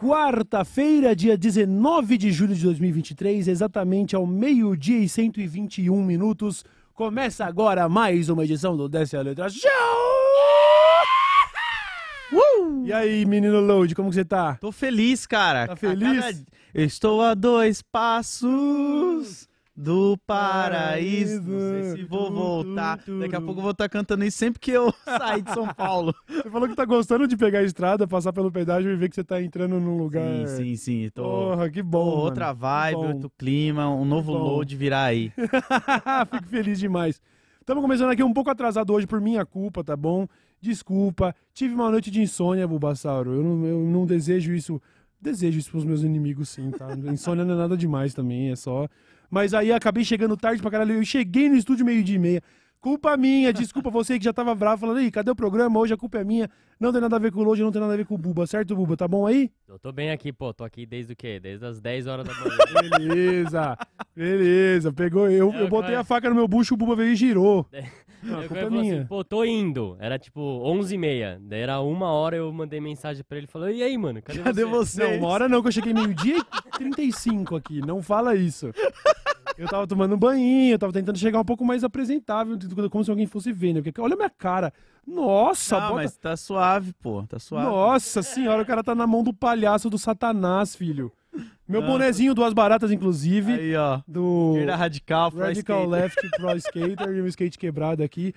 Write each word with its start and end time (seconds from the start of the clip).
Quarta-feira, 0.00 1.16
dia 1.16 1.36
19 1.36 2.18
de 2.18 2.30
julho 2.30 2.54
de 2.54 2.62
2023, 2.62 3.48
exatamente 3.48 4.14
ao 4.14 4.26
meio-dia 4.26 4.98
e 4.98 5.08
121 5.08 6.04
minutos, 6.04 6.62
começa 6.94 7.46
agora 7.46 7.88
mais 7.88 8.28
uma 8.28 8.44
edição 8.44 8.76
do 8.76 8.86
Desce 8.86 9.16
a 9.16 9.22
Letra 9.22 9.48
Show! 9.48 9.97
E 12.88 12.92
aí, 12.94 13.26
menino 13.26 13.60
Load, 13.60 13.94
como 13.94 14.08
que 14.08 14.14
você 14.14 14.24
tá? 14.24 14.54
Tô 14.58 14.72
feliz, 14.72 15.26
cara. 15.26 15.66
Tá 15.68 15.76
feliz? 15.76 16.24
Cada- 16.24 16.38
Eu 16.72 16.84
estou 16.86 17.20
a 17.20 17.34
dois 17.34 17.82
passos 17.82 19.46
do 19.76 20.16
paraíso. 20.26 21.42
Não 21.42 21.60
sei 21.60 21.82
se 21.96 22.04
vou 22.04 22.32
voltar. 22.32 22.98
Daqui 23.20 23.36
a 23.36 23.42
pouco 23.42 23.58
eu 23.58 23.62
vou 23.62 23.72
estar 23.72 23.90
cantando 23.90 24.24
isso 24.24 24.38
sempre 24.38 24.58
que 24.58 24.70
eu 24.70 24.90
sair 25.04 25.42
de 25.42 25.52
São 25.52 25.66
Paulo. 25.74 26.14
Você 26.26 26.48
falou 26.48 26.66
que 26.66 26.74
tá 26.74 26.86
gostando 26.86 27.28
de 27.28 27.36
pegar 27.36 27.58
a 27.58 27.62
estrada, 27.62 28.08
passar 28.08 28.32
pelo 28.32 28.50
pedágio 28.50 28.90
e 28.90 28.96
ver 28.96 29.10
que 29.10 29.16
você 29.16 29.22
tá 29.24 29.42
entrando 29.42 29.78
num 29.78 29.98
lugar... 29.98 30.22
Sim, 30.48 30.56
sim, 30.56 30.76
sim. 30.76 31.10
Tô, 31.14 31.24
Porra, 31.24 31.68
que 31.68 31.82
tô 31.82 31.88
bom, 31.90 32.06
mano. 32.06 32.22
outra 32.22 32.54
vibe, 32.54 32.94
bom. 32.96 33.08
outro 33.08 33.30
clima, 33.36 33.86
um 33.90 34.06
novo 34.06 34.32
load 34.32 34.74
virá 34.74 35.04
aí. 35.04 35.30
Fico 36.32 36.48
feliz 36.48 36.78
demais. 36.78 37.20
Estamos 37.60 37.82
começando 37.82 38.08
aqui 38.10 38.22
um 38.22 38.32
pouco 38.32 38.48
atrasado 38.48 38.94
hoje 38.94 39.06
por 39.06 39.20
minha 39.20 39.44
culpa, 39.44 39.84
tá 39.84 39.94
bom? 39.94 40.26
Desculpa. 40.60 41.34
Tive 41.54 41.74
uma 41.74 41.90
noite 41.90 42.10
de 42.10 42.20
insônia, 42.20 42.66
Bulbasauro. 42.66 43.32
Eu 43.32 43.42
não, 43.42 43.66
eu 43.66 43.78
não 43.80 44.06
desejo 44.06 44.52
isso. 44.52 44.80
Desejo 45.20 45.58
isso 45.58 45.70
pros 45.70 45.84
meus 45.84 46.02
inimigos, 46.02 46.48
sim, 46.48 46.70
tá? 46.70 46.86
Insônia 47.12 47.44
não 47.44 47.54
é 47.54 47.58
nada 47.58 47.76
demais 47.76 48.14
também, 48.14 48.50
é 48.50 48.56
só. 48.56 48.88
Mas 49.30 49.52
aí 49.52 49.72
acabei 49.72 50.04
chegando 50.04 50.36
tarde 50.36 50.62
pra 50.62 50.70
caralho. 50.70 50.94
Eu 50.94 51.04
cheguei 51.04 51.48
no 51.48 51.56
estúdio 51.56 51.84
meio-dia 51.84 52.16
e 52.16 52.18
meia. 52.18 52.42
Culpa 52.80 53.16
minha, 53.16 53.52
desculpa 53.52 53.90
você 53.90 54.16
que 54.20 54.24
já 54.24 54.32
tava 54.32 54.54
bravo, 54.54 54.82
falando, 54.82 54.98
aí, 54.98 55.10
cadê 55.10 55.28
o 55.28 55.34
programa? 55.34 55.80
Hoje 55.80 55.92
a 55.92 55.96
culpa 55.96 56.18
é 56.18 56.24
minha. 56.24 56.48
Não 56.78 56.92
tem 56.92 57.00
nada 57.00 57.16
a 57.16 57.18
ver 57.18 57.32
com 57.32 57.40
o 57.40 57.42
Load, 57.42 57.60
não 57.60 57.72
tem 57.72 57.80
nada 57.80 57.92
a 57.92 57.96
ver 57.96 58.06
com 58.06 58.14
o 58.14 58.18
Buba, 58.18 58.46
certo, 58.46 58.76
Buba? 58.76 58.96
Tá 58.96 59.08
bom 59.08 59.26
aí? 59.26 59.50
Eu 59.66 59.80
tô 59.80 59.90
bem 59.90 60.12
aqui, 60.12 60.32
pô. 60.32 60.54
Tô 60.54 60.62
aqui 60.62 60.86
desde 60.86 61.12
o 61.12 61.16
quê? 61.16 61.40
Desde 61.40 61.66
as 61.66 61.80
10 61.80 62.06
horas 62.06 62.24
da 62.24 62.32
manhã. 62.34 62.56
Beleza, 62.96 63.76
beleza. 64.14 64.92
Pegou. 64.92 65.28
Eu, 65.28 65.52
É, 65.52 65.62
eu 65.62 65.68
botei 65.68 65.90
cara. 65.90 66.00
a 66.00 66.04
faca 66.04 66.28
no 66.28 66.36
meu 66.36 66.46
bucho, 66.46 66.74
o 66.74 66.76
Buba 66.76 66.94
veio 66.94 67.12
e 67.12 67.16
girou. 67.16 67.66
Não, 68.22 68.38
a 68.40 68.42
Eu 68.42 68.48
culpa 68.48 68.62
é 68.62 68.70
minha. 68.70 68.94
assim, 68.98 69.06
pô, 69.06 69.22
tô 69.24 69.44
indo. 69.44 69.96
Era 70.00 70.18
tipo 70.18 70.40
11h30. 70.40 71.38
Daí 71.42 71.60
era 71.60 71.80
uma 71.80 72.10
hora 72.10 72.36
eu 72.36 72.52
mandei 72.52 72.80
mensagem 72.80 73.24
pra 73.26 73.38
ele. 73.38 73.46
Falou, 73.46 73.70
e 73.70 73.82
aí, 73.82 73.96
mano? 73.96 74.20
Cadê, 74.22 74.40
Cadê 74.40 74.64
você? 74.64 75.02
você? 75.02 75.10
Não, 75.12 75.18
uma 75.20 75.28
hora 75.28 75.48
não, 75.48 75.62
que 75.62 75.68
eu 75.68 75.72
cheguei 75.72 75.92
meio-dia 75.94 76.38
e 76.38 76.70
35 76.78 77.56
aqui. 77.56 77.80
Não 77.80 78.02
fala 78.02 78.34
isso. 78.34 78.70
Eu 79.56 79.66
tava 79.66 79.86
tomando 79.86 80.14
um 80.14 80.18
banho, 80.18 80.70
eu 80.72 80.78
tava 80.78 80.92
tentando 80.92 81.18
chegar 81.18 81.40
um 81.40 81.44
pouco 81.44 81.64
mais 81.64 81.82
apresentável, 81.82 82.56
como 82.90 83.02
se 83.02 83.10
alguém 83.10 83.26
fosse 83.26 83.52
ver, 83.52 83.72
né? 83.72 83.82
Porque 83.82 84.00
olha 84.00 84.14
a 84.14 84.16
minha 84.16 84.30
cara. 84.30 84.72
Nossa, 85.06 85.76
Não, 85.80 85.88
bota... 85.88 85.94
mas 86.02 86.16
tá 86.16 86.36
suave, 86.36 86.92
pô. 87.02 87.24
Tá 87.26 87.38
suave. 87.38 87.66
Nossa 87.66 88.22
senhora, 88.22 88.62
o 88.62 88.66
cara 88.66 88.84
tá 88.84 88.94
na 88.94 89.06
mão 89.06 89.24
do 89.24 89.32
palhaço 89.32 89.88
do 89.90 89.98
satanás, 89.98 90.76
filho. 90.76 91.10
Meu 91.68 91.80
Nossa. 91.80 91.92
bonezinho, 91.92 92.34
duas 92.34 92.52
baratas, 92.54 92.90
inclusive, 92.90 93.52
Aí, 93.52 93.76
ó. 93.76 94.00
do 94.08 94.52
Esquerda 94.52 94.76
radical, 94.76 95.30
pro 95.30 95.40
Radical 95.40 95.84
skater. 95.84 96.02
Left 96.02 96.30
Pro 96.38 96.56
Skater 96.56 97.10
e 97.16 97.22
um 97.22 97.26
skate 97.26 97.58
quebrado 97.58 98.02
aqui. 98.02 98.32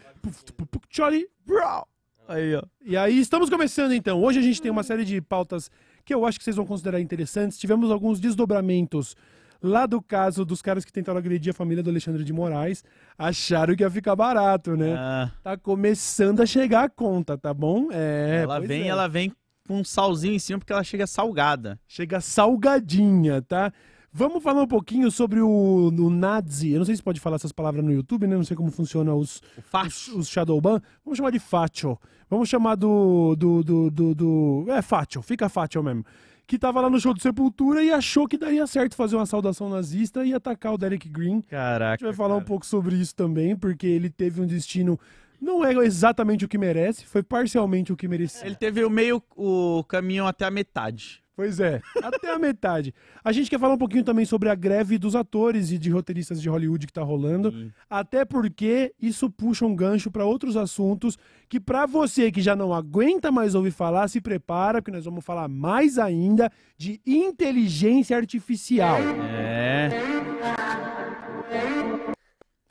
Charlie 0.89 1.27
Brown. 1.45 1.83
Aí, 2.27 2.55
ó. 2.55 2.63
E 2.85 2.95
aí, 2.97 3.19
estamos 3.19 3.49
começando 3.49 3.93
então. 3.93 4.21
Hoje 4.21 4.39
a 4.39 4.41
gente 4.41 4.61
tem 4.61 4.71
uma 4.71 4.83
série 4.83 5.03
de 5.05 5.21
pautas 5.21 5.69
que 6.05 6.13
eu 6.13 6.25
acho 6.25 6.37
que 6.37 6.43
vocês 6.43 6.55
vão 6.55 6.65
considerar 6.65 6.99
interessantes. 6.99 7.57
Tivemos 7.57 7.91
alguns 7.91 8.19
desdobramentos 8.19 9.15
lá 9.61 9.85
do 9.85 10.01
caso 10.01 10.43
dos 10.43 10.61
caras 10.61 10.83
que 10.83 10.91
tentaram 10.91 11.19
agredir 11.19 11.51
a 11.51 11.53
família 11.53 11.83
do 11.83 11.89
Alexandre 11.89 12.23
de 12.23 12.33
Moraes. 12.33 12.83
Acharam 13.17 13.75
que 13.75 13.83
ia 13.83 13.89
ficar 13.91 14.15
barato, 14.15 14.75
né? 14.75 14.95
Ah, 14.97 15.31
Tá 15.43 15.57
começando 15.57 16.41
a 16.41 16.45
chegar 16.45 16.83
a 16.85 16.89
conta, 16.89 17.37
tá 17.37 17.53
bom? 17.53 17.89
É. 17.91 18.41
ela 18.43 18.59
vem, 18.59 18.83
é. 18.83 18.87
ela 18.87 19.07
vem 19.07 19.31
com 19.67 19.79
um 19.79 19.83
salzinho 19.83 20.33
em 20.33 20.39
cima 20.39 20.59
porque 20.59 20.73
ela 20.73 20.83
chega 20.83 21.05
salgada. 21.07 21.79
Chega 21.87 22.19
salgadinha, 22.21 23.41
tá? 23.41 23.71
Vamos 24.13 24.43
falar 24.43 24.63
um 24.63 24.67
pouquinho 24.67 25.09
sobre 25.09 25.39
o, 25.39 25.47
o 25.87 26.09
Nazi. 26.09 26.71
Eu 26.71 26.79
não 26.79 26.85
sei 26.85 26.95
se 26.97 27.01
pode 27.03 27.19
falar 27.19 27.37
essas 27.37 27.53
palavras 27.53 27.83
no 27.83 27.93
YouTube, 27.93 28.27
né? 28.27 28.35
Não 28.35 28.43
sei 28.43 28.57
como 28.57 28.69
funciona 28.69 29.13
os, 29.15 29.41
os, 29.85 30.07
os 30.09 30.27
Shadowban. 30.27 30.81
Vamos 31.05 31.17
chamar 31.17 31.31
de 31.31 31.39
Facho. 31.39 31.97
Vamos 32.29 32.49
chamar 32.49 32.75
do. 32.75 33.35
do, 33.37 33.63
do, 33.63 33.89
do, 33.91 34.15
do- 34.15 34.65
É, 34.67 34.81
Facho, 34.81 35.21
fica 35.21 35.47
Facho 35.47 35.81
mesmo. 35.81 36.05
Que 36.45 36.59
tava 36.59 36.81
lá 36.81 36.89
no 36.89 36.99
show 36.99 37.13
do 37.13 37.21
Sepultura 37.21 37.81
e 37.81 37.91
achou 37.91 38.27
que 38.27 38.37
daria 38.37 38.67
certo 38.67 38.95
fazer 38.95 39.15
uma 39.15 39.25
saudação 39.25 39.69
nazista 39.69 40.25
e 40.25 40.33
atacar 40.33 40.73
o 40.73 40.77
Derek 40.77 41.07
Green. 41.07 41.37
A 41.47 41.49
Caraca. 41.49 41.91
gente 41.93 42.03
vai 42.03 42.13
falar 42.13 42.33
um 42.35 42.39
cara. 42.39 42.47
pouco 42.47 42.65
sobre 42.65 42.97
isso 42.97 43.15
também, 43.15 43.55
porque 43.55 43.87
ele 43.87 44.09
teve 44.09 44.41
um 44.41 44.45
destino. 44.45 44.99
Não 45.41 45.65
é 45.65 45.73
exatamente 45.83 46.45
o 46.45 46.47
que 46.47 46.57
merece, 46.57 47.03
foi 47.05 47.23
parcialmente 47.23 47.91
o 47.91 47.97
que 47.97 48.07
merecia. 48.07 48.45
Ele 48.45 48.55
teve 48.55 48.83
o 48.83 48.89
meio 48.89 49.21
o 49.35 49.83
caminho 49.85 50.27
até 50.27 50.45
a 50.45 50.51
metade. 50.51 51.21
Pois 51.33 51.59
é, 51.59 51.81
até 52.03 52.31
a 52.31 52.37
metade. 52.37 52.93
A 53.23 53.31
gente 53.31 53.49
quer 53.49 53.57
falar 53.59 53.73
um 53.73 53.77
pouquinho 53.77 54.03
também 54.03 54.25
sobre 54.25 54.49
a 54.49 54.53
greve 54.53 54.99
dos 54.99 55.15
atores 55.15 55.71
e 55.71 55.79
de 55.79 55.89
roteiristas 55.89 56.39
de 56.39 56.47
Hollywood 56.47 56.85
que 56.85 56.93
tá 56.93 57.01
rolando. 57.01 57.51
Sim. 57.51 57.71
Até 57.89 58.23
porque 58.23 58.93
isso 59.01 59.27
puxa 59.31 59.65
um 59.65 59.75
gancho 59.75 60.11
para 60.11 60.25
outros 60.25 60.55
assuntos 60.55 61.17
que 61.49 61.59
pra 61.59 61.87
você 61.87 62.31
que 62.31 62.41
já 62.41 62.55
não 62.55 62.71
aguenta 62.71 63.31
mais 63.31 63.55
ouvir 63.55 63.71
falar, 63.71 64.07
se 64.09 64.21
prepara, 64.21 64.81
porque 64.81 64.95
nós 64.95 65.05
vamos 65.05 65.25
falar 65.25 65.47
mais 65.47 65.97
ainda 65.97 66.51
de 66.77 67.01
inteligência 67.05 68.15
artificial. 68.15 68.99
É. 68.99 69.89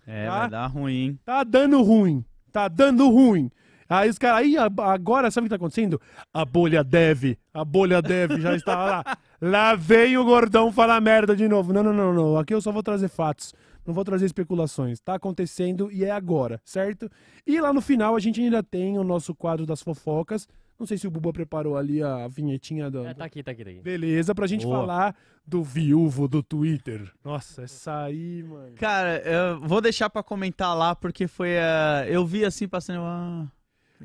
É, 0.06 0.26
Tá? 0.26 0.38
vai 0.40 0.50
dar 0.50 0.66
ruim. 0.66 1.18
Tá 1.24 1.44
dando 1.44 1.80
ruim, 1.82 2.24
tá 2.50 2.68
dando 2.68 3.08
ruim. 3.08 3.50
Aí 3.88 4.08
os 4.08 4.18
caras, 4.18 4.42
aí 4.42 4.56
agora 4.56 5.32
sabe 5.32 5.44
o 5.44 5.46
que 5.46 5.50
tá 5.50 5.56
acontecendo? 5.56 6.00
A 6.32 6.44
bolha 6.44 6.84
deve, 6.84 7.36
a 7.52 7.64
bolha 7.64 8.00
deve, 8.00 8.40
já 8.40 8.54
está 8.54 8.76
lá. 8.76 9.18
Lá 9.42 9.74
vem 9.74 10.16
o 10.16 10.24
gordão 10.24 10.70
falar 10.70 11.00
merda 11.00 11.34
de 11.34 11.48
novo. 11.48 11.72
Não, 11.72 11.82
não, 11.82 11.92
não, 11.92 12.14
não. 12.14 12.36
Aqui 12.36 12.54
eu 12.54 12.60
só 12.60 12.70
vou 12.70 12.84
trazer 12.84 13.08
fatos. 13.08 13.52
Não 13.84 13.92
vou 13.92 14.04
trazer 14.04 14.26
especulações. 14.26 15.00
Tá 15.00 15.14
acontecendo 15.14 15.90
e 15.90 16.04
é 16.04 16.10
agora, 16.10 16.60
certo? 16.64 17.10
E 17.44 17.60
lá 17.60 17.72
no 17.72 17.80
final 17.80 18.14
a 18.14 18.20
gente 18.20 18.40
ainda 18.40 18.62
tem 18.62 18.96
o 18.96 19.02
nosso 19.02 19.34
quadro 19.34 19.66
das 19.66 19.82
fofocas. 19.82 20.46
Não 20.80 20.86
sei 20.86 20.96
se 20.96 21.06
o 21.06 21.10
Buba 21.10 21.30
preparou 21.30 21.76
ali 21.76 22.02
a 22.02 22.26
vinhetinha 22.26 22.90
do. 22.90 23.04
É, 23.06 23.12
tá 23.12 23.26
aqui, 23.26 23.42
tá 23.42 23.50
aqui, 23.50 23.62
tá 23.62 23.70
aqui. 23.70 23.80
Beleza, 23.82 24.34
pra 24.34 24.46
gente 24.46 24.64
Boa. 24.64 24.78
falar 24.80 25.14
do 25.46 25.62
viúvo 25.62 26.26
do 26.26 26.42
Twitter. 26.42 27.12
Nossa, 27.22 27.62
essa 27.64 28.04
aí, 28.04 28.42
mano. 28.42 28.72
Cara, 28.76 29.18
eu 29.18 29.60
vou 29.60 29.82
deixar 29.82 30.08
pra 30.08 30.22
comentar 30.22 30.74
lá 30.74 30.96
porque 30.96 31.28
foi 31.28 31.58
a. 31.58 32.06
Eu 32.08 32.24
vi 32.24 32.46
assim 32.46 32.66
passando. 32.66 33.02
Ah, 33.02 33.46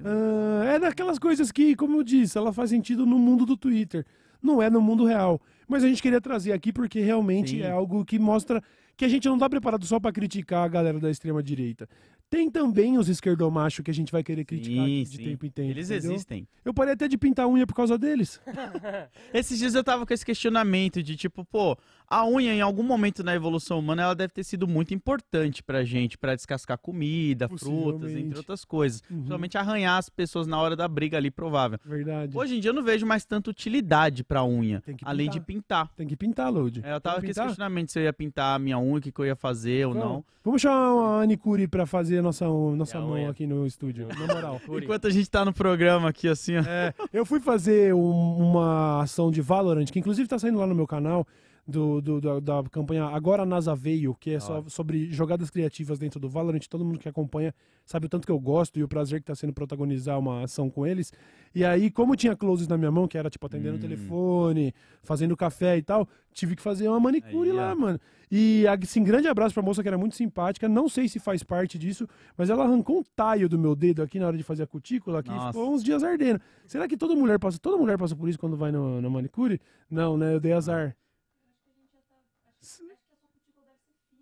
Ah, 0.04 0.66
é 0.66 0.78
daquelas 0.80 1.18
coisas 1.18 1.50
que, 1.50 1.76
como 1.78 1.96
eu 1.96 2.04
disse, 2.04 2.38
ela 2.38 2.52
faz 2.52 2.70
sentido 2.72 3.06
no 3.06 3.18
mundo 3.18 3.46
do 3.46 3.56
Twitter. 3.56 4.06
Não 4.44 4.62
é 4.62 4.70
no 4.70 4.82
mundo 4.82 5.06
real. 5.06 5.42
Mas 5.68 5.82
a 5.82 5.88
gente 5.88 6.02
queria 6.02 6.20
trazer 6.20 6.52
aqui 6.52 6.74
porque 6.74 7.00
realmente 7.00 7.52
Sim. 7.52 7.62
é 7.62 7.72
algo 7.72 8.04
que 8.04 8.20
mostra 8.20 8.62
que 8.98 9.06
a 9.06 9.08
gente 9.10 9.28
não 9.28 9.38
tá 9.38 9.50
preparado 9.50 9.86
só 9.86 10.00
pra 10.00 10.12
criticar 10.12 10.66
a 10.66 10.68
galera 10.68 11.00
da 11.00 11.10
extrema 11.10 11.42
direita. 11.42 11.88
Tem 12.30 12.50
também 12.50 12.98
os 12.98 13.08
esquerdomachos 13.08 13.84
que 13.84 13.92
a 13.92 13.94
gente 13.94 14.12
vai 14.12 14.24
querer 14.24 14.44
criticar 14.46 14.86
sim, 14.86 15.04
de 15.04 15.18
sim. 15.18 15.24
tempo 15.24 15.46
em 15.46 15.50
tempo. 15.50 15.70
Eles 15.70 15.90
entendeu? 15.90 16.12
existem. 16.12 16.48
Eu 16.64 16.74
parei 16.74 16.94
até 16.94 17.08
de 17.08 17.18
pintar 17.18 17.46
a 17.46 17.48
unha 17.48 17.68
por 17.68 17.76
causa 17.76 17.98
deles. 17.98 18.42
Esses 19.34 19.60
dias 19.60 19.76
eu 19.76 19.84
tava 19.84 20.06
com 20.06 20.14
esse 20.14 20.26
questionamento 20.26 21.04
de 21.04 21.16
tipo, 21.16 21.46
pô, 21.46 21.78
a 22.10 22.26
unha 22.28 22.54
em 22.54 22.62
algum 22.62 22.84
momento 22.84 23.24
na 23.24 23.34
evolução 23.36 23.80
humana 23.80 24.04
ela 24.04 24.16
deve 24.16 24.34
ter 24.34 24.44
sido 24.44 24.68
muito 24.68 24.94
importante 24.94 25.64
pra 25.64 25.84
gente, 25.84 26.18
pra 26.18 26.36
descascar 26.36 26.78
comida, 26.78 27.48
frutas, 27.50 28.12
entre 28.14 28.38
outras 28.38 28.64
coisas. 28.66 29.02
Uhum. 29.10 29.18
Principalmente 29.18 29.58
arranhar 29.58 29.98
as 29.98 30.10
pessoas 30.10 30.48
na 30.48 30.60
hora 30.60 30.76
da 30.76 30.88
briga 30.88 31.18
ali, 31.18 31.32
provável. 31.32 31.80
Verdade. 31.86 32.38
Hoje 32.38 32.56
em 32.58 32.60
dia 32.60 32.70
eu 32.70 32.74
não 32.76 32.84
vejo 32.84 33.06
mais 33.06 33.26
tanta 33.26 33.50
utilidade 33.50 34.24
pra 34.24 34.44
unha, 34.44 34.82
Tem 34.82 34.96
que 34.96 35.06
além 35.06 35.30
de 35.30 35.40
pintar. 35.40 35.90
Tem 35.96 36.08
que 36.08 36.16
pintar, 36.16 36.52
Load. 36.52 36.82
É, 36.84 36.94
eu 36.94 37.02
tava 37.02 37.16
com 37.16 37.22
Vamos 37.22 37.30
esse 37.30 37.34
pintar? 37.34 37.46
questionamento 37.48 37.92
se 37.92 38.00
eu 38.00 38.04
ia 38.04 38.14
pintar 38.14 38.56
a 38.56 38.60
minha 38.60 38.78
unha, 38.80 38.98
o 38.98 39.02
que, 39.02 39.12
que 39.12 39.20
eu 39.20 39.26
ia 39.26 39.36
fazer 39.36 39.88
ou 39.88 39.94
não. 39.94 40.02
Vamos. 40.10 40.24
Vamos 40.46 40.62
chamar 40.62 41.20
a 41.20 41.22
Anicuri 41.24 41.68
pra 41.68 41.88
fazer 41.88 42.20
a 42.20 42.22
nossa, 42.22 42.46
nossa 42.46 43.00
mão 43.00 43.14
unha. 43.14 43.32
aqui 43.32 43.48
no 43.48 43.66
estúdio, 43.66 44.08
na 44.08 44.28
moral. 44.34 44.62
Enquanto 44.82 45.08
a 45.08 45.10
gente 45.10 45.28
tá 45.28 45.44
no 45.44 45.52
programa 45.52 46.10
aqui, 46.10 46.28
assim, 46.28 46.56
ó. 46.58 46.62
É, 46.62 46.94
eu 47.12 47.26
fui 47.26 47.40
fazer 47.40 47.96
um- 47.96 48.38
uma 48.52 49.02
ação 49.02 49.32
de 49.32 49.42
Valorant, 49.42 49.86
que 49.86 49.98
inclusive 49.98 50.28
tá 50.28 50.38
saindo 50.38 50.60
lá 50.60 50.68
no 50.68 50.76
meu 50.76 50.86
canal, 50.86 51.26
do, 51.68 52.00
do- 52.02 52.22
da, 52.22 52.40
da 52.40 52.70
campanha 52.70 53.06
Agora 53.06 53.42
a 53.44 53.46
NASA 53.46 53.76
Veio, 53.76 54.14
que 54.20 54.32
é 54.32 54.40
só 54.40 54.60
Ó. 54.60 54.70
sobre 54.70 55.12
jogadas 55.12 55.50
criativas 55.50 55.98
dentro 55.98 56.20
do 56.20 56.30
Valorant. 56.30 56.60
Todo 56.70 56.86
mundo 56.86 57.00
que 57.00 57.10
acompanha 57.10 57.54
sabe 57.86 58.06
o 58.06 58.10
tanto 58.10 58.26
que 58.26 58.32
eu 58.32 58.40
gosto 58.40 58.78
e 58.80 58.84
o 58.84 58.88
prazer 58.88 59.20
que 59.20 59.26
tá 59.26 59.34
sendo 59.36 59.52
protagonizar 59.54 60.20
uma 60.20 60.44
ação 60.44 60.70
com 60.70 60.86
eles. 60.86 61.12
E 61.54 61.64
aí, 61.66 61.90
como 61.90 62.16
tinha 62.16 62.36
closes 62.36 62.68
na 62.68 62.78
minha 62.78 62.92
mão, 62.92 63.08
que 63.08 63.18
era 63.18 63.30
tipo 63.30 63.46
atendendo 63.46 63.76
o 63.76 63.78
Hum. 63.78 63.82
telefone, 63.82 64.74
fazendo 65.04 65.36
café 65.36 65.78
e 65.78 65.82
tal, 65.82 66.08
tive 66.34 66.56
que 66.56 66.62
fazer 66.62 66.88
uma 66.88 67.00
manicure 67.00 67.50
Aí, 67.50 67.56
lá, 67.56 67.72
ó. 67.72 67.76
mano. 67.76 68.00
E 68.32 68.66
assim, 68.68 69.04
grande 69.04 69.28
abraço 69.28 69.54
pra 69.54 69.64
moça 69.64 69.82
que 69.82 69.88
era 69.88 69.98
muito 69.98 70.16
simpática. 70.16 70.68
Não 70.68 70.90
sei 70.90 71.08
se 71.08 71.20
faz 71.20 71.42
parte 71.44 71.78
disso, 71.80 72.08
mas 72.38 72.50
ela 72.50 72.64
arrancou 72.66 73.00
um 73.00 73.04
taio 73.16 73.48
do 73.48 73.58
meu 73.58 73.76
dedo 73.76 74.02
aqui 74.04 74.20
na 74.20 74.28
hora 74.28 74.36
de 74.38 74.44
fazer 74.44 74.64
a 74.64 74.68
cutícula, 74.68 75.24
que 75.24 75.30
Nossa. 75.30 75.48
ficou 75.54 75.74
uns 75.74 75.84
dias 75.84 76.04
ardendo. 76.04 76.42
Será 76.68 76.88
que 76.88 76.98
toda 76.98 77.16
mulher 77.16 77.40
passa, 77.40 77.58
toda 77.60 77.78
mulher 77.78 77.98
passa 77.98 78.16
por 78.16 78.28
isso 78.28 78.38
quando 78.40 78.56
vai 78.58 78.72
na 78.72 79.10
manicure? 79.10 79.60
Não, 79.90 80.18
né? 80.18 80.34
Eu 80.34 80.40
dei 80.40 80.54
azar. 80.54 80.96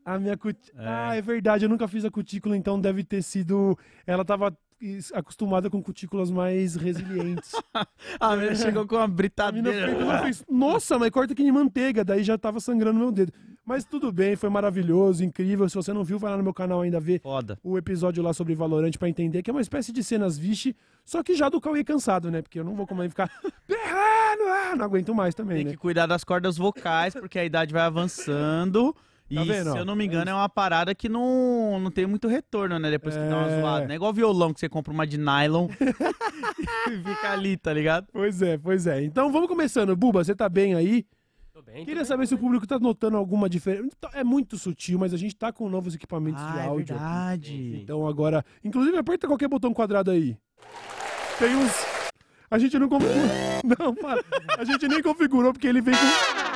A 0.05 0.19
minha 0.19 0.35
cutícula. 0.37 0.83
É. 0.83 0.87
Ah, 0.87 1.15
é 1.15 1.21
verdade. 1.21 1.65
Eu 1.65 1.69
nunca 1.69 1.87
fiz 1.87 2.03
a 2.05 2.11
cutícula, 2.11 2.55
então 2.57 2.79
deve 2.79 3.03
ter 3.03 3.21
sido. 3.21 3.77
Ela 4.05 4.23
tava 4.25 4.55
acostumada 5.13 5.69
com 5.69 5.81
cutículas 5.81 6.29
mais 6.29 6.75
resilientes. 6.75 7.53
A 8.19 8.35
menina 8.35 8.55
chegou 8.55 8.85
com 8.85 8.95
uma 8.95 9.05
A 9.05 9.07
britadeira. 9.07 9.71
ela 9.71 10.23
fez, 10.23 10.43
Nossa, 10.49 10.99
mas 10.99 11.09
corta 11.09 11.33
que 11.33 11.41
nem 11.41 11.53
manteiga. 11.53 12.03
Daí 12.03 12.21
já 12.21 12.37
tava 12.37 12.59
sangrando 12.59 12.99
meu 12.99 13.09
dedo. 13.11 13.31
Mas 13.65 13.85
tudo 13.85 14.11
bem, 14.11 14.35
foi 14.35 14.49
maravilhoso, 14.49 15.23
incrível. 15.23 15.69
Se 15.69 15.75
você 15.75 15.93
não 15.93 16.03
viu, 16.03 16.19
vai 16.19 16.31
lá 16.31 16.35
no 16.37 16.43
meu 16.43 16.53
canal 16.53 16.81
ainda 16.81 16.99
ver 16.99 17.21
Foda. 17.21 17.57
o 17.63 17.77
episódio 17.77 18.21
lá 18.21 18.33
sobre 18.33 18.53
Valorant 18.55 18.91
pra 18.99 19.07
entender 19.07 19.41
que 19.41 19.49
é 19.49 19.53
uma 19.53 19.61
espécie 19.61 19.93
de 19.93 20.03
cenas 20.03 20.37
vixe, 20.37 20.75
só 21.05 21.23
que 21.23 21.33
já 21.33 21.47
do 21.47 21.61
Cauê 21.61 21.81
cansado, 21.81 22.29
né? 22.29 22.41
Porque 22.41 22.59
eu 22.59 22.65
não 22.65 22.75
vou 22.75 22.85
como 22.85 23.01
aí 23.01 23.07
ficar 23.07 23.31
berrando, 23.65 24.43
ah, 24.49 24.75
não 24.75 24.83
aguento 24.83 25.15
mais 25.15 25.33
também, 25.33 25.55
Tem 25.59 25.65
né? 25.67 25.71
que 25.71 25.77
cuidar 25.77 26.07
das 26.07 26.25
cordas 26.25 26.57
vocais, 26.57 27.13
porque 27.13 27.39
a 27.39 27.45
idade 27.45 27.71
vai 27.71 27.83
avançando. 27.83 28.93
E, 29.29 29.35
Tá 29.35 29.43
vendo, 29.43 29.71
se 29.71 29.77
eu 29.77 29.85
não 29.85 29.95
me 29.95 30.05
engano, 30.05 30.29
é 30.29 30.33
uma 30.33 30.49
parada 30.49 30.93
que 30.93 31.09
não, 31.09 31.79
não 31.79 31.89
tem 31.89 32.05
muito 32.05 32.27
retorno, 32.27 32.77
né? 32.77 32.91
Depois 32.91 33.15
que 33.15 33.21
dá 33.21 33.37
uma 33.37 33.49
É. 33.49 33.61
zoada. 33.61 33.85
Não 33.85 33.91
é 33.93 33.95
igual 33.95 34.13
violão 34.13 34.53
que 34.53 34.59
você 34.59 34.69
compra 34.69 34.93
uma 34.93 35.07
de 35.07 35.17
nylon 35.17 35.67
e 36.91 36.97
fica 37.03 37.31
ali, 37.31 37.57
tá 37.57 37.73
ligado? 37.73 38.07
Pois 38.11 38.41
é, 38.41 38.57
pois 38.57 38.85
é. 38.87 39.03
Então 39.03 39.31
vamos 39.31 39.47
começando. 39.47 39.95
Buba, 39.95 40.23
você 40.23 40.35
tá 40.35 40.47
bem 40.49 40.75
aí? 40.75 41.05
Tô 41.53 41.61
bem, 41.61 41.75
tô 41.79 41.85
Queria 41.85 41.95
bem. 42.01 42.05
saber 42.05 42.27
se 42.27 42.33
o 42.33 42.37
público 42.37 42.65
tá 42.67 42.77
notando 42.79 43.15
alguma 43.17 43.47
diferença. 43.49 43.95
É 44.13 44.23
muito 44.23 44.57
sutil, 44.57 44.99
mas 44.99 45.13
a 45.13 45.17
gente 45.17 45.35
tá 45.35 45.51
com 45.51 45.69
novos 45.69 45.95
equipamentos 45.95 46.41
de 46.43 46.49
Ah, 46.59 46.63
é 46.63 46.67
áudio. 46.67 46.95
aqui. 46.95 47.03
verdade. 47.03 47.79
Então 47.83 48.07
agora, 48.07 48.43
inclusive 48.63 48.97
aperta 48.97 49.27
qualquer 49.27 49.47
botão 49.47 49.73
quadrado 49.73 50.11
aí. 50.11 50.37
Tem 51.39 51.55
uns. 51.55 51.71
A 52.51 52.59
gente 52.59 52.77
não 52.77 52.87
configurou. 52.87 53.23
Não, 53.79 53.95
para. 53.95 54.23
A 54.59 54.63
gente 54.63 54.87
nem 54.87 55.01
configurou 55.01 55.53
porque 55.53 55.65
ele 55.67 55.81
vem 55.81 55.95
com. 55.95 56.52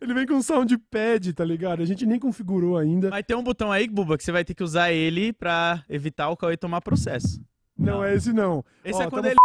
Ele 0.00 0.14
vem 0.14 0.26
com 0.26 0.40
soundpad, 0.42 1.32
tá 1.32 1.44
ligado? 1.44 1.82
A 1.82 1.86
gente 1.86 2.04
nem 2.06 2.18
configurou 2.18 2.76
ainda. 2.76 3.10
Mas 3.10 3.24
tem 3.26 3.36
um 3.36 3.42
botão 3.42 3.70
aí, 3.72 3.88
Buba, 3.88 4.16
que 4.18 4.24
você 4.24 4.32
vai 4.32 4.44
ter 4.44 4.54
que 4.54 4.62
usar 4.62 4.92
ele 4.92 5.32
pra 5.32 5.84
evitar 5.88 6.28
o 6.30 6.36
Cauê 6.36 6.56
tomar 6.56 6.80
processo. 6.80 7.40
Não, 7.76 8.02
é 8.04 8.14
esse 8.14 8.32
não. 8.32 8.64
Esse 8.84 8.98
Ó, 9.00 9.02
é 9.02 9.10
quando 9.10 9.24
tamo 9.24 9.28
ele. 9.32 9.38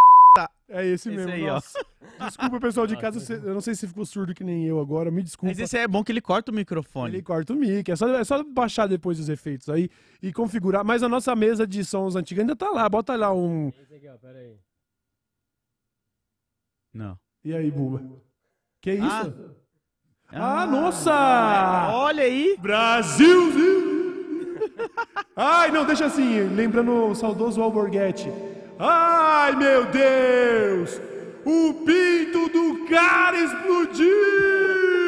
É 0.70 0.84
esse, 0.88 1.10
Esse 1.10 1.18
mesmo. 1.18 1.32
aí, 1.32 1.44
ó. 1.44 1.54
nossa. 1.54 1.86
Desculpa, 2.20 2.60
pessoal 2.60 2.88
de 2.88 2.98
casa. 2.98 3.20
você- 3.20 3.36
Eu 3.36 3.54
não 3.54 3.62
sei 3.62 3.76
se 3.76 3.88
ficou 3.88 4.04
surdo 4.04 4.34
que 4.34 4.44
nem 4.44 4.66
eu 4.66 4.80
agora. 4.80 5.12
Me 5.12 5.22
desculpa. 5.22 5.52
Mas 5.52 5.60
esse 5.60 5.78
é 5.78 5.88
bom 5.88 6.04
que 6.04 6.12
ele 6.12 6.22
corta 6.22 6.52
o 6.52 6.56
microfone. 6.56 7.14
Ele 7.14 7.22
corta 7.22 7.54
o 7.54 7.56
mic. 7.56 7.88
É 7.92 7.96
só, 7.96 8.08
é 8.16 8.24
só 8.24 8.44
baixar 8.44 8.88
depois 8.88 9.20
os 9.20 9.30
efeitos 9.30 9.70
aí 9.70 9.88
e 10.20 10.34
configurar. 10.34 10.84
Mas 10.84 11.04
a 11.04 11.10
nossa 11.10 11.36
mesa 11.36 11.68
de 11.68 11.86
sons 11.86 12.16
antiga 12.16 12.42
ainda 12.42 12.56
tá 12.56 12.70
lá. 12.72 12.90
Bota 12.90 13.16
lá 13.16 13.32
um. 13.32 13.68
Esse 13.80 13.94
aqui, 13.94 14.10
ó, 14.10 14.18
pera 14.18 14.40
aí. 14.40 14.58
Não. 16.92 17.20
E 17.44 17.54
aí, 17.54 17.70
Buba? 17.70 18.02
Que 18.84 18.92
isso? 18.96 19.34
Ah. 20.30 20.62
Ah, 20.62 20.66
nossa! 20.66 21.90
Olha 21.94 22.24
aí! 22.24 22.58
Brasilzinho! 22.60 23.54
Ai, 25.38 25.72
não, 25.72 25.86
deixa 25.86 26.06
assim, 26.08 26.50
lembrando 26.54 26.92
o 26.92 27.16
saudoso 27.16 27.62
Alborguete. 27.62 28.30
Ai, 28.78 29.56
meu 29.56 29.86
Deus! 29.86 31.00
O 31.46 31.74
pinto 31.86 32.50
do 32.50 32.86
cara 32.90 33.40
explodiu! 33.40 35.03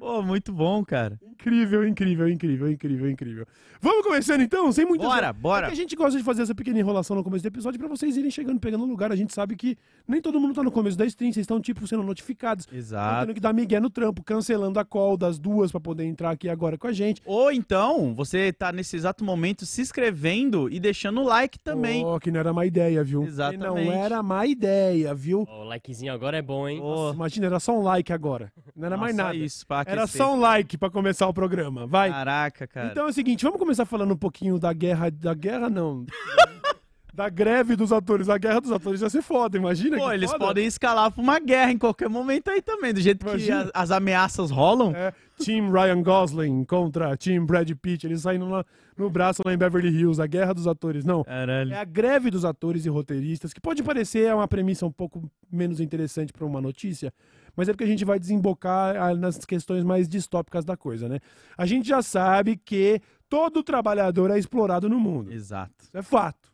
Pô, 0.00 0.22
muito 0.22 0.50
bom, 0.50 0.82
cara. 0.82 1.20
Incrível, 1.22 1.86
incrível, 1.86 2.26
incrível, 2.26 2.70
incrível, 2.70 3.10
incrível. 3.10 3.46
Vamos 3.82 4.02
começando 4.04 4.40
então, 4.40 4.72
sem 4.72 4.86
muitas... 4.86 5.06
Bora, 5.06 5.26
É 5.26 5.32
bora. 5.32 5.66
que 5.66 5.72
a 5.74 5.76
gente 5.76 5.94
gosta 5.94 6.18
de 6.18 6.24
fazer 6.24 6.40
essa 6.42 6.54
pequena 6.54 6.78
enrolação 6.78 7.14
no 7.16 7.22
começo 7.22 7.42
do 7.42 7.48
episódio 7.48 7.78
pra 7.78 7.86
vocês 7.86 8.16
irem 8.16 8.30
chegando, 8.30 8.58
pegando 8.58 8.84
lugar. 8.86 9.12
A 9.12 9.16
gente 9.16 9.34
sabe 9.34 9.56
que 9.56 9.76
nem 10.08 10.22
todo 10.22 10.40
mundo 10.40 10.54
tá 10.54 10.62
no 10.62 10.70
começo 10.70 10.96
da 10.96 11.04
stream, 11.04 11.32
vocês 11.32 11.44
estão, 11.44 11.60
tipo, 11.60 11.86
sendo 11.86 12.02
notificados. 12.02 12.66
Exato. 12.72 13.26
tendo 13.26 13.34
que 13.34 13.40
dar 13.40 13.52
migué 13.52 13.78
no 13.78 13.90
trampo, 13.90 14.22
cancelando 14.22 14.78
a 14.78 14.84
call 14.86 15.18
das 15.18 15.38
duas 15.38 15.70
pra 15.70 15.80
poder 15.80 16.04
entrar 16.04 16.30
aqui 16.30 16.48
agora 16.48 16.78
com 16.78 16.86
a 16.86 16.92
gente. 16.92 17.20
Ou 17.26 17.52
então, 17.52 18.14
você 18.14 18.54
tá 18.54 18.72
nesse 18.72 18.96
exato 18.96 19.22
momento 19.22 19.66
se 19.66 19.82
inscrevendo 19.82 20.68
e 20.70 20.80
deixando 20.80 21.20
o 21.20 21.24
like 21.24 21.58
também. 21.58 22.04
Oh, 22.06 22.18
que 22.18 22.30
não 22.30 22.40
era 22.40 22.52
má 22.54 22.64
ideia, 22.64 23.04
viu? 23.04 23.22
Exatamente. 23.22 23.60
Que 23.82 23.86
não 23.86 23.92
era 23.92 24.22
má 24.22 24.46
ideia, 24.46 25.14
viu? 25.14 25.44
Ó, 25.46 25.62
o 25.62 25.64
likezinho 25.64 26.12
agora 26.12 26.38
é 26.38 26.42
bom, 26.42 26.66
hein? 26.66 26.78
Pô, 26.80 27.12
Imagina, 27.12 27.46
era 27.46 27.60
só 27.60 27.78
um 27.78 27.82
like 27.82 28.12
agora. 28.12 28.50
Não 28.80 28.86
era 28.86 28.96
mais 28.96 29.14
nossa, 29.14 29.28
nada. 29.32 29.44
isso, 29.44 29.66
Era 29.86 30.06
só 30.06 30.34
um 30.34 30.40
like 30.40 30.78
pra 30.78 30.88
começar 30.90 31.28
o 31.28 31.34
programa. 31.34 31.86
Vai. 31.86 32.10
Caraca, 32.10 32.66
cara. 32.66 32.88
Então 32.88 33.06
é 33.06 33.10
o 33.10 33.12
seguinte, 33.12 33.44
vamos 33.44 33.58
começar 33.58 33.84
falando 33.84 34.14
um 34.14 34.16
pouquinho 34.16 34.58
da 34.58 34.72
guerra. 34.72 35.10
Da 35.10 35.34
guerra, 35.34 35.68
não. 35.68 36.06
da 37.12 37.28
greve 37.28 37.76
dos 37.76 37.92
atores. 37.92 38.28
A 38.28 38.38
guerra 38.38 38.60
dos 38.60 38.72
atores 38.72 39.02
ia 39.02 39.10
ser 39.10 39.20
foda, 39.22 39.56
imagina. 39.58 39.98
Pô, 39.98 40.08
que 40.08 40.14
eles 40.14 40.30
foda. 40.30 40.46
podem 40.46 40.66
escalar 40.66 41.10
pra 41.10 41.22
uma 41.22 41.38
guerra 41.38 41.72
em 41.72 41.78
qualquer 41.78 42.08
momento 42.08 42.48
aí 42.50 42.62
também, 42.62 42.94
do 42.94 43.00
jeito 43.00 43.24
que 43.24 43.30
Imagina. 43.30 43.70
a- 43.74 43.82
as 43.82 43.90
ameaças 43.90 44.50
rolam. 44.50 44.94
É, 44.96 45.12
Team 45.44 45.70
Ryan 45.70 46.02
Gosling 46.02 46.64
contra 46.64 47.16
Team 47.16 47.44
Brad 47.44 47.70
Pitt. 47.82 48.06
Eles 48.06 48.22
saindo 48.22 48.48
lá 48.48 48.64
no 48.96 49.10
braço 49.10 49.42
lá 49.44 49.52
em 49.52 49.58
Beverly 49.58 49.88
Hills. 49.88 50.20
A 50.22 50.26
guerra 50.26 50.54
dos 50.54 50.66
atores. 50.66 51.04
Não. 51.04 51.24
Caralho. 51.24 51.72
É 51.74 51.78
a 51.78 51.84
greve 51.84 52.30
dos 52.30 52.44
atores 52.44 52.86
e 52.86 52.88
roteiristas, 52.88 53.52
que 53.52 53.60
pode 53.60 53.82
parecer 53.82 54.32
uma 54.34 54.46
premissa 54.48 54.86
um 54.86 54.92
pouco 54.92 55.28
menos 55.52 55.80
interessante 55.80 56.32
para 56.32 56.46
uma 56.46 56.60
notícia, 56.60 57.12
mas 57.56 57.68
é 57.68 57.72
porque 57.72 57.84
a 57.84 57.88
gente 57.88 58.04
vai 58.04 58.18
desembocar 58.18 58.96
ah, 58.96 59.14
nas 59.14 59.44
questões 59.44 59.84
mais 59.84 60.08
distópicas 60.08 60.64
da 60.64 60.76
coisa, 60.76 61.08
né? 61.08 61.18
A 61.56 61.66
gente 61.66 61.88
já 61.88 62.02
sabe 62.02 62.56
que 62.56 63.00
todo 63.28 63.62
trabalhador 63.62 64.30
é 64.30 64.38
explorado 64.38 64.88
no 64.88 64.98
mundo. 64.98 65.32
Exato. 65.32 65.72
Isso 65.82 65.96
é 65.96 66.02
fato. 66.02 66.50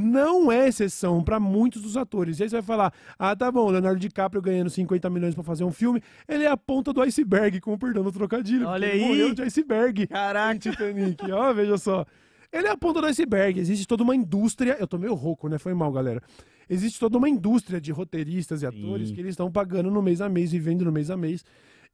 Não 0.00 0.52
é 0.52 0.68
exceção 0.68 1.24
para 1.24 1.40
muitos 1.40 1.82
dos 1.82 1.96
atores. 1.96 2.38
E 2.38 2.44
aí 2.44 2.48
você 2.48 2.56
vai 2.56 2.62
falar: 2.62 2.92
ah, 3.18 3.34
tá 3.34 3.50
bom, 3.50 3.68
Leonardo 3.68 3.98
DiCaprio 3.98 4.40
ganhando 4.40 4.70
50 4.70 5.10
milhões 5.10 5.34
para 5.34 5.42
fazer 5.42 5.64
um 5.64 5.72
filme, 5.72 6.00
ele 6.28 6.44
é 6.44 6.48
a 6.48 6.56
ponta 6.56 6.92
do 6.92 7.02
iceberg, 7.02 7.60
com 7.60 7.72
o 7.72 7.78
perdão 7.78 8.04
do 8.04 8.12
trocadilho. 8.12 8.68
Olha 8.68 8.86
aí. 8.86 9.00
Morreu 9.00 9.34
de 9.34 9.42
iceberg. 9.42 10.06
Caraca. 10.06 10.56
Titanic, 10.56 11.32
ó, 11.32 11.52
veja 11.52 11.76
só. 11.76 12.06
Ele 12.52 12.66
é 12.66 12.70
a 12.70 12.76
ponta 12.76 13.00
do 13.00 13.06
iceberg. 13.06 13.60
Existe 13.60 13.86
toda 13.86 14.02
uma 14.02 14.16
indústria. 14.16 14.76
Eu 14.78 14.86
tô 14.86 14.98
meio 14.98 15.14
rouco, 15.14 15.48
né? 15.48 15.58
Foi 15.58 15.74
mal, 15.74 15.92
galera. 15.92 16.22
Existe 16.68 16.98
toda 16.98 17.18
uma 17.18 17.28
indústria 17.28 17.80
de 17.80 17.92
roteiristas 17.92 18.62
e 18.62 18.66
atores 18.66 19.08
Sim. 19.08 19.14
que 19.14 19.20
eles 19.20 19.30
estão 19.30 19.50
pagando 19.50 19.90
no 19.90 20.02
mês 20.02 20.20
a 20.20 20.28
mês, 20.28 20.50
vivendo 20.50 20.84
no 20.84 20.92
mês 20.92 21.10
a 21.10 21.16
mês. 21.16 21.44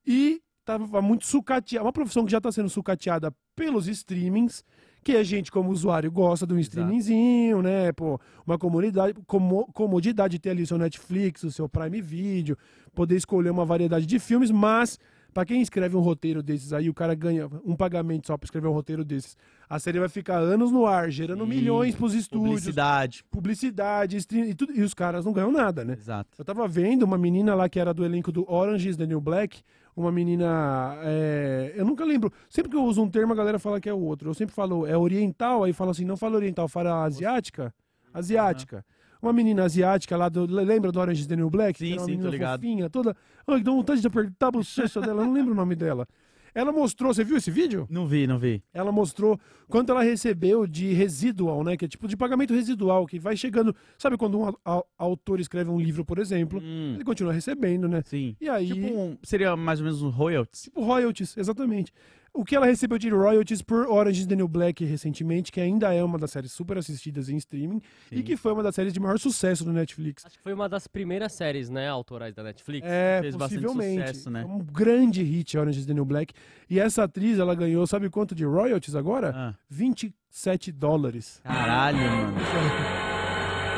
E 0.06 0.41
tava 0.65 1.03
muito 1.03 1.27
sucateada. 1.27 1.85
Uma 1.85 1.93
profissão 1.93 2.25
que 2.25 2.33
já 2.33 2.41
tá 2.41 2.51
sendo 2.51 2.69
sucateada 2.69 3.33
pelos 3.55 3.87
streamings, 3.87 4.65
que 5.03 5.12
a 5.17 5.23
gente, 5.23 5.53
como 5.53 5.71
usuário, 5.71 6.11
gosta 6.11 6.47
de 6.47 6.55
um 6.55 6.59
Exato. 6.59 6.79
streamingzinho, 6.79 7.62
né? 7.62 7.93
Pô, 7.93 8.19
uma 8.47 8.59
comunidade, 8.59 9.15
como, 9.27 9.67
comodidade 9.73 10.33
de 10.33 10.39
ter 10.39 10.50
ali 10.50 10.62
o 10.62 10.67
seu 10.67 10.79
Netflix, 10.79 11.43
o 11.45 11.53
seu 11.53 11.69
Prime 11.69 12.00
Video, 12.00 12.57
poder 12.95 13.17
escolher 13.17 13.50
uma 13.50 13.65
variedade 13.65 14.07
de 14.07 14.19
filmes, 14.19 14.50
mas. 14.50 14.99
Pra 15.35 15.45
quem 15.45 15.61
escreve 15.61 15.97
um 15.97 16.00
roteiro 16.00 16.41
desses 16.45 16.73
aí, 16.73 16.88
o 16.88 16.95
cara 16.95 17.12
ganha 17.12 17.50
um 17.64 17.75
pagamento 17.75 18.29
só 18.29 18.38
pra 18.38 18.47
escrever 18.47 18.69
um 18.69 18.73
roteiro 18.73 19.05
desses. 19.05 19.37
A 19.69 19.81
série 19.81 19.99
vai 19.99 20.09
ficar 20.09 20.37
anos 20.38 20.71
no 20.71 20.87
ar, 20.87 21.11
gerando 21.11 21.43
Sim, 21.43 21.50
milhões 21.50 21.95
pros 21.97 22.14
estúdios, 22.14 22.61
Publicidade. 22.61 23.25
publicidade, 23.31 24.17
stream, 24.19 24.45
e, 24.47 24.55
tudo, 24.55 24.73
e 24.73 24.83
os 24.83 24.95
caras 24.95 25.25
não 25.25 25.33
ganham 25.33 25.50
nada, 25.50 25.85
né? 25.85 25.95
Exato. 25.95 26.31
Eu 26.38 26.45
tava 26.45 26.69
vendo 26.69 27.03
uma 27.03 27.19
menina 27.19 27.53
lá 27.53 27.69
que 27.69 27.81
era 27.81 27.93
do 27.93 28.05
elenco 28.05 28.31
do 28.31 28.49
Orange 28.49 28.88
is 28.91 28.97
the 28.97 29.07
New 29.07 29.21
Black, 29.21 29.61
uma 29.97 30.12
menina. 30.12 30.97
é, 31.03 31.73
eu 31.75 31.85
nunca 31.85 32.05
lembro. 32.05 32.33
Sempre 32.49 32.71
que 32.71 32.76
eu 32.76 32.85
uso 32.85 33.03
um 33.03 33.11
termo, 33.11 33.33
a 33.33 33.37
galera 33.37 33.59
fala 33.59 33.81
que 33.81 33.88
é 33.88 33.93
o 33.93 33.99
outro. 34.00 34.31
Eu 34.31 34.35
sempre 34.35 34.55
falo, 34.55 34.87
é 34.87 34.97
oriental, 34.97 35.64
aí 35.64 35.73
fala 35.73 35.91
assim, 35.91 36.05
não 36.05 36.17
fala 36.17 36.37
oriental, 36.37 36.69
fala 36.69 37.05
asiática. 37.05 37.75
Asiática. 38.12 38.85
Uma 39.25 39.33
menina 39.33 39.64
asiática 39.64 40.16
lá 40.19 40.28
do. 40.28 40.45
Lembra 40.45 40.93
do 40.93 41.00
Orange 41.00 41.23
is 41.23 41.26
the 41.26 41.35
New 41.35 41.49
Black? 41.49 41.78
Sim, 41.78 41.99
sim, 42.00 42.19
tô 42.19 42.28
ligado. 42.28 42.61
fofinha, 42.61 42.90
toda. 42.90 43.16
Ai, 43.47 43.62
dá 43.62 43.73
vontade 43.73 44.00
de 44.02 44.07
apertar 44.07 44.49
a 44.49 44.50
bochecha 44.50 45.00
dela, 45.00 45.25
não 45.25 45.33
lembro 45.33 45.52
o 45.52 45.57
nome 45.57 45.75
dela. 45.75 46.07
Ela 46.54 46.71
mostrou, 46.71 47.12
você 47.12 47.25
viu 47.25 47.37
esse 47.37 47.50
vídeo? 47.50 47.85
Não 47.90 48.07
vi, 48.07 48.26
não 48.28 48.38
vi. 48.38 48.62
ela 48.73 48.93
mostrou 48.93 49.40
quanto 49.66 49.90
ela 49.90 50.02
recebeu 50.04 50.66
de 50.69 50.93
residual, 50.93 51.64
né? 51.64 51.76
Que 51.76 51.87
é 51.87 51.88
tipo 51.88 52.07
de 52.07 52.16
pagamento 52.16 52.54
residual, 52.54 53.07
que 53.07 53.19
vai 53.19 53.37
chegando. 53.37 53.75
Sabe 53.99 54.16
quando 54.16 54.38
um 54.40 54.52
autor 54.97 55.40
escreve 55.40 55.69
um 55.71 55.81
livro, 55.81 56.04
por 56.04 56.19
exemplo, 56.19 56.61
Hum, 56.62 56.93
ele 56.95 57.02
continua 57.04 57.33
recebendo, 57.33 57.88
né? 57.88 58.02
sim. 58.04 58.37
E 58.40 58.49
aí. 58.49 58.69
Tipo, 58.69 58.87
Tipo, 58.87 58.99
um- 59.00 59.19
seria 59.25 59.57
mais 59.57 59.81
ou 59.81 59.85
menos 59.87 60.00
um 60.02 60.11
royalties. 60.11 60.71
royalties, 60.76 61.37
exatamente. 61.37 61.93
O 62.35 62.45
que 62.45 62.57
ela 62.57 62.67
recebeu 62.67 62.99
de 62.99 63.09
royalties 63.09 63.62
por 63.62 63.87
Orange 63.87 64.23
is 64.23 64.26
the 64.26 64.35
New 64.35 64.49
Black 64.49 64.85
recentemente, 64.85 65.53
que 65.53 65.61
ainda 65.61 65.95
é 65.95 66.03
uma 66.03 66.19
das 66.19 66.33
séries 66.33 66.50
super 66.53 66.76
assistidas 66.76 67.29
em 67.29 67.37
streaming 67.37 67.81
e 68.11 68.17
Sim. 68.17 68.23
que 68.25 68.37
foi 68.37 68.53
uma 68.53 68.62
das 68.62 68.75
séries 68.75 68.93
de 68.93 68.99
maior 68.99 69.19
sucesso 69.21 69.64
do 69.64 69.73
Netflix. 69.73 70.26
Acho 70.26 70.37
que 70.37 70.43
foi 70.43 70.53
uma 70.53 70.69
das 70.69 70.88
primeiras 70.88 71.33
séries, 71.33 71.71
né, 71.71 71.88
autorais 71.88 72.35
da 72.35 72.43
Netflix. 72.43 72.87
É, 72.87 73.21
fez 73.23 73.37
bastante 73.37 73.62
possivelmente. 73.62 74.09
sucesso, 74.09 74.31
né? 74.31 74.43
É 74.43 74.45
um 74.45 74.59
grande 74.59 75.23
hit 75.23 75.57
Orange 75.57 75.79
is 75.79 75.87
the 75.87 75.95
New 75.95 76.05
Black. 76.05 76.35
E 76.69 76.81
essa 76.81 77.05
atriz, 77.05 77.38
ela 77.38 77.55
ganhou, 77.55 77.87
sabe 77.87 78.11
quanto 78.11 78.35
de 78.35 78.45
royalties 78.45 78.97
agora? 78.97 79.33
Ah, 79.35 79.55
27 79.71 80.73
dólares. 80.73 81.41
caralho, 81.45 81.99
mano. 81.99 82.35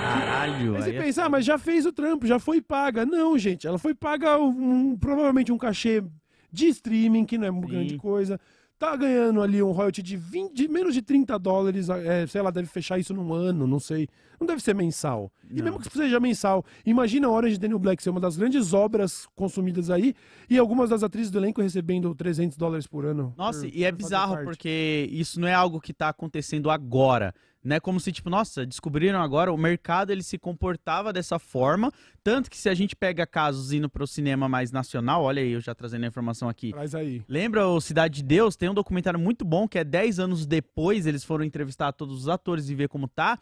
Caralho. 0.07 0.77
Aí 0.77 0.83
você 0.83 0.91
é 0.97 1.03
pensa, 1.03 1.25
ah, 1.25 1.29
mas 1.29 1.45
já 1.45 1.59
fez 1.59 1.85
o 1.85 1.93
trampo, 1.93 2.27
já 2.27 2.39
foi 2.39 2.61
paga. 2.63 3.05
Não, 3.05 3.37
gente, 3.37 3.67
ela 3.67 3.77
foi 3.79 3.95
paga 3.95 4.39
um- 4.39 4.97
provavelmente 4.97 5.53
um 5.53 5.59
cachê 5.59 6.03
de 6.57 6.69
streaming, 6.69 7.25
que 7.25 7.37
não 7.39 7.47
é 7.47 7.51
uma 7.51 7.61
Sim. 7.63 7.69
grande 7.69 7.97
coisa. 7.99 8.41
Tá 8.79 8.95
ganhando 8.95 9.41
ali 9.41 9.63
um 9.63 9.71
royalty 9.73 10.03
de, 10.03 10.19
20, 10.19 10.53
de 10.53 10.69
menos 10.69 10.93
de 10.93 11.01
30 11.01 11.39
dólares, 11.39 11.89
é, 11.89 12.27
sei 12.27 12.43
lá, 12.43 12.51
deve 12.51 12.69
fechar 12.69 12.99
isso 12.99 13.15
num 13.15 13.33
ano, 13.33 13.67
não 13.67 13.81
sei. 13.81 14.07
Não 14.39 14.47
deve 14.47 14.63
ser 14.63 14.75
mensal. 14.75 15.33
E 15.51 15.57
Não. 15.57 15.65
mesmo 15.65 15.81
que 15.81 15.89
seja 15.91 16.21
mensal, 16.21 16.63
imagina 16.85 17.27
a 17.27 17.31
Orange 17.31 17.59
the 17.59 17.69
New 17.69 17.79
Black 17.79 18.03
ser 18.03 18.11
uma 18.11 18.21
das 18.21 18.37
grandes 18.37 18.75
obras 18.75 19.27
consumidas 19.35 19.89
aí 19.89 20.15
e 20.51 20.59
algumas 20.59 20.91
das 20.91 21.03
atrizes 21.03 21.31
do 21.31 21.39
elenco 21.39 21.63
recebendo 21.63 22.15
300 22.15 22.59
dólares 22.59 22.87
por 22.87 23.07
ano. 23.07 23.33
Nossa, 23.37 23.61
por- 23.61 23.75
e 23.75 23.83
é 23.83 23.91
bizarro 23.91 24.45
porque 24.45 25.09
isso 25.11 25.41
não 25.41 25.49
é 25.49 25.55
algo 25.55 25.81
que 25.81 25.95
tá 25.95 26.11
acontecendo 26.11 26.69
agora. 26.71 27.35
Né, 27.67 27.81
como 27.81 27.99
se, 27.99 28.13
tipo, 28.13 28.31
nossa, 28.31 28.65
descobriram 28.65 29.21
agora, 29.21 29.53
o 29.53 29.59
mercado 29.59 30.13
ele 30.13 30.23
se 30.23 30.39
comportava 30.39 31.13
dessa 31.13 31.37
forma. 31.37 31.93
Tanto 32.23 32.49
que 32.49 32.57
se 32.57 32.69
a 32.69 32.75
gente 32.75 32.95
pega 32.95 33.27
casos 33.27 33.73
indo 33.73 33.91
pro 33.91 34.07
cinema 34.07 34.49
mais 34.49 34.71
nacional, 34.71 35.25
olha 35.25 35.43
aí, 35.43 35.51
eu 35.51 35.61
já 35.61 35.75
trazendo 35.75 36.05
a 36.05 36.07
informação 36.07 36.49
aqui. 36.49 36.71
Traz 36.71 36.95
aí. 36.95 37.25
Lembra 37.29 37.67
o 37.67 37.81
Cidade 37.81 38.19
de 38.19 38.23
Deus? 38.23 38.55
Tem 38.55 38.69
um 38.69 38.75
documentário 38.75 39.19
muito 39.19 39.45
bom 39.45 39.67
que 39.67 39.81
é 39.81 39.83
10 39.83 40.21
anos 40.21 40.47
depois, 40.47 41.07
eles 41.07 41.25
foram 41.25 41.45
entrevistar 41.45 41.91
todos 41.91 42.17
os 42.17 42.29
atores 42.29 42.71
e 42.71 42.75
ver 42.77 42.89
como 42.89 43.09
tá. 43.09 43.37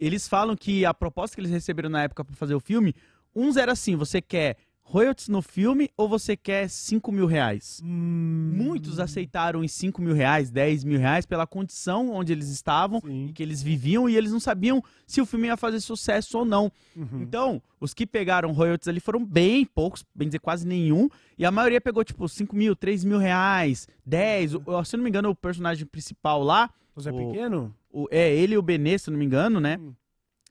Eles 0.00 0.26
falam 0.26 0.56
que 0.56 0.84
a 0.84 0.92
proposta 0.92 1.36
que 1.36 1.40
eles 1.40 1.52
receberam 1.52 1.88
na 1.88 2.02
época 2.02 2.24
pra 2.24 2.34
fazer 2.34 2.56
o 2.56 2.60
filme, 2.60 2.96
uns 3.32 3.56
era 3.56 3.70
assim: 3.70 3.94
você 3.94 4.20
quer 4.20 4.56
royalties 4.90 5.28
no 5.28 5.42
filme 5.42 5.90
ou 5.96 6.08
você 6.08 6.34
quer 6.36 6.68
5 6.68 7.12
mil 7.12 7.26
reais? 7.26 7.80
Hum, 7.84 8.52
Muitos 8.54 8.98
aceitaram 8.98 9.62
em 9.62 9.68
5 9.68 10.00
mil 10.00 10.14
reais, 10.14 10.50
10 10.50 10.82
mil 10.84 10.98
reais, 10.98 11.26
pela 11.26 11.46
condição 11.46 12.10
onde 12.10 12.32
eles 12.32 12.48
estavam 12.48 13.00
Sim. 13.00 13.26
e 13.26 13.32
que 13.32 13.42
eles 13.42 13.62
viviam, 13.62 14.08
e 14.08 14.16
eles 14.16 14.32
não 14.32 14.40
sabiam 14.40 14.82
se 15.06 15.20
o 15.20 15.26
filme 15.26 15.46
ia 15.48 15.56
fazer 15.56 15.80
sucesso 15.80 16.38
ou 16.38 16.44
não. 16.44 16.72
Uhum. 16.96 17.20
Então, 17.22 17.62
os 17.78 17.92
que 17.92 18.06
pegaram 18.06 18.50
royalties 18.52 18.88
ali 18.88 18.98
foram 19.00 19.24
bem 19.24 19.64
poucos, 19.66 20.04
bem 20.14 20.28
dizer 20.28 20.38
quase 20.40 20.66
nenhum, 20.66 21.08
e 21.36 21.44
a 21.44 21.50
maioria 21.50 21.80
pegou 21.80 22.02
tipo 22.02 22.26
5 22.26 22.56
mil, 22.56 22.74
3 22.74 23.04
mil 23.04 23.18
reais, 23.18 23.86
10. 24.06 24.54
O- 24.54 24.84
Se 24.84 24.96
não 24.96 25.04
me 25.04 25.10
engano, 25.10 25.28
o 25.28 25.34
personagem 25.34 25.84
principal 25.86 26.42
lá, 26.42 26.70
O 26.96 27.00
Zé 27.00 27.12
Pequeno? 27.12 27.74
o- 27.92 28.08
é 28.10 28.34
ele 28.34 28.54
e 28.54 28.58
o 28.58 28.62
Benê, 28.62 28.98
se 28.98 29.10
eu 29.10 29.12
não 29.12 29.18
me 29.18 29.24
engano, 29.26 29.60
né? 29.60 29.78
Hum. 29.80 29.92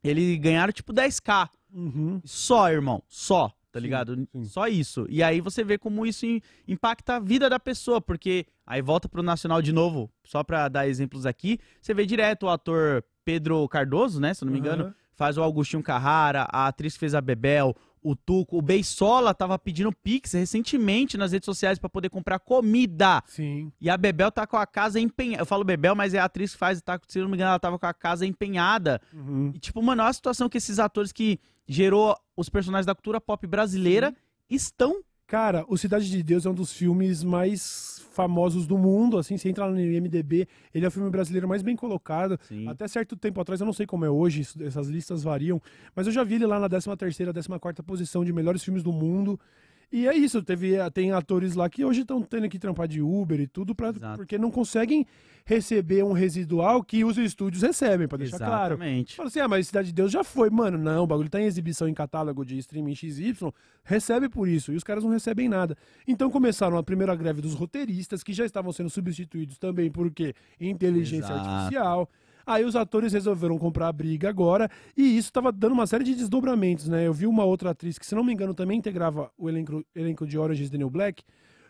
Ele 0.03 0.37
ganharam 0.37 0.71
tipo 0.71 0.93
10k. 0.93 1.49
Uhum. 1.73 2.21
Só, 2.23 2.69
irmão. 2.71 3.03
Só, 3.09 3.51
tá 3.77 3.81
ligado? 3.83 4.15
sim. 4.15 4.45
Só 4.45 4.67
isso. 4.67 5.05
E 5.09 5.21
aí 5.23 5.39
você 5.41 5.63
vê 5.63 5.77
como 5.77 6.05
isso 6.05 6.25
im- 6.25 6.41
impacta 6.67 7.15
a 7.15 7.19
vida 7.19 7.49
da 7.49 7.59
pessoa, 7.59 7.99
porque 8.01 8.45
aí 8.65 8.81
volta 8.81 9.07
pro 9.09 9.23
Nacional 9.23 9.61
de 9.61 9.71
novo, 9.71 10.09
só 10.23 10.43
pra 10.43 10.67
dar 10.67 10.87
exemplos 10.87 11.25
aqui. 11.25 11.59
Você 11.81 11.93
vê 11.93 12.05
direto 12.05 12.43
o 12.43 12.49
ator 12.49 13.03
Pedro 13.25 13.67
Cardoso, 13.67 14.19
né? 14.21 14.33
Se 14.33 14.43
não 14.45 14.51
me 14.53 14.59
engano, 14.59 14.93
faz 15.13 15.37
o 15.37 15.41
Augustinho 15.43 15.81
Carrara, 15.83 16.47
a 16.51 16.67
atriz 16.67 16.93
que 16.93 16.99
fez 16.99 17.13
a 17.15 17.21
Bebel, 17.21 17.75
o 18.01 18.15
Tuco, 18.15 18.57
o 18.57 18.61
Beisola 18.61 19.33
tava 19.33 19.57
pedindo 19.57 19.91
Pix 19.91 20.33
recentemente 20.33 21.17
nas 21.17 21.31
redes 21.31 21.45
sociais 21.45 21.79
pra 21.79 21.89
poder 21.89 22.09
comprar 22.09 22.39
comida. 22.39 23.23
Sim. 23.27 23.71
E 23.79 23.89
a 23.89 23.97
Bebel 23.97 24.31
tá 24.31 24.45
com 24.45 24.57
a 24.57 24.65
casa 24.65 24.99
empenhada. 24.99 25.41
Eu 25.41 25.45
falo 25.45 25.63
Bebel, 25.63 25.95
mas 25.95 26.13
é 26.13 26.19
a 26.19 26.25
atriz 26.25 26.53
que 26.53 26.57
faz, 26.57 26.81
tá, 26.81 26.99
se 27.07 27.19
não 27.19 27.27
me 27.27 27.35
engano, 27.35 27.49
ela 27.49 27.59
tava 27.59 27.77
com 27.77 27.85
a 27.85 27.93
casa 27.93 28.25
empenhada. 28.25 29.01
Uhum. 29.13 29.51
E, 29.53 29.59
tipo, 29.59 29.81
mano, 29.81 30.01
olha 30.01 30.09
a 30.09 30.13
situação 30.13 30.49
que 30.49 30.57
esses 30.57 30.79
atores 30.79 31.11
que 31.11 31.39
gerou 31.67 32.15
os 32.35 32.49
personagens 32.49 32.85
da 32.85 32.95
cultura 32.95 33.19
pop 33.19 33.45
brasileira 33.45 34.15
estão. 34.49 35.01
Cara, 35.25 35.65
o 35.67 35.77
Cidade 35.77 36.09
de 36.09 36.23
Deus 36.23 36.45
é 36.45 36.49
um 36.49 36.53
dos 36.53 36.71
filmes 36.71 37.23
mais 37.23 37.96
famosos 38.21 38.65
do 38.65 38.79
mundo, 38.79 39.19
assim, 39.19 39.37
se 39.37 39.47
entrar 39.47 39.69
no 39.69 39.79
IMDB, 39.79 40.47
ele 40.73 40.83
é 40.85 40.87
o 40.87 40.91
filme 40.91 41.07
brasileiro 41.11 41.47
mais 41.47 41.61
bem 41.61 41.75
colocado. 41.75 42.39
Sim. 42.47 42.67
Até 42.67 42.87
certo 42.87 43.15
tempo 43.15 43.39
atrás, 43.39 43.61
eu 43.61 43.65
não 43.65 43.73
sei 43.73 43.85
como 43.85 44.03
é 44.05 44.09
hoje, 44.09 44.41
isso- 44.41 44.63
essas 44.63 44.87
listas 44.89 45.21
variam, 45.21 45.61
mas 45.95 46.07
eu 46.07 46.11
já 46.11 46.23
vi 46.23 46.33
ele 46.35 46.47
lá 46.47 46.59
na 46.59 46.67
13ª, 46.67 47.31
14ª 47.31 47.83
posição 47.83 48.25
de 48.25 48.33
melhores 48.33 48.63
filmes 48.63 48.81
do 48.81 48.91
mundo. 48.91 49.39
E 49.91 50.07
é 50.07 50.15
isso, 50.15 50.43
teve, 50.43 50.73
tem 50.91 51.11
atores 51.11 51.55
lá 51.55 51.69
que 51.69 51.85
hoje 51.85 52.01
estão 52.01 52.21
tendo 52.21 52.49
que 52.49 52.59
trampar 52.59 52.87
de 52.87 53.01
Uber 53.01 53.39
e 53.39 53.47
tudo, 53.47 53.73
pra, 53.73 53.89
Exato. 53.89 54.17
porque 54.17 54.37
não 54.37 54.51
conseguem 54.51 55.05
receber 55.45 56.03
um 56.03 56.11
residual 56.11 56.83
que 56.83 57.05
os 57.05 57.17
estúdios 57.17 57.63
recebem, 57.63 58.05
pra 58.05 58.17
deixar 58.17 58.37
claro. 58.37 58.73
Exatamente. 58.73 59.15
Fala 59.15 59.29
assim, 59.29 59.39
ah, 59.39 59.47
mas 59.47 59.67
Cidade 59.67 59.87
de 59.87 59.93
Deus 59.93 60.11
já 60.11 60.25
foi. 60.25 60.49
Mano, 60.49 60.77
não, 60.77 61.05
o 61.05 61.07
bagulho 61.07 61.29
tá 61.29 61.39
em 61.39 61.45
exibição 61.45 61.87
em 61.87 61.93
catálogo 61.93 62.43
de 62.43 62.57
streaming 62.57 62.95
XY, 62.95 63.33
recebe 63.81 64.27
por 64.27 64.45
isso. 64.49 64.73
E 64.73 64.75
os 64.75 64.83
caras 64.83 65.05
não 65.05 65.11
recebem 65.11 65.47
nada. 65.47 65.77
Então 66.05 66.29
começaram 66.29 66.77
a 66.77 66.83
primeira 66.83 67.15
greve 67.15 67.39
dos 67.41 67.53
roteiristas, 67.53 68.23
que 68.23 68.33
já 68.33 68.45
estavam 68.45 68.73
sendo 68.73 68.89
substituídos 68.89 69.57
também 69.57 69.89
por 69.89 70.11
quê? 70.11 70.33
Inteligência 70.59 71.31
Exato. 71.31 71.47
artificial. 71.49 72.09
Aí 72.47 72.63
os 72.63 72.77
atores 72.77 73.11
resolveram 73.11 73.57
comprar 73.59 73.89
a 73.89 73.91
briga 73.91 74.29
agora, 74.29 74.71
e 74.95 75.17
isso 75.17 75.33
tava 75.33 75.51
dando 75.51 75.73
uma 75.73 75.85
série 75.85 76.05
de 76.05 76.15
desdobramentos, 76.15 76.87
né? 76.87 77.05
Eu 77.05 77.13
vi 77.13 77.27
uma 77.27 77.43
outra 77.43 77.71
atriz 77.71 77.99
que, 77.99 78.05
se 78.05 78.15
não 78.15 78.23
me 78.23 78.31
engano, 78.31 78.53
também 78.53 78.79
integrava 78.79 79.29
o 79.37 79.49
elenco, 79.49 79.83
elenco 79.93 80.25
de 80.25 80.37
is 80.53 80.69
the 80.69 80.77
New 80.77 80.89
Black, 80.89 81.23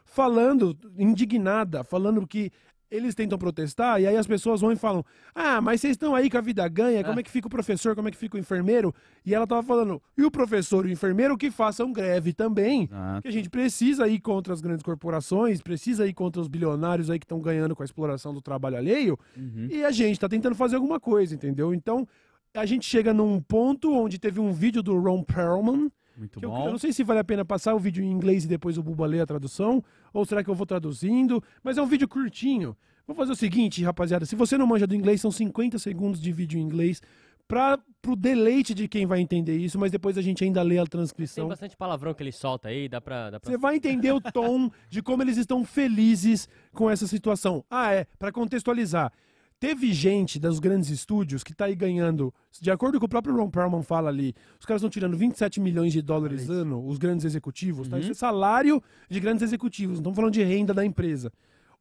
falando, 0.06 0.78
indignada, 0.96 1.84
falando 1.84 2.28
que 2.28 2.52
eles 2.90 3.14
tentam 3.16 3.38
protestar, 3.38 4.00
e 4.02 4.08
aí 4.08 4.16
as 4.16 4.26
pessoas 4.28 4.62
vão 4.62 4.72
e 4.72 4.76
falam: 4.76 5.04
Ah, 5.36 5.60
mas 5.62 5.82
vocês 5.82 5.92
estão 5.92 6.16
aí 6.16 6.30
com 6.30 6.38
a 6.38 6.42
vida 6.42 6.68
ganha, 6.68 7.04
como 7.04 7.20
é 7.20 7.24
que 7.24 7.30
fica 7.32 7.48
o 7.48 7.50
professor, 7.50 7.96
como 7.96 8.08
é 8.08 8.12
que 8.12 8.18
fica 8.18 8.38
o 8.38 8.40
enfermeiro? 8.40 8.94
E 9.26 9.34
ela 9.36 9.46
tava 9.46 9.62
falando: 9.64 10.02
e 10.18 10.24
o 10.24 10.32
professor 10.32 10.86
e 10.86 10.90
o 10.90 10.92
enfermeiro 10.92 11.38
que 11.38 11.52
façam 11.52 11.92
greve 11.92 12.34
também. 12.34 12.90
Que 13.22 13.28
a 13.28 13.32
gente 13.32 13.50
precisa 13.50 14.08
ir 14.08 14.20
contra 14.20 14.54
as 14.54 14.62
grandes 14.62 14.84
corporações, 14.84 15.62
precisa 15.62 16.08
ir 16.08 16.14
contra 16.14 16.42
os 16.42 16.48
bilionários 16.48 17.10
aí 17.10 17.20
que 17.20 17.26
estão 17.26 17.40
ganhando 17.42 17.76
com 17.76 17.82
a 17.84 17.86
exploração 17.86 18.34
do 18.34 18.42
trabalho 18.42 18.78
alheio, 18.78 19.18
Uhum. 19.36 19.68
e 19.70 19.84
a 19.84 19.92
gente 19.92 20.20
tá 20.20 20.28
tentando 20.30 20.56
fazer 20.56 20.76
alguma 20.78 21.00
coisa, 21.00 21.34
entendeu? 21.36 21.74
Então, 21.74 22.08
a 22.54 22.66
gente 22.66 22.86
chega 22.86 23.14
num 23.14 23.40
ponto 23.40 23.94
onde 23.94 24.18
teve 24.18 24.40
um 24.40 24.52
vídeo 24.52 24.82
do 24.82 24.98
Ron 25.00 25.24
Perlman, 25.24 25.92
Muito 26.18 26.40
que 26.40 26.46
eu, 26.46 26.50
bom. 26.50 26.66
eu 26.66 26.72
não 26.72 26.78
sei 26.78 26.92
se 26.92 27.04
vale 27.04 27.20
a 27.20 27.24
pena 27.24 27.46
passar 27.46 27.76
o 27.76 27.80
vídeo 27.80 28.04
em 28.04 28.12
inglês 28.12 28.44
e 28.46 28.48
depois 28.48 28.78
o 28.78 28.84
Buba 28.84 29.06
ler 29.06 29.22
a 29.22 29.26
tradução, 29.26 29.84
ou 30.14 30.26
será 30.26 30.44
que 30.44 30.50
eu 30.50 30.56
vou 30.56 30.66
traduzindo? 30.66 31.44
Mas 31.64 31.78
é 31.78 31.82
um 31.82 31.86
vídeo 31.88 32.08
curtinho. 32.08 32.76
Vou 33.06 33.16
fazer 33.16 33.32
o 33.32 33.36
seguinte, 33.36 33.84
rapaziada, 33.84 34.26
se 34.26 34.36
você 34.36 34.58
não 34.58 34.68
manja 34.68 34.86
do 34.86 34.96
inglês, 34.96 35.22
são 35.22 35.32
50 35.32 35.80
segundos 35.80 36.20
de 36.20 36.32
vídeo 36.32 36.60
em 36.60 36.64
inglês 36.64 37.02
para 37.48 37.80
pro 38.02 38.16
deleite 38.16 38.74
de 38.74 38.88
quem 38.88 39.06
vai 39.06 39.20
entender 39.22 39.58
isso, 39.58 39.80
mas 39.80 39.92
depois 39.92 40.18
a 40.18 40.22
gente 40.22 40.44
ainda 40.44 40.62
lê 40.62 40.78
a 40.78 40.84
Tem 40.84 40.90
transcrição. 40.90 41.48
bastante 41.48 41.76
palavrão 41.78 42.14
que 42.14 42.22
ele 42.22 42.32
solta 42.32 42.68
aí, 42.68 42.90
dá 42.90 43.00
pra. 43.00 43.30
Dá 43.30 43.40
pra... 43.40 43.50
Você 43.50 43.58
vai 43.58 43.76
entender 43.78 44.12
o 44.12 44.20
tom 44.34 44.70
de 44.90 45.02
como 45.02 45.24
eles 45.24 45.38
estão 45.38 45.64
felizes 45.64 46.50
com 46.74 46.90
essa 46.90 47.08
situação. 47.08 47.64
Ah, 47.70 47.94
é, 47.94 48.06
para 48.20 48.32
contextualizar. 48.32 49.12
Teve 49.60 49.92
gente 49.92 50.40
dos 50.40 50.60
grandes 50.60 50.90
estúdios 50.92 51.44
que 51.44 51.52
tá 51.54 51.66
aí 51.66 51.76
ganhando, 51.76 52.32
de 52.62 52.70
acordo 52.70 53.00
com 53.00 53.08
o 53.08 53.10
próprio 53.10 53.36
Ron 53.36 53.50
Perlman 53.50 53.82
fala 53.82 54.08
ali, 54.10 54.36
os 54.60 54.66
caras 54.68 54.82
estão 54.82 54.90
tirando 54.90 55.18
27 55.18 55.60
milhões 55.60 55.92
de 55.94 56.02
dólares 56.02 56.48
ano, 56.48 56.86
os 56.88 57.00
grandes 57.00 57.26
executivos, 57.26 57.88
tá? 57.88 57.98
Isso 57.98 58.12
é 58.12 58.14
salário 58.14 58.82
de 59.10 59.20
grandes 59.20 59.42
executivos, 59.42 59.96
não 59.96 60.02
estamos 60.02 60.16
falando 60.16 60.34
de 60.34 60.44
renda 60.44 60.76
da 60.76 60.86
empresa. 60.86 61.32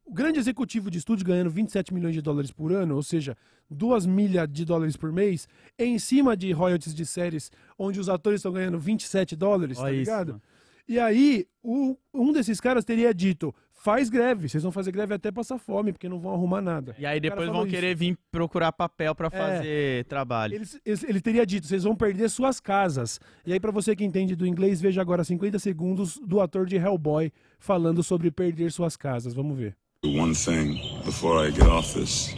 O 0.03 0.11
grande 0.11 0.39
executivo 0.39 0.89
de 0.89 0.97
estúdio 0.97 1.23
ganhando 1.25 1.51
27 1.51 1.93
milhões 1.93 2.15
de 2.15 2.21
dólares 2.21 2.49
por 2.49 2.71
ano, 2.71 2.95
ou 2.95 3.03
seja, 3.03 3.37
2 3.69 4.07
milhas 4.07 4.47
de 4.49 4.65
dólares 4.65 4.95
por 4.97 5.11
mês, 5.11 5.47
em 5.77 5.99
cima 5.99 6.35
de 6.35 6.51
royalties 6.53 6.95
de 6.95 7.05
séries 7.05 7.51
onde 7.77 7.99
os 7.99 8.09
atores 8.09 8.39
estão 8.39 8.53
ganhando 8.53 8.79
27 8.79 9.35
dólares, 9.35 9.77
tá 9.77 9.83
Olha 9.83 9.91
isso, 9.91 9.99
ligado? 9.99 10.27
mano. 10.29 10.41
E 10.87 10.97
aí, 10.97 11.45
o- 11.61 11.97
um 12.13 12.31
desses 12.31 12.61
caras 12.61 12.85
teria 12.85 13.13
dito: 13.13 13.53
faz 13.77 14.09
greve, 14.09 14.49
vocês 14.49 14.63
vão 14.63 14.71
fazer 14.71 14.91
greve 14.91 15.13
até 15.13 15.31
passar 15.31 15.57
fome, 15.57 15.91
porque 15.93 16.09
não 16.09 16.19
vão 16.19 16.33
arrumar 16.33 16.61
nada. 16.61 16.95
E 16.99 17.05
aí 17.05 17.19
depois 17.19 17.47
vão 17.47 17.65
querer 17.67 17.95
vir 17.95 18.17
procurar 18.31 18.71
papel 18.71 19.13
pra 19.15 19.29
fazer 19.29 20.03
trabalho. 20.05 20.55
Eles- 20.55 20.79
eles- 20.85 21.03
ele 21.03 21.21
teria 21.21 21.45
dito: 21.45 21.67
vocês 21.67 21.83
vão 21.83 21.95
perder 21.95 22.29
suas 22.29 22.59
casas. 22.59 23.19
E 23.45 23.53
aí, 23.53 23.59
pra 23.59 23.71
você 23.71 23.95
que 23.95 24.03
entende 24.03 24.35
do 24.35 24.45
inglês, 24.45 24.81
veja 24.81 24.99
agora 25.01 25.23
50 25.23 25.59
segundos 25.59 26.19
do 26.25 26.41
ator 26.41 26.65
de 26.65 26.75
Hellboy 26.75 27.31
falando 27.59 28.03
sobre 28.03 28.29
perder 28.31 28.71
suas 28.71 28.97
casas. 28.97 29.33
Vamos 29.33 29.57
ver. 29.57 29.75
One 30.05 30.33
thing 30.35 30.79
before 31.05 31.47
I 31.47 31.51
get 31.51 31.67
off 31.67 31.93
this. 31.97 32.35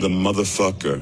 The 0.00 0.08
motherfucker 0.08 1.00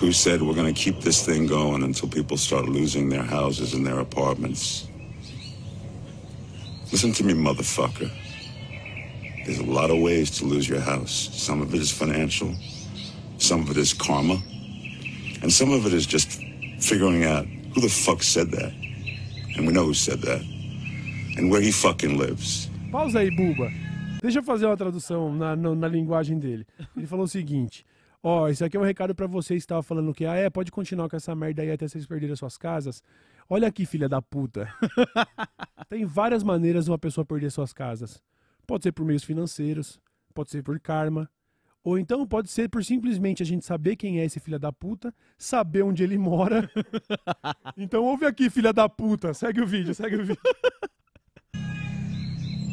who 0.00 0.12
said 0.12 0.40
we're 0.42 0.54
gonna 0.54 0.72
keep 0.72 1.00
this 1.00 1.22
thing 1.24 1.46
going 1.46 1.82
until 1.84 2.08
people 2.08 2.36
start 2.38 2.66
losing 2.68 3.08
their 3.10 3.22
houses 3.24 3.74
and 3.74 3.84
their 3.84 4.00
apartments. 4.00 4.88
Listen 6.92 7.12
to 7.14 7.24
me, 7.24 7.32
motherfucker. 7.32 8.10
There's 9.46 9.58
a 9.58 9.64
lot 9.64 9.90
of 9.90 9.98
ways 9.98 10.30
to 10.38 10.44
lose 10.44 10.68
your 10.68 10.80
house. 10.80 11.30
Some 11.32 11.62
of 11.62 11.74
it 11.74 11.80
is 11.80 11.90
financial, 11.90 12.54
some 13.38 13.62
of 13.62 13.70
it 13.70 13.78
is 13.78 13.94
karma, 13.94 14.36
and 15.42 15.50
some 15.50 15.72
of 15.72 15.86
it 15.86 15.94
is 15.94 16.06
just 16.06 16.30
figuring 16.80 17.24
out 17.24 17.46
who 17.74 17.80
the 17.80 17.88
fuck 17.88 18.22
said 18.22 18.50
that. 18.50 18.72
And 19.56 19.66
we 19.66 19.72
know 19.72 19.86
who 19.86 19.94
said 19.94 20.20
that, 20.20 20.42
and 21.38 21.50
where 21.50 21.62
he 21.62 21.72
fucking 21.72 22.18
lives. 22.18 22.68
Pausa 22.92 23.20
aí, 23.20 23.30
Buba. 23.30 23.72
Deixa 24.20 24.40
eu 24.40 24.42
fazer 24.42 24.66
uma 24.66 24.76
tradução 24.76 25.34
na, 25.34 25.56
na, 25.56 25.74
na 25.74 25.88
linguagem 25.88 26.38
dele. 26.38 26.66
Ele 26.94 27.06
falou 27.06 27.24
o 27.24 27.28
seguinte: 27.28 27.86
Ó, 28.22 28.48
isso 28.50 28.64
aqui 28.64 28.76
é 28.76 28.80
um 28.80 28.84
recado 28.84 29.14
pra 29.14 29.26
vocês 29.26 29.62
que 29.62 29.64
estavam 29.64 29.82
falando 29.82 30.14
que, 30.14 30.26
ah, 30.26 30.34
é, 30.34 30.50
pode 30.50 30.70
continuar 30.70 31.08
com 31.08 31.16
essa 31.16 31.34
merda 31.34 31.62
aí 31.62 31.72
até 31.72 31.88
vocês 31.88 32.06
perderem 32.06 32.34
as 32.34 32.38
suas 32.38 32.58
casas. 32.58 33.02
Olha 33.48 33.68
aqui, 33.68 33.84
filha 33.84 34.08
da 34.08 34.20
puta. 34.22 34.72
Tem 35.88 36.04
várias 36.04 36.42
maneiras 36.42 36.84
de 36.86 36.90
uma 36.90 36.98
pessoa 36.98 37.24
perder 37.24 37.50
suas 37.50 37.72
casas. 37.72 38.22
Pode 38.66 38.82
ser 38.84 38.92
por 38.92 39.04
meios 39.04 39.24
financeiros, 39.24 40.00
pode 40.34 40.50
ser 40.50 40.62
por 40.62 40.78
karma, 40.80 41.28
ou 41.84 41.98
então 41.98 42.26
pode 42.26 42.48
ser 42.50 42.68
por 42.68 42.84
simplesmente 42.84 43.42
a 43.42 43.46
gente 43.46 43.64
saber 43.66 43.96
quem 43.96 44.20
é 44.20 44.24
esse 44.24 44.38
filho 44.40 44.58
da 44.58 44.72
puta, 44.72 45.12
saber 45.36 45.82
onde 45.82 46.02
ele 46.02 46.16
mora. 46.16 46.70
então 47.76 48.04
ouve 48.04 48.24
aqui, 48.24 48.48
filha 48.48 48.72
da 48.72 48.88
puta. 48.88 49.34
Segue 49.34 49.60
o 49.60 49.66
vídeo, 49.66 49.94
segue 49.94 50.16
o 50.16 50.24
vídeo. 50.24 50.40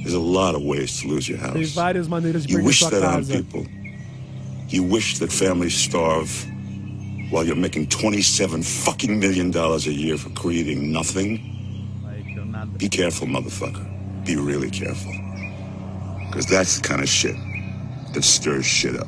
There's 0.02 0.14
a 0.14 0.20
lot 0.20 0.56
of 0.56 0.64
ways 0.64 1.02
to 1.02 1.08
lose 1.08 1.30
your 1.30 1.40
Tem 1.42 1.62
house. 1.62 1.74
várias 1.74 2.08
maneiras 2.08 2.46
de 2.46 2.54
You 2.54 2.60
perder 2.60 2.68
wish 2.68 2.80
sua 2.80 2.90
casa. 2.92 3.34
people. 3.44 3.68
You 4.70 4.84
wish 4.86 5.20
that 5.20 5.32
families 5.32 5.74
starve 5.74 6.30
while 7.30 7.46
you're 7.46 7.56
making 7.56 7.88
27 7.88 8.64
fucking 8.64 9.20
million 9.20 9.52
dollars 9.52 9.88
a 9.88 9.94
year 9.94 10.18
for 10.18 10.30
creating 10.32 10.92
nothing. 10.92 11.56
Be 12.78 12.90
careful, 12.90 13.28
motherfucker. 13.28 13.86
Be 14.26 14.36
really 14.36 14.70
careful. 14.70 15.14
Because 16.28 16.46
that's 16.46 16.80
the 16.80 16.88
kind 16.88 17.02
of 17.02 17.10
shit 17.10 17.36
that 18.14 18.24
stirs 18.24 18.66
shit 18.66 18.96
up. 18.96 19.08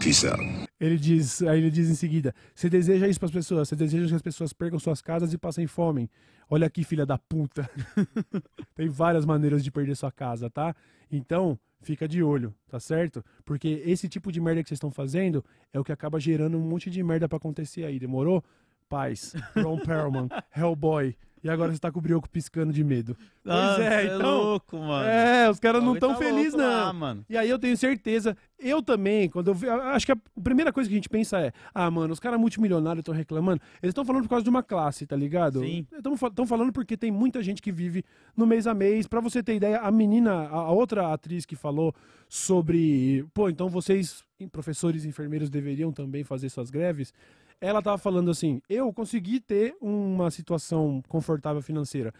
Peace 0.00 0.24
out. 0.24 0.40
Ele 0.80 0.98
diz, 0.98 1.40
aí 1.42 1.58
ele 1.58 1.70
diz 1.70 1.88
em 1.88 1.94
seguida: 1.94 2.34
Você 2.54 2.68
deseja 2.68 3.08
isso 3.08 3.18
para 3.18 3.28
as 3.28 3.32
pessoas, 3.32 3.68
você 3.68 3.76
deseja 3.76 4.08
que 4.08 4.14
as 4.14 4.22
pessoas 4.22 4.52
percam 4.52 4.78
suas 4.78 5.00
casas 5.00 5.32
e 5.32 5.38
passem 5.38 5.66
fome. 5.66 6.10
Olha 6.50 6.66
aqui, 6.66 6.84
filha 6.84 7.06
da 7.06 7.16
puta. 7.16 7.70
Tem 8.74 8.88
várias 8.88 9.24
maneiras 9.24 9.64
de 9.64 9.70
perder 9.70 9.96
sua 9.96 10.12
casa, 10.12 10.50
tá? 10.50 10.74
Então, 11.10 11.58
fica 11.84 12.08
de 12.08 12.22
olho, 12.22 12.54
tá 12.68 12.80
certo? 12.80 13.24
Porque 13.44 13.82
esse 13.84 14.08
tipo 14.08 14.32
de 14.32 14.40
merda 14.40 14.62
que 14.62 14.68
vocês 14.68 14.76
estão 14.76 14.90
fazendo 14.90 15.44
é 15.72 15.78
o 15.78 15.84
que 15.84 15.92
acaba 15.92 16.18
gerando 16.18 16.56
um 16.56 16.62
monte 16.62 16.90
de 16.90 17.02
merda 17.02 17.28
pra 17.28 17.36
acontecer 17.36 17.84
aí, 17.84 17.98
demorou? 17.98 18.42
Paz, 18.88 19.34
Ron 19.56 19.78
Perlman, 19.78 20.28
Hellboy. 20.54 21.16
E 21.44 21.50
agora 21.50 21.70
você 21.70 21.78
tá 21.78 21.92
com 21.92 21.98
o 21.98 22.02
brioco 22.02 22.26
piscando 22.26 22.72
de 22.72 22.82
medo. 22.82 23.14
Pois 23.14 23.54
Nossa, 23.54 23.82
é, 23.82 24.06
é 24.06 24.16
então. 24.16 24.42
louco, 24.42 24.78
mano. 24.78 25.06
É, 25.06 25.50
os 25.50 25.60
caras 25.60 25.84
não 25.84 25.94
tão 25.94 26.14
tá 26.14 26.16
felizes, 26.16 26.54
não. 26.54 26.64
lá, 26.64 26.90
mano. 26.90 27.22
E 27.28 27.36
aí 27.36 27.50
eu 27.50 27.58
tenho 27.58 27.76
certeza, 27.76 28.34
eu 28.58 28.82
também, 28.82 29.28
quando 29.28 29.48
eu 29.48 29.54
vi, 29.54 29.68
acho 29.68 30.06
que 30.06 30.12
a 30.12 30.16
primeira 30.42 30.72
coisa 30.72 30.88
que 30.88 30.94
a 30.94 30.96
gente 30.96 31.08
pensa 31.10 31.38
é, 31.38 31.52
ah, 31.74 31.90
mano, 31.90 32.14
os 32.14 32.18
caras 32.18 32.40
multimilionários 32.40 33.02
estão 33.02 33.14
reclamando, 33.14 33.60
eles 33.82 33.90
estão 33.90 34.06
falando 34.06 34.22
por 34.22 34.30
causa 34.30 34.42
de 34.42 34.48
uma 34.48 34.62
classe, 34.62 35.06
tá 35.06 35.14
ligado? 35.14 35.60
Sim. 35.60 35.86
Estão 35.92 36.46
falando 36.46 36.72
porque 36.72 36.96
tem 36.96 37.10
muita 37.10 37.42
gente 37.42 37.60
que 37.60 37.70
vive 37.70 38.02
no 38.34 38.46
mês 38.46 38.66
a 38.66 38.72
mês. 38.72 39.06
Pra 39.06 39.20
você 39.20 39.42
ter 39.42 39.56
ideia, 39.56 39.80
a 39.80 39.90
menina, 39.90 40.32
a, 40.32 40.56
a 40.56 40.70
outra 40.70 41.12
atriz 41.12 41.44
que 41.44 41.54
falou 41.54 41.94
sobre, 42.26 43.26
pô, 43.34 43.50
então 43.50 43.68
vocês, 43.68 44.22
professores 44.50 45.04
e 45.04 45.08
enfermeiros, 45.08 45.50
deveriam 45.50 45.92
também 45.92 46.24
fazer 46.24 46.48
suas 46.48 46.70
greves. 46.70 47.12
Ela 47.60 47.80
tava 47.80 47.98
falando 47.98 48.30
assim, 48.30 48.60
eu 48.68 48.92
consegui 48.92 49.40
ter 49.40 49.74
uma 49.80 50.30
situação 50.30 51.02
confortável 51.08 51.62
financeira 51.62 52.12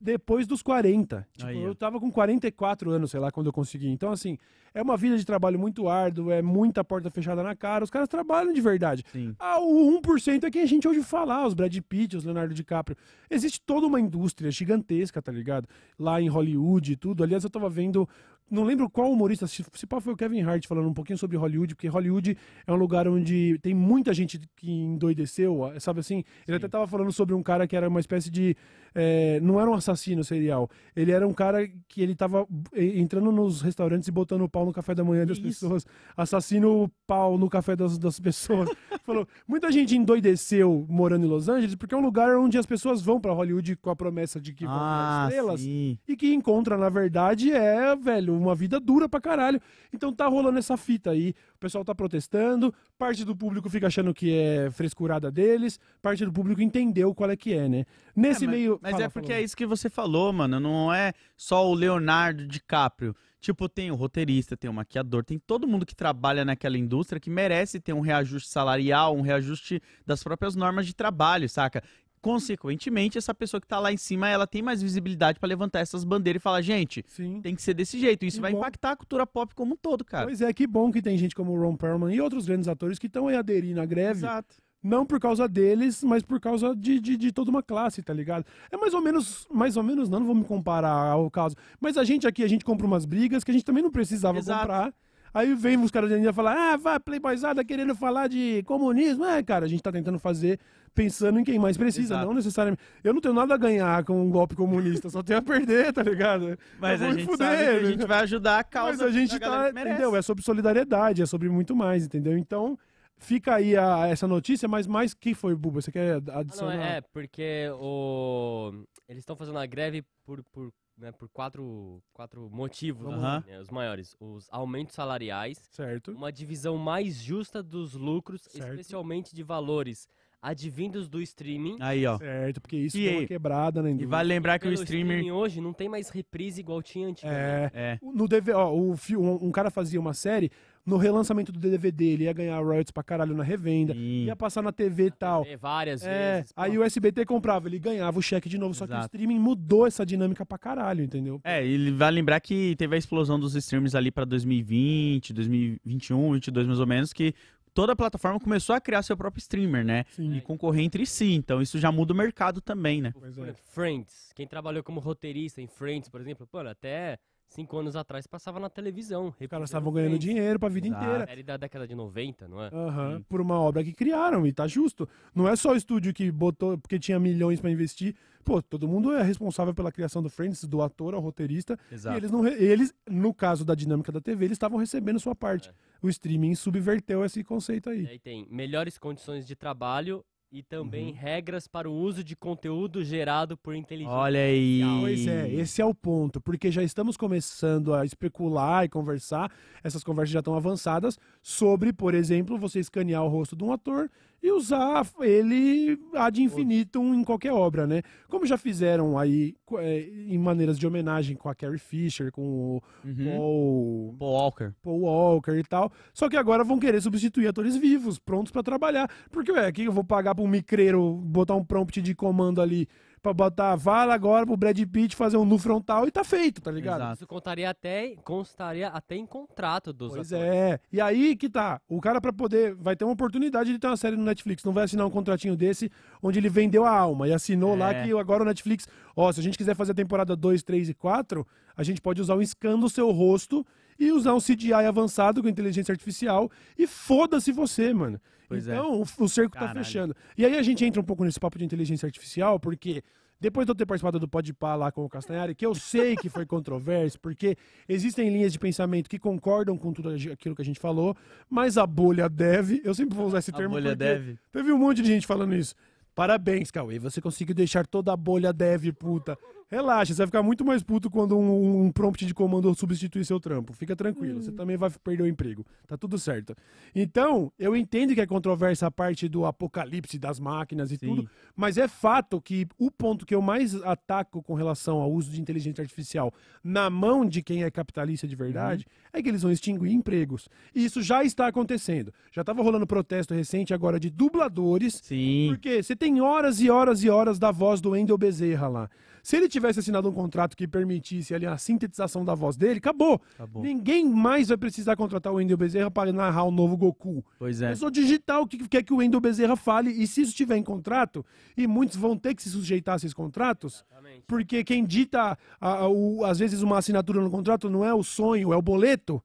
depois 0.00 0.46
dos 0.46 0.62
40. 0.62 1.26
Tipo, 1.32 1.48
Aí, 1.48 1.62
eu 1.62 1.74
tava 1.74 1.98
com 1.98 2.10
44 2.10 2.90
anos, 2.90 3.10
sei 3.10 3.20
lá, 3.20 3.30
quando 3.30 3.46
eu 3.46 3.52
consegui. 3.52 3.88
Então, 3.88 4.12
assim, 4.12 4.36
é 4.74 4.82
uma 4.82 4.96
vida 4.96 5.16
de 5.16 5.24
trabalho 5.24 5.58
muito 5.58 5.88
árduo, 5.88 6.30
é 6.30 6.42
muita 6.42 6.84
porta 6.84 7.10
fechada 7.10 7.42
na 7.42 7.56
cara. 7.56 7.82
Os 7.84 7.90
caras 7.90 8.08
trabalham 8.08 8.52
de 8.52 8.60
verdade. 8.60 9.02
Sim. 9.10 9.34
Ah, 9.38 9.58
o 9.58 10.00
1% 10.00 10.44
é 10.44 10.50
quem 10.50 10.62
a 10.62 10.66
gente 10.66 10.86
ouve 10.86 11.02
falar, 11.02 11.46
os 11.46 11.54
Brad 11.54 11.76
Pitt, 11.88 12.16
os 12.16 12.24
Leonardo 12.24 12.54
DiCaprio. 12.54 12.96
Existe 13.30 13.60
toda 13.60 13.86
uma 13.86 14.00
indústria 14.00 14.50
gigantesca, 14.50 15.22
tá 15.22 15.32
ligado? 15.32 15.66
Lá 15.98 16.20
em 16.20 16.28
Hollywood 16.28 16.92
e 16.92 16.96
tudo. 16.96 17.24
Aliás, 17.24 17.42
eu 17.42 17.50
tava 17.50 17.68
vendo. 17.68 18.08
Não 18.50 18.62
lembro 18.64 18.88
qual 18.88 19.10
humorista, 19.10 19.46
se, 19.46 19.64
se 19.74 19.86
pá 19.86 20.00
foi 20.00 20.12
o 20.12 20.16
Kevin 20.16 20.42
Hart 20.42 20.66
falando 20.66 20.88
um 20.88 20.94
pouquinho 20.94 21.18
sobre 21.18 21.36
Hollywood, 21.36 21.74
porque 21.74 21.88
Hollywood 21.88 22.36
é 22.66 22.72
um 22.72 22.76
lugar 22.76 23.08
onde 23.08 23.58
tem 23.60 23.74
muita 23.74 24.14
gente 24.14 24.40
que 24.54 24.70
endoideceu, 24.70 25.72
sabe 25.80 26.00
assim? 26.00 26.22
Ele 26.46 26.56
até 26.56 26.68
tava 26.68 26.86
falando 26.86 27.12
sobre 27.12 27.34
um 27.34 27.42
cara 27.42 27.66
que 27.66 27.74
era 27.76 27.88
uma 27.88 27.98
espécie 28.00 28.30
de. 28.30 28.56
é, 28.94 29.40
não 29.40 29.60
era 29.60 29.68
um 29.70 29.74
assassino 29.74 30.22
serial. 30.22 30.70
Ele 30.94 31.10
era 31.10 31.26
um 31.26 31.32
cara 31.32 31.68
que 31.88 32.00
ele 32.02 32.14
tava 32.14 32.46
eh, 32.72 32.98
entrando 32.98 33.30
nos 33.32 33.60
restaurantes 33.62 34.08
e 34.08 34.12
botando 34.12 34.48
pau 34.48 34.64
no 34.64 34.72
café 34.72 34.94
da 34.94 35.02
manhã 35.04 35.26
das 35.26 35.38
Isso. 35.38 35.46
pessoas. 35.46 35.86
Assassino 36.16 36.90
pau 37.06 37.36
no 37.36 37.48
café 37.48 37.76
das, 37.76 37.98
das 37.98 38.18
pessoas. 38.18 38.68
Falou, 39.04 39.26
muita 39.46 39.70
gente 39.70 39.96
endoideceu 39.96 40.86
morando 40.88 41.26
em 41.26 41.28
Los 41.28 41.48
Angeles 41.48 41.74
porque 41.74 41.94
é 41.94 41.98
um 41.98 42.02
lugar 42.02 42.36
onde 42.36 42.56
as 42.58 42.64
pessoas 42.66 43.02
vão 43.02 43.20
pra 43.20 43.32
Hollywood 43.32 43.76
com 43.76 43.90
a 43.90 43.96
promessa 43.96 44.40
de 44.40 44.52
que 44.54 44.64
vão 44.64 44.74
Ah, 44.76 45.26
estrelas 45.28 45.60
sim. 45.60 45.98
e 46.08 46.16
que 46.16 46.32
encontra, 46.32 46.76
na 46.78 46.88
verdade, 46.88 47.52
é, 47.52 47.94
velho, 47.94 48.35
uma 48.36 48.54
vida 48.54 48.78
dura 48.78 49.08
pra 49.08 49.20
caralho. 49.20 49.60
Então 49.92 50.12
tá 50.12 50.26
rolando 50.26 50.58
essa 50.58 50.76
fita 50.76 51.10
aí. 51.10 51.34
O 51.54 51.58
pessoal 51.58 51.84
tá 51.84 51.94
protestando, 51.94 52.72
parte 52.98 53.24
do 53.24 53.34
público 53.34 53.68
fica 53.68 53.86
achando 53.86 54.12
que 54.14 54.32
é 54.32 54.70
frescurada 54.70 55.30
deles, 55.30 55.78
parte 56.00 56.24
do 56.24 56.32
público 56.32 56.60
entendeu 56.60 57.14
qual 57.14 57.30
é 57.30 57.36
que 57.36 57.52
é, 57.52 57.68
né? 57.68 57.84
Nesse 58.14 58.44
É, 58.44 58.46
mas, 58.46 58.56
meio. 58.56 58.78
Mas 58.82 58.92
Fala, 58.92 59.04
é 59.04 59.08
porque 59.08 59.28
fala. 59.28 59.40
é 59.40 59.42
isso 59.42 59.56
que 59.56 59.66
você 59.66 59.88
falou, 59.88 60.32
mano. 60.32 60.60
Não 60.60 60.92
é 60.92 61.12
só 61.36 61.68
o 61.68 61.74
Leonardo 61.74 62.46
DiCaprio. 62.46 63.14
Tipo, 63.38 63.68
tem 63.68 63.90
o 63.92 63.94
roteirista, 63.94 64.56
tem 64.56 64.68
o 64.68 64.72
maquiador, 64.72 65.24
tem 65.24 65.38
todo 65.38 65.68
mundo 65.68 65.86
que 65.86 65.94
trabalha 65.94 66.44
naquela 66.44 66.76
indústria 66.76 67.20
que 67.20 67.30
merece 67.30 67.78
ter 67.78 67.92
um 67.92 68.00
reajuste 68.00 68.48
salarial, 68.48 69.14
um 69.14 69.20
reajuste 69.20 69.80
das 70.04 70.24
próprias 70.24 70.56
normas 70.56 70.84
de 70.84 70.94
trabalho, 70.94 71.48
saca? 71.48 71.80
Consequentemente, 72.26 73.16
essa 73.18 73.34
pessoa 73.34 73.60
que 73.60 73.66
tá 73.66 73.78
lá 73.78 73.92
em 73.92 73.96
cima, 73.96 74.28
ela 74.28 74.46
tem 74.46 74.60
mais 74.62 74.82
visibilidade 74.82 75.38
pra 75.38 75.48
levantar 75.48 75.80
essas 75.80 76.04
bandeiras 76.04 76.40
e 76.40 76.42
falar, 76.42 76.60
gente, 76.60 77.04
Sim. 77.06 77.40
tem 77.40 77.54
que 77.54 77.62
ser 77.62 77.74
desse 77.74 77.98
jeito. 77.98 78.24
Isso 78.24 78.38
Que 78.38 78.42
vai 78.42 78.52
bom. 78.52 78.58
impactar 78.58 78.92
a 78.92 78.96
cultura 78.96 79.26
pop 79.26 79.54
como 79.54 79.74
um 79.74 79.76
todo, 79.76 80.04
cara. 80.04 80.26
Pois 80.26 80.40
é, 80.40 80.52
que 80.52 80.66
bom 80.66 80.90
que 80.90 81.00
tem 81.00 81.16
gente 81.16 81.34
como 81.34 81.52
o 81.52 81.60
Ron 81.60 81.76
Perlman 81.76 82.14
e 82.14 82.20
outros 82.20 82.46
grandes 82.46 82.68
atores 82.68 82.98
que 82.98 83.06
estão 83.06 83.28
aí 83.28 83.36
aderindo 83.36 83.80
à 83.80 83.86
greve. 83.86 84.18
Exato. 84.18 84.56
Não 84.82 85.04
por 85.04 85.18
causa 85.18 85.48
deles, 85.48 86.04
mas 86.04 86.22
por 86.22 86.38
causa 86.38 86.74
de, 86.76 87.00
de, 87.00 87.16
de 87.16 87.32
toda 87.32 87.50
uma 87.50 87.62
classe, 87.62 88.02
tá 88.02 88.12
ligado? 88.12 88.44
É 88.70 88.76
mais 88.76 88.94
ou 88.94 89.00
menos, 89.00 89.46
mais 89.52 89.76
ou 89.76 89.82
menos, 89.82 90.08
não, 90.08 90.20
não 90.20 90.26
vou 90.26 90.34
me 90.34 90.44
comparar 90.44 91.10
ao 91.10 91.30
caso. 91.30 91.56
Mas 91.80 91.96
a 91.96 92.04
gente 92.04 92.26
aqui, 92.26 92.44
a 92.44 92.48
gente 92.48 92.64
compra 92.64 92.86
umas 92.86 93.04
brigas 93.04 93.42
que 93.42 93.50
a 93.50 93.54
gente 93.54 93.64
também 93.64 93.82
não 93.82 93.90
precisava 93.90 94.38
Exato. 94.38 94.60
comprar. 94.60 94.94
Aí 95.36 95.54
vem 95.54 95.76
os 95.82 95.90
caras 95.90 96.10
ainda 96.10 96.32
falar, 96.32 96.56
ah, 96.72 96.76
vai, 96.78 96.98
playboyzada 96.98 97.62
querendo 97.62 97.94
falar 97.94 98.26
de 98.26 98.62
comunismo. 98.64 99.22
É, 99.22 99.42
cara, 99.42 99.66
a 99.66 99.68
gente 99.68 99.82
tá 99.82 99.92
tentando 99.92 100.18
fazer 100.18 100.58
pensando 100.94 101.38
em 101.38 101.44
quem 101.44 101.58
mais 101.58 101.76
precisa, 101.76 102.14
Exato. 102.14 102.26
não 102.26 102.32
necessariamente. 102.32 102.82
Eu 103.04 103.12
não 103.12 103.20
tenho 103.20 103.34
nada 103.34 103.52
a 103.52 103.58
ganhar 103.58 104.02
com 104.04 104.18
um 104.18 104.30
golpe 104.30 104.54
comunista, 104.56 105.10
só 105.10 105.22
tenho 105.22 105.38
a 105.38 105.42
perder, 105.42 105.92
tá 105.92 106.02
ligado? 106.02 106.58
Mas 106.80 107.02
a 107.02 107.10
gente 107.12 107.26
fuder, 107.26 107.46
sabe 107.46 107.58
que 107.80 107.86
a 107.86 107.90
gente 107.90 108.06
vai 108.06 108.20
ajudar 108.20 108.58
a 108.60 108.64
causa 108.64 109.04
Mas 109.04 109.14
a 109.14 109.18
gente 109.18 109.38
tá, 109.38 109.68
entendeu? 109.68 110.16
É 110.16 110.22
sobre 110.22 110.42
solidariedade, 110.42 111.20
é 111.20 111.26
sobre 111.26 111.50
muito 111.50 111.76
mais, 111.76 112.06
entendeu? 112.06 112.38
Então, 112.38 112.78
fica 113.18 113.56
aí 113.56 113.76
a- 113.76 114.06
essa 114.08 114.26
notícia, 114.26 114.66
mas 114.66 114.86
mais 114.86 115.12
que 115.12 115.34
foi, 115.34 115.54
Buba? 115.54 115.82
Você 115.82 115.92
quer 115.92 116.16
Ah, 116.16 116.20
não, 116.26 116.38
adicionar? 116.38 116.74
é, 116.82 117.00
porque 117.12 117.68
o... 117.78 118.72
eles 119.06 119.20
estão 119.20 119.36
fazendo 119.36 119.58
a 119.58 119.66
greve 119.66 120.02
por, 120.24 120.42
por, 120.50 120.72
né, 120.96 121.12
por 121.12 121.28
quatro, 121.28 122.02
quatro 122.12 122.48
motivos, 122.50 123.12
assim, 123.12 123.50
né, 123.50 123.60
os 123.60 123.68
maiores. 123.70 124.16
Os 124.18 124.46
aumentos 124.50 124.94
salariais, 124.94 125.58
Certo. 125.70 126.12
uma 126.12 126.32
divisão 126.32 126.76
mais 126.78 127.16
justa 127.16 127.62
dos 127.62 127.94
lucros, 127.94 128.42
Certo. 128.42 128.68
especialmente 128.70 129.34
de 129.34 129.42
valores 129.42 130.08
advindos 130.40 131.08
do 131.08 131.20
streaming. 131.20 131.76
Aí, 131.80 132.06
ó. 132.06 132.18
Certo, 132.18 132.60
porque 132.60 132.76
isso 132.76 132.96
E 132.96 133.08
é 133.08 133.18
uma 133.18 133.26
quebrada 133.26 133.82
na 133.82 133.88
E 133.88 133.92
indústria. 133.92 134.10
vale 134.10 134.28
lembrar 134.28 134.58
que 134.58 134.68
o 134.68 134.72
streamer. 134.72 135.16
streaming 135.18 135.30
hoje 135.32 135.60
não 135.60 135.72
tem 135.72 135.88
mais 135.88 136.08
reprise 136.08 136.60
igual 136.60 136.80
tinha 136.82 137.08
antigamente. 137.08 137.74
É, 137.76 137.92
É. 137.94 137.98
no 138.02 138.28
DV, 138.28 138.52
ó, 138.52 138.72
o 138.72 138.92
um, 138.92 139.46
um 139.46 139.50
cara 139.50 139.70
fazia 139.70 139.98
uma 139.98 140.14
série, 140.14 140.50
no 140.86 140.96
relançamento 140.96 141.50
do 141.50 141.58
DVD 141.58 142.04
ele 142.06 142.24
ia 142.24 142.32
ganhar 142.32 142.58
royalties 142.60 142.92
pra 142.92 143.02
caralho 143.02 143.34
na 143.34 143.42
revenda, 143.42 143.92
Sim. 143.92 144.24
ia 144.26 144.36
passar 144.36 144.62
na 144.62 144.70
TV 144.72 145.06
e 145.06 145.10
tal. 145.10 145.42
TV 145.42 145.56
várias 145.56 146.02
É, 146.04 146.36
vezes. 146.36 146.52
aí 146.56 146.72
pô. 146.74 146.78
o 146.80 146.84
SBT 146.84 147.26
comprava, 147.26 147.66
ele 147.68 147.78
ganhava 147.80 148.18
o 148.18 148.22
cheque 148.22 148.48
de 148.48 148.56
novo, 148.56 148.72
só 148.72 148.86
que 148.86 148.92
o 148.92 148.94
Exato. 148.94 149.06
streaming 149.16 149.38
mudou 149.40 149.86
essa 149.86 150.06
dinâmica 150.06 150.46
pra 150.46 150.56
caralho, 150.56 151.02
entendeu? 151.02 151.40
É, 151.42 151.66
e 151.66 151.90
vale 151.90 152.14
lembrar 152.16 152.38
que 152.40 152.76
teve 152.76 152.94
a 152.94 152.98
explosão 152.98 153.38
dos 153.40 153.54
streams 153.56 153.96
ali 153.96 154.10
pra 154.12 154.24
2020, 154.24 155.32
2021, 155.32 156.32
22 156.34 156.66
mais 156.66 156.80
ou 156.80 156.86
menos, 156.86 157.12
que 157.12 157.34
toda 157.74 157.92
a 157.92 157.96
plataforma 157.96 158.38
começou 158.40 158.74
a 158.74 158.80
criar 158.80 159.02
seu 159.02 159.16
próprio 159.16 159.40
streamer, 159.40 159.84
né? 159.84 160.04
Sim. 160.10 160.36
E 160.36 160.40
concorrer 160.40 160.84
entre 160.84 161.04
si. 161.04 161.34
Então 161.34 161.60
isso 161.60 161.78
já 161.78 161.90
muda 161.92 162.12
o 162.12 162.16
mercado 162.16 162.60
também, 162.60 163.02
né? 163.02 163.12
Pois 163.12 163.34
Por 163.34 163.40
é. 163.40 163.50
exemplo, 163.50 163.62
Friends. 163.70 164.32
Quem 164.34 164.46
trabalhou 164.46 164.82
como 164.82 165.00
roteirista 165.00 165.60
em 165.60 165.66
Friends, 165.66 166.08
por 166.08 166.20
exemplo, 166.20 166.46
pô, 166.46 166.58
até 166.58 167.18
cinco 167.48 167.78
anos 167.78 167.96
atrás 167.96 168.26
passava 168.26 168.58
na 168.60 168.68
televisão. 168.68 169.34
Os 169.40 169.46
caras 169.46 169.68
estavam 169.68 169.92
ganhando 169.92 170.18
dinheiro 170.18 170.58
pra 170.58 170.68
vida 170.68 170.88
Exato. 170.88 171.04
inteira. 171.04 171.26
Série 171.26 171.42
da 171.42 171.56
década 171.56 171.86
de 171.86 171.94
90, 171.94 172.48
não 172.48 172.62
é? 172.62 172.68
Aham, 172.72 173.22
por 173.28 173.40
uma 173.40 173.58
obra 173.60 173.82
que 173.82 173.92
criaram, 173.92 174.46
e 174.46 174.52
tá 174.52 174.66
justo. 174.66 175.08
Não 175.34 175.48
é 175.48 175.56
só 175.56 175.72
o 175.72 175.76
estúdio 175.76 176.12
que 176.12 176.30
botou, 176.30 176.76
porque 176.78 176.98
tinha 176.98 177.18
milhões 177.18 177.60
pra 177.60 177.70
investir. 177.70 178.14
Pô, 178.44 178.62
todo 178.62 178.86
mundo 178.86 179.12
é 179.12 179.22
responsável 179.22 179.74
pela 179.74 179.90
criação 179.90 180.22
do 180.22 180.30
Friends, 180.30 180.62
do 180.64 180.80
ator 180.82 181.14
ao 181.14 181.20
roteirista. 181.20 181.76
E 181.90 182.16
eles, 182.16 182.30
não, 182.30 182.42
re- 182.42 182.54
eles, 182.62 182.94
no 183.08 183.34
caso 183.34 183.64
da 183.64 183.74
dinâmica 183.74 184.12
da 184.12 184.20
TV, 184.20 184.44
eles 184.44 184.54
estavam 184.54 184.78
recebendo 184.78 185.18
sua 185.18 185.34
parte. 185.34 185.68
É. 185.70 185.72
O 186.02 186.08
streaming 186.08 186.54
subverteu 186.54 187.24
esse 187.24 187.42
conceito 187.42 187.88
E 187.90 187.92
aí. 187.92 188.06
aí 188.06 188.18
tem 188.20 188.46
melhores 188.50 188.98
condições 188.98 189.46
de 189.46 189.56
trabalho 189.56 190.24
e 190.50 190.62
também 190.62 191.08
Uhum. 191.08 191.14
regras 191.14 191.66
para 191.66 191.88
o 191.90 191.92
uso 191.92 192.22
de 192.22 192.36
conteúdo 192.36 193.04
gerado 193.04 193.56
por 193.56 193.74
inteligência. 193.74 194.16
Olha 194.16 194.40
aí. 194.40 194.80
Pois 195.00 195.26
é, 195.26 195.48
esse 195.52 195.82
é 195.82 195.84
o 195.84 195.94
ponto, 195.94 196.40
porque 196.40 196.70
já 196.70 196.82
estamos 196.82 197.16
começando 197.16 197.92
a 197.92 198.04
especular 198.04 198.84
e 198.84 198.88
conversar, 198.88 199.50
essas 199.82 200.04
conversas 200.04 200.32
já 200.32 200.38
estão 200.38 200.54
avançadas, 200.54 201.18
sobre, 201.42 201.92
por 201.92 202.14
exemplo, 202.14 202.58
você 202.58 202.78
escanear 202.78 203.24
o 203.24 203.28
rosto 203.28 203.56
de 203.56 203.64
um 203.64 203.72
ator 203.72 204.10
e 204.46 204.52
usar 204.52 205.04
ele 205.20 205.98
ad 206.14 206.40
infinitum 206.40 207.12
em 207.14 207.24
qualquer 207.24 207.52
obra, 207.52 207.86
né? 207.86 208.02
Como 208.28 208.46
já 208.46 208.56
fizeram 208.56 209.18
aí 209.18 209.54
é, 209.78 210.00
em 210.28 210.38
maneiras 210.38 210.78
de 210.78 210.86
homenagem 210.86 211.36
com 211.36 211.48
a 211.48 211.54
Carrie 211.54 211.78
Fisher, 211.78 212.30
com 212.30 212.42
o 212.76 212.82
Uhum. 213.04 213.24
Paul, 213.24 214.16
Paul 214.18 214.32
Walker. 214.32 214.72
Paul 214.82 215.00
Walker 215.00 215.52
e 215.58 215.64
tal. 215.64 215.90
Só 216.14 216.28
que 216.28 216.36
agora 216.36 216.62
vão 216.62 216.78
querer 216.78 217.00
substituir 217.00 217.48
atores 217.48 217.76
vivos, 217.76 218.18
prontos 218.18 218.52
pra 218.52 218.62
trabalhar. 218.62 219.10
Porque, 219.30 219.50
ué, 219.50 219.66
aqui 219.66 219.84
eu 219.84 219.92
vou 219.92 220.04
pagar 220.04 220.34
pra 220.34 220.44
um 220.44 220.48
micreiro 220.48 221.12
botar 221.24 221.54
um 221.56 221.64
prompt 221.64 222.00
de 222.00 222.14
comando 222.14 222.60
ali 222.60 222.88
pra 223.22 223.32
botar 223.32 223.74
vala 223.76 224.14
agora 224.14 224.46
pro 224.46 224.56
Brad 224.56 224.78
Pitt 224.86 225.16
fazer 225.16 225.36
um 225.36 225.44
nu 225.44 225.58
frontal 225.58 226.06
e 226.06 226.10
tá 226.10 226.22
feito, 226.22 226.60
tá 226.60 226.70
ligado? 226.70 227.00
Exato. 227.00 227.14
Isso 227.14 227.26
contaria 227.26 227.68
até, 227.70 228.14
constaria 228.24 228.88
até 228.88 229.16
em 229.16 229.26
contrato 229.26 229.92
dos 229.92 230.12
Pois 230.14 230.32
atores. 230.32 230.52
é. 230.54 230.80
E 230.92 231.00
aí 231.00 231.34
que 231.36 231.48
tá. 231.48 231.80
O 231.88 232.00
cara, 232.00 232.20
pra 232.20 232.32
poder. 232.32 232.74
Vai 232.74 232.94
ter 232.94 233.04
uma 233.04 233.12
oportunidade 233.14 233.72
de 233.72 233.78
ter 233.78 233.86
uma 233.86 233.96
série 233.96 234.16
no 234.16 234.24
Netflix. 234.24 234.62
Não 234.64 234.72
vai 234.72 234.84
assinar 234.84 235.06
um 235.06 235.10
contratinho 235.10 235.56
desse 235.56 235.90
onde 236.22 236.38
ele 236.38 236.48
vendeu 236.48 236.84
a 236.84 236.90
alma 236.90 237.26
e 237.28 237.32
assinou 237.32 237.74
lá 237.76 237.92
É. 237.92 238.04
que 238.04 238.12
agora 238.18 238.42
o 238.42 238.46
Netflix. 238.46 238.86
Ó, 239.16 239.30
se 239.32 239.40
a 239.40 239.42
gente 239.42 239.58
quiser 239.58 239.74
fazer 239.74 239.92
a 239.92 239.94
temporada 239.94 240.36
2, 240.36 240.62
3 240.62 240.88
e 240.90 240.94
4, 240.94 241.46
a 241.76 241.82
gente 241.82 242.00
pode 242.00 242.20
usar 242.20 242.36
um 242.36 242.42
scan 242.44 242.78
do 242.78 242.88
seu 242.88 243.10
rosto 243.10 243.66
e 243.98 244.12
usar 244.12 244.34
um 244.34 244.40
CGI 244.40 244.72
avançado 244.74 245.42
com 245.42 245.48
inteligência 245.48 245.90
artificial 245.90 246.50
e 246.78 246.86
foda-se 246.86 247.50
você, 247.50 247.92
mano. 247.94 248.20
Pois 248.48 248.66
é. 248.68 248.72
então, 248.72 249.00
o, 249.00 249.24
o 249.24 249.28
cerco 249.28 249.54
tá 249.54 249.60
Caralho. 249.60 249.84
fechando. 249.84 250.16
E 250.36 250.44
aí 250.44 250.56
a 250.56 250.62
gente 250.62 250.84
entra 250.84 251.00
um 251.00 251.04
pouco 251.04 251.24
nesse 251.24 251.40
papo 251.40 251.58
de 251.58 251.64
inteligência 251.64 252.06
artificial, 252.06 252.58
porque 252.60 253.02
depois 253.40 253.66
de 253.66 253.70
eu 253.70 253.74
ter 253.74 253.84
participado 253.84 254.18
do 254.18 254.26
Podpah 254.28 254.74
lá 254.74 254.90
com 254.90 255.04
o 255.04 255.08
Castanhari, 255.08 255.54
que 255.54 255.66
eu 255.66 255.74
sei 255.74 256.16
que 256.16 256.28
foi 256.28 256.44
controverso, 256.46 257.20
porque 257.20 257.56
existem 257.88 258.30
linhas 258.30 258.52
de 258.52 258.58
pensamento 258.58 259.10
que 259.10 259.18
concordam 259.18 259.76
com 259.76 259.92
tudo 259.92 260.10
aquilo 260.32 260.54
que 260.54 260.62
a 260.62 260.64
gente 260.64 260.80
falou, 260.80 261.14
mas 261.48 261.76
a 261.76 261.86
bolha 261.86 262.28
deve, 262.28 262.80
eu 262.84 262.94
sempre 262.94 263.16
vou 263.16 263.26
usar 263.26 263.38
esse 263.38 263.50
A 263.50 263.54
termo 263.54 263.74
bolha 263.74 263.90
porque 263.90 264.04
deve. 264.04 264.38
teve 264.52 264.72
um 264.72 264.78
monte 264.78 265.02
de 265.02 265.08
gente 265.08 265.26
falando 265.26 265.54
isso. 265.54 265.74
Parabéns, 266.14 266.70
Cauê, 266.70 266.98
você 266.98 267.20
conseguiu 267.20 267.54
deixar 267.54 267.86
toda 267.86 268.10
a 268.10 268.16
bolha 268.16 268.50
deve 268.50 268.90
puta. 268.90 269.36
Relaxa, 269.68 270.14
você 270.14 270.18
vai 270.18 270.26
ficar 270.28 270.42
muito 270.44 270.64
mais 270.64 270.80
puto 270.84 271.10
quando 271.10 271.36
um, 271.36 271.86
um 271.86 271.90
prompt 271.90 272.24
de 272.24 272.32
comando 272.32 272.72
substituir 272.72 273.24
seu 273.24 273.40
trampo. 273.40 273.72
Fica 273.72 273.96
tranquilo, 273.96 274.40
você 274.40 274.52
também 274.52 274.76
vai 274.76 274.88
perder 275.02 275.24
o 275.24 275.26
emprego. 275.26 275.66
Tá 275.88 275.96
tudo 275.96 276.16
certo. 276.18 276.54
Então, 276.94 277.52
eu 277.58 277.76
entendo 277.76 278.14
que 278.14 278.20
é 278.20 278.26
controversa 278.26 278.86
a 278.86 278.90
parte 278.92 279.28
do 279.28 279.44
apocalipse 279.44 280.20
das 280.20 280.38
máquinas 280.38 280.92
e 280.92 280.96
Sim. 280.96 281.08
tudo, 281.08 281.30
mas 281.56 281.78
é 281.78 281.88
fato 281.88 282.40
que 282.40 282.68
o 282.78 282.92
ponto 282.92 283.26
que 283.26 283.34
eu 283.34 283.42
mais 283.42 283.74
ataco 283.82 284.40
com 284.40 284.54
relação 284.54 284.98
ao 284.98 285.10
uso 285.10 285.32
de 285.32 285.40
inteligência 285.40 285.82
artificial 285.82 286.32
na 286.62 286.88
mão 286.88 287.26
de 287.26 287.42
quem 287.42 287.64
é 287.64 287.70
capitalista 287.70 288.28
de 288.28 288.36
verdade 288.36 288.86
é 289.12 289.20
que 289.20 289.28
eles 289.28 289.42
vão 289.42 289.50
extinguir 289.50 289.90
empregos. 289.90 290.48
E 290.72 290.84
isso 290.84 291.02
já 291.02 291.24
está 291.24 291.48
acontecendo. 291.48 292.14
Já 292.30 292.42
estava 292.42 292.62
rolando 292.62 292.86
protesto 292.86 293.34
recente 293.34 293.74
agora 293.74 293.98
de 293.98 294.10
dubladores 294.10 295.00
Sim. 295.02 295.48
porque 295.48 295.82
você 295.82 295.96
tem 295.96 296.20
horas 296.20 296.60
e 296.60 296.70
horas 296.70 297.02
e 297.02 297.10
horas 297.10 297.36
da 297.36 297.50
voz 297.50 297.80
do 297.80 297.90
Wendel 297.90 298.16
Bezerra 298.16 298.68
lá. 298.68 298.90
Se 299.26 299.36
ele 299.36 299.48
tivesse 299.48 299.80
assinado 299.80 300.08
um 300.08 300.12
contrato 300.12 300.56
que 300.56 300.68
permitisse 300.68 301.34
ali 301.34 301.44
a 301.46 301.58
sintetização 301.58 302.24
da 302.24 302.32
voz 302.32 302.56
dele, 302.56 302.78
acabou. 302.78 303.20
Acabou. 303.34 303.60
Ninguém 303.60 304.08
mais 304.08 304.46
vai 304.46 304.56
precisar 304.56 304.94
contratar 304.94 305.32
o 305.32 305.36
Wendel 305.38 305.56
Bezerra 305.56 305.90
para 305.90 306.12
narrar 306.12 306.44
o 306.44 306.52
novo 306.52 306.76
Goku. 306.76 307.24
Pois 307.36 307.60
É 307.60 307.72
é. 307.72 307.74
só 307.74 307.90
digitar 307.90 308.40
o 308.40 308.46
que 308.46 308.56
quer 308.68 308.84
que 308.84 308.92
o 308.92 308.98
Wendel 308.98 309.18
Bezerra 309.20 309.56
fale, 309.56 309.90
e 309.90 310.06
se 310.06 310.20
isso 310.20 310.30
estiver 310.30 310.56
em 310.56 310.62
contrato, 310.62 311.26
e 311.56 311.66
muitos 311.66 311.96
vão 311.96 312.16
ter 312.16 312.36
que 312.36 312.42
se 312.44 312.50
sujeitar 312.50 312.92
a 312.92 312.96
esses 312.98 313.12
contratos, 313.12 313.84
Exatamente. 313.90 314.22
porque 314.28 314.62
quem 314.62 314.84
dita, 314.86 315.36
a- 315.60 315.68
a- 315.74 315.88
o- 315.88 316.24
às 316.24 316.38
vezes, 316.38 316.62
uma 316.62 316.78
assinatura 316.78 317.20
no 317.20 317.28
contrato 317.28 317.68
não 317.68 317.84
é 317.84 317.92
o 317.92 318.04
sonho, 318.04 318.52
é 318.52 318.56
o 318.56 318.62
boleto. 318.62 319.20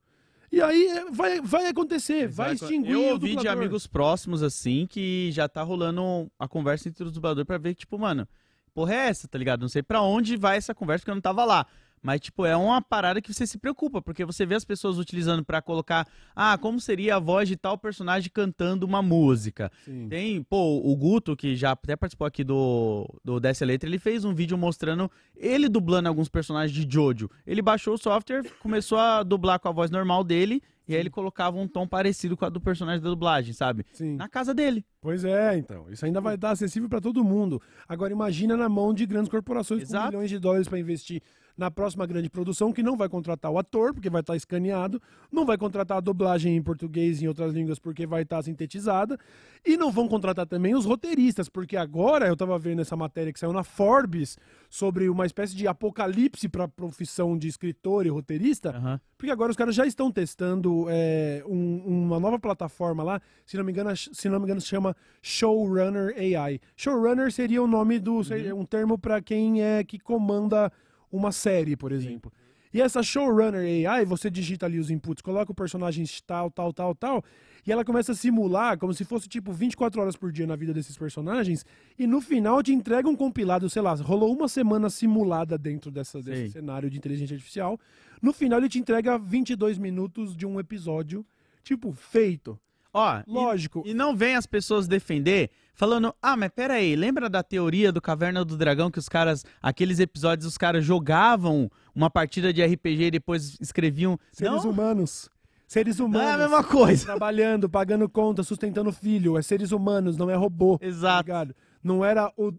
E 0.51 0.59
aí 0.63 0.83
é, 0.87 1.11
vai, 1.11 1.39
vai 1.41 1.67
acontecer, 1.67 2.27
vai 2.27 2.53
Exato. 2.53 2.63
extinguir 2.73 2.93
Eu 2.93 3.01
o 3.01 3.09
ouvi 3.11 3.29
de 3.29 3.35
dublador. 3.35 3.61
amigos 3.61 3.85
próximos, 3.85 4.41
assim, 4.41 4.87
que 4.89 5.31
já 5.31 5.47
tá 5.47 5.61
rolando 5.61 6.27
a 6.39 6.47
conversa 6.47 6.89
entre 6.89 7.03
os 7.03 7.11
dubladores 7.11 7.45
pra 7.45 7.59
ver, 7.59 7.75
tipo, 7.75 7.99
mano, 7.99 8.27
porra 8.73 8.93
é 8.93 9.09
essa, 9.09 9.27
tá 9.27 9.37
ligado? 9.37 9.61
Não 9.61 9.69
sei 9.69 9.83
pra 9.83 10.01
onde 10.01 10.37
vai 10.37 10.57
essa 10.57 10.73
conversa, 10.73 11.01
porque 11.01 11.11
eu 11.11 11.15
não 11.15 11.21
tava 11.21 11.45
lá. 11.45 11.65
Mas, 12.01 12.19
tipo, 12.19 12.45
é 12.45 12.55
uma 12.57 12.81
parada 12.81 13.21
que 13.21 13.31
você 13.31 13.45
se 13.45 13.59
preocupa, 13.59 14.01
porque 14.01 14.25
você 14.25 14.45
vê 14.45 14.55
as 14.55 14.65
pessoas 14.65 14.97
utilizando 14.97 15.45
pra 15.45 15.61
colocar, 15.61 16.07
ah, 16.35 16.57
como 16.57 16.79
seria 16.79 17.17
a 17.17 17.19
voz 17.19 17.47
de 17.47 17.55
tal 17.55 17.77
personagem 17.77 18.31
cantando 18.33 18.85
uma 18.85 19.01
música. 19.01 19.71
Sim. 19.85 20.07
Tem, 20.09 20.41
pô, 20.41 20.81
o 20.83 20.95
Guto, 20.95 21.35
que 21.35 21.55
já 21.55 21.71
até 21.71 21.95
participou 21.95 22.25
aqui 22.25 22.43
do, 22.43 23.07
do 23.23 23.39
Desce 23.39 23.63
a 23.63 23.67
Letra, 23.67 23.87
ele 23.87 23.99
fez 23.99 24.25
um 24.25 24.33
vídeo 24.33 24.57
mostrando 24.57 25.11
ele 25.35 25.69
dublando 25.69 26.09
alguns 26.09 26.27
personagens 26.27 26.75
de 26.75 26.91
Jojo. 26.91 27.29
Ele 27.45 27.61
baixou 27.61 27.93
o 27.93 27.99
software, 27.99 28.43
começou 28.59 28.97
a 28.97 29.21
dublar 29.21 29.59
com 29.59 29.67
a 29.67 29.71
voz 29.71 29.91
normal 29.91 30.23
dele, 30.23 30.63
e 30.91 30.95
aí 30.95 31.01
ele 31.01 31.09
colocava 31.09 31.57
um 31.57 31.67
tom 31.67 31.87
parecido 31.87 32.35
com 32.35 32.45
a 32.45 32.49
do 32.49 32.59
personagem 32.59 33.01
da 33.01 33.09
dublagem, 33.09 33.53
sabe? 33.53 33.85
Sim. 33.91 34.15
Na 34.15 34.27
casa 34.27 34.53
dele. 34.53 34.85
Pois 35.01 35.23
é, 35.23 35.57
então. 35.57 35.89
Isso 35.89 36.05
ainda 36.05 36.21
vai 36.21 36.35
estar 36.35 36.51
acessível 36.51 36.87
para 36.89 37.01
todo 37.01 37.23
mundo. 37.23 37.61
Agora 37.87 38.11
imagina 38.13 38.55
na 38.55 38.69
mão 38.69 38.93
de 38.93 39.05
grandes 39.05 39.29
corporações 39.29 39.81
com 39.81 39.89
Exato. 39.89 40.07
milhões 40.09 40.29
de 40.29 40.39
dólares 40.39 40.67
para 40.67 40.79
investir 40.79 41.21
na 41.57 41.69
próxima 41.71 42.05
grande 42.05 42.29
produção, 42.29 42.71
que 42.73 42.81
não 42.83 42.95
vai 42.97 43.09
contratar 43.09 43.51
o 43.51 43.57
ator, 43.57 43.93
porque 43.93 44.09
vai 44.09 44.21
estar 44.21 44.35
escaneado, 44.35 45.01
não 45.31 45.45
vai 45.45 45.57
contratar 45.57 45.97
a 45.97 46.01
dublagem 46.01 46.55
em 46.55 46.61
português 46.61 47.21
e 47.21 47.25
em 47.25 47.27
outras 47.27 47.53
línguas, 47.53 47.79
porque 47.79 48.05
vai 48.07 48.23
estar 48.23 48.41
sintetizada, 48.43 49.17
e 49.65 49.77
não 49.77 49.91
vão 49.91 50.07
contratar 50.07 50.45
também 50.47 50.73
os 50.75 50.85
roteiristas, 50.85 51.47
porque 51.49 51.77
agora 51.77 52.27
eu 52.27 52.33
estava 52.33 52.57
vendo 52.57 52.81
essa 52.81 52.95
matéria 52.95 53.31
que 53.31 53.39
saiu 53.39 53.53
na 53.53 53.63
Forbes 53.63 54.37
sobre 54.69 55.07
uma 55.09 55.25
espécie 55.25 55.55
de 55.55 55.67
apocalipse 55.67 56.47
para 56.49 56.63
a 56.63 56.67
profissão 56.67 57.37
de 57.37 57.47
escritor 57.47 58.05
e 58.05 58.09
roteirista, 58.09 58.69
Aham. 58.71 58.99
porque 59.17 59.31
agora 59.31 59.51
os 59.51 59.57
caras 59.57 59.75
já 59.75 59.85
estão 59.85 60.11
testando 60.11 60.85
é, 60.89 61.43
um- 61.47 61.83
uma 61.85 62.19
nova 62.19 62.39
plataforma 62.39 63.03
lá, 63.03 63.21
se 63.45 63.57
não 63.57 63.63
me 63.63 63.71
engano, 63.71 63.95
se 63.95 64.29
não 64.29 64.39
me 64.39 64.45
engano, 64.45 64.61
se 64.61 64.67
chama 64.67 64.95
Showrunner 65.21 66.15
AI. 66.17 66.59
Showrunner 66.75 67.31
seria 67.31 67.61
o 67.61 67.67
nome 67.67 67.99
do 67.99 68.23
seria 68.23 68.55
um 68.55 68.65
termo 68.65 68.97
para 68.97 69.21
quem 69.21 69.61
é 69.63 69.83
que 69.83 69.97
comanda 69.99 70.71
uma 71.11 71.31
série, 71.31 71.75
por 71.75 71.91
exemplo. 71.91 72.31
E 72.73 72.81
essa 72.81 73.03
Showrunner 73.03 73.89
AI, 73.89 74.05
você 74.05 74.29
digita 74.29 74.65
ali 74.65 74.79
os 74.79 74.89
inputs, 74.89 75.21
coloca 75.21 75.51
o 75.51 75.55
personagem 75.55 76.05
tal, 76.25 76.49
tal, 76.49 76.71
tal, 76.71 76.95
tal, 76.95 77.23
e 77.67 77.71
ela 77.71 77.83
começa 77.83 78.13
a 78.13 78.15
simular 78.15 78.77
como 78.77 78.93
se 78.93 79.03
fosse 79.03 79.27
tipo 79.27 79.51
24 79.51 80.01
horas 80.01 80.15
por 80.15 80.31
dia 80.31 80.47
na 80.47 80.55
vida 80.55 80.73
desses 80.73 80.97
personagens, 80.97 81.65
e 81.99 82.07
no 82.07 82.21
final 82.21 82.63
te 82.63 82.71
entrega 82.71 83.09
um 83.09 83.15
compilado, 83.15 83.69
sei 83.69 83.81
lá, 83.81 83.93
rolou 83.95 84.33
uma 84.33 84.47
semana 84.47 84.89
simulada 84.89 85.57
dentro 85.57 85.91
dessa, 85.91 86.21
desse 86.21 86.43
Sei. 86.43 86.49
cenário 86.49 86.89
de 86.89 86.97
inteligência 86.97 87.33
artificial. 87.33 87.77
No 88.21 88.31
final 88.31 88.59
ele 88.59 88.69
te 88.69 88.79
entrega 88.79 89.17
22 89.17 89.77
minutos 89.77 90.35
de 90.35 90.45
um 90.45 90.57
episódio, 90.57 91.25
tipo, 91.63 91.91
feito. 91.91 92.57
Ó, 92.93 93.19
e- 93.19 93.23
Lógico. 93.27 93.83
E, 93.85 93.93
não 93.93 94.15
vem 94.15 94.35
as 94.35 94.45
pessoas 94.45 94.87
defender 94.87 95.49
falando, 95.73 96.13
ah, 96.21 96.35
mas 96.37 96.49
pera 96.49 96.75
aí, 96.75 96.95
lembra 96.95 97.29
da 97.29 97.41
teoria 97.41 97.91
do 97.91 98.01
Caverna 98.01 98.43
do 98.45 98.57
Dragão 98.57 98.91
que 98.91 98.99
os 98.99 99.07
caras, 99.09 99.43
aqueles 99.61 99.99
episódios, 99.99 100.45
os 100.45 100.57
caras 100.57 100.83
jogavam 100.85 101.71
uma 101.95 102.09
partida 102.09 102.53
de 102.53 102.63
RPG 102.63 103.03
e 103.05 103.11
depois 103.11 103.57
escreviam. 103.59 104.19
Seres 104.31 104.63
não, 104.63 104.71
humanos. 104.71 105.29
Seres 105.67 105.97
não 105.99 106.07
humanos. 106.07 106.27
é 106.29 106.33
a 106.33 106.37
mesma 106.37 106.63
coisa. 106.63 107.05
Trabalhando, 107.05 107.69
pagando 107.69 108.07
conta, 108.09 108.43
sustentando 108.43 108.91
filho. 108.91 109.37
É 109.37 109.41
seres 109.41 109.71
humanos, 109.71 110.17
não 110.17 110.29
é 110.29 110.35
robô. 110.35 110.77
tá 110.77 110.85
Exato. 110.85 111.23
ligado? 111.27 111.55
Não 111.83 112.05
era 112.05 112.31
o, 112.37 112.51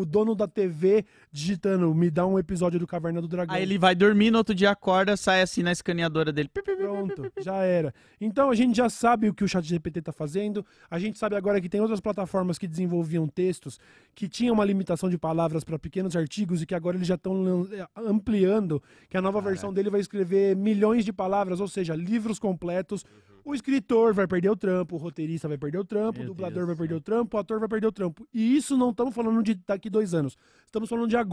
o 0.00 0.04
dono 0.04 0.34
da 0.34 0.48
TV 0.48 1.04
digitando, 1.34 1.92
me 1.92 2.12
dá 2.12 2.24
um 2.24 2.38
episódio 2.38 2.78
do 2.78 2.86
Caverna 2.86 3.20
do 3.20 3.26
Dragão. 3.26 3.56
Aí 3.56 3.62
ele 3.64 3.76
vai 3.76 3.92
dormir, 3.92 4.30
no 4.30 4.38
outro 4.38 4.54
dia 4.54 4.70
acorda, 4.70 5.16
sai 5.16 5.42
assim 5.42 5.64
na 5.64 5.72
escaneadora 5.72 6.32
dele. 6.32 6.48
Pronto, 6.48 7.28
já 7.40 7.56
era. 7.56 7.92
Então 8.20 8.50
a 8.50 8.54
gente 8.54 8.76
já 8.76 8.88
sabe 8.88 9.28
o 9.28 9.34
que 9.34 9.42
o 9.42 9.48
ChatGPT 9.48 9.98
está 9.98 10.12
fazendo. 10.12 10.64
A 10.88 10.96
gente 10.96 11.18
sabe 11.18 11.34
agora 11.34 11.60
que 11.60 11.68
tem 11.68 11.80
outras 11.80 12.00
plataformas 12.00 12.56
que 12.56 12.68
desenvolviam 12.68 13.26
textos 13.26 13.80
que 14.14 14.28
tinham 14.28 14.54
uma 14.54 14.64
limitação 14.64 15.10
de 15.10 15.18
palavras 15.18 15.64
para 15.64 15.76
pequenos 15.76 16.14
artigos 16.14 16.62
e 16.62 16.66
que 16.66 16.74
agora 16.74 16.96
eles 16.96 17.08
já 17.08 17.16
estão 17.16 17.66
ampliando. 17.96 18.80
Que 19.10 19.16
a 19.16 19.20
nova 19.20 19.40
versão 19.40 19.72
dele 19.72 19.90
vai 19.90 20.00
escrever 20.00 20.54
milhões 20.54 21.04
de 21.04 21.12
palavras, 21.12 21.58
ou 21.58 21.66
seja, 21.66 21.96
livros 21.96 22.38
completos. 22.38 23.04
O 23.44 23.54
escritor 23.54 24.14
vai 24.14 24.26
perder 24.26 24.48
o 24.48 24.56
trampo, 24.56 24.96
o 24.96 24.98
roteirista 24.98 25.46
vai 25.46 25.58
perder 25.58 25.78
o 25.78 25.84
trampo, 25.84 26.18
Meu 26.18 26.24
o 26.24 26.26
dublador 26.28 26.64
Deus 26.64 26.66
vai 26.68 26.76
perder 26.76 26.94
céu. 26.94 26.98
o 26.98 27.00
trampo, 27.02 27.36
o 27.36 27.40
ator 27.40 27.60
vai 27.60 27.68
perder 27.68 27.86
o 27.88 27.92
trampo. 27.92 28.26
E 28.32 28.56
isso 28.56 28.74
não 28.74 28.88
estamos 28.88 29.14
falando 29.14 29.42
de 29.42 29.54
daqui 29.66 29.90
dois 29.90 30.14
anos. 30.14 30.38
Estamos 30.64 30.88
falando 30.88 31.08
de 31.08 31.16
agora. 31.16 31.23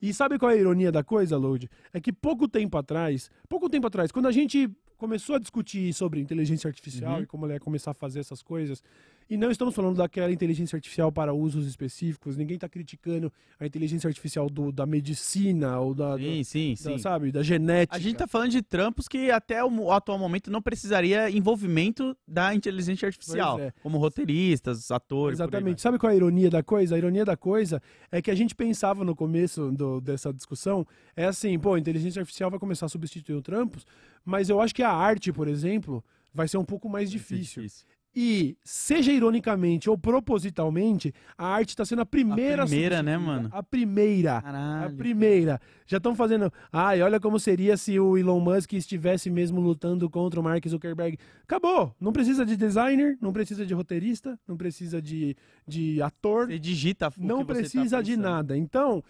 E 0.00 0.12
sabe 0.14 0.38
qual 0.38 0.50
é 0.50 0.54
a 0.54 0.58
ironia 0.58 0.90
da 0.92 1.02
coisa, 1.04 1.36
Load? 1.36 1.68
É 1.92 2.00
que 2.00 2.12
pouco 2.12 2.46
tempo 2.48 2.76
atrás, 2.76 3.30
pouco 3.48 3.68
tempo 3.68 3.86
atrás, 3.86 4.10
quando 4.12 4.26
a 4.26 4.32
gente 4.32 4.70
começou 4.96 5.36
a 5.36 5.38
discutir 5.38 5.92
sobre 5.92 6.20
inteligência 6.20 6.66
artificial 6.68 7.16
Uhum. 7.18 7.22
e 7.22 7.26
como 7.26 7.44
ela 7.46 7.54
ia 7.54 7.60
começar 7.60 7.92
a 7.92 7.94
fazer 7.94 8.20
essas 8.20 8.42
coisas, 8.42 8.82
E 9.30 9.36
não 9.36 9.50
estamos 9.50 9.74
falando 9.74 9.96
daquela 9.96 10.32
inteligência 10.32 10.74
artificial 10.74 11.12
para 11.12 11.34
usos 11.34 11.66
específicos. 11.66 12.34
Ninguém 12.34 12.54
está 12.54 12.66
criticando 12.66 13.30
a 13.60 13.66
inteligência 13.66 14.08
artificial 14.08 14.48
do, 14.48 14.72
da 14.72 14.86
medicina 14.86 15.78
ou 15.78 15.94
da, 15.94 16.16
Sim, 16.16 16.42
sim, 16.44 16.70
da- 16.70 16.76
sim. 16.76 16.98
sabe, 16.98 17.30
da 17.30 17.42
genética. 17.42 17.94
A 17.94 17.98
gente 17.98 18.16
tá 18.16 18.26
falando 18.26 18.52
de 18.52 18.62
trampos 18.62 19.06
que 19.06 19.30
até 19.30 19.62
o 19.62 19.92
atual 19.92 20.18
momento 20.18 20.50
não 20.50 20.62
precisaria 20.62 21.30
envolvimento 21.30 22.16
da 22.26 22.54
inteligência 22.54 23.04
artificial, 23.06 23.60
é. 23.60 23.70
como 23.82 23.98
roteiristas, 23.98 24.90
atores. 24.90 25.38
Exatamente. 25.38 25.82
Sabe 25.82 25.98
qual 25.98 26.10
é 26.10 26.14
a 26.14 26.16
ironia 26.16 26.48
da 26.48 26.62
coisa? 26.62 26.94
A 26.94 26.98
ironia 26.98 27.24
da 27.26 27.36
coisa 27.36 27.82
é 28.10 28.22
que 28.22 28.30
a 28.30 28.34
gente 28.34 28.54
pensava 28.54 29.04
no 29.04 29.14
começo 29.14 29.70
do- 29.72 30.00
dessa 30.00 30.32
discussão, 30.32 30.86
é 31.14 31.26
assim, 31.26 31.58
pô, 31.58 31.74
a 31.74 31.78
inteligência 31.78 32.20
artificial 32.20 32.48
vai 32.50 32.58
começar 32.58 32.86
a 32.86 32.88
substituir 32.88 33.34
o 33.34 33.42
trampos, 33.42 33.84
mas 34.24 34.48
eu 34.48 34.58
acho 34.58 34.74
que 34.74 34.82
a 34.82 34.90
arte, 34.90 35.30
por 35.34 35.48
exemplo, 35.48 36.02
vai 36.32 36.48
ser 36.48 36.56
um 36.56 36.64
pouco 36.64 36.88
mais 36.88 37.10
vai. 37.10 37.18
difícil. 37.18 37.66
E, 38.16 38.56
seja 38.64 39.12
ironicamente 39.12 39.88
ou 39.88 39.96
propositalmente, 39.96 41.12
a 41.36 41.46
arte 41.46 41.68
está 41.70 41.84
sendo 41.84 42.02
a 42.02 42.06
primeira 42.06 42.62
A 42.64 42.66
primeira, 42.66 43.02
né, 43.02 43.16
mano? 43.16 43.48
A 43.52 43.62
primeira. 43.62 44.38
A 44.38 44.42
Caralho. 44.42 44.96
primeira. 44.96 45.60
Já 45.86 45.98
estão 45.98 46.14
fazendo. 46.16 46.52
Ai, 46.72 47.00
olha 47.00 47.20
como 47.20 47.38
seria 47.38 47.76
se 47.76 47.98
o 48.00 48.18
Elon 48.18 48.40
Musk 48.40 48.72
estivesse 48.72 49.30
mesmo 49.30 49.60
lutando 49.60 50.08
contra 50.10 50.40
o 50.40 50.42
Mark 50.42 50.66
Zuckerberg. 50.66 51.16
Acabou. 51.44 51.94
Não 52.00 52.12
precisa 52.12 52.44
de 52.44 52.56
designer, 52.56 53.16
não 53.20 53.32
precisa 53.32 53.64
de 53.64 53.72
roteirista, 53.74 54.38
não 54.48 54.56
precisa 54.56 55.00
de, 55.00 55.36
de 55.66 56.02
ator, 56.02 56.46
Você 56.48 56.58
digita 56.58 57.10
que 57.10 57.20
não 57.24 57.44
tá 57.44 57.54
precisa 57.54 58.02
de 58.02 58.12
pensando. 58.12 58.22
nada. 58.24 58.56
Então, 58.56 59.02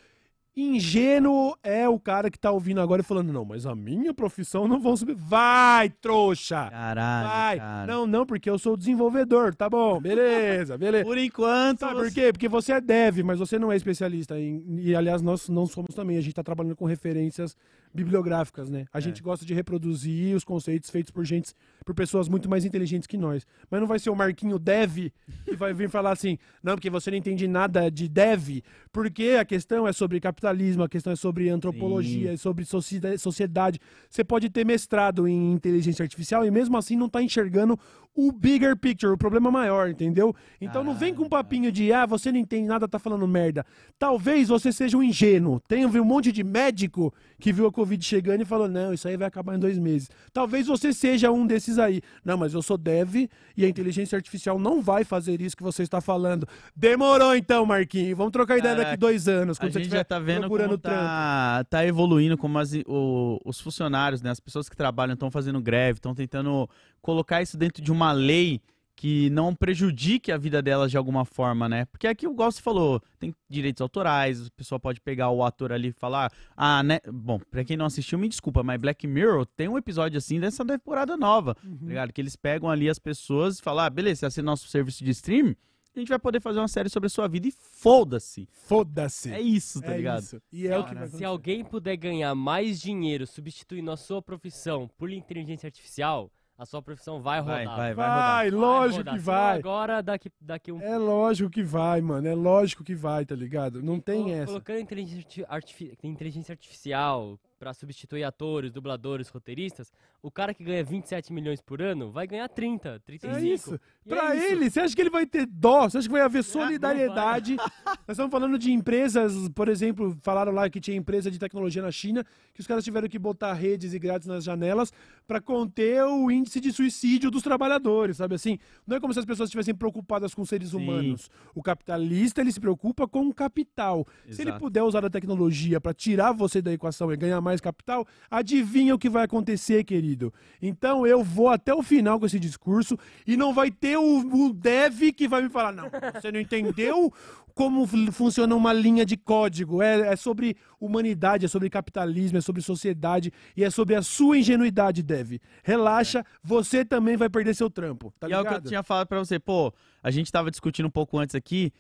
ingênuo 0.57 1.57
é 1.63 1.89
o 1.89 1.99
cara 2.01 2.31
que 2.31 2.39
tá 2.39 2.51
ouvindo 2.51 2.81
agora 2.81 3.01
e 3.01 3.05
falando: 3.05 3.33
não, 3.33 3.45
mas 3.45 3.67
a 3.67 3.75
minha 3.75 4.13
profissão 4.13 4.67
não 4.67 4.81
vão 4.81 4.97
subir. 4.97 5.15
Vai, 5.15 5.89
trouxa! 5.91 6.69
Caralho, 6.71 7.29
Vai! 7.29 7.59
cara. 7.59 7.93
Não, 7.93 8.07
não, 8.07 8.27
porque 8.27 8.51
eu 8.51 8.59
sou 8.59 8.77
desenvolvedor. 8.77 9.55
Tá 9.55 9.69
bom, 9.71 10.01
beleza, 10.01 10.77
beleza. 10.79 11.05
Por 11.05 11.19
enquanto, 11.19 11.81
Sabe 11.81 11.95
por 11.95 12.05
você- 12.11 12.15
quê? 12.21 12.33
Porque 12.33 12.49
você 12.49 12.73
é 12.73 12.81
dev, 12.81 13.19
mas 13.25 13.39
você 13.39 13.59
não 13.59 13.71
é 13.73 13.77
especialista. 13.77 14.39
Em, 14.39 14.65
e, 14.79 14.95
aliás, 14.95 15.23
nós 15.23 15.49
não 15.49 15.67
somos 15.67 15.95
também. 15.95 16.17
A 16.17 16.21
gente 16.21 16.31
está 16.31 16.43
trabalhando 16.43 16.77
com 16.77 16.85
referências 16.87 17.57
bibliográficas, 17.93 18.69
né? 18.69 18.87
A 18.93 19.01
gente 19.01 19.23
gosta 19.23 19.45
de 19.45 19.55
reproduzir 19.55 20.37
os 20.37 20.45
conceitos 20.45 20.91
feitos 20.91 21.11
por 21.11 21.25
gente, 21.25 21.53
por 21.85 21.95
pessoas 21.95 22.29
muito 22.29 22.49
mais 22.49 22.65
inteligentes 22.65 23.07
que 23.07 23.17
nós. 23.17 23.47
Mas 23.71 23.81
não 23.81 23.87
vai 23.87 23.99
ser 23.99 24.11
o 24.11 24.17
Marquinho 24.17 24.59
Dev 24.59 25.11
que 25.45 25.57
vai 25.57 25.73
vir 25.73 25.89
falar 25.89 26.13
assim, 26.13 26.39
não, 26.63 26.75
porque 26.75 26.91
você 26.91 27.11
não 27.11 27.19
entende 27.19 27.47
nada 27.49 27.91
de 27.91 28.09
dev, 28.09 28.63
porque 28.93 29.37
a 29.41 29.45
questão 29.45 29.87
é 29.87 29.93
sobre 29.93 30.21
capitalismo, 30.21 30.83
a 30.83 30.89
questão 30.89 31.13
é 31.13 31.17
sobre 31.17 31.49
antropologia, 31.49 32.29
Sim. 32.29 32.35
é 32.35 32.37
sobre 32.37 32.65
sociedade, 32.65 33.19
sociedade. 33.19 33.81
Você 34.09 34.25
pode 34.25 34.51
ter 34.51 34.65
mestrado 34.65 35.27
em 35.27 35.53
inteligência 35.53 36.03
artificial 36.03 36.45
e 36.45 36.51
mesmo 36.51 36.77
assim 36.77 36.97
não 36.97 37.09
tá 37.09 37.23
enxergando 37.23 37.79
o 38.21 38.33
bigger 38.33 38.77
picture, 38.77 39.13
o 39.13 39.17
problema 39.17 39.49
maior, 39.49 39.89
entendeu? 39.89 40.35
Então 40.61 40.83
não 40.83 40.93
vem 40.93 41.15
com 41.15 41.23
um 41.23 41.29
papinho 41.29 41.71
de, 41.71 41.93
ah, 41.93 42.05
você 42.05 42.33
não 42.33 42.39
entende 42.41 42.67
nada, 42.67 42.89
tá 42.89 42.99
falando 42.99 43.29
merda. 43.29 43.65
Talvez 43.97 44.49
você 44.49 44.73
seja 44.73 44.97
um 44.97 45.03
ingênuo. 45.05 45.61
Tem 45.69 45.87
um 45.87 46.05
monte 46.05 46.33
de 46.33 46.43
médico 46.43 47.15
que 47.39 47.53
viu 47.53 47.67
a 47.69 47.73
Covid 47.73 48.05
chegando 48.05 48.43
e 48.43 48.45
falou, 48.45 48.69
não, 48.69 48.93
isso 48.93 49.07
aí 49.07 49.17
vai 49.17 49.29
acabar 49.29 49.55
em 49.55 49.59
dois 49.61 49.79
meses. 49.79 50.11
Talvez 50.33 50.67
você 50.67 50.93
seja 50.93 51.31
um 51.31 51.47
desses 51.47 51.79
aí. 51.79 52.03
Não, 52.25 52.37
mas 52.37 52.55
eu 52.55 52.61
sou 52.63 52.77
dev 52.77 53.29
e 53.57 53.65
a 53.65 53.69
inteligência 53.69 54.17
artificial 54.17 54.59
não 54.59 54.83
vai 54.83 55.05
fazer 55.05 55.41
isso 55.41 55.57
que 55.57 55.63
você 55.63 55.85
está 55.85 56.01
falando. 56.01 56.45
Demorou 56.75 57.37
então, 57.37 57.65
Marquinhos. 57.65 58.17
Vamos 58.19 58.33
trocar 58.33 58.59
ideia 58.59 58.75
daqui 58.75 58.85
Caraca, 58.87 59.01
dois 59.01 59.29
anos, 59.29 59.59
A 59.59 59.61
quando 59.61 59.73
você 59.75 59.79
gente 59.85 59.93
já 59.93 60.03
tá 60.05 60.19
vendo 60.19 60.41
procurando 60.41 60.71
como 60.71 60.79
trampo. 60.79 60.99
tá, 60.99 61.65
tá 61.71 61.87
evoluindo, 61.87 62.37
como 62.37 62.59
as- 62.59 62.73
o- 62.87 63.39
os 63.45 63.61
funcionários, 63.61 64.23
né, 64.23 64.31
as 64.31 64.41
pessoas 64.41 64.69
que 64.69 64.77
trabalham 64.77 65.15
estão 65.15 65.31
fazendo 65.31 65.61
greve, 65.61 65.99
estão 65.99 66.15
tentando 66.15 66.69
colocar 67.03 67.43
isso 67.43 67.57
dentro 67.57 67.83
de 67.83 67.91
uma 67.93 68.13
lei 68.13 68.61
que 68.97 69.31
não 69.31 69.55
prejudique 69.55 70.33
a 70.33 70.37
vida 70.37 70.61
delas 70.61 70.91
de 70.91 70.97
alguma 70.97 71.25
forma, 71.25 71.69
né? 71.69 71.85
Porque 71.85 72.05
aqui 72.09 72.27
o 72.27 72.35
Gosto 72.35 72.61
falou, 72.61 73.01
tem 73.17 73.33
direitos 73.49 73.81
autorais, 73.81 74.49
a 74.49 74.51
pessoa 74.57 74.81
pode 74.81 75.01
pegar 75.01 75.31
o 75.31 75.45
ator 75.45 75.71
ali 75.73 75.89
e 75.91 75.93
falar, 75.93 76.33
ah, 76.57 76.83
né? 76.83 76.99
Bom, 77.07 77.39
pra 77.49 77.63
quem 77.65 77.77
não 77.77 77.87
assistiu, 77.87 78.19
me 78.19 78.29
desculpa, 78.29 78.65
mas 78.65 78.81
Black 78.81 79.07
Mirror 79.07 79.47
tem 79.47 79.69
um 79.69 79.79
episódio 79.79 80.19
assim 80.19 80.41
dessa 80.41 80.65
temporada 80.65 81.17
nova, 81.17 81.57
Uhum. 81.65 81.77
tá 81.79 81.87
ligado? 81.87 82.13
Que 82.13 82.21
eles 82.21 82.35
pegam 82.35 82.69
ali 82.69 82.89
as 82.89 82.99
pessoas 82.99 83.61
e 83.61 83.63
falam, 83.63 83.85
ah, 83.85 83.91
beleza, 83.91 84.19
você 84.21 84.27
assina 84.27 84.47
nosso 84.47 84.67
serviço 84.67 85.05
de 85.05 85.13
stream, 85.13 85.55
a 85.95 85.99
gente 86.01 86.09
vai 86.09 86.19
poder 86.19 86.41
fazer 86.41 86.59
uma 86.59 86.67
série 86.69 86.89
sobre 86.89 87.07
a 87.07 87.11
sua 87.11 87.29
vida 87.29 87.47
e 87.47 87.53
foda-se. 87.53 88.49
Foda-se. 88.53 89.33
É 89.33 89.41
isso, 89.41 89.81
tá 89.81 89.93
É 89.93 89.97
ligado? 89.97 90.23
isso. 90.23 90.43
E 90.53 90.67
é 90.67 90.77
o 90.77 90.85
que 90.85 90.95
vai 90.97 91.07
Se 91.07 91.25
alguém 91.25 91.65
puder 91.65 91.97
ganhar 91.97 92.35
mais 92.35 92.81
dinheiro 92.81 93.27
substituindo 93.29 93.91
a 93.93 93.97
sua 93.97 94.21
profissão 94.21 94.89
por 94.99 95.11
inteligência 95.11 95.69
artificial, 95.69 96.31
a 96.59 96.67
sua 96.67 96.83
profissão 96.83 97.23
vai 97.23 97.41
Vai, 97.41 97.65
rodar. 97.65 97.77
vai, 97.79 97.95
vai. 97.95 98.09
Vai, 98.09 98.51
Vai 98.51 98.51
lógico 98.51 98.99
rodar. 98.99 99.15
que 99.15 99.21
vai. 99.21 99.59
Agora, 99.59 100.03
daqui, 100.03 100.29
daqui 100.41 100.73
um 100.73 100.83
É 100.83 100.99
lógico 100.99 101.49
que 101.49 101.63
vai, 101.63 102.01
mano. 102.01 102.27
É 102.27 102.35
lógico 102.35 102.83
que 102.83 102.97
vai, 102.97 103.25
tá 103.25 103.37
ligado? 103.37 103.81
Não 103.83 104.01
tem 104.01 104.23
Colo- 104.25 104.35
essa. 104.35 104.47
Colocando 104.47 104.81
inteligência, 104.81 105.19
arti- 105.25 105.47
artifi- 105.49 105.99
inteligência 106.03 106.53
artificial 106.53 107.39
pra 107.59 107.75
substituir 107.75 108.23
atores, 108.23 108.73
dubladores, 108.73 109.29
roteiristas, 109.29 109.93
o 110.23 110.31
cara 110.31 110.55
que 110.55 110.63
ganha 110.63 110.85
27 110.85 111.33
milhões 111.33 111.61
por 111.61 111.83
ano 111.83 112.11
vai 112.11 112.27
ganhar 112.27 112.49
30, 112.49 113.01
35. 113.05 113.37
É 113.37 113.41
isso. 113.43 113.81
Pra 114.07 114.35
é 114.35 114.39
isso. 114.39 114.47
ele, 114.47 114.71
você 114.71 114.81
acha 114.81 114.95
que 114.95 115.03
ele 115.03 115.11
vai 115.11 115.27
ter 115.27 115.45
dó? 115.47 115.89
Você 115.89 115.99
acha 115.99 116.09
que 116.09 116.13
vai 116.13 116.23
haver 116.23 116.45
solidariedade? 116.45 117.57
Nós 118.07 118.11
estamos 118.11 118.31
falando 118.31 118.59
de 118.59 118.73
empresas, 118.73 119.49
por 119.51 119.69
exemplo, 119.69 120.17
falaram 120.23 120.53
lá 120.53 120.69
que 120.71 120.81
tinha 120.81 120.97
empresa 120.97 121.31
de 121.31 121.39
tecnologia 121.39 121.83
na 121.83 121.91
China, 121.91 122.25
que 122.55 122.61
os 122.61 122.67
caras 122.67 122.85
tiveram 122.85 123.09
que 123.09 123.19
botar 123.19 123.53
redes 123.55 123.93
e 123.93 123.99
grades 123.99 124.27
nas 124.29 124.45
janelas 124.45 124.93
pra 125.27 125.41
conter 125.41 126.05
o 126.05 126.31
índice 126.31 126.61
de 126.61 126.73
suicídio 126.73 127.31
dos 127.31 127.43
trabalhadores, 127.43 128.17
sabe 128.17 128.35
assim? 128.35 128.59
Não 128.87 128.97
é 128.97 129.01
como 129.01 129.13
se 129.13 129.19
as 129.19 129.25
pessoas 129.27 129.49
estivessem 129.49 129.75
preocupadas 129.75 130.35
com 130.35 130.45
seres 130.45 130.71
Sim. 130.71 130.77
humanos. 130.77 131.31
O 131.55 131.63
capitalista, 131.63 132.41
ele 132.41 132.53
se 132.53 132.61
preocupa 132.61 133.07
com 133.09 133.27
o 133.29 133.35
capital. 133.35 134.07
Se 134.31 134.43
ele 134.43 134.51
Exato. 134.51 134.65
puder 134.65 134.83
usar 134.83 135.05
a 135.05 135.11
tecnologia 135.11 135.81
pra 135.81 135.93
tirar 135.93 136.33
você 136.33 136.63
da 136.63 136.73
equação 136.73 137.13
e 137.13 137.17
ganhar 137.17 137.41
mais 137.41 137.48
capital, 137.57 138.07
adivinha 138.31 138.95
o 138.95 138.99
que 138.99 139.09
vai 139.09 139.25
acontecer, 139.25 139.85
querido. 139.85 140.33
Então 140.61 141.07
eu 141.07 141.23
vou 141.23 141.49
até 141.49 141.75
o 141.75 141.83
final 141.83 142.19
com 142.21 142.27
esse 142.27 142.39
discurso 142.39 142.99
e 143.27 143.37
não 143.37 143.53
vai 143.53 143.71
ter 143.71 143.97
o, 143.97 144.47
o 144.47 144.53
dev 144.53 145.13
que 145.17 145.27
vai 145.27 145.43
me 145.43 145.49
falar, 145.49 145.73
não, 145.73 145.89
você 146.15 146.31
não 146.31 146.41
entendeu 146.41 147.13
como 147.59 147.85
funciona 148.13 148.55
uma 148.55 148.73
linha 148.73 149.05
de 149.05 149.17
código. 149.17 149.83
É, 149.83 150.13
é 150.13 150.17
sobre 150.17 150.57
humanidade, 150.81 151.45
é 151.45 151.49
sobre 151.49 151.69
capitalismo, 151.69 152.39
é 152.39 152.41
sobre 152.41 152.63
sociedade 152.63 153.33
e 153.57 153.65
é 153.65 153.69
sobre 153.69 153.97
a 153.97 154.03
sua 154.03 154.39
ingenuidade, 154.39 155.03
dev. 155.03 155.41
Relaxa, 155.65 156.25
você 156.41 156.85
também 156.85 157.17
vai 157.17 157.29
perder 157.29 157.57
seu 157.57 157.69
trampo, 157.69 158.15
tá 158.21 158.29
e 158.29 158.33
é 158.33 158.39
o 158.39 158.43
que 158.43 158.47
eu 158.47 158.51
ligado? 158.53 158.69
tinha 158.69 158.83
falado 158.85 159.09
pra 159.09 159.19
você, 159.19 159.41
pô, 159.41 159.75
a 160.01 160.11
gente 160.13 160.31
tava 160.31 160.53
discutindo 160.53 160.87
um 160.87 160.91
pouco 160.91 161.19
antes 161.19 161.35
aqui. 161.35 161.73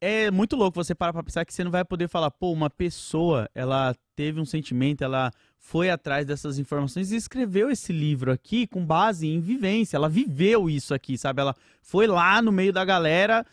É 0.00 0.30
muito 0.30 0.56
louco 0.56 0.82
você 0.82 0.94
parar 0.94 1.12
pra 1.12 1.22
pensar 1.22 1.44
que 1.44 1.52
você 1.52 1.62
não 1.62 1.70
vai 1.70 1.84
poder 1.84 2.08
falar, 2.08 2.30
pô, 2.30 2.50
uma 2.52 2.70
pessoa, 2.70 3.50
ela 3.54 3.94
teve 4.16 4.40
um 4.40 4.46
sentimento, 4.46 5.04
ela 5.04 5.30
foi 5.58 5.90
atrás 5.90 6.24
dessas 6.24 6.58
informações 6.58 7.12
e 7.12 7.16
escreveu 7.16 7.70
esse 7.70 7.92
livro 7.92 8.32
aqui 8.32 8.66
com 8.66 8.84
base 8.84 9.28
em 9.28 9.40
vivência. 9.40 9.96
Ela 9.98 10.08
viveu 10.08 10.70
isso 10.70 10.94
aqui, 10.94 11.18
sabe? 11.18 11.42
Ela 11.42 11.54
foi 11.82 12.06
lá 12.06 12.40
no 12.40 12.50
meio 12.50 12.72
da 12.72 12.82
galera, 12.82 13.44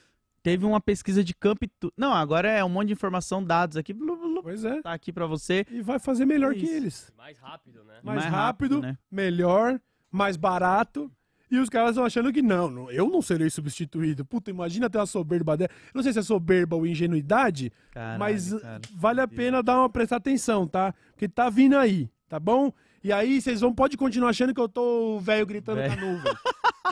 teve 0.42 0.66
uma 0.66 0.80
pesquisa 0.80 1.22
de 1.22 1.36
campo 1.36 1.66
e 1.66 1.68
tudo. 1.68 1.94
Não, 1.98 2.14
agora 2.14 2.50
é 2.50 2.64
um 2.64 2.70
monte 2.70 2.88
de 2.88 2.94
informação, 2.94 3.44
dados 3.44 3.76
aqui, 3.76 3.92
blu, 3.92 4.16
blu, 4.16 4.42
Pois 4.42 4.64
é. 4.64 4.82
tá 4.82 4.94
aqui 4.94 5.12
pra 5.12 5.26
você. 5.26 5.66
E 5.70 5.82
vai 5.82 6.00
fazer 6.00 6.26
melhor 6.26 6.54
É 6.54 6.56
que 6.56 6.66
eles. 6.66 7.12
Mais 7.18 7.38
rápido, 7.38 7.84
né? 7.84 8.00
mais, 8.02 8.22
mais 8.22 8.32
rápido, 8.32 8.76
rápido, 8.76 8.88
né? 8.88 8.98
melhor, 9.12 9.82
mais 10.10 10.38
barato. 10.38 11.12
E 11.50 11.58
os 11.60 11.70
caras 11.70 11.92
estão 11.92 12.04
achando 12.06 12.32
que 12.34 12.42
não, 12.42 12.70
não, 12.70 12.92
eu 12.92 13.10
não 13.10 13.22
serei 13.22 13.50
substituído. 13.50 14.26
Puta, 14.26 14.52
imagina 14.52 14.90
ter 14.90 14.98
uma 14.98 15.06
soberba 15.06 15.56
dela. 15.56 15.70
Não 15.94 16.04
sei 16.04 16.12
se 16.12 16.20
é 16.20 16.22
soberba 16.22 16.76
ou 16.76 16.86
ingenuidade, 16.86 17.72
Caralho, 17.92 18.20
mas 18.20 18.54
cara. 18.54 18.82
vale 18.96 19.22
a 19.22 19.28
pena 19.28 19.64
dar 19.64 19.80
uma 19.80 19.90
prestar 19.90 20.18
atenção, 20.18 20.68
tá? 20.68 20.94
Porque 21.12 21.28
tá 21.28 21.50
vindo 21.50 21.78
aí, 21.78 22.10
tá 22.28 22.40
bom? 22.40 22.72
E 23.04 23.14
aí 23.14 23.42
vocês 23.42 23.62
vão 23.62 23.74
pode 23.74 23.96
continuar 23.96 24.32
achando 24.32 24.54
que 24.54 24.60
eu 24.60 24.68
tô 24.68 25.20
velho 25.20 25.46
gritando 25.46 25.78
Velho. 25.78 25.96
com 25.96 26.00
a 26.00 26.06
nuvem. 26.06 26.34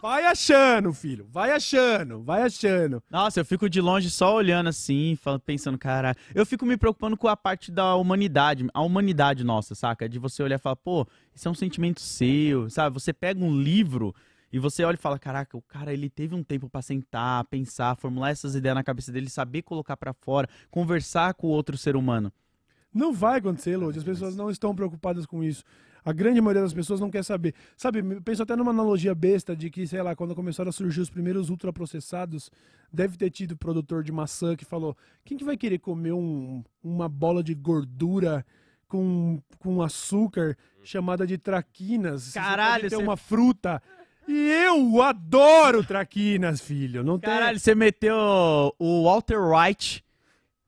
Vai 0.01 0.25
achando, 0.25 0.93
filho. 0.93 1.27
Vai 1.31 1.51
achando, 1.51 2.21
vai 2.21 2.43
achando. 2.43 3.01
Nossa, 3.09 3.39
eu 3.39 3.45
fico 3.45 3.69
de 3.69 3.81
longe 3.81 4.09
só 4.09 4.35
olhando 4.35 4.67
assim, 4.69 5.17
pensando, 5.45 5.77
cara. 5.77 6.15
Eu 6.33 6.45
fico 6.45 6.65
me 6.65 6.77
preocupando 6.77 7.17
com 7.17 7.27
a 7.27 7.35
parte 7.35 7.71
da 7.71 7.95
humanidade, 7.95 8.67
a 8.73 8.81
humanidade 8.81 9.43
nossa, 9.43 9.73
saca? 9.73 10.07
De 10.07 10.19
você 10.19 10.43
olhar 10.43 10.57
e 10.57 10.59
falar, 10.59 10.75
pô, 10.75 11.07
isso 11.33 11.47
é 11.47 11.51
um 11.51 11.55
sentimento 11.55 12.01
seu, 12.01 12.69
sabe? 12.69 12.93
Você 12.93 13.13
pega 13.13 13.43
um 13.43 13.59
livro 13.59 14.13
e 14.51 14.59
você 14.59 14.83
olha 14.83 14.95
e 14.95 14.99
fala, 14.99 15.17
caraca, 15.19 15.57
o 15.57 15.61
cara 15.61 15.91
ele 15.93 16.09
teve 16.09 16.33
um 16.35 16.43
tempo 16.43 16.69
pra 16.69 16.81
sentar, 16.81 17.43
pensar, 17.45 17.95
formular 17.95 18.29
essas 18.29 18.55
ideias 18.55 18.75
na 18.75 18.83
cabeça 18.83 19.11
dele, 19.11 19.29
saber 19.29 19.61
colocar 19.63 19.97
pra 19.97 20.13
fora, 20.13 20.47
conversar 20.71 21.33
com 21.33 21.47
o 21.47 21.49
outro 21.51 21.77
ser 21.77 21.95
humano. 21.95 22.31
Não 22.93 23.11
vai 23.11 23.39
acontecer, 23.39 23.75
Lodi. 23.75 23.97
As 23.99 24.05
pessoas 24.05 24.35
não 24.35 24.49
estão 24.49 24.73
preocupadas 24.73 25.25
com 25.25 25.43
isso. 25.43 25.63
A 26.05 26.13
grande 26.13 26.39
maioria 26.39 26.61
das 26.61 26.73
pessoas 26.73 26.99
não 26.99 27.09
quer 27.09 27.23
saber. 27.23 27.53
Sabe, 27.75 27.99
eu 27.99 28.21
penso 28.21 28.43
até 28.43 28.55
numa 28.55 28.71
analogia 28.71 29.13
besta 29.13 29.55
de 29.55 29.69
que, 29.69 29.85
sei 29.87 30.01
lá, 30.01 30.15
quando 30.15 30.35
começaram 30.35 30.69
a 30.69 30.71
surgir 30.71 31.01
os 31.01 31.09
primeiros 31.09 31.49
ultraprocessados, 31.49 32.49
deve 32.93 33.17
ter 33.17 33.31
tido 33.31 33.57
produtor 33.57 34.03
de 34.03 34.11
maçã 34.11 34.55
que 34.55 34.63
falou: 34.63 34.95
quem 35.25 35.35
que 35.35 35.43
vai 35.43 35.57
querer 35.57 35.79
comer 35.79 36.13
um- 36.13 36.63
uma 36.83 37.09
bola 37.09 37.43
de 37.43 37.53
gordura 37.55 38.45
com, 38.87 39.41
com 39.59 39.81
açúcar 39.81 40.55
chamada 40.83 41.25
de 41.27 41.37
traquinas? 41.39 42.31
Caralho, 42.33 42.87
você- 42.89 42.95
uma 42.95 43.17
fruta. 43.17 43.81
E 44.27 44.49
eu 44.65 45.01
adoro 45.01 45.83
traquinas, 45.83 46.61
filho. 46.61 47.03
Não 47.03 47.19
tem... 47.19 47.29
Caralho, 47.29 47.59
você 47.59 47.75
meteu 47.75 48.15
o 48.79 49.03
Walter 49.03 49.39
White, 49.39 50.03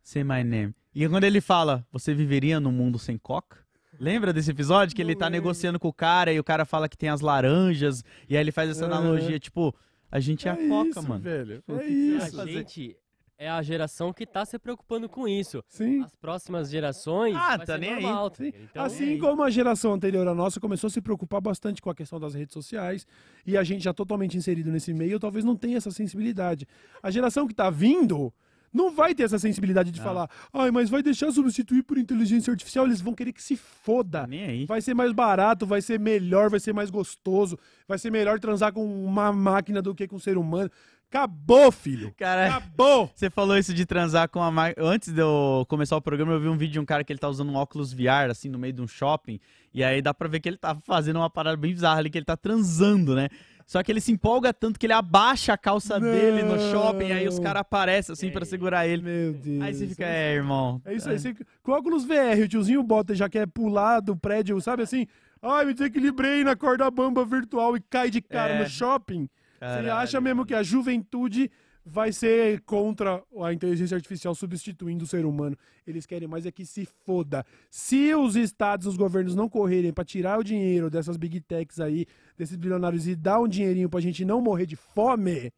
say 0.03 0.23
my 0.23 0.43
name. 0.43 0.73
E 0.93 1.07
quando 1.07 1.23
ele 1.23 1.41
fala, 1.41 1.85
você 1.91 2.13
viveria 2.13 2.59
num 2.59 2.71
mundo 2.71 2.97
sem 2.97 3.17
coca? 3.17 3.57
Lembra 3.99 4.31
desse 4.31 4.51
episódio 4.51 4.95
que 4.95 5.01
ele 5.01 5.15
tá 5.15 5.25
lembro. 5.25 5.41
negociando 5.41 5.79
com 5.79 5.87
o 5.87 5.93
cara 5.93 6.31
e 6.31 6.39
o 6.39 6.43
cara 6.43 6.65
fala 6.65 6.87
que 6.87 6.97
tem 6.97 7.09
as 7.09 7.21
laranjas 7.21 8.03
e 8.29 8.35
aí 8.35 8.43
ele 8.43 8.51
faz 8.51 8.69
essa 8.69 8.85
analogia, 8.85 9.39
tipo, 9.39 9.75
a 10.11 10.19
gente 10.19 10.47
é, 10.47 10.51
a 10.51 10.55
coca, 10.55 10.89
isso, 10.89 11.07
mano. 11.07 11.21
velho. 11.21 11.63
É 11.67 11.77
que 11.79 11.89
isso. 11.89 12.41
A 12.41 12.45
gente 12.45 12.95
é 13.37 13.49
a 13.49 13.61
geração 13.61 14.11
que 14.11 14.25
tá 14.25 14.43
se 14.45 14.57
preocupando 14.57 15.07
com 15.07 15.27
isso. 15.27 15.63
Sim. 15.67 16.01
As 16.03 16.15
próximas 16.15 16.69
gerações 16.69 17.35
Ah, 17.35 17.57
vai 17.57 17.65
tá 17.65 17.73
ser 17.73 17.79
nem 17.79 17.93
aí. 17.93 18.01
normal, 18.01 18.29
tá 18.31 18.43
ligado? 18.43 18.63
Então, 18.71 18.83
assim 18.83 19.17
como 19.19 19.43
a 19.43 19.49
geração 19.49 19.93
anterior 19.93 20.27
à 20.27 20.33
nossa 20.33 20.59
começou 20.59 20.87
a 20.87 20.91
se 20.91 21.01
preocupar 21.01 21.39
bastante 21.39 21.81
com 21.81 21.89
a 21.89 21.95
questão 21.95 22.19
das 22.19 22.33
redes 22.33 22.53
sociais 22.53 23.05
e 23.45 23.55
a 23.55 23.63
gente 23.63 23.83
já 23.83 23.93
totalmente 23.93 24.35
inserido 24.37 24.71
nesse 24.71 24.93
meio, 24.93 25.19
talvez 25.19 25.45
não 25.45 25.55
tenha 25.55 25.77
essa 25.77 25.91
sensibilidade. 25.91 26.67
A 27.01 27.11
geração 27.11 27.47
que 27.47 27.53
tá 27.53 27.69
vindo 27.69 28.33
não 28.73 28.91
vai 28.91 29.15
ter 29.15 29.23
essa 29.23 29.39
sensibilidade 29.39 29.89
de 29.91 29.97
Não. 29.99 30.05
falar, 30.05 30.29
ai, 30.53 30.69
mas 30.71 30.89
vai 30.89 31.01
deixar 31.01 31.31
substituir 31.31 31.83
por 31.83 31.97
inteligência 31.97 32.51
artificial, 32.51 32.85
eles 32.85 32.99
vão 33.01 33.13
querer 33.13 33.31
que 33.31 33.41
se 33.41 33.55
foda. 33.55 34.21
Tá 34.21 34.27
nem 34.27 34.43
aí. 34.43 34.65
Vai 34.65 34.81
ser 34.81 34.93
mais 34.93 35.11
barato, 35.13 35.65
vai 35.65 35.81
ser 35.81 35.99
melhor, 35.99 36.49
vai 36.49 36.59
ser 36.59 36.73
mais 36.73 36.89
gostoso, 36.89 37.57
vai 37.87 37.97
ser 37.97 38.11
melhor 38.11 38.39
transar 38.39 38.73
com 38.73 38.83
uma 39.05 39.31
máquina 39.31 39.81
do 39.81 39.95
que 39.95 40.07
com 40.07 40.17
um 40.17 40.19
ser 40.19 40.37
humano. 40.37 40.69
Acabou, 41.09 41.71
filho. 41.71 42.13
Cara, 42.17 42.47
Acabou. 42.57 43.09
você 43.15 43.29
falou 43.29 43.57
isso 43.57 43.73
de 43.73 43.85
transar 43.85 44.27
com 44.29 44.41
a 44.41 44.51
máquina. 44.51 44.85
Antes 44.85 45.13
de 45.13 45.21
eu 45.21 45.65
começar 45.69 45.95
o 45.95 46.01
programa, 46.01 46.33
eu 46.33 46.39
vi 46.39 46.47
um 46.49 46.57
vídeo 46.57 46.73
de 46.73 46.79
um 46.79 46.85
cara 46.85 47.03
que 47.03 47.11
ele 47.13 47.19
tá 47.19 47.29
usando 47.29 47.49
um 47.49 47.55
óculos 47.55 47.93
VR, 47.93 48.29
assim, 48.29 48.49
no 48.49 48.59
meio 48.59 48.73
de 48.73 48.81
um 48.81 48.87
shopping. 48.87 49.39
E 49.73 49.83
aí 49.83 50.01
dá 50.01 50.13
pra 50.13 50.27
ver 50.27 50.39
que 50.41 50.49
ele 50.49 50.57
tá 50.57 50.75
fazendo 50.75 51.17
uma 51.17 51.29
parada 51.29 51.55
bem 51.55 51.71
bizarra 51.73 51.99
ali, 51.99 52.09
que 52.09 52.17
ele 52.17 52.25
tá 52.25 52.35
transando, 52.35 53.15
né? 53.15 53.29
Só 53.65 53.83
que 53.83 53.91
ele 53.91 53.99
se 53.99 54.11
empolga 54.13 54.53
tanto 54.53 54.79
que 54.79 54.85
ele 54.85 54.93
abaixa 54.93 55.51
a 55.53 55.57
calça 55.57 55.99
dele 55.99 56.41
no 56.41 56.55
Não. 56.55 56.71
shopping, 56.71 57.11
aí 57.11 57.27
os 57.27 57.37
caras 57.37 57.61
aparecem 57.61 58.13
assim 58.13 58.31
pra 58.31 58.45
segurar 58.45 58.87
ele. 58.87 59.01
Meu 59.01 59.33
Deus. 59.33 59.61
Aí 59.61 59.73
você 59.73 59.87
fica, 59.87 60.05
é, 60.05 60.35
irmão. 60.35 60.81
É 60.85 60.93
isso 60.93 61.09
aí. 61.09 61.19
Você, 61.19 61.35
com 61.63 61.73
óculos 61.73 62.05
VR, 62.05 62.41
o 62.43 62.47
tiozinho 62.47 62.81
bota 62.81 63.13
já 63.13 63.27
quer 63.27 63.45
pular 63.47 63.99
do 63.99 64.15
prédio, 64.15 64.59
sabe 64.61 64.83
assim? 64.83 65.05
Ai, 65.41 65.65
me 65.65 65.73
desequilibrei 65.73 66.43
na 66.45 66.55
corda 66.55 66.89
bamba 66.89 67.25
virtual 67.25 67.75
e 67.75 67.81
cai 67.81 68.09
de 68.09 68.21
cara 68.21 68.53
É. 68.53 68.59
no 68.63 68.69
shopping. 68.69 69.29
Você 69.59 69.65
Caralho, 69.65 69.93
acha 69.93 70.21
mesmo 70.21 70.45
que 70.45 70.53
a 70.53 70.61
juventude 70.63 71.49
vai 71.83 72.11
ser 72.11 72.61
contra 72.61 73.23
a 73.41 73.53
inteligência 73.53 73.95
artificial 73.95 74.35
substituindo 74.35 75.05
o 75.05 75.07
ser 75.07 75.25
humano? 75.25 75.57
Eles 75.85 76.05
querem 76.05 76.27
mais 76.27 76.45
é 76.45 76.51
que 76.51 76.65
se 76.65 76.85
foda. 76.85 77.45
Se 77.71 78.13
os 78.13 78.35
estados, 78.35 78.85
os 78.85 78.97
governos 78.97 79.35
não 79.35 79.47
correrem 79.49 79.93
pra 79.93 80.03
tirar 80.03 80.37
o 80.37 80.43
dinheiro 80.43 80.89
dessas 80.89 81.17
big 81.17 81.39
techs 81.41 81.79
aí, 81.79 82.05
desses 82.37 82.55
bilionários 82.55 83.07
e 83.07 83.15
dar 83.15 83.39
um 83.39 83.47
dinheirinho 83.47 83.89
pra 83.89 84.01
gente 84.01 84.23
não 84.25 84.41
morrer 84.41 84.65
de 84.65 84.75
fome, 84.75 85.51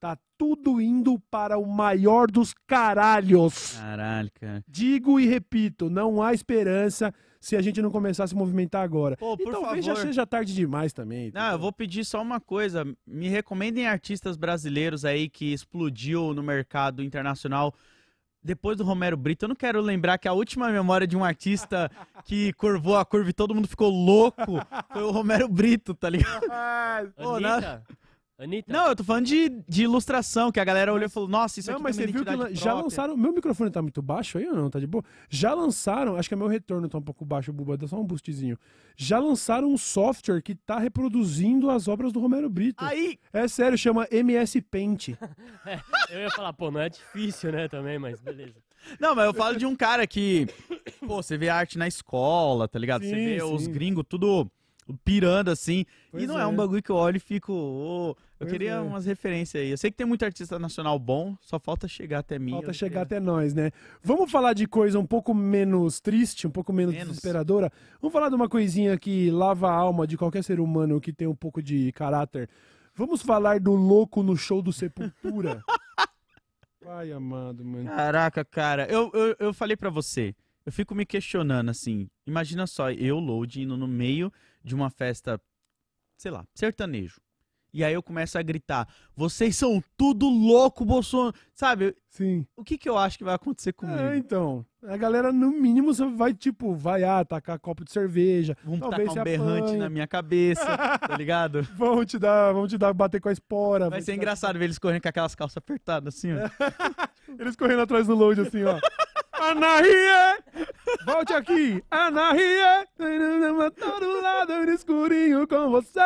tá 0.00 0.18
tudo 0.36 0.80
indo 0.80 1.18
para 1.30 1.58
o 1.58 1.66
maior 1.66 2.30
dos 2.30 2.54
caralhos. 2.66 3.76
Caralho, 3.78 4.30
cara. 4.40 4.64
Digo 4.66 5.20
e 5.20 5.26
repito, 5.26 5.88
não 5.90 6.22
há 6.22 6.32
esperança 6.32 7.12
se 7.40 7.56
a 7.56 7.62
gente 7.62 7.80
não 7.82 7.90
começar 7.90 8.24
a 8.24 8.26
se 8.26 8.34
movimentar 8.34 8.82
agora. 8.82 9.16
Pô, 9.16 9.34
e 9.34 9.44
por 9.44 9.52
talvez 9.52 9.84
favor. 9.84 10.00
já 10.00 10.06
seja 10.06 10.26
tarde 10.26 10.54
demais 10.54 10.92
também. 10.92 11.30
Não, 11.34 11.52
eu 11.52 11.58
vou 11.58 11.72
pedir 11.72 12.04
só 12.04 12.20
uma 12.22 12.40
coisa. 12.40 12.84
Me 13.06 13.28
recomendem 13.28 13.86
artistas 13.86 14.36
brasileiros 14.36 15.04
aí 15.04 15.28
que 15.28 15.52
explodiu 15.52 16.32
no 16.34 16.42
mercado 16.42 17.02
internacional 17.02 17.74
depois 18.42 18.76
do 18.76 18.84
Romero 18.84 19.16
Brito. 19.16 19.44
Eu 19.44 19.48
não 19.48 19.56
quero 19.56 19.80
lembrar 19.80 20.18
que 20.18 20.28
a 20.28 20.32
última 20.32 20.70
memória 20.70 21.06
de 21.06 21.16
um 21.16 21.24
artista 21.24 21.90
que 22.24 22.52
curvou 22.52 22.96
a 22.96 23.04
curva 23.04 23.30
e 23.30 23.32
todo 23.32 23.54
mundo 23.54 23.66
ficou 23.66 23.90
louco 23.90 24.60
foi 24.92 25.02
o 25.02 25.10
Romero 25.10 25.48
Brito, 25.48 25.94
tá 25.94 26.08
ligado? 26.08 26.42
Pô, 27.16 27.40
não- 27.40 27.60
Anitta, 28.38 28.70
Não, 28.70 28.88
eu 28.88 28.94
tô 28.96 29.02
falando 29.02 29.24
de, 29.24 29.48
de 29.66 29.84
ilustração, 29.84 30.52
que 30.52 30.60
a 30.60 30.64
galera 30.64 30.92
olhou 30.92 31.06
e 31.06 31.08
falou, 31.08 31.26
nossa, 31.28 31.58
isso 31.58 31.70
Não, 31.70 31.76
aqui 31.76 31.82
mas 31.84 31.96
você 31.96 32.06
viu 32.06 32.22
que 32.22 32.54
já 32.54 32.74
lançaram. 32.74 33.16
Meu 33.16 33.32
microfone 33.32 33.70
tá 33.70 33.80
muito 33.80 34.02
baixo 34.02 34.36
aí 34.36 34.46
ou 34.46 34.54
não? 34.54 34.68
Tá 34.68 34.78
de 34.78 34.86
boa? 34.86 35.02
Já 35.30 35.54
lançaram, 35.54 36.16
acho 36.16 36.28
que 36.28 36.34
é 36.34 36.36
meu 36.36 36.46
retorno 36.46 36.86
tá 36.86 36.98
um 36.98 37.02
pouco 37.02 37.24
baixo, 37.24 37.50
Buba, 37.52 37.78
dá 37.78 37.88
só 37.88 37.98
um 37.98 38.04
boostzinho. 38.04 38.58
Já 38.94 39.18
lançaram 39.18 39.72
um 39.72 39.78
software 39.78 40.42
que 40.42 40.54
tá 40.54 40.78
reproduzindo 40.78 41.70
as 41.70 41.88
obras 41.88 42.12
do 42.12 42.20
Romero 42.20 42.50
Brito. 42.50 42.84
Aí, 42.84 43.18
É 43.32 43.48
sério, 43.48 43.78
chama 43.78 44.06
MS 44.10 44.60
Paint. 44.60 45.08
eu 46.10 46.20
ia 46.20 46.30
falar, 46.30 46.52
pô, 46.52 46.70
não 46.70 46.80
é 46.80 46.90
difícil, 46.90 47.52
né, 47.52 47.68
também, 47.68 47.98
mas 47.98 48.20
beleza. 48.20 48.54
Não, 49.00 49.14
mas 49.14 49.24
eu 49.24 49.34
falo 49.34 49.56
de 49.56 49.66
um 49.66 49.74
cara 49.74 50.06
que. 50.06 50.46
Pô, 51.00 51.22
você 51.22 51.36
vê 51.36 51.48
arte 51.48 51.78
na 51.78 51.88
escola, 51.88 52.68
tá 52.68 52.78
ligado? 52.78 53.02
você 53.02 53.10
Sim, 53.10 53.24
vê 53.36 53.42
os 53.42 53.64
sim. 53.64 53.72
gringos 53.72 54.04
tudo 54.08 54.48
pirando 55.04 55.50
assim. 55.50 55.84
Pois 56.10 56.22
e 56.22 56.26
não 56.26 56.38
é. 56.38 56.42
é. 56.42 56.46
um 56.46 56.54
bagulho 56.54 56.82
que 56.82 56.90
eu 56.90 56.96
olho 56.96 57.16
e 57.16 57.20
fico. 57.20 57.52
ô, 57.52 58.10
eu 58.10 58.16
Pois 58.40 58.52
queria 58.52 58.72
é. 58.72 58.80
umas 58.80 59.06
referências 59.06 59.62
aí. 59.62 59.70
Eu 59.70 59.78
sei 59.78 59.90
que 59.90 59.96
tem 59.96 60.06
muito 60.06 60.24
artista 60.24 60.58
nacional 60.58 60.98
bom, 60.98 61.36
só 61.40 61.58
falta 61.58 61.88
chegar 61.88 62.18
até 62.18 62.38
mim. 62.38 62.52
Falta 62.52 62.72
chegar 62.72 63.06
queria- 63.06 63.18
até 63.18 63.20
nós, 63.20 63.54
né? 63.54 63.70
Vamos 64.02 64.30
falar 64.30 64.52
de 64.52 64.66
coisa 64.66 64.98
um 64.98 65.06
pouco 65.06 65.32
menos 65.34 66.00
triste, 66.00 66.46
um 66.46 66.50
pouco 66.50 66.72
menos, 66.72 66.92
Menos. 66.94 67.08
desesperadora. 67.08 67.72
Vamos 68.00 68.12
falar 68.12 68.28
de 68.28 68.34
uma 68.34 68.48
coisinha 68.48 68.96
que 68.98 69.30
lava 69.30 69.68
a 69.70 69.74
alma 69.74 70.06
de 70.06 70.16
qualquer 70.18 70.44
ser 70.44 70.60
humano 70.60 71.00
que 71.00 71.12
tem 71.12 71.26
um 71.26 71.34
pouco 71.34 71.62
de 71.62 71.90
caráter. 71.92 72.48
Vamos 72.94 73.22
falar 73.22 73.58
do 73.60 73.74
louco 73.74 74.22
no 74.22 74.36
show 74.36 74.60
do 74.62 74.72
Sepultura. 74.72 75.62
Pai 76.84 77.10
amado, 77.10 77.64
mano. 77.64 77.86
Caraca, 77.86 78.44
cara. 78.44 78.86
Eu, 78.86 79.10
eu, 79.12 79.36
eu 79.38 79.52
falei 79.54 79.76
pra 79.76 79.90
você. 79.90 80.34
Eu 80.64 80.72
fico 80.72 80.94
me 80.94 81.04
questionando 81.06 81.68
assim. 81.68 82.08
Imagina 82.26 82.66
só, 82.66 82.90
eu, 82.90 83.18
Load, 83.18 83.60
indo 83.62 83.76
no 83.76 83.86
meio 83.88 84.32
de 84.66 84.74
uma 84.74 84.90
festa, 84.90 85.40
sei 86.18 86.30
lá, 86.30 86.44
sertanejo. 86.54 87.20
E 87.72 87.84
aí 87.84 87.92
eu 87.92 88.02
começo 88.02 88.38
a 88.38 88.42
gritar: 88.42 88.88
vocês 89.14 89.54
são 89.54 89.82
tudo 89.96 90.28
louco, 90.28 90.84
Bolsonaro. 90.84 91.36
Sabe, 91.52 91.94
Sim. 92.08 92.46
o 92.56 92.64
que, 92.64 92.78
que 92.78 92.88
eu 92.88 92.96
acho 92.96 93.18
que 93.18 93.24
vai 93.24 93.34
acontecer 93.34 93.72
comigo? 93.72 93.98
É, 93.98 94.16
então. 94.16 94.64
A 94.82 94.96
galera, 94.96 95.32
no 95.32 95.50
mínimo, 95.50 95.92
só 95.92 96.08
vai, 96.08 96.32
tipo, 96.32 96.74
vai 96.74 97.04
ah, 97.04 97.24
tacar 97.24 97.58
copo 97.58 97.84
de 97.84 97.92
cerveja. 97.92 98.56
Vamos 98.64 98.80
Talvez 98.80 99.08
tacar 99.08 99.20
um 99.20 99.24
berrante 99.24 99.76
na 99.76 99.90
minha 99.90 100.06
cabeça, 100.06 100.64
tá 100.98 101.16
ligado? 101.18 101.62
Vão 101.76 102.04
te 102.04 102.18
dar, 102.18 102.52
vão 102.52 102.66
te 102.66 102.78
dar, 102.78 102.94
bater 102.94 103.20
com 103.20 103.28
a 103.28 103.32
espora. 103.32 103.90
Vai 103.90 103.98
vão 103.98 104.04
ser 104.04 104.12
dar- 104.12 104.16
engraçado 104.16 104.58
ver 104.58 104.66
eles 104.66 104.78
correndo 104.78 105.02
com 105.02 105.08
aquelas 105.08 105.34
calças 105.34 105.56
apertadas 105.56 106.14
assim, 106.16 106.30
ó. 106.32 106.38
Eles 107.38 107.56
correndo 107.56 107.82
atrás 107.82 108.06
do 108.06 108.14
load, 108.14 108.40
assim, 108.40 108.62
ó. 108.62 108.78
Anarria! 109.40 110.38
Volte 111.04 111.32
aqui! 111.32 111.82
Anarria! 111.90 112.86
Todo 113.78 114.20
lado 114.20 114.66
no 114.66 114.72
escurinho 114.72 115.46
com 115.46 115.70
você! 115.70 116.00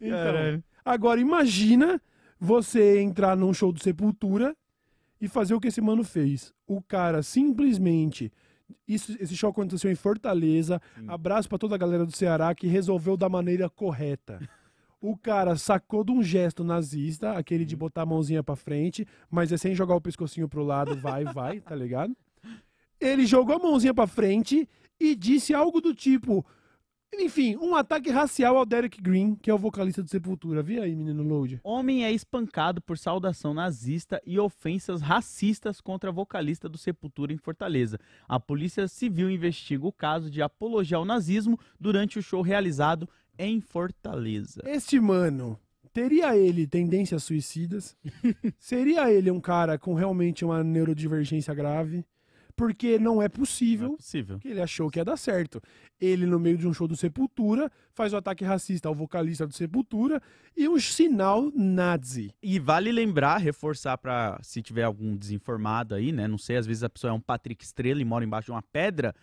Então, 0.00 0.10
Caralho. 0.10 0.64
agora 0.84 1.20
imagina 1.20 2.00
você 2.40 3.00
entrar 3.00 3.36
num 3.36 3.52
show 3.52 3.72
do 3.72 3.82
Sepultura 3.82 4.56
e 5.20 5.28
fazer 5.28 5.54
o 5.54 5.60
que 5.60 5.68
esse 5.68 5.80
mano 5.80 6.04
fez. 6.04 6.52
O 6.66 6.80
cara 6.80 7.22
simplesmente. 7.22 8.32
Isso, 8.86 9.16
esse 9.20 9.36
show 9.36 9.50
aconteceu 9.50 9.90
em 9.90 9.94
Fortaleza. 9.94 10.80
Abraço 11.06 11.48
pra 11.48 11.58
toda 11.58 11.74
a 11.74 11.78
galera 11.78 12.06
do 12.06 12.12
Ceará 12.12 12.54
que 12.54 12.66
resolveu 12.66 13.16
da 13.16 13.28
maneira 13.28 13.68
correta. 13.68 14.40
O 15.00 15.16
cara 15.16 15.56
sacou 15.56 16.02
de 16.02 16.10
um 16.12 16.22
gesto 16.22 16.64
nazista, 16.64 17.32
aquele 17.32 17.64
de 17.64 17.76
botar 17.76 18.02
a 18.02 18.06
mãozinha 18.06 18.42
pra 18.42 18.56
frente, 18.56 19.06
mas 19.30 19.52
é 19.52 19.56
sem 19.56 19.74
jogar 19.74 19.94
o 19.94 20.00
pescocinho 20.00 20.48
pro 20.48 20.64
lado, 20.64 20.96
vai, 20.96 21.24
vai, 21.24 21.60
tá 21.60 21.74
ligado? 21.74 22.16
Ele 23.00 23.26
jogou 23.26 23.56
a 23.56 23.58
mãozinha 23.58 23.94
pra 23.94 24.06
frente 24.06 24.68
e 24.98 25.14
disse 25.14 25.54
algo 25.54 25.80
do 25.80 25.94
tipo. 25.94 26.44
Enfim, 27.14 27.56
um 27.56 27.74
ataque 27.74 28.10
racial 28.10 28.58
ao 28.58 28.66
Derek 28.66 29.00
Green, 29.00 29.34
que 29.34 29.50
é 29.50 29.54
o 29.54 29.58
vocalista 29.58 30.02
do 30.02 30.10
Sepultura. 30.10 30.62
Vi 30.62 30.78
aí, 30.78 30.94
menino 30.94 31.22
Load. 31.22 31.58
Homem 31.64 32.04
é 32.04 32.12
espancado 32.12 32.82
por 32.82 32.98
saudação 32.98 33.54
nazista 33.54 34.20
e 34.26 34.38
ofensas 34.38 35.00
racistas 35.00 35.80
contra 35.80 36.12
vocalista 36.12 36.68
do 36.68 36.76
Sepultura 36.76 37.32
em 37.32 37.38
Fortaleza. 37.38 37.98
A 38.28 38.38
Polícia 38.38 38.86
Civil 38.86 39.30
investiga 39.30 39.86
o 39.86 39.92
caso 39.92 40.30
de 40.30 40.42
apologia 40.42 40.98
ao 40.98 41.04
nazismo 41.04 41.58
durante 41.80 42.18
o 42.18 42.22
show 42.22 42.42
realizado 42.42 43.08
em 43.38 43.60
Fortaleza. 43.60 44.62
Este 44.66 45.00
mano, 45.00 45.58
teria 45.92 46.36
ele 46.36 46.66
tendências 46.66 47.24
suicidas? 47.24 47.96
Seria 48.58 49.10
ele 49.10 49.30
um 49.30 49.40
cara 49.40 49.78
com 49.78 49.94
realmente 49.94 50.44
uma 50.44 50.62
neurodivergência 50.62 51.54
grave? 51.54 52.04
Porque 52.58 52.98
não 52.98 53.12
é 53.12 53.14
Não 53.14 53.22
é 53.22 53.28
possível 53.28 53.90
possível. 53.96 54.38
que 54.40 54.48
ele 54.48 54.60
achou 54.60 54.90
que 54.90 54.98
ia 54.98 55.04
dar 55.04 55.16
certo. 55.16 55.62
Ele, 56.00 56.26
no 56.26 56.38
meio 56.40 56.58
de 56.58 56.66
um 56.66 56.72
show 56.74 56.88
do 56.88 56.96
Sepultura, 56.96 57.70
faz 57.94 58.12
o 58.12 58.16
ataque 58.16 58.44
racista 58.44 58.88
ao 58.88 58.94
vocalista 58.94 59.46
do 59.46 59.54
Sepultura 59.54 60.20
e 60.56 60.68
um 60.68 60.78
sinal 60.78 61.50
nazi. 61.54 62.32
E 62.42 62.58
vale 62.58 62.90
lembrar, 62.90 63.38
reforçar 63.38 63.96
pra 63.96 64.38
se 64.42 64.60
tiver 64.60 64.82
algum 64.82 65.16
desinformado 65.16 65.94
aí, 65.94 66.10
né? 66.10 66.26
Não 66.26 66.36
sei, 66.38 66.56
às 66.56 66.66
vezes 66.66 66.82
a 66.82 66.90
pessoa 66.90 67.12
é 67.12 67.14
um 67.14 67.20
Patrick 67.20 67.64
Estrela 67.64 68.00
e 68.00 68.04
mora 68.04 68.24
embaixo 68.24 68.46
de 68.46 68.50
uma 68.52 68.62
pedra. 68.62 69.14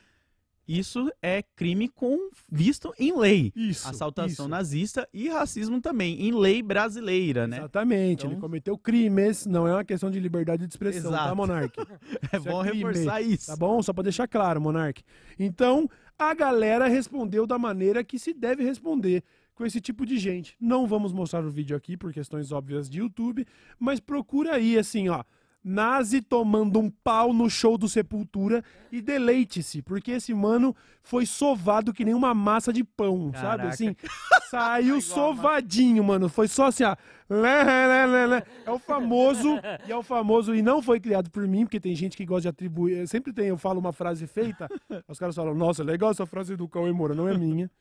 Isso 0.68 1.12
é 1.22 1.44
crime 1.56 1.88
com 1.88 2.30
visto 2.52 2.94
em 2.98 3.16
lei. 3.18 3.54
Isso. 3.56 3.88
Assaltação 3.88 4.46
isso. 4.46 4.48
nazista 4.48 5.08
e 5.14 5.30
racismo 5.30 5.80
também, 5.80 6.22
em 6.28 6.32
lei 6.34 6.64
brasileira, 6.64 7.48
né? 7.48 7.58
Exatamente, 7.58 8.26
ele 8.26 8.34
Então- 8.34 8.42
cometeu 8.42 8.78
crimes, 8.78 9.46
não 9.46 9.68
é 9.68 9.74
uma 9.74 9.84
questão 9.86 10.10
de 10.10 10.20
liberdade 10.20 10.66
de 10.66 10.74
expressão, 10.74 11.12
tá, 11.12 11.18
Exato. 11.18 11.36
Monark? 11.36 11.76
É 12.34 12.38
Isso 12.38 12.48
é 12.48 12.52
bom 12.52 12.62
crime, 12.64 12.78
reforçar 12.84 13.22
isso. 13.22 13.48
Tá 13.48 13.56
bom? 13.56 13.82
Só 13.84 13.94
pra 13.94 14.04
deixar 14.04 14.28
claro, 14.28 14.60
Monark. 14.60 15.04
Então, 15.38 15.88
a 16.18 16.34
galera 16.34 16.88
respondeu 16.88 17.46
da 17.46 17.58
maneira 17.60 18.04
que 18.04 18.18
se 18.18 18.34
deve 18.34 18.64
responder. 18.64 19.24
com 19.54 19.66
esse 19.66 19.80
tipo 19.80 20.06
de 20.06 20.18
gente. 20.18 20.54
Não 20.60 20.86
vamos 20.86 21.14
mostrar 21.14 21.46
o 21.46 21.50
vídeo 21.50 21.78
aqui 21.78 21.96
por 21.96 22.12
questões 22.12 22.52
óbvias 22.52 22.90
de 22.90 23.00
YouTube, 23.00 23.46
mas 23.80 24.02
procura 24.02 24.56
aí, 24.56 24.78
assim, 24.78 25.08
ó. 25.08 25.24
Nazi 25.68 26.22
tomando 26.22 26.78
um 26.80 26.92
pau 26.92 27.34
no 27.34 27.50
show 27.50 27.76
do 27.76 27.90
Sepultura 27.90 28.64
e 28.92 29.02
deleite-se, 29.02 29.82
porque 29.82 30.12
esse 30.12 30.32
mano 30.32 30.76
foi 31.02 31.26
sovado 31.26 31.92
que 31.92 32.06
nem 32.06 32.14
uma 32.14 32.36
massa 32.36 32.72
de 32.72 32.84
pão, 32.84 33.32
sabe? 33.34 33.42
Caraca. 33.42 33.70
Assim, 33.70 33.96
saiu 34.52 35.02
sovadinho, 35.02 36.04
mano. 36.04 36.30
Foi 36.30 36.48
só 36.48 36.68
assim, 36.68 36.84
ó. 36.84 36.96
Lé, 37.28 37.64
lé, 37.64 38.06
lé, 38.06 38.26
lé. 38.28 38.44
É 38.64 38.70
o 38.70 38.78
famoso, 38.78 39.60
e 39.88 39.92
é 39.92 39.98
o 39.98 40.04
famoso, 40.04 40.54
e 40.54 40.62
não 40.62 40.84
foi 40.84 41.00
criado 41.00 41.32
por 41.32 41.48
mim, 41.48 41.66
porque 41.66 41.80
tem 41.80 41.96
gente 41.96 42.16
que 42.16 42.28
gosta 42.28 42.44
de 42.44 42.50
atribuir. 42.50 43.08
Sempre 43.08 43.34
tem, 43.34 43.48
eu 43.48 43.58
falo 43.58 43.80
uma 43.80 43.92
frase 43.92 44.28
feita, 44.28 44.70
os 45.10 45.18
caras 45.18 45.36
falam, 45.36 45.56
nossa, 45.56 45.84
legal 45.84 46.12
essa 46.12 46.28
frase 46.28 46.56
do 46.56 46.68
Cauê 46.68 46.92
Moura, 46.92 47.16
não 47.16 47.28
é 47.28 47.36
minha. 47.36 47.72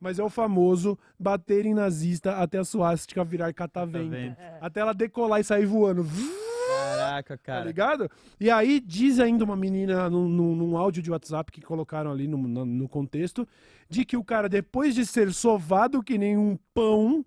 Mas 0.00 0.18
é 0.18 0.22
o 0.22 0.30
famoso 0.30 0.98
bater 1.18 1.66
em 1.66 1.74
nazista 1.74 2.36
até 2.36 2.58
a 2.58 2.64
suástica 2.64 3.22
virar 3.22 3.52
catavento. 3.52 4.34
Até 4.62 4.80
ela 4.80 4.94
decolar 4.94 5.40
e 5.40 5.44
sair 5.44 5.66
voando. 5.66 6.06
Caraca, 7.22 7.36
Tá 7.36 7.42
cara. 7.42 7.64
ligado? 7.64 8.10
E 8.40 8.50
aí 8.50 8.80
diz 8.80 9.20
ainda 9.20 9.44
uma 9.44 9.56
menina 9.56 10.08
num, 10.10 10.28
num- 10.28 10.56
num 10.56 10.76
áudio 10.76 11.02
de 11.02 11.10
WhatsApp 11.10 11.52
que 11.52 11.60
colocaram 11.60 12.10
ali 12.10 12.26
no, 12.26 12.36
no- 12.38 12.64
no 12.64 12.88
contexto, 12.88 13.46
de 13.88 14.04
que 14.04 14.16
o 14.16 14.24
cara, 14.24 14.48
depois 14.48 14.94
de 14.94 15.04
ser 15.06 15.32
sovado 15.32 16.02
que 16.02 16.16
nem 16.18 16.36
um 16.36 16.58
pão, 16.72 17.24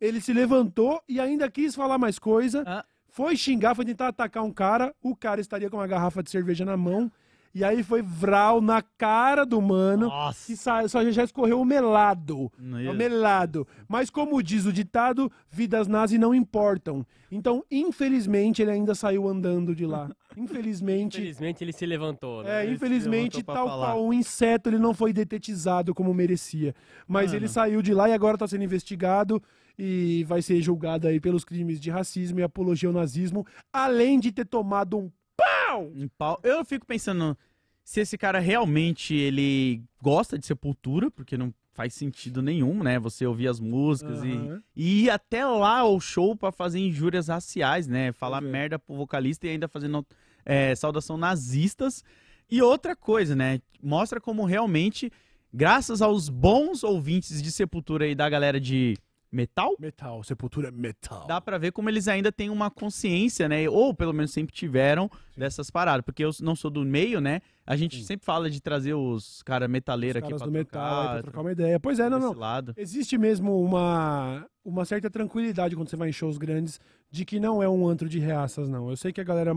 ele 0.00 0.20
se 0.20 0.32
levantou 0.32 1.00
e 1.08 1.20
ainda 1.20 1.50
quis 1.50 1.74
falar 1.74 1.98
mais 1.98 2.18
coisa, 2.18 2.62
Ah. 2.66 2.84
foi 3.08 3.36
xingar, 3.36 3.74
foi 3.74 3.84
tentar 3.84 4.08
atacar 4.08 4.42
um 4.44 4.52
cara, 4.52 4.94
o 5.02 5.14
cara 5.14 5.40
estaria 5.40 5.68
com 5.68 5.76
uma 5.76 5.86
garrafa 5.86 6.22
de 6.22 6.30
cerveja 6.30 6.64
na 6.64 6.76
mão, 6.76 7.10
e 7.54 7.64
aí 7.64 7.82
foi 7.82 8.02
vral 8.02 8.60
na 8.60 8.82
cara 8.82 9.44
do 9.44 9.60
mano, 9.60 10.06
Nossa. 10.08 10.46
que 10.46 10.56
sa- 10.56 10.86
só 10.88 11.02
já 11.10 11.24
escorreu 11.24 11.60
o 11.60 11.64
melado. 11.64 12.50
É 12.84 12.90
o 12.90 12.94
melado. 12.94 13.66
Mas 13.88 14.10
como 14.10 14.42
diz 14.42 14.66
o 14.66 14.72
ditado, 14.72 15.30
vidas 15.50 15.86
nazi 15.88 16.18
não 16.18 16.34
importam. 16.34 17.04
Então, 17.30 17.62
infelizmente, 17.70 18.62
ele 18.62 18.70
ainda 18.70 18.94
saiu 18.94 19.28
andando 19.28 19.74
de 19.74 19.84
lá. 19.86 20.08
Infelizmente. 20.36 21.18
Infelizmente 21.18 21.64
ele 21.64 21.72
se 21.72 21.84
levantou, 21.84 22.42
né? 22.44 22.60
É, 22.60 22.64
Ele 22.64 22.74
infelizmente, 22.74 23.42
tal 23.42 23.66
falar. 23.68 23.86
qual 23.92 24.04
um 24.06 24.12
inseto, 24.12 24.68
ele 24.68 24.78
não 24.78 24.94
foi 24.94 25.12
detetizado 25.12 25.92
como 25.94 26.14
merecia. 26.14 26.74
Mas 27.06 27.26
Mano. 27.26 27.38
ele 27.38 27.48
saiu 27.48 27.82
de 27.82 27.92
lá 27.92 28.08
e 28.08 28.12
agora 28.12 28.36
está 28.36 28.46
sendo 28.46 28.62
investigado 28.64 29.42
e 29.76 30.24
vai 30.28 30.40
ser 30.42 30.60
julgado 30.60 31.06
aí 31.08 31.20
pelos 31.20 31.44
crimes 31.44 31.80
de 31.80 31.90
racismo 31.90 32.40
e 32.40 32.42
apologia 32.42 32.88
ao 32.88 32.92
nazismo, 32.92 33.44
além 33.72 34.18
de 34.20 34.30
ter 34.32 34.44
tomado 34.44 34.98
um 34.98 35.10
pau! 35.38 35.92
Um 35.94 36.08
pau. 36.08 36.40
Eu 36.42 36.64
fico 36.64 36.84
pensando 36.84 37.38
se 37.84 38.00
esse 38.00 38.18
cara 38.18 38.40
realmente 38.40 39.14
ele 39.14 39.82
gosta 40.02 40.38
de 40.38 40.44
sepultura, 40.44 41.10
porque 41.10 41.36
não 41.38 41.54
faz 41.72 41.94
sentido 41.94 42.42
nenhum, 42.42 42.82
né? 42.82 42.98
Você 42.98 43.24
ouvir 43.24 43.46
as 43.46 43.60
músicas 43.60 44.24
e, 44.24 44.32
Aham. 44.32 44.62
e 44.74 45.04
ir 45.04 45.10
até 45.10 45.46
lá 45.46 45.78
ao 45.78 46.00
show 46.00 46.34
pra 46.34 46.50
fazer 46.50 46.80
injúrias 46.80 47.28
raciais, 47.28 47.86
né? 47.86 48.12
Falar 48.12 48.42
é. 48.42 48.46
merda 48.46 48.78
pro 48.78 48.96
vocalista 48.96 49.46
e 49.46 49.50
ainda 49.50 49.68
fazendo 49.68 50.04
é, 50.44 50.74
saudação 50.74 51.16
nazistas. 51.16 52.02
E 52.50 52.60
outra 52.60 52.96
coisa, 52.96 53.36
né? 53.36 53.60
Mostra 53.80 54.20
como 54.20 54.44
realmente, 54.44 55.12
graças 55.54 56.02
aos 56.02 56.28
bons 56.28 56.82
ouvintes 56.82 57.40
de 57.40 57.52
sepultura 57.52 58.08
e 58.08 58.14
da 58.14 58.28
galera 58.28 58.60
de 58.60 58.98
metal, 59.30 59.74
Metal, 59.78 60.22
sepultura 60.24 60.68
é 60.68 60.70
metal. 60.70 61.26
dá 61.26 61.40
pra 61.40 61.58
ver 61.58 61.72
como 61.72 61.88
eles 61.90 62.08
ainda 62.08 62.32
têm 62.32 62.48
uma 62.50 62.70
consciência, 62.70 63.48
né? 63.48 63.68
Ou 63.68 63.92
pelo 63.92 64.12
menos 64.12 64.32
sempre 64.32 64.54
tiveram 64.54 65.10
dessas 65.36 65.70
paradas. 65.70 66.04
Porque 66.04 66.24
eu 66.24 66.30
não 66.40 66.56
sou 66.56 66.70
do 66.70 66.84
meio, 66.84 67.20
né? 67.20 67.40
A 67.66 67.76
gente 67.76 67.96
Sim. 67.98 68.04
sempre 68.04 68.24
fala 68.24 68.48
de 68.48 68.60
trazer 68.60 68.94
os 68.94 69.42
caras 69.42 69.68
metaleiros 69.68 70.22
Os 70.22 70.28
aqui 70.28 70.36
pra 70.36 70.46
do 70.46 70.52
metal 70.52 70.80
trocar, 70.80 71.12
pra 71.12 71.22
trocar 71.22 71.40
uma 71.42 71.52
ideia. 71.52 71.78
Pois 71.78 71.98
é, 71.98 72.08
não, 72.08 72.18
não. 72.18 72.32
lado. 72.32 72.72
Existe 72.76 73.18
mesmo 73.18 73.60
uma, 73.62 74.46
uma 74.64 74.84
certa 74.84 75.10
tranquilidade 75.10 75.76
quando 75.76 75.88
você 75.90 75.96
vai 75.96 76.08
em 76.08 76.12
shows 76.12 76.38
grandes 76.38 76.80
de 77.10 77.24
que 77.24 77.38
não 77.38 77.62
é 77.62 77.68
um 77.68 77.86
antro 77.86 78.08
de 78.08 78.18
reaças, 78.18 78.68
não. 78.68 78.88
Eu 78.88 78.96
sei 78.96 79.12
que 79.12 79.20
a 79.20 79.24
galera, 79.24 79.52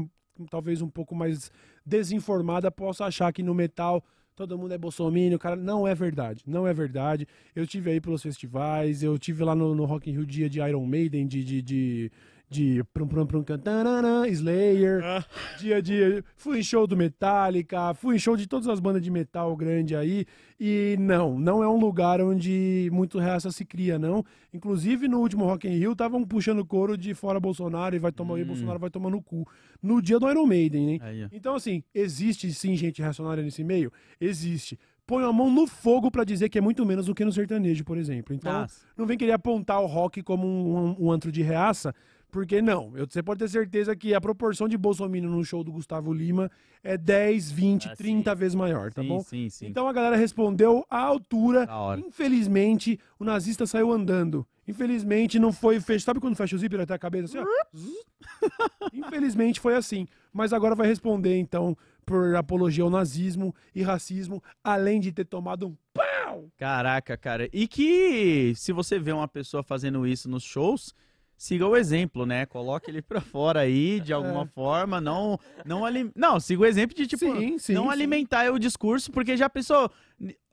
talvez 0.49 0.81
um 0.81 0.89
pouco 0.89 1.15
mais 1.15 1.49
desinformada, 1.85 2.69
possa 2.69 3.05
achar 3.05 3.31
que 3.31 3.43
no 3.43 3.53
metal 3.53 4.03
todo 4.47 4.57
mundo 4.57 4.73
é 4.73 4.77
bolsominion, 4.77 5.37
cara. 5.37 5.55
Não 5.55 5.87
é 5.87 5.93
verdade. 5.93 6.43
Não 6.47 6.67
é 6.67 6.73
verdade. 6.73 7.27
Eu 7.55 7.67
tive 7.67 7.91
aí 7.91 8.01
pelos 8.01 8.21
festivais, 8.21 9.03
eu 9.03 9.17
tive 9.17 9.43
lá 9.43 9.55
no, 9.55 9.75
no 9.75 9.85
Rock 9.85 10.09
in 10.09 10.13
Rio 10.13 10.25
dia 10.25 10.49
de 10.49 10.59
Iron 10.59 10.85
Maiden, 10.85 11.27
de. 11.27 11.43
de, 11.43 11.61
de 11.61 12.11
de 12.51 12.83
prum 12.93 13.07
prum 13.07 13.25
prum 13.25 13.41
cantarana, 13.43 14.27
Slayer, 14.27 15.01
dia 15.57 15.77
a 15.77 15.81
dia. 15.81 16.21
Fui 16.35 16.59
em 16.59 16.63
show 16.63 16.85
do 16.85 16.97
Metallica, 16.97 17.93
fui 17.93 18.15
em 18.17 18.19
show 18.19 18.35
de 18.35 18.45
todas 18.45 18.67
as 18.67 18.81
bandas 18.81 19.01
de 19.01 19.09
metal 19.09 19.55
grande 19.55 19.95
aí. 19.95 20.25
E 20.59 20.97
não, 20.99 21.39
não 21.39 21.63
é 21.63 21.69
um 21.69 21.79
lugar 21.79 22.19
onde 22.21 22.89
muito 22.91 23.17
reaça 23.19 23.49
se 23.51 23.63
cria, 23.63 23.97
não. 23.97 24.21
Inclusive, 24.53 25.07
no 25.07 25.19
último 25.21 25.45
Rock 25.45 25.65
in 25.65 25.77
Rio, 25.77 25.93
estavam 25.93 26.25
puxando 26.25 26.65
couro 26.65 26.97
de 26.97 27.13
fora 27.13 27.39
Bolsonaro 27.39 27.95
e 27.95 27.99
vai 27.99 28.11
tomar 28.11 28.37
e 28.37 28.43
Hum. 28.43 28.47
Bolsonaro 28.47 28.77
vai 28.79 28.89
tomar 28.89 29.09
no 29.09 29.21
cu. 29.21 29.47
No 29.81 30.01
dia 30.01 30.19
do 30.19 30.29
Iron 30.29 30.45
Maiden, 30.45 30.89
hein? 30.91 30.99
Aí. 31.01 31.27
Então, 31.31 31.55
assim, 31.55 31.81
existe 31.95 32.53
sim 32.53 32.75
gente 32.75 33.01
reacionária 33.01 33.41
nesse 33.41 33.63
meio? 33.63 33.93
Existe. 34.19 34.77
Põe 35.07 35.23
a 35.23 35.31
mão 35.33 35.49
no 35.49 35.65
fogo 35.67 36.11
pra 36.11 36.23
dizer 36.23 36.47
que 36.47 36.57
é 36.57 36.61
muito 36.61 36.85
menos 36.85 37.07
do 37.07 37.15
que 37.15 37.25
no 37.25 37.31
sertanejo, 37.33 37.83
por 37.83 37.97
exemplo. 37.97 38.33
Então, 38.35 38.51
Nossa. 38.51 38.85
não 38.95 39.05
vem 39.05 39.17
querer 39.17 39.31
apontar 39.33 39.81
o 39.81 39.85
rock 39.87 40.21
como 40.21 40.45
um, 40.47 40.77
um- 40.77 40.95
um 41.07 41.11
antro 41.11 41.31
de 41.31 41.41
reaça, 41.41 41.93
porque 42.31 42.61
não. 42.61 42.95
Eu- 42.97 43.05
Você 43.09 43.21
pode 43.21 43.39
ter 43.39 43.49
certeza 43.49 43.95
que 43.95 44.13
a 44.13 44.21
proporção 44.21 44.67
de 44.67 44.77
Bolsonaro 44.77 45.21
no 45.29 45.43
show 45.43 45.63
do 45.63 45.71
Gustavo 45.71 46.13
Lima 46.13 46.49
é 46.83 46.97
10, 46.97 47.51
20, 47.51 47.89
Ah, 47.89 47.95
30 47.95 48.33
vezes 48.33 48.55
maior, 48.55 48.91
tá 48.93 49.01
sim, 49.01 49.07
bom? 49.07 49.19
sim, 49.21 49.49
sim. 49.49 49.67
Então 49.67 49.87
a 49.87 49.93
galera 49.93 50.15
respondeu 50.15 50.85
à 50.89 50.99
altura. 50.99 51.67
Infelizmente, 51.99 52.99
o 53.19 53.23
nazista 53.23 53.65
saiu 53.67 53.91
andando. 53.91 54.47
Infelizmente, 54.67 55.37
não 55.37 55.51
foi 55.51 55.79
fechado. 55.79 56.05
Sabe 56.05 56.19
quando 56.19 56.35
fecha 56.35 56.55
o 56.55 56.59
zíper 56.59 56.79
até 56.81 56.93
a 56.93 56.99
cabeça 56.99 57.25
assim, 57.25 57.37
ó? 57.39 57.45
Infelizmente 58.93 59.59
foi 59.59 59.75
assim. 59.75 60.07
Mas 60.31 60.53
agora 60.53 60.75
vai 60.75 60.87
responder, 60.87 61.37
então, 61.37 61.75
por 62.05 62.35
apologia 62.35 62.83
ao 62.83 62.89
nazismo 62.89 63.53
e 63.75 63.81
racismo, 63.81 64.41
além 64.63 64.99
de 64.99 65.11
ter 65.11 65.25
tomado 65.25 65.67
um 65.67 65.75
pau. 65.93 66.49
Caraca, 66.57 67.17
cara. 67.17 67.49
E 67.51 67.67
que 67.67 68.53
se 68.55 68.71
você 68.71 68.97
vê 68.97 69.11
uma 69.11 69.27
pessoa 69.27 69.61
fazendo 69.61 70.05
isso 70.07 70.29
nos 70.29 70.43
shows, 70.43 70.93
siga 71.43 71.65
o 71.67 71.75
exemplo, 71.75 72.23
né? 72.23 72.45
Coloque 72.45 72.91
ele 72.91 73.01
pra 73.01 73.19
fora 73.19 73.61
aí 73.61 73.99
de 73.99 74.13
alguma 74.13 74.43
É. 74.43 74.45
forma, 74.45 75.01
não 75.01 75.39
não 75.65 75.83
alim... 75.83 76.11
não, 76.15 76.39
siga 76.39 76.61
o 76.61 76.65
exemplo 76.67 76.95
de 76.95 77.07
tipo 77.07 77.25
Sim, 77.25 77.57
sim, 77.57 77.73
não 77.73 77.85
sim. 77.85 77.89
alimentar 77.89 78.51
o 78.53 78.59
discurso, 78.59 79.11
porque 79.11 79.35
já 79.35 79.49
pensou, 79.49 79.91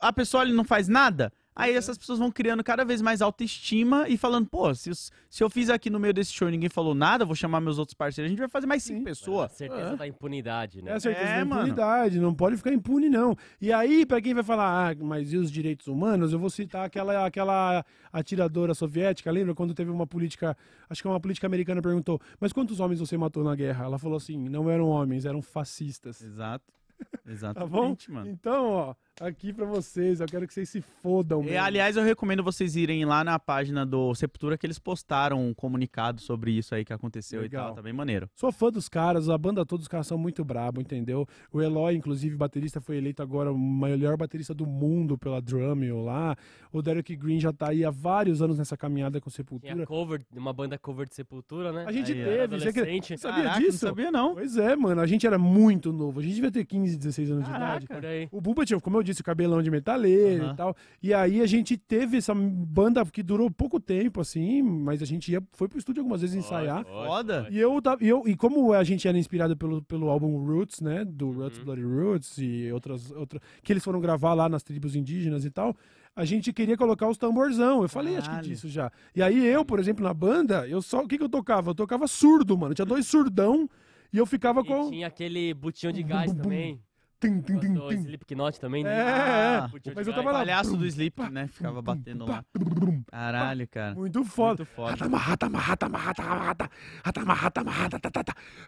a 0.00 0.10
pessoa 0.14 0.42
ele 0.44 0.54
não 0.54 0.64
faz 0.64 0.88
nada, 0.88 1.30
aí 1.58 1.72
é. 1.72 1.76
essas 1.76 1.98
pessoas 1.98 2.18
vão 2.18 2.30
criando 2.30 2.62
cada 2.64 2.84
vez 2.84 3.02
mais 3.02 3.20
autoestima 3.20 4.08
e 4.08 4.16
falando, 4.16 4.48
pô, 4.48 4.74
se, 4.74 4.90
se 4.94 5.42
eu 5.44 5.50
fiz 5.50 5.68
aqui 5.68 5.90
no 5.90 5.98
meio 5.98 6.14
desse 6.14 6.32
show 6.32 6.48
e 6.48 6.50
ninguém 6.52 6.68
falou 6.68 6.94
nada, 6.94 7.24
eu 7.24 7.26
vou 7.26 7.36
chamar 7.36 7.60
meus 7.60 7.78
outros 7.78 7.94
parceiros, 7.94 8.28
a 8.28 8.30
gente 8.30 8.38
vai 8.38 8.48
fazer 8.48 8.66
mais 8.66 8.82
cinco 8.82 8.98
Sim. 9.00 9.04
pessoas. 9.04 9.52
A 9.52 9.54
certeza 9.54 9.90
É. 9.92 9.96
da 9.96 10.06
impunidade, 10.06 10.80
né? 10.80 10.92
É 10.92 10.94
a 10.94 11.00
certeza 11.00 11.26
É, 11.28 11.38
da 11.40 11.44
mano. 11.44 11.62
impunidade, 11.62 12.18
não 12.20 12.32
pode 12.34 12.56
ficar 12.56 12.72
impune, 12.72 13.08
não. 13.10 13.36
E 13.60 13.72
aí, 13.72 14.06
pra 14.06 14.20
quem 14.20 14.32
vai 14.32 14.42
falar, 14.44 14.90
ah, 14.92 14.96
mas 15.04 15.32
e 15.32 15.36
os 15.36 15.50
direitos 15.50 15.86
humanos? 15.88 16.32
Eu 16.32 16.38
vou 16.38 16.48
citar 16.50 16.86
aquela, 16.86 17.26
aquela 17.26 17.84
atiradora 18.12 18.74
soviética, 18.74 19.30
lembra 19.30 19.54
quando 19.54 19.74
teve 19.74 19.90
uma 19.90 20.06
política, 20.06 20.56
acho 20.88 21.02
que 21.02 21.08
uma 21.08 21.20
política 21.20 21.46
americana 21.46 21.82
perguntou, 21.82 22.20
mas 22.40 22.52
quantos 22.52 22.80
homens 22.80 23.00
você 23.00 23.16
matou 23.16 23.42
na 23.44 23.54
guerra? 23.54 23.84
Ela 23.84 23.98
falou 23.98 24.16
assim, 24.16 24.38
não 24.48 24.70
eram 24.70 24.88
homens, 24.88 25.24
eram 25.26 25.42
fascistas. 25.42 26.22
Exato. 26.22 26.64
Tá 27.24 27.30
Exatamente, 27.30 28.08
bom? 28.08 28.14
mano. 28.14 28.28
Então, 28.28 28.66
ó, 28.72 28.94
aqui 29.20 29.52
pra 29.52 29.64
vocês, 29.66 30.20
eu 30.20 30.26
quero 30.26 30.46
que 30.46 30.54
vocês 30.54 30.68
se 30.68 30.80
fodam. 30.80 31.42
E, 31.42 31.46
mesmo. 31.46 31.60
aliás, 31.60 31.96
eu 31.96 32.02
recomendo 32.02 32.42
vocês 32.42 32.76
irem 32.76 33.04
lá 33.04 33.24
na 33.24 33.38
página 33.38 33.84
do 33.84 34.14
Sepultura 34.14 34.56
que 34.56 34.66
eles 34.66 34.78
postaram 34.78 35.46
um 35.46 35.52
comunicado 35.54 36.20
sobre 36.20 36.52
isso 36.52 36.74
aí 36.74 36.84
que 36.84 36.92
aconteceu 36.92 37.40
e 37.40 37.42
Legal. 37.44 37.66
tal. 37.66 37.74
Tá 37.76 37.82
bem 37.82 37.92
maneiro. 37.92 38.28
Sou 38.34 38.52
fã 38.52 38.70
dos 38.70 38.88
caras, 38.88 39.28
a 39.28 39.36
banda 39.36 39.64
todos 39.64 39.84
os 39.84 39.88
caras 39.88 40.06
são 40.06 40.18
muito 40.18 40.44
brabo, 40.44 40.80
entendeu? 40.80 41.26
O 41.52 41.60
Eloy, 41.60 41.94
inclusive, 41.96 42.36
baterista, 42.36 42.80
foi 42.80 42.96
eleito 42.96 43.22
agora 43.22 43.52
o 43.52 43.58
melhor 43.58 44.16
baterista 44.16 44.54
do 44.54 44.66
mundo 44.66 45.18
pela 45.18 45.40
Drummel 45.40 46.00
lá. 46.02 46.36
O 46.72 46.82
Derek 46.82 47.14
Green 47.16 47.40
já 47.40 47.52
tá 47.52 47.68
aí 47.70 47.84
há 47.84 47.90
vários 47.90 48.42
anos 48.42 48.58
nessa 48.58 48.76
caminhada 48.76 49.20
com 49.20 49.30
Sepultura. 49.30 49.72
Tinha 49.74 49.86
cover, 49.86 50.20
uma 50.34 50.52
banda 50.52 50.78
cover 50.78 51.08
de 51.08 51.14
Sepultura, 51.14 51.72
né? 51.72 51.84
A 51.86 51.92
gente 51.92 52.12
Aí, 52.12 52.24
teve, 52.24 52.58
você 52.58 52.72
que-. 52.72 53.18
Sabia 53.18 53.44
Caraca, 53.44 53.60
disso? 53.60 53.84
Não 53.84 53.90
sabia, 53.90 54.10
não. 54.10 54.34
Pois 54.34 54.56
é, 54.56 54.76
mano, 54.76 55.00
a 55.00 55.06
gente 55.06 55.26
era 55.26 55.38
muito 55.38 55.92
novo. 55.92 56.20
A 56.20 56.22
gente 56.22 56.34
devia 56.34 56.50
ter 56.50 56.64
15, 56.64 56.96
16 56.96 57.30
anos 57.30 57.44
de 57.44 57.50
Caraca. 57.50 57.76
idade. 57.76 57.86
Por 57.86 58.06
aí. 58.06 58.28
O 58.30 58.40
Bumba 58.40 58.64
tinha, 58.64 58.80
como 58.80 58.96
eu 58.98 59.02
disse, 59.10 59.20
o 59.20 59.24
cabelão 59.24 59.62
de 59.62 59.70
metaleiro 59.70 60.44
Aham. 60.44 60.52
e 60.52 60.56
tal. 60.56 60.76
E 61.02 61.12
aí 61.14 61.40
a 61.40 61.46
gente 61.46 61.76
teve 61.76 62.16
essa 62.18 62.34
banda 62.34 63.04
que 63.06 63.22
durou 63.22 63.50
pouco 63.50 63.78
tempo, 63.80 64.20
assim, 64.20 64.62
mas 64.62 65.02
a 65.02 65.06
gente 65.06 65.30
ia, 65.32 65.42
foi 65.52 65.68
pro 65.68 65.78
estúdio 65.78 66.00
algumas 66.00 66.20
vezes 66.20 66.36
ensaiar. 66.36 66.84
Foda. 66.84 67.46
E 67.50 67.58
eu, 67.58 67.80
e 68.00 68.08
eu 68.08 68.22
e 68.26 68.36
como 68.36 68.72
a 68.72 68.84
gente 68.84 69.06
era 69.08 69.18
inspirado 69.18 69.56
pelo, 69.56 69.82
pelo 69.82 70.08
álbum 70.08 70.44
Roots, 70.44 70.80
né, 70.80 71.04
do 71.04 71.28
Uhum. 71.28 71.32
Roots 71.42 71.58
Bloody 71.58 71.82
Roots 71.82 72.38
e 72.38 72.70
outras 72.72 73.10
outra 73.12 73.40
que 73.62 73.72
eles 73.72 73.84
foram 73.84 74.00
gravar 74.00 74.34
lá 74.34 74.48
nas 74.48 74.62
tribos 74.62 74.94
indígenas 74.96 75.44
e 75.44 75.50
tal, 75.50 75.76
a 76.16 76.24
gente 76.24 76.52
queria 76.52 76.76
colocar 76.76 77.08
os 77.08 77.16
tamborzão. 77.18 77.82
Eu 77.82 77.88
falei 77.88 78.14
acho 78.16 78.22
que 78.28 78.34
Caralho. 78.36 78.48
disso 78.48 78.68
já. 78.68 78.90
E 79.14 79.22
aí 79.22 79.46
eu, 79.46 79.64
por 79.64 79.78
exemplo, 79.78 80.02
na 80.04 80.12
banda, 80.12 80.66
eu 80.68 80.82
só 80.82 81.02
o 81.02 81.06
que 81.08 81.16
que 81.16 81.22
eu 81.24 81.28
tocava? 81.28 81.70
Eu 81.70 81.74
tocava 81.74 82.06
surdo, 82.08 82.56
mano. 82.58 82.74
Tinha 82.74 82.84
dois 82.86 83.06
surdão 83.06 83.68
e 84.12 84.18
eu 84.18 84.26
ficava 84.26 84.60
E 84.60 84.64
com 84.64 84.90
tinha 84.90 85.06
aquele 85.06 85.54
butinho 85.54 85.92
de 85.92 86.02
gás 86.02 86.32
bum, 86.32 86.36
bum. 86.38 86.42
também. 86.42 86.80
Tum, 87.20 87.42
tum, 87.42 87.54
Gostou, 87.54 87.88
tum. 87.88 87.94
Slipknot 87.94 88.60
também, 88.60 88.84
né? 88.84 88.94
É, 88.94 89.02
Ah, 89.02 89.70
mas 89.94 90.06
eu 90.06 90.14
tava 90.14 90.30
lá. 90.30 90.38
Palhaço 90.38 90.76
do 90.76 91.10
pá, 91.10 91.28
né? 91.28 91.48
Ficava 91.48 91.82
batendo 91.82 92.24
lá. 92.24 92.44
Caralho, 93.10 93.66
cara. 93.66 93.94
Muito 93.96 94.24
foda. 94.24 94.62
Muito 94.62 94.74
foda. 94.74 94.96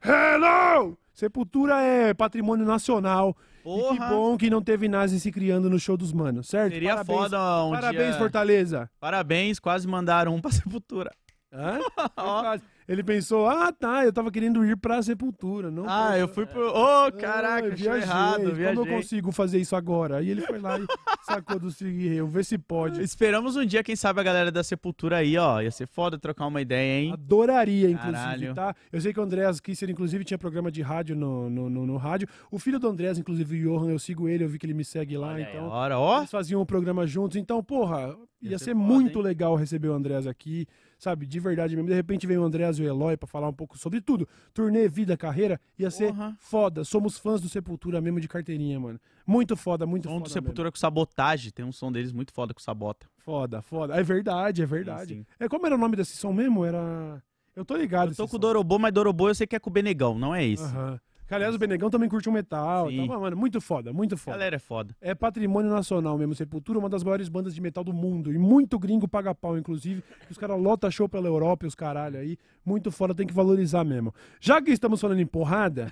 Hello! 0.02 0.98
Sepultura 1.12 1.80
é 1.82 2.12
patrimônio 2.12 2.66
nacional. 2.66 3.36
E 3.58 3.62
que 3.62 3.62
Porra! 3.62 4.08
bom 4.08 4.36
que 4.36 4.48
não 4.50 4.62
teve 4.62 4.88
nazi 4.88 5.20
se 5.20 5.30
criando 5.30 5.68
no 5.70 5.78
show 5.78 5.96
dos 5.96 6.12
manos, 6.12 6.48
certo? 6.48 6.72
Seria 6.72 6.90
Parabéns. 6.96 7.18
foda 7.18 7.64
um 7.64 7.70
Parabéns, 7.72 8.08
dia... 8.08 8.18
Fortaleza. 8.18 8.90
Parabéns, 8.98 9.60
quase 9.60 9.86
mandaram 9.86 10.34
um 10.34 10.40
pra 10.40 10.50
Sepultura. 10.50 11.12
Hã? 11.52 11.78
Ele 12.90 13.04
pensou, 13.04 13.46
ah, 13.46 13.72
tá, 13.72 14.04
eu 14.04 14.12
tava 14.12 14.32
querendo 14.32 14.64
ir 14.66 14.76
pra 14.76 15.00
Sepultura. 15.00 15.70
Não 15.70 15.84
Ah, 15.88 16.08
pra- 16.08 16.18
eu 16.18 16.26
fui 16.26 16.44
pro... 16.44 16.72
Ô, 16.72 17.04
Ah, 17.06 17.12
caraca, 17.12 17.68
achei 17.68 17.76
viajei. 17.84 18.02
errado, 18.02 18.36
Como 18.38 18.48
eu 18.48 18.54
viajei. 18.56 18.84
consigo 18.86 19.30
fazer 19.30 19.58
isso 19.60 19.76
agora? 19.76 20.16
Aí 20.16 20.28
ele 20.28 20.40
foi 20.40 20.58
lá 20.58 20.76
e 20.76 20.84
sacou 21.24 21.60
do 21.60 21.70
Sig 21.70 22.20
vê 22.22 22.42
se 22.42 22.58
pode. 22.58 23.00
Esperamos 23.00 23.54
um 23.54 23.64
dia, 23.64 23.84
quem 23.84 23.94
sabe, 23.94 24.18
a 24.20 24.24
galera 24.24 24.50
da 24.50 24.64
Sepultura 24.64 25.18
aí, 25.18 25.38
ó. 25.38 25.60
Ia 25.62 25.70
ser 25.70 25.86
foda 25.86 26.18
trocar 26.18 26.46
uma 26.48 26.60
ideia, 26.60 27.00
hein? 27.04 27.12
Adoraria, 27.12 27.88
inclusive, 27.88 28.12
Caralho. 28.18 28.54
tá? 28.54 28.74
Eu 28.92 29.00
sei 29.00 29.12
que 29.12 29.20
o 29.20 29.22
Andreas 29.22 29.60
Kisser, 29.60 29.88
inclusive, 29.88 30.24
tinha 30.24 30.36
programa 30.36 30.68
de 30.68 30.82
rádio 30.82 31.14
no, 31.14 31.48
no, 31.48 31.70
no- 31.70 31.86
no 31.86 31.96
rádio. 31.96 32.26
O 32.50 32.58
filho 32.58 32.80
do 32.80 32.88
Andreas, 32.88 33.18
inclusive, 33.18 33.66
o 33.66 33.78
Johan, 33.78 33.90
eu 33.92 33.98
sigo 34.00 34.28
ele, 34.28 34.42
eu 34.42 34.48
vi 34.48 34.58
que 34.58 34.66
ele 34.66 34.74
me 34.74 34.84
segue 34.84 35.16
lá, 35.16 35.28
Olha 35.28 35.46
aí, 35.46 35.52
então. 35.54 35.68
Hora, 35.68 35.96
ó. 35.96 36.18
Eles 36.18 36.30
faziam 36.32 36.60
um 36.60 36.66
programa 36.66 37.06
juntos, 37.06 37.36
então, 37.36 37.62
porra, 37.62 38.16
ia, 38.42 38.50
Ia 38.50 38.58
ser, 38.58 38.64
ser 38.64 38.72
foda, 38.74 38.84
muito 38.84 39.18
hein? 39.20 39.24
legal 39.24 39.54
receber 39.54 39.88
o 39.88 39.92
Andreas 39.92 40.26
aqui, 40.26 40.66
sabe? 41.00 41.26
De 41.26 41.40
verdade 41.40 41.74
mesmo. 41.74 41.88
De 41.88 41.94
repente 41.94 42.26
vem 42.26 42.38
o 42.38 42.44
Andreas 42.44 42.78
e 42.78 42.82
o 42.82 42.86
Eloy 42.86 43.16
pra 43.16 43.26
falar 43.26 43.48
um 43.48 43.52
pouco 43.52 43.76
sobre 43.76 44.00
tudo. 44.00 44.28
Turnê, 44.54 44.86
vida, 44.88 45.16
carreira, 45.16 45.60
ia 45.78 45.90
ser 45.90 46.08
Porra. 46.12 46.36
foda. 46.38 46.84
Somos 46.84 47.18
fãs 47.18 47.40
do 47.40 47.48
Sepultura 47.48 48.00
mesmo 48.00 48.20
de 48.20 48.28
carteirinha, 48.28 48.78
mano. 48.78 49.00
Muito 49.26 49.56
foda, 49.56 49.86
muito 49.86 50.04
Som 50.08 50.14
foda. 50.18 50.24
do 50.24 50.30
Sepultura 50.30 50.70
com 50.70 50.78
sabotagem. 50.78 51.50
Tem 51.50 51.64
um 51.64 51.72
som 51.72 51.90
deles 51.90 52.12
muito 52.12 52.32
foda 52.32 52.52
com 52.54 52.60
sabota. 52.60 53.06
mesmo. 53.06 53.24
Foda, 53.24 53.62
foda. 53.62 53.94
É 53.98 54.02
verdade, 54.02 54.62
é 54.62 54.66
verdade. 54.66 55.14
sim. 55.14 55.26
É 55.38 55.48
como 55.48 55.66
era 55.66 55.74
o 55.74 55.78
nome 55.78 55.96
desse 55.96 56.16
som 56.16 56.32
mesmo? 56.32 56.64
Era. 56.64 57.22
Eu 57.56 57.64
tô 57.64 57.76
ligado. 57.76 58.10
Eu 58.10 58.16
tô 58.16 58.28
com 58.28 58.36
o. 58.36 58.38
Dorobô, 58.38 58.78
mas 58.78 58.92
Dorobô 58.92 59.28
eu 59.28 59.34
sei 59.34 59.46
que 59.46 59.56
é 59.56 59.58
com 59.58 59.70
o 59.70 59.72
Benegão, 59.72 60.18
não 60.18 60.34
é 60.34 60.44
isso. 60.44 60.64
Aham. 60.64 61.00
Que, 61.30 61.34
aliás, 61.36 61.54
o 61.54 61.58
Benegão 61.60 61.88
também 61.88 62.08
curte 62.08 62.28
um 62.28 62.32
metal. 62.32 62.88
Sim. 62.88 63.06
Mano, 63.06 63.36
muito 63.36 63.60
foda, 63.60 63.92
muito 63.92 64.16
foda. 64.16 64.36
Galera 64.36 64.56
é 64.56 64.58
foda. 64.58 64.96
É 65.00 65.14
patrimônio 65.14 65.70
nacional 65.70 66.18
mesmo, 66.18 66.34
Sepultura, 66.34 66.76
uma 66.76 66.88
das 66.88 67.04
maiores 67.04 67.28
bandas 67.28 67.54
de 67.54 67.60
metal 67.60 67.84
do 67.84 67.92
mundo. 67.92 68.32
E 68.32 68.36
muito 68.36 68.76
gringo 68.80 69.06
paga 69.06 69.32
pau, 69.32 69.56
inclusive. 69.56 70.02
Os 70.28 70.36
caras 70.36 70.60
lotam 70.60 70.90
show 70.90 71.08
pela 71.08 71.28
Europa 71.28 71.64
e 71.64 71.68
os 71.68 71.74
caralho 71.76 72.18
aí. 72.18 72.36
Muito 72.64 72.90
foda, 72.90 73.14
tem 73.14 73.26
que 73.26 73.32
valorizar 73.34 73.84
mesmo. 73.84 74.14
Já 74.40 74.60
que 74.60 74.70
estamos 74.70 75.00
falando 75.00 75.20
em 75.20 75.26
porrada, 75.26 75.90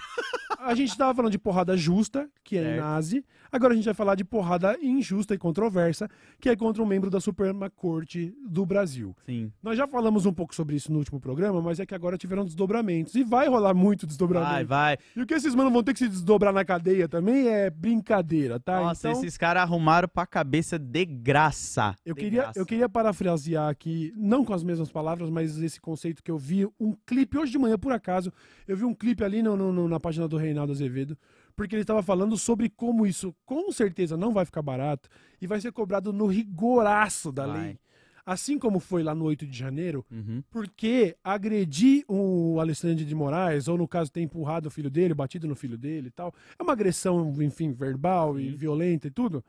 a 0.58 0.74
gente 0.74 0.96
tava 0.96 1.14
falando 1.14 1.32
de 1.32 1.38
porrada 1.38 1.76
justa, 1.76 2.28
que 2.44 2.56
é 2.56 2.62
Certo. 2.62 2.80
nazi. 2.80 3.24
Agora 3.50 3.72
a 3.72 3.76
gente 3.76 3.86
vai 3.86 3.94
falar 3.94 4.14
de 4.14 4.24
porrada 4.24 4.76
injusta 4.82 5.32
e 5.34 5.38
controversa, 5.38 6.06
que 6.38 6.50
é 6.50 6.54
contra 6.56 6.82
um 6.82 6.86
membro 6.86 7.08
da 7.08 7.18
Suprema 7.20 7.70
Corte 7.70 8.34
do 8.46 8.66
Brasil. 8.66 9.16
Sim. 9.24 9.50
Nós 9.62 9.78
já 9.78 9.86
falamos 9.86 10.26
um 10.26 10.32
pouco 10.34 10.54
sobre 10.54 10.76
isso 10.76 10.92
no 10.92 10.98
último 10.98 11.18
programa, 11.18 11.62
mas 11.62 11.80
é 11.80 11.86
que 11.86 11.94
agora 11.94 12.18
tiveram 12.18 12.44
desdobramentos. 12.44 13.14
E 13.14 13.24
vai 13.24 13.48
rolar 13.48 13.72
muito 13.72 14.06
desdobramento. 14.06 14.52
Vai, 14.52 14.64
vai. 14.66 14.98
E 15.16 15.22
o 15.22 15.26
que 15.26 15.32
esses 15.32 15.54
manos 15.54 15.72
vão 15.72 15.82
ter 15.82 15.94
que 15.94 16.00
se 16.00 16.08
desdobrar 16.08 16.52
na 16.52 16.64
cadeia 16.66 17.08
também 17.08 17.48
é 17.48 17.70
brincadeira, 17.70 18.60
tá? 18.60 18.80
Nossa, 18.82 19.08
então, 19.08 19.20
esses 19.22 19.38
caras 19.38 19.62
arrumaram 19.62 20.06
pra 20.08 20.26
cabeça 20.26 20.78
de 20.78 21.06
graça. 21.06 21.94
eu 22.04 22.14
De 22.14 22.20
queria, 22.20 22.42
graça. 22.42 22.58
eu 22.58 22.66
queria 22.66 22.88
parafrasear 22.88 23.68
aqui, 23.70 24.12
não 24.14 24.44
com 24.44 24.52
as 24.52 24.62
mesmas 24.62 24.90
palavras, 24.92 25.30
mas 25.30 25.56
esse 25.62 25.80
conceito 25.80 26.22
que 26.22 26.30
eu 26.30 26.36
vi, 26.36 26.57
um 26.80 26.94
clipe, 27.06 27.36
hoje 27.38 27.52
de 27.52 27.58
manhã, 27.58 27.76
por 27.78 27.92
acaso, 27.92 28.32
eu 28.66 28.76
vi 28.76 28.84
um 28.84 28.94
clipe 28.94 29.22
ali 29.24 29.42
no- 29.42 29.56
no- 29.56 29.88
na 29.88 29.98
página 30.00 30.26
do 30.28 30.36
Reinaldo 30.36 30.72
Azevedo, 30.72 31.16
porque 31.56 31.74
ele 31.74 31.82
estava 31.82 32.02
falando 32.02 32.36
sobre 32.38 32.68
como 32.68 33.06
isso 33.06 33.34
com 33.44 33.70
certeza 33.72 34.16
não 34.16 34.32
vai 34.32 34.44
ficar 34.44 34.62
barato 34.62 35.08
e 35.40 35.46
vai 35.46 35.60
ser 35.60 35.72
cobrado 35.72 36.12
no 36.12 36.26
rigoraço 36.26 37.30
da 37.32 37.46
Vai. 37.46 37.60
lei. 37.62 37.78
Assim 38.24 38.58
como 38.58 38.78
foi 38.78 39.02
lá 39.02 39.14
no 39.14 39.24
8 39.24 39.46
de 39.46 39.56
janeiro, 39.56 40.04
Uhum. 40.10 40.42
porque 40.50 41.16
agredir 41.24 42.04
o 42.06 42.60
Alexandre 42.60 43.02
de 43.04 43.14
Moraes, 43.14 43.68
ou 43.68 43.78
no 43.78 43.88
caso 43.88 44.12
ter 44.12 44.20
empurrado 44.20 44.68
o 44.68 44.70
filho 44.70 44.90
dele, 44.90 45.14
batido 45.14 45.48
no 45.48 45.54
filho 45.54 45.78
dele 45.78 46.08
e 46.08 46.10
tal, 46.10 46.34
é 46.58 46.62
uma 46.62 46.72
agressão, 46.74 47.34
enfim, 47.42 47.72
verbal 47.72 48.38
e 48.38 48.50
Sim. 48.50 48.56
violenta 48.56 49.06
e 49.08 49.10
tudo. 49.10 49.42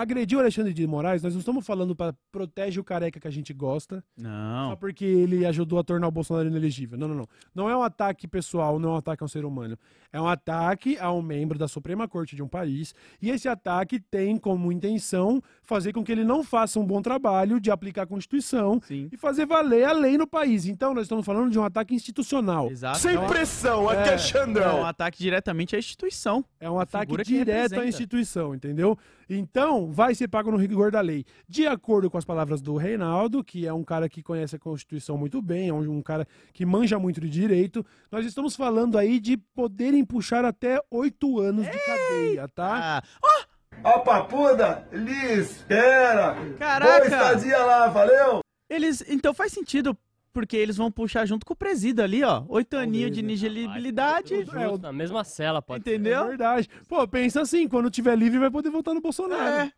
Agredir 0.00 0.38
o 0.38 0.40
Alexandre 0.40 0.72
de 0.72 0.86
Moraes, 0.86 1.22
nós 1.24 1.34
não 1.34 1.40
estamos 1.40 1.66
falando 1.66 1.96
para 1.96 2.14
protege 2.30 2.78
o 2.78 2.84
careca 2.84 3.18
que 3.18 3.26
a 3.26 3.30
gente 3.32 3.52
gosta, 3.52 4.04
só 4.16 4.22
Não. 4.22 4.76
porque 4.76 5.04
ele 5.04 5.44
ajudou 5.44 5.76
a 5.78 5.82
tornar 5.82 6.06
o 6.06 6.10
Bolsonaro 6.12 6.48
inelegível. 6.48 6.96
Não, 6.96 7.08
não, 7.08 7.16
não. 7.16 7.28
Não 7.52 7.68
é 7.68 7.76
um 7.76 7.82
ataque 7.82 8.28
pessoal, 8.28 8.78
não 8.78 8.90
é 8.90 8.92
um 8.92 8.96
ataque 8.96 9.24
a 9.24 9.26
um 9.26 9.28
ser 9.28 9.44
humano. 9.44 9.76
É 10.12 10.20
um 10.20 10.28
ataque 10.28 10.96
a 11.00 11.12
um 11.12 11.20
membro 11.20 11.58
da 11.58 11.66
Suprema 11.66 12.06
Corte 12.06 12.36
de 12.36 12.42
um 12.42 12.48
país. 12.48 12.94
E 13.20 13.28
esse 13.28 13.48
ataque 13.48 13.98
tem 13.98 14.36
como 14.36 14.70
intenção 14.70 15.42
fazer 15.62 15.92
com 15.92 16.04
que 16.04 16.12
ele 16.12 16.24
não 16.24 16.44
faça 16.44 16.78
um 16.78 16.84
bom 16.86 17.02
trabalho 17.02 17.60
de 17.60 17.70
aplicar 17.70 18.02
a 18.02 18.06
Constituição 18.06 18.80
Sim. 18.86 19.08
e 19.10 19.16
fazer 19.16 19.46
valer 19.46 19.84
a 19.84 19.92
lei 19.92 20.16
no 20.16 20.26
país. 20.26 20.66
Então, 20.66 20.94
nós 20.94 21.02
estamos 21.04 21.26
falando 21.26 21.50
de 21.50 21.58
um 21.58 21.64
ataque 21.64 21.94
institucional. 21.94 22.70
Exato. 22.70 22.98
Sem 22.98 23.16
É 23.16 23.26
pressão, 23.26 23.88
aqui 23.88 24.10
é, 24.10 24.14
É, 24.14 24.18
Xandão. 24.18 24.62
É 24.62 24.80
um 24.80 24.86
ataque 24.86 25.18
diretamente 25.18 25.74
à 25.74 25.78
instituição. 25.78 26.44
É 26.60 26.70
um 26.70 26.78
ataque 26.78 27.16
direto 27.24 27.80
à 27.80 27.86
instituição, 27.86 28.54
entendeu? 28.54 28.96
Então, 29.28 29.90
vai 29.92 30.14
ser 30.14 30.28
pago 30.28 30.50
no 30.50 30.56
rigor 30.56 30.90
da 30.90 31.00
lei. 31.00 31.24
De 31.48 31.66
acordo 31.66 32.10
com 32.10 32.16
as 32.16 32.24
palavras 32.24 32.62
do 32.62 32.76
Reinaldo, 32.76 33.44
que 33.44 33.66
é 33.66 33.72
um 33.72 33.84
cara 33.84 34.08
que 34.08 34.22
conhece 34.22 34.56
a 34.56 34.58
Constituição 34.58 35.18
muito 35.18 35.42
bem, 35.42 35.68
é 35.68 35.72
um, 35.72 36.02
cara 36.02 36.26
que 36.52 36.64
manja 36.64 36.98
muito 36.98 37.20
de 37.20 37.28
direito, 37.28 37.84
nós 38.10 38.24
estamos 38.24 38.56
falando 38.56 38.96
aí 38.96 39.20
de 39.20 39.36
poderem 39.36 40.04
puxar 40.04 40.44
até 40.44 40.80
oito 40.90 41.38
anos 41.38 41.66
de 41.66 41.78
cadeia, 41.78 42.48
tá? 42.48 43.02
Ah, 43.22 43.46
Ó, 43.84 44.00
papuda, 44.00 44.88
espera. 45.38 46.36
Caraca! 46.58 46.92
Boa 46.94 47.06
estadia 47.06 47.58
lá, 47.58 47.86
valeu? 47.88 48.40
eles. 48.68 49.02
Então 49.08 49.32
faz 49.32 49.52
sentido, 49.52 49.96
porque 50.38 50.56
eles 50.56 50.76
vão 50.76 50.88
puxar 50.88 51.26
junto 51.26 51.44
com 51.44 51.52
o 51.52 51.56
presídio 51.56 52.04
ali, 52.04 52.22
ó. 52.22 52.44
Oito 52.48 52.76
aninhos 52.76 53.10
de 53.10 53.22
né? 53.22 53.32
inelegibilidade. 53.32 54.28
Tudo 54.36 54.46
junto, 54.52 54.58
É, 54.58 54.68
o- 54.68 54.78
na 54.78 54.92
mesma 54.92 55.24
cela, 55.24 55.60
pode 55.60 55.82
ser. 55.82 55.90
É 55.90 55.94
Entendeu? 55.94 56.26
verdade. 56.28 56.68
Pô, 56.88 57.06
pensa 57.08 57.40
assim, 57.40 57.66
quando 57.66 57.90
tiver 57.90 58.16
livre 58.16 58.38
vai 58.38 58.50
poder 58.50 58.70
votar 58.70 58.94
no 58.94 59.00
Bolsonaro. 59.00 59.42
É. 59.68 59.72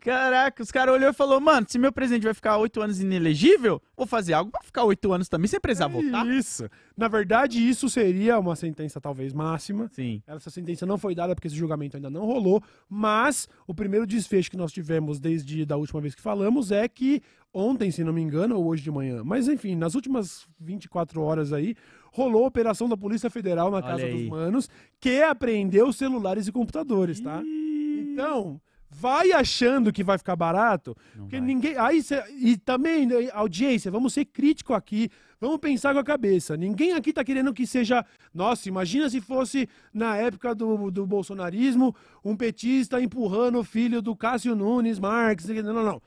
Caraca, 0.00 0.62
os 0.62 0.70
caras 0.70 0.94
olhou 0.94 1.10
e 1.10 1.12
falou, 1.12 1.40
mano, 1.40 1.66
se 1.68 1.76
meu 1.76 1.90
presidente 1.90 2.22
vai 2.22 2.32
ficar 2.32 2.56
oito 2.58 2.80
anos 2.80 3.00
inelegível, 3.00 3.82
vou 3.96 4.06
fazer 4.06 4.32
algo 4.32 4.48
pra 4.50 4.60
ficar 4.62 4.84
oito 4.84 5.12
anos 5.12 5.28
também, 5.28 5.48
sem 5.48 5.58
precisar 5.58 5.88
votar. 5.88 6.24
Isso. 6.28 6.68
Na 6.96 7.08
verdade, 7.08 7.58
isso 7.68 7.88
seria 7.90 8.38
uma 8.38 8.54
sentença 8.54 9.00
talvez 9.00 9.32
máxima. 9.32 9.88
Sim. 9.92 10.22
Essa 10.24 10.50
sentença 10.50 10.86
não 10.86 10.98
foi 10.98 11.16
dada 11.16 11.34
porque 11.34 11.48
esse 11.48 11.56
julgamento 11.56 11.96
ainda 11.96 12.08
não 12.08 12.24
rolou, 12.24 12.62
mas 12.88 13.48
o 13.66 13.74
primeiro 13.74 14.06
desfecho 14.06 14.48
que 14.50 14.56
nós 14.56 14.72
tivemos 14.72 15.18
desde 15.18 15.66
da 15.66 15.76
última 15.76 16.00
vez 16.00 16.14
que 16.14 16.22
falamos 16.22 16.70
é 16.70 16.86
que 16.86 17.20
ontem, 17.52 17.90
se 17.90 18.04
não 18.04 18.12
me 18.12 18.20
engano, 18.20 18.56
ou 18.56 18.66
hoje 18.66 18.82
de 18.82 18.90
manhã, 18.90 19.22
mas 19.24 19.48
enfim, 19.48 19.74
nas 19.74 19.94
últimas 19.94 20.46
24 20.60 21.20
horas 21.22 21.52
aí, 21.52 21.74
rolou 22.12 22.44
a 22.44 22.48
operação 22.48 22.88
da 22.88 22.96
Polícia 22.96 23.30
Federal 23.30 23.70
na 23.70 23.78
Olha 23.78 23.86
casa 23.86 24.06
dos 24.06 24.14
aí. 24.20 24.28
manos, 24.28 24.68
que 25.00 25.22
apreendeu 25.22 25.92
celulares 25.92 26.46
e 26.46 26.52
computadores, 26.52 27.20
tá? 27.20 27.42
Então, 28.00 28.60
vai 28.90 29.32
achando 29.32 29.92
que 29.92 30.02
vai 30.04 30.16
ficar 30.18 30.36
barato, 30.36 30.96
Não 31.14 31.24
porque 31.24 31.38
vai. 31.38 31.46
ninguém. 31.46 31.76
Aí 31.76 32.02
cê- 32.02 32.22
e 32.40 32.56
também, 32.56 33.06
né, 33.06 33.28
audiência, 33.32 33.90
vamos 33.90 34.12
ser 34.14 34.24
crítico 34.24 34.72
aqui, 34.72 35.10
vamos 35.40 35.58
pensar 35.58 35.92
com 35.92 36.00
a 36.00 36.04
cabeça. 36.04 36.56
Ninguém 36.56 36.92
aqui 36.94 37.12
tá 37.12 37.22
querendo 37.24 37.52
que 37.52 37.66
seja. 37.66 38.04
Nossa, 38.32 38.68
imagina 38.68 39.08
se 39.10 39.20
fosse 39.20 39.68
na 39.92 40.16
época 40.16 40.54
do, 40.54 40.90
do 40.90 41.06
bolsonarismo 41.06 41.94
um 42.24 42.36
petista 42.36 43.00
empurrando 43.00 43.58
o 43.58 43.64
filho 43.64 44.00
do 44.00 44.16
Cássio 44.16 44.54
Nunes 44.56 44.98
Marques. 44.98 45.46
Não, 45.48 45.72
não, 45.74 45.84
não. 45.84 46.02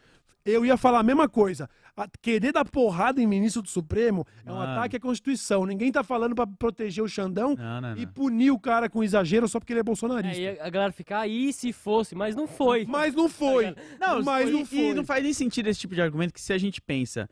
Eu 0.45 0.65
ia 0.65 0.75
falar 0.77 0.99
a 0.99 1.03
mesma 1.03 1.29
coisa. 1.29 1.69
A- 1.95 2.07
querer 2.21 2.51
dar 2.51 2.65
porrada 2.65 3.21
em 3.21 3.27
ministro 3.27 3.61
do 3.61 3.67
Supremo 3.69 4.25
é 4.45 4.51
um 4.51 4.55
Mano. 4.55 4.71
ataque 4.71 4.95
à 4.95 4.99
Constituição. 4.99 5.65
Ninguém 5.65 5.91
tá 5.91 6.03
falando 6.03 6.33
pra 6.33 6.47
proteger 6.47 7.03
o 7.03 7.07
Xandão 7.07 7.55
Não, 7.55 7.81
não, 7.81 7.97
e 7.97 8.05
não. 8.05 8.13
punir 8.13 8.49
o 8.51 8.59
cara 8.59 8.89
com 8.89 9.03
exagero 9.03 9.47
só 9.47 9.59
porque 9.59 9.73
ele 9.73 9.79
é 9.79 9.81
É, 9.81 9.83
bolsonarista. 9.83 10.41
e 10.41 10.59
a 10.59 10.69
galera 10.69 10.91
fica, 10.91 11.19
aí 11.19 11.51
se 11.53 11.71
fosse, 11.73 12.15
mas 12.15 12.35
não 12.35 12.47
foi. 12.47 12.85
Mas 12.87 13.13
não 13.13 13.27
foi. 13.29 13.75
Não, 13.99 14.23
mas 14.23 14.49
e- 14.49 14.51
não 14.53 14.61
E 14.61 14.65
foi. 14.65 14.93
não 14.93 15.05
faz 15.05 15.23
nem 15.23 15.33
sentido 15.33 15.67
esse 15.67 15.79
tipo 15.81 15.93
de 15.93 16.01
argumento 16.01 16.33
que 16.33 16.41
se 16.41 16.53
a 16.53 16.57
gente 16.57 16.81
pensa, 16.81 17.29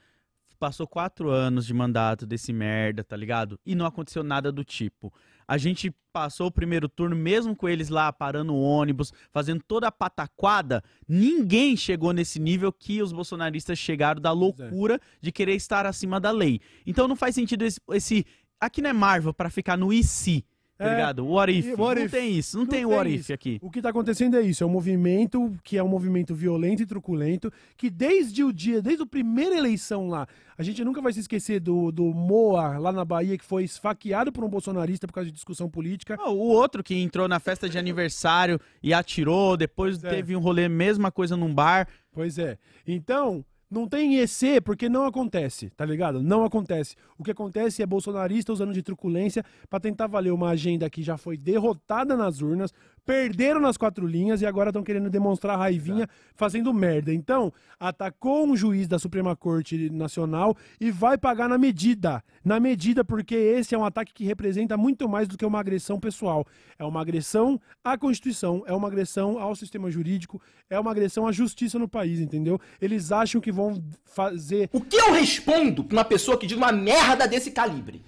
passou 0.60 0.86
quatro 0.86 1.30
anos 1.30 1.66
de 1.66 1.74
mandato 1.74 2.26
desse 2.28 2.52
merda, 2.52 3.02
tá 3.04 3.16
ligado? 3.16 3.58
E 3.66 3.74
não 3.76 3.86
aconteceu 3.86 4.24
nada 4.24 4.52
do 4.52 4.64
tipo. 4.64 5.12
A 5.50 5.58
gente 5.58 5.92
passou 6.14 6.46
o 6.46 6.52
primeiro 6.52 6.88
turno, 6.88 7.16
mesmo 7.16 7.56
com 7.56 7.68
eles 7.68 7.90
lá 7.90 8.14
parando 8.14 8.54
o 8.54 8.62
ônibus, 8.62 9.12
fazendo 9.32 9.64
toda 9.68 9.88
a 9.88 9.92
pataquada, 9.92 10.84
ninguém 11.08 11.76
chegou 11.76 12.14
nesse 12.14 12.40
nível 12.40 12.72
que 12.72 13.02
os 13.02 13.12
bolsonaristas 13.12 13.80
chegaram 13.80 14.22
da 14.22 14.32
loucura 14.32 15.02
de 15.20 15.32
querer 15.32 15.56
estar 15.56 15.88
acima 15.88 16.20
da 16.20 16.30
lei. 16.30 16.62
Então 16.86 17.08
não 17.08 17.16
faz 17.16 17.34
sentido 17.34 17.66
esse. 17.66 17.82
esse 17.94 18.28
aqui 18.62 18.80
não 18.80 18.92
é 18.92 18.94
Marvel 18.94 19.34
pra 19.34 19.50
ficar 19.50 19.76
no 19.76 19.92
e 19.92 20.04
se. 20.04 20.46
Tá 20.80 20.86
É. 20.88 20.96
ligado? 20.96 21.28
What 21.28 21.52
if. 21.56 21.78
What 21.78 22.00
não 22.00 22.06
if? 22.06 22.12
tem 22.12 22.32
isso, 22.38 22.58
não, 22.58 22.64
Não 22.64 22.70
tem 22.70 22.80
tem 22.80 22.86
what 22.86 23.14
isso. 23.14 23.32
if 23.32 23.36
aqui. 23.36 23.60
O 23.62 23.70
que 23.70 23.82
tá 23.82 23.90
acontecendo 23.90 24.36
é 24.38 24.42
isso, 24.42 24.64
é 24.64 24.68
um 24.68 24.70
movimento 24.72 25.54
que 25.64 25.78
é 25.78 25.84
um 25.84 25.88
movimento 25.88 26.34
violento 26.34 26.82
e 26.82 26.86
truculento, 26.86 27.52
que 27.78 27.90
desde 27.90 28.44
o 28.44 28.52
dia, 28.52 28.82
desde 28.82 29.04
a 29.04 29.06
primeira 29.06 29.56
eleição 29.58 30.08
lá, 30.08 30.26
a 30.58 30.64
gente 30.64 30.84
nunca 30.84 31.02
vai 31.02 31.14
se 31.14 31.20
esquecer 31.20 31.60
do, 31.60 31.92
do 31.92 32.06
Moa, 32.14 32.78
lá 32.78 32.92
na 32.92 33.06
Bahia, 33.06 33.38
que 33.38 33.46
foi 33.46 33.64
esfaqueado 33.64 34.32
por 34.32 34.44
um 34.44 34.50
bolsonarista 34.50 35.06
por 35.08 35.14
causa 35.14 35.30
de 35.30 35.34
discussão 35.34 35.70
política. 35.70 36.16
Ah, 36.20 36.30
O 36.32 36.38
outro 36.40 36.84
que 36.84 36.96
entrou 36.96 37.28
na 37.28 37.40
festa 37.40 37.70
de 37.70 37.78
aniversário 37.78 38.60
e 38.82 38.94
atirou, 38.94 39.56
depois 39.56 40.04
É. 40.04 40.10
teve 40.10 40.36
um 40.36 40.40
rolê, 40.40 40.68
mesma 40.68 41.12
coisa 41.12 41.38
num 41.38 41.54
bar. 41.54 41.88
Pois 42.12 42.38
é. 42.38 42.58
Então, 42.86 43.46
não 43.70 43.88
tem 43.88 44.18
EC 44.18 44.62
porque 44.64 44.90
não 44.90 45.06
acontece, 45.06 45.70
tá 45.70 45.86
ligado? 45.86 46.24
Não 46.24 46.44
acontece. 46.44 46.96
O 47.18 47.24
que 47.24 47.32
acontece 47.32 47.84
é 47.84 47.86
bolsonarista 47.86 48.52
usando 48.52 48.74
de 48.74 48.82
truculência 48.82 49.44
pra 49.70 49.80
tentar 49.80 50.08
valer 50.08 50.32
uma 50.32 50.50
agenda 50.50 50.90
que 50.90 51.04
já 51.04 51.18
foi 51.18 51.38
derrotada 51.38 52.18
nas 52.18 52.42
urnas, 52.42 52.74
perderam 53.10 53.60
nas 53.60 53.76
quatro 53.76 54.06
linhas 54.06 54.40
e 54.40 54.46
agora 54.46 54.70
estão 54.70 54.84
querendo 54.84 55.10
demonstrar 55.10 55.58
raivinha 55.58 56.08
fazendo 56.36 56.72
merda. 56.72 57.12
Então, 57.12 57.52
atacou 57.80 58.46
um 58.46 58.56
juiz 58.56 58.88
da 58.88 59.00
Suprema 59.00 59.36
Corte 59.36 59.90
Nacional 59.90 60.56
e 60.80 60.92
vai 60.92 61.18
pagar 61.18 61.50
na 61.50 61.58
medida. 61.58 62.24
Na 62.46 62.60
medida, 62.60 63.04
porque 63.04 63.34
esse 63.34 63.74
é 63.74 63.78
um 63.80 63.84
ataque 63.84 64.14
que 64.14 64.24
representa 64.24 64.78
muito 64.78 65.10
mais 65.10 65.28
do 65.28 65.36
que 65.36 65.44
uma 65.44 65.60
agressão 65.60 66.00
pessoal. 66.00 66.46
É 66.78 66.86
uma 66.86 67.02
agressão 67.02 67.60
à 67.84 67.98
Constituição, 67.98 68.62
é 68.68 68.74
uma 68.74 68.88
agressão 68.88 69.40
ao 69.40 69.56
sistema 69.56 69.90
jurídico, 69.90 70.40
é 70.70 70.80
uma 70.80 70.92
agressão 70.92 71.26
à 71.26 71.32
justiça 71.32 71.80
no 71.80 71.90
país, 71.90 72.20
entendeu? 72.20 72.62
Eles 72.80 73.12
acham 73.12 73.42
que 73.42 73.52
vão 73.52 73.84
fazer. 74.06 74.70
O 74.72 74.82
que 74.82 74.98
eu 74.98 75.14
respondo 75.14 75.84
pra 75.84 75.98
uma 75.98 76.06
pessoa 76.06 76.38
que 76.38 76.46
diz 76.46 76.56
uma 76.56 76.72
merda 76.72 77.28
desse 77.28 77.50
calibre? 77.50 78.04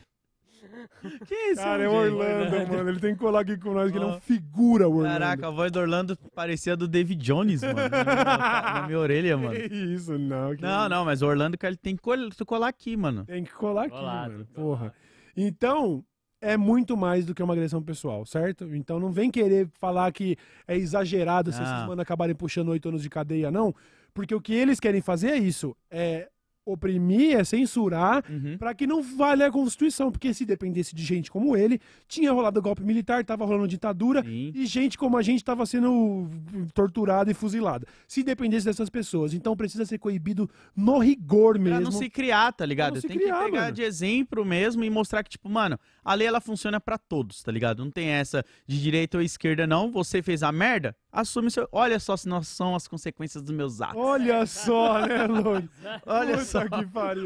Que 1.28 1.36
isso, 1.51 1.61
Cara, 1.61 1.84
é 1.84 1.88
o 1.88 1.91
gente? 1.91 2.13
Orlando, 2.13 2.67
mano. 2.78 2.89
Ele 2.89 2.99
tem 2.99 3.13
que 3.13 3.19
colar 3.19 3.39
aqui 3.41 3.57
com 3.57 3.74
nós, 3.74 3.91
que 3.91 3.97
ele 3.97 4.05
é 4.05 4.07
um 4.07 4.19
figura, 4.22 4.88
o 4.88 4.97
Orlando. 4.97 5.13
Caraca, 5.19 5.47
a 5.47 5.51
voz 5.51 5.72
do 5.72 5.80
Orlando 5.80 6.17
parecia 6.36 6.76
do 6.76 6.88
David 6.88 7.22
Jones, 7.22 7.61
mano. 7.63 7.76
Na 7.76 7.89
minha, 7.89 8.74
na 8.74 8.88
minha 8.88 8.99
orelha, 8.99 9.38
mano. 9.38 9.53
Que 9.55 9.76
isso, 9.76 10.17
não. 10.17 10.55
que 10.55 10.61
Não, 10.61 10.88
não, 10.89 11.05
mas 11.05 11.22
o 11.22 11.28
Orlando 11.28 11.57
cara, 11.57 11.72
ele 11.72 11.78
tem 11.78 11.95
que 11.95 12.01
col- 12.01 12.17
colar 12.45 12.67
aqui, 12.69 12.95
mano. 12.97 13.26
Tem 13.26 13.43
que 13.43 13.51
colar 13.53 13.84
aqui, 13.86 13.95
Colado, 13.97 14.32
mano. 14.32 14.45
Porra. 14.53 14.93
Então, 15.36 16.03
é 16.41 16.57
muito 16.57 16.97
mais 16.97 17.26
do 17.26 17.34
que 17.36 17.43
uma 17.43 17.53
agressão 17.53 17.82
pessoal, 17.82 18.26
certo? 18.26 18.74
Então 18.76 18.99
não 18.99 19.11
vem 19.11 19.30
querer 19.30 19.69
falar 19.80 20.11
que 20.11 20.36
é 20.67 20.76
exagerado 20.76 21.51
se 21.51 21.59
Ah. 21.61 21.63
esses 21.63 21.88
manos 21.88 21.99
acabarem 21.99 22.36
puxando 22.36 22.69
oito 22.69 22.89
anos 22.89 23.01
de 23.03 23.09
cadeia, 23.09 23.51
não. 23.51 23.74
Porque 24.13 24.36
o 24.36 24.41
que 24.41 24.53
eles 24.53 24.80
querem 24.80 25.01
fazer 25.01 25.30
é 25.30 25.38
isso. 25.38 25.76
É 25.89 26.28
oprimir, 26.66 27.38
é 27.38 27.43
censurar, 27.43 28.24
Uhum. 28.30 28.57
Pra 28.57 28.74
que 28.74 28.86
não 28.86 29.01
valha 29.01 29.47
a 29.47 29.51
Constituição, 29.51 30.12
porque 30.12 30.34
se 30.34 30.45
dependesse 30.45 30.95
de 30.95 31.03
gente 31.03 31.32
como 31.32 31.57
ele, 31.57 31.80
tinha 32.07 32.32
rolado 32.32 32.62
golpe 32.62 32.84
militar, 32.84 33.24
tava 33.26 33.45
rolando 33.45 33.68
ditadura, 33.68 34.24
Sim. 34.24 34.51
e 34.55 34.66
gente 34.66 34.97
como 34.97 35.18
a 35.18 35.22
gente 35.22 35.43
tava 35.43 35.66
sendo 35.66 36.30
torturada 36.74 37.32
e 37.32 37.34
fuzilada. 37.34 37.88
Se 38.07 38.24
dependesse 38.24 38.66
dessas 38.66 38.89
pessoas, 38.89 39.34
então 39.34 39.55
precisa 39.55 39.86
ser 39.86 39.97
coibido 39.97 40.49
no 40.76 40.99
rigor 40.99 41.55
Pra 41.55 41.64
mesmo. 41.64 41.82
não 41.82 41.91
se 41.91 42.09
criar, 42.09 42.51
tá 42.53 42.66
ligado? 42.66 43.01
Tem 43.01 43.18
criar, 43.18 43.39
que 43.39 43.45
pegar 43.51 43.62
mano. 43.62 43.74
de 43.74 43.82
exemplo 43.82 44.45
mesmo 44.45 44.84
e 44.84 44.89
mostrar 44.89 45.24
que, 45.24 45.30
tipo, 45.32 45.49
mano, 45.49 45.80
a 46.03 46.14
lei 46.14 46.28
ela 46.28 46.39
funciona 46.41 46.80
pra 46.80 46.97
todos, 46.97 47.41
tá 47.41 47.51
ligado? 47.51 47.84
Não 47.84 47.91
tem 47.91 48.09
essa 48.09 48.45
de 48.68 48.82
direita 48.82 49.18
ou 49.18 49.24
esquerda, 49.24 49.66
não. 49.66 49.91
Você 49.91 50.22
fez 50.22 50.43
a 50.43 50.51
merda, 50.51 50.95
assume 51.12 51.51
seu. 51.51 51.68
Olha 51.72 51.99
só 51.99 52.16
se 52.16 52.28
não 52.28 52.41
são 52.41 52.76
as 52.76 52.88
consequências 52.88 53.43
dos 53.43 53.53
meus 53.55 53.82
atos. 53.82 53.97
Olha 54.01 54.45
só, 54.45 55.05
né, 55.05 55.26
Lodi? 55.28 55.70
Olha 56.05 56.32
Puta 56.38 56.45
só. 56.45 56.64
que 56.68 56.86
pariu. 56.91 57.24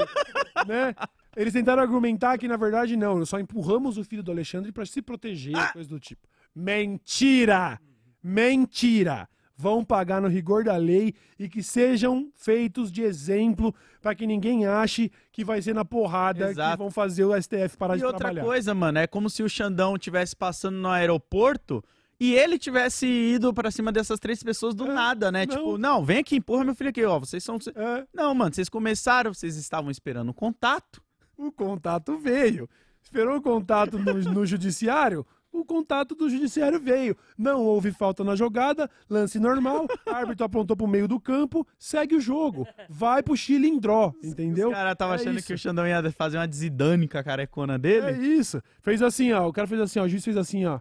né? 0.68 0.96
Eles 1.36 1.52
tentaram 1.54 1.82
argumentar 1.82 2.38
que, 2.38 2.48
na 2.48 2.56
verdade, 2.58 2.96
não. 2.96 3.26
Só 3.26 3.38
empurramos 3.40 3.98
o 3.98 4.04
filho 4.04 4.24
do 4.24 4.32
Alexandre 4.32 4.72
pra 4.72 4.86
se 4.86 5.02
proteger, 5.02 5.56
Ah! 5.58 5.74
coisa 5.74 5.90
do 5.90 6.00
tipo. 6.00 6.28
Mentira! 6.56 7.80
Mentira! 8.24 9.28
Vão 9.58 9.86
pagar 9.86 10.22
no 10.22 10.28
rigor 10.28 10.66
da 10.66 10.76
lei 10.76 11.14
e 11.40 11.48
que 11.48 11.64
sejam 11.64 12.30
feitos 12.36 12.92
de 12.92 13.04
exemplo 13.04 13.74
pra 14.02 14.14
que 14.14 14.28
ninguém 14.28 14.66
ache 14.66 15.10
que 15.32 15.46
vai 15.46 15.62
ser 15.62 15.74
na 15.74 15.86
porrada 15.86 16.46
que 16.48 16.52
Exato. 16.52 16.78
vão 16.78 16.92
fazer 16.92 17.24
o 17.24 17.34
STF 17.42 17.78
parar 17.78 17.96
E 17.96 18.00
de 18.00 18.04
outra 18.06 18.20
trabalhar. 18.20 18.44
coisa, 18.44 18.74
mano, 18.74 19.00
é 19.00 19.08
como 19.08 19.30
se 19.30 19.42
o 19.44 19.48
Xandão 19.50 19.98
tivesse 19.98 20.36
passando 20.36 20.76
no 20.76 20.90
aeroporto 20.90 21.82
e 22.20 22.34
ele 22.34 22.58
tivesse 22.58 23.06
ido 23.06 23.54
pra 23.54 23.70
cima 23.72 23.92
dessas 23.92 24.20
três 24.20 24.42
pessoas 24.44 24.74
do 24.76 24.86
É, 24.86 24.94
nada, 24.94 25.32
né? 25.32 25.46
não. 25.46 25.56
Tipo, 25.56 25.78
não, 25.78 26.04
vem 26.06 26.20
aqui, 26.20 26.38
empurra 26.38 26.64
meu 26.64 26.76
filho 26.76 26.90
aqui, 26.90 27.04
ó. 27.04 27.20
Vocês 27.20 27.44
são. 27.44 27.58
É, 27.76 28.06
Não, 28.14 28.34
mano, 28.34 28.54
vocês 28.54 28.70
começaram, 28.70 29.34
vocês 29.34 29.56
estavam 29.58 29.92
esperando 29.92 30.30
um 30.30 30.34
contato. 30.34 31.02
o 31.38 31.52
contato 31.52 32.18
veio. 32.18 32.70
Esperou 33.04 33.38
o 33.38 33.42
contato 33.42 34.00
no, 34.00 34.14
no 34.14 34.46
judiciário? 34.46 35.26
O 35.52 35.64
contato 35.64 36.16
do 36.16 36.30
judiciário 36.30 36.80
veio. 36.82 37.16
Não 37.38 37.62
houve 37.62 37.90
falta 37.92 38.26
na 38.26 38.36
jogada, 38.36 38.90
lance 39.10 39.40
normal, 39.40 39.88
árbitro 40.06 40.46
apontou 40.46 40.76
pro 40.76 40.86
meio 40.86 41.08
do 41.08 41.18
campo, 41.18 41.66
segue 41.80 42.14
o 42.16 42.20
jogo. 42.20 42.68
Vai 42.90 43.24
pro 43.24 43.38
Chile 43.38 43.68
em 43.70 43.80
draw, 43.80 44.14
entendeu? 44.22 44.68
Os 44.68 44.74
caras 44.74 44.96
tava 44.98 45.14
É 45.14 45.16
achando 45.16 45.38
isso. 45.38 45.48
que 45.48 45.54
o 45.54 45.58
Xandão 45.58 45.88
ia 45.88 46.12
fazer 46.12 46.38
uma 46.38 46.48
de 46.48 46.58
Zidane 46.58 47.08
com 47.08 47.18
a 47.18 47.24
carecona 47.24 47.76
É 47.76 47.78
dele. 47.78 48.26
isso. 48.28 48.62
Fez 48.82 49.02
assim, 49.02 49.32
ó. 49.32 49.48
O 49.48 49.54
cara 49.54 49.66
fez 49.66 49.80
assim, 49.80 50.00
ó. 50.00 50.04
O 50.04 50.10
juiz 50.10 50.26
fez 50.26 50.36
assim, 50.36 50.66
ó. 50.66 50.80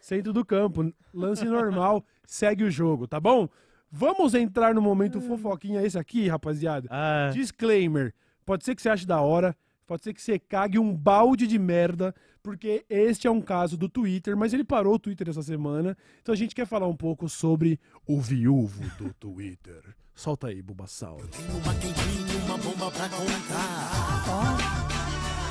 Centro 0.00 0.32
do 0.32 0.44
campo, 0.44 0.92
lance 1.14 1.44
normal, 1.44 2.04
segue 2.26 2.64
o 2.64 2.70
jogo, 2.70 3.06
tá 3.06 3.20
bom? 3.20 3.48
Vamos 3.90 4.34
entrar 4.34 4.74
no 4.74 4.80
momento 4.80 5.20
fofoquinha 5.20 5.82
esse 5.82 5.98
aqui, 5.98 6.28
rapaziada. 6.28 6.88
Ah, 6.90 7.30
Disclaimer: 7.32 8.14
pode 8.44 8.64
ser 8.64 8.74
que 8.74 8.82
você 8.82 8.88
ache 8.88 9.06
da 9.06 9.20
hora, 9.20 9.56
pode 9.86 10.02
ser 10.02 10.14
que 10.14 10.22
você 10.22 10.38
cague 10.38 10.78
um 10.78 10.94
balde 10.94 11.46
de 11.46 11.58
merda, 11.58 12.14
porque 12.42 12.84
este 12.88 13.26
é 13.26 13.30
um 13.30 13.40
caso 13.40 13.76
do 13.76 13.88
Twitter, 13.88 14.36
mas 14.36 14.52
ele 14.52 14.64
parou 14.64 14.94
o 14.94 14.98
Twitter 14.98 15.28
essa 15.28 15.42
semana, 15.42 15.96
então 16.22 16.32
a 16.32 16.36
gente 16.36 16.54
quer 16.54 16.66
falar 16.66 16.86
um 16.86 16.96
pouco 16.96 17.28
sobre 17.28 17.78
o 18.06 18.20
viúvo 18.20 18.82
do 18.96 19.12
Twitter. 19.18 19.82
Solta 20.14 20.48
aí, 20.48 20.60
Bulbasauro. 20.60 21.28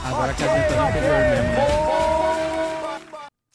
agora 0.06 0.34
que 0.34 0.44
a 0.44 0.58
gente 0.58 0.70
tá 0.70 0.86
no 0.86 0.94
mesmo. 0.94 2.19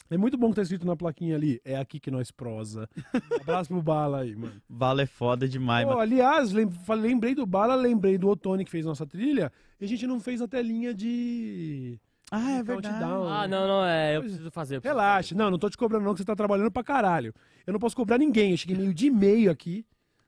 É 0.09 0.17
muito 0.17 0.37
bom 0.37 0.49
que 0.49 0.55
tá 0.57 0.61
escrito 0.61 0.85
na 0.85 0.95
plaquinha 0.95 1.35
ali, 1.35 1.59
é 1.65 1.75
aqui 1.77 1.99
que 1.99 2.11
nós 2.11 2.29
prosa. 2.29 2.87
Abraço 3.41 3.69
pro 3.69 3.81
Bala 3.81 4.21
aí, 4.21 4.35
mano. 4.35 4.61
Vala 4.69 5.01
é 5.01 5.05
foda 5.05 5.47
demais, 5.47 5.83
Pô, 5.85 5.91
mano. 5.91 6.01
aliás, 6.01 6.51
lembrei 6.51 7.33
do 7.33 7.45
Bala, 7.45 7.75
lembrei 7.75 8.17
do 8.17 8.29
Otone 8.29 8.63
que 8.63 8.69
fez 8.69 8.85
nossa 8.85 9.05
trilha, 9.05 9.51
e 9.79 9.85
a 9.85 9.87
gente 9.87 10.05
não 10.05 10.19
fez 10.19 10.41
a 10.41 10.47
telinha 10.47 10.93
de... 10.93 11.99
Ah, 12.31 12.51
é 12.51 12.57
de 12.57 12.63
verdade. 12.63 12.99
countdown. 12.99 13.27
Ah, 13.27 13.47
não, 13.47 13.67
não, 13.67 13.85
é. 13.85 14.15
Eu 14.15 14.19
é. 14.19 14.23
preciso 14.23 14.51
fazer. 14.51 14.75
eu 14.75 14.81
preciso 14.81 14.97
Relaxa, 14.97 15.35
não, 15.35 15.51
não 15.51 15.59
tô 15.59 15.69
te 15.69 15.77
cobrando 15.77 16.05
não, 16.05 16.13
que 16.13 16.19
você 16.19 16.25
tá 16.25 16.35
trabalhando 16.35 16.71
pra 16.71 16.83
caralho. 16.83 17.33
Eu 17.65 17.73
não 17.73 17.79
posso 17.79 17.95
cobrar 17.95 18.17
ninguém, 18.17 18.51
eu 18.51 18.57
cheguei 18.57 18.75
meio 18.75 18.93
de 18.93 19.07
e-mail 19.07 19.51
aqui, 19.51 19.85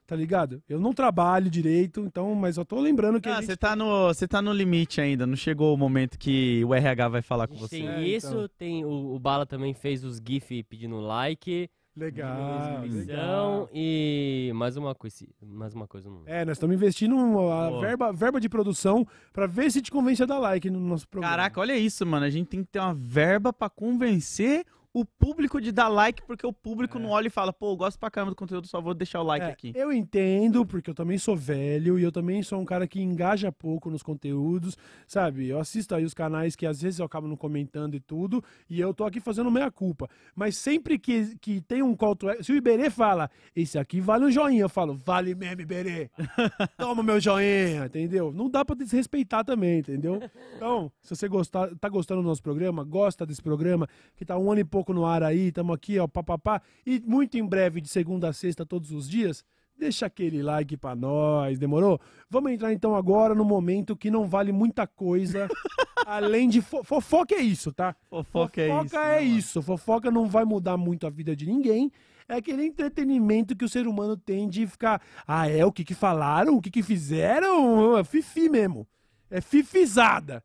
tá 0.08 0.16
ligado? 0.16 0.64
Eu 0.70 0.80
não 0.80 0.94
trabalho 0.94 1.50
direito, 1.50 2.00
então, 2.00 2.34
mas 2.34 2.56
eu 2.58 2.64
tô 2.66 2.80
lembrando 2.80 3.20
que 3.22 3.28
Ah, 3.28 3.36
gente... 3.36 3.48
você 3.48 3.58
tá, 3.58 3.76
no, 3.76 4.08
você 4.08 4.26
tá 4.28 4.42
no 4.42 4.54
limite 4.54 5.02
ainda, 5.02 5.28
não 5.28 5.36
chegou 5.36 5.74
o 5.74 5.78
momento 5.78 6.18
que 6.18 6.64
o 6.66 6.74
RH 6.74 7.10
vai 7.10 7.22
falar 7.22 7.46
com 7.48 7.56
você. 7.56 7.78
Tem 7.80 7.88
É, 7.88 8.02
isso, 8.08 8.28
então. 8.30 8.50
tem 8.58 8.86
o, 8.86 9.14
o 9.14 9.20
Bala 9.20 9.46
também 9.46 9.74
fez 9.74 10.04
os 10.06 10.22
GIF 10.26 10.64
pedindo 10.64 11.00
like, 11.02 11.70
Legal, 11.96 12.84
legal. 12.88 13.70
e 13.74 14.52
mais 14.54 14.78
uma 14.78 14.94
coisa, 14.94 15.26
mais 15.42 15.74
uma 15.74 15.88
coisa 15.88 16.08
não. 16.08 16.22
É, 16.28 16.46
nós 16.46 16.58
estamos 16.58 16.76
investindo 16.76 17.16
a 17.50 17.70
Boa. 17.70 17.82
verba, 17.82 18.14
verba 18.14 18.40
de 18.40 18.48
produção 18.48 19.04
pra 19.34 19.48
ver 19.48 19.72
se 19.72 19.82
te 19.82 19.90
convence 19.92 20.22
a 20.22 20.28
dar 20.28 20.38
like 20.38 20.70
no 20.70 20.80
nosso 20.80 21.08
programa. 21.08 21.36
Caraca, 21.36 21.60
olha 21.60 21.76
isso, 21.76 22.06
mano. 22.06 22.24
A 22.26 22.30
gente 22.30 22.48
tem 22.50 22.64
que 22.64 22.70
ter 22.70 22.78
uma 22.80 22.94
verba 22.94 23.52
pra 23.52 23.68
convencer 23.68 24.64
o 25.00 25.06
público 25.06 25.62
de 25.62 25.72
dar 25.72 25.88
like, 25.88 26.24
porque 26.24 26.46
o 26.46 26.52
público 26.52 26.98
não 26.98 27.10
olha 27.10 27.28
e 27.28 27.30
fala, 27.30 27.54
pô, 27.54 27.72
eu 27.72 27.78
gosto 27.78 28.00
pra 28.00 28.10
caramba 28.10 28.32
do 28.32 28.36
conteúdo, 28.36 28.68
só 28.68 28.82
vou 28.82 28.94
deixar 28.94 29.22
o 29.22 29.24
like 29.24 29.46
É, 29.46 29.50
aqui. 29.50 29.72
Eu 29.76 29.94
entendo, 29.94 30.66
porque 30.66 30.90
eu 30.90 30.96
também 30.96 31.18
sou 31.18 31.36
velho 31.36 32.00
e 32.00 32.04
eu 32.04 32.12
também 32.12 32.42
sou 32.42 32.60
um 32.60 32.66
cara 32.66 32.88
que 32.88 33.00
engaja 33.00 33.52
pouco 33.52 33.92
nos 33.92 34.02
conteúdos, 34.02 34.76
sabe? 35.08 35.48
Eu 35.48 35.60
assisto 35.60 35.94
aí 35.94 36.04
os 36.04 36.14
canais 36.14 36.56
que 36.56 36.66
às 36.66 36.82
vezes 36.82 37.00
eu 37.00 37.06
acabo 37.06 37.28
não 37.28 37.36
comentando 37.36 37.96
e 37.96 38.00
tudo, 38.00 38.44
e 38.70 38.80
eu 38.80 38.94
tô 38.94 39.04
aqui 39.06 39.20
fazendo 39.20 39.52
meia 39.52 39.70
culpa. 39.70 40.10
Mas 40.36 40.58
sempre 40.58 40.98
que, 40.98 41.36
que 41.38 41.62
tem 41.62 41.84
um 41.84 41.96
call 41.96 42.16
to 42.16 42.28
se 42.42 42.52
o 42.52 42.56
Iberê 42.56 42.90
fala, 42.90 43.30
esse 43.56 43.78
aqui 43.78 44.02
vale 44.02 44.26
um 44.26 44.32
joinha, 44.32 44.62
eu 44.64 44.70
falo, 44.70 44.96
vale 44.96 45.36
mesmo, 45.36 45.62
Iberê. 45.62 46.10
Toma 46.78 47.04
meu 47.04 47.20
joinha, 47.20 47.86
entendeu? 47.86 48.32
Não 48.32 48.50
dá 48.50 48.66
pra 48.66 48.76
desrespeitar 48.76 49.46
também, 49.46 49.80
entendeu? 49.80 50.20
Então, 50.56 50.92
se 51.02 51.16
você 51.16 51.28
gostar, 51.28 51.70
tá 51.80 51.88
gostando 51.88 52.22
do 52.22 52.28
nosso 52.28 52.42
programa, 52.42 52.84
gosta 52.84 53.26
desse 53.26 53.42
programa, 53.42 53.88
que 54.16 54.26
tá 54.26 54.38
um 54.38 54.52
ano 54.52 54.62
e 54.62 54.64
pouco 54.64 54.87
no 54.94 55.06
ar 55.06 55.24
aí, 55.24 55.52
tamo 55.52 55.74
aqui, 55.74 56.00
ó, 56.00 56.08
papapá, 56.08 56.62
e 56.86 57.02
muito 57.06 57.38
em 57.38 57.46
breve, 57.46 57.82
de 57.82 57.90
segunda 57.90 58.30
a 58.30 58.34
sexta, 58.34 58.66
todos 58.66 58.92
os 58.92 59.10
dias, 59.10 59.44
deixa 59.78 60.06
aquele 60.06 60.42
like 60.42 60.76
pra 60.76 60.96
nós, 60.96 61.60
demorou? 61.60 62.00
Vamos 62.30 62.52
entrar 62.52 62.74
então 62.74 62.96
agora 62.96 63.36
no 63.36 63.46
momento 63.46 63.96
que 63.96 64.10
não 64.10 64.26
vale 64.28 64.52
muita 64.52 64.88
coisa, 64.88 65.48
além 66.06 66.50
de 66.50 66.62
fo 66.62 66.84
fofoca 66.84 67.36
é 67.36 67.42
isso, 67.42 67.72
tá? 67.72 67.96
Fofoca, 68.10 68.62
é 68.62 68.68
isso. 68.68 68.96
né, 68.96 69.02
é 69.02 69.20
mano? 69.22 69.38
isso. 69.38 69.62
Fofoca 69.62 70.12
não 70.12 70.28
vai 70.28 70.46
mudar 70.46 70.78
muito 70.78 71.06
a 71.06 71.10
vida 71.10 71.36
de 71.36 71.46
ninguém. 71.46 71.92
É 72.30 72.36
aquele 72.36 72.66
entretenimento 72.66 73.56
que 73.56 73.64
o 73.64 73.70
ser 73.70 73.88
humano 73.88 74.18
tem 74.18 74.50
de 74.50 74.68
ficar. 74.68 75.02
Ah, 75.26 75.50
é? 75.50 75.66
O 75.66 75.72
que 75.72 75.86
que 75.86 75.94
falaram? 75.94 76.56
O 76.56 76.62
que 76.62 76.70
que 76.70 76.84
fizeram? 76.84 77.98
É 77.98 78.04
fifi 78.04 78.50
mesmo. 78.50 78.86
É 79.30 79.40
fifizada. 79.40 80.44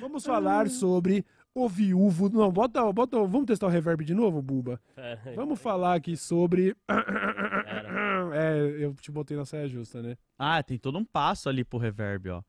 Vamos 0.00 0.24
falar 0.24 0.68
sobre 0.68 1.24
O 1.58 1.68
viúvo. 1.68 2.28
Não, 2.28 2.52
bota, 2.52 2.92
bota. 2.92 3.16
Vamos 3.26 3.46
testar 3.46 3.66
o 3.66 3.68
reverb 3.68 4.04
de 4.04 4.14
novo, 4.14 4.40
Buba? 4.40 4.80
Aí. 4.96 5.34
Vamos 5.34 5.60
falar 5.60 5.94
aqui 5.94 6.16
sobre. 6.16 6.76
É, 8.30 8.84
eu 8.84 8.94
te 8.94 9.10
botei 9.10 9.34
na 9.34 9.46
saia 9.46 9.66
justa, 9.66 10.02
né? 10.02 10.14
Ah, 10.38 10.62
tem 10.62 10.76
todo 10.76 10.98
um 10.98 11.04
passo 11.04 11.48
ali 11.48 11.64
pro 11.64 11.78
reverb, 11.78 12.28
ó. 12.28 12.42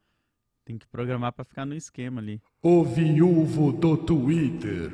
Tem 0.66 0.78
que 0.78 0.86
programar 0.86 1.32
pra 1.32 1.45
ficar 1.45 1.66
no 1.66 1.74
esquema 1.74 2.20
ali. 2.20 2.41
O 2.62 2.84
viúvo 2.84 3.72
do 3.72 3.95
Twitter. 3.95 4.91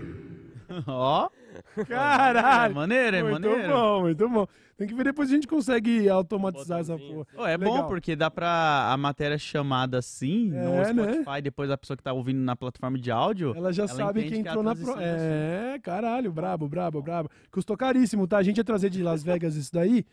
ó. 0.88 1.30
É 1.78 1.86
Caralho! 1.86 2.76
maneiro, 2.76 3.16
é 3.18 3.24
muito 3.24 3.42
maneiro. 3.50 3.74
bom, 3.74 4.02
muito 4.02 4.30
bom. 4.30 4.48
Tem 4.78 4.88
que 4.88 4.94
ver 4.94 5.06
depois 5.06 5.30
a 5.30 5.34
gente 5.34 5.48
consegue 5.48 6.10
automatizar 6.10 6.82
essa 6.82 6.98
porra. 6.98 7.26
Ô, 7.38 7.46
é 7.48 7.58
bom 7.58 7.72
Legal. 7.76 7.88
porque 7.88 8.14
dá 8.14 8.30
pra 8.30 8.90
a 8.92 8.98
matéria 8.98 9.38
chamada 9.38 10.00
assim 10.00 10.52
É, 10.54 10.64
no 10.64 10.72
né? 10.72 11.14
Spotify, 11.14 11.42
depois 11.42 11.72
a 11.72 11.78
pessoa 11.78 11.96
que 11.96 12.04
tá 12.04 12.12
ouvindo 12.12 12.40
na 12.40 12.58
plataforma 12.58 12.98
de 13.00 13.10
áudio. 13.10 13.54
Ela 13.56 13.72
já 13.72 13.84
Ela 13.84 13.94
sabe 13.94 14.20
entende 14.20 14.36
que 14.36 14.42
que 14.44 14.48
é 14.50 14.52
entrou 14.52 14.64
na 14.64 14.76
pro... 14.76 14.96
É, 15.00 15.80
caralho, 15.82 16.30
brabo, 16.32 16.68
brabo, 16.68 17.02
brabo. 17.02 17.30
Custou 17.50 17.78
caríssimo, 17.78 18.28
tá? 18.28 18.38
A 18.38 18.44
gente 18.44 18.58
ia 18.58 18.64
trazer 18.66 18.90
de 18.90 19.02
Las 19.02 19.24
Vegas 19.24 19.56
isso 19.56 19.72
daí. 19.74 20.06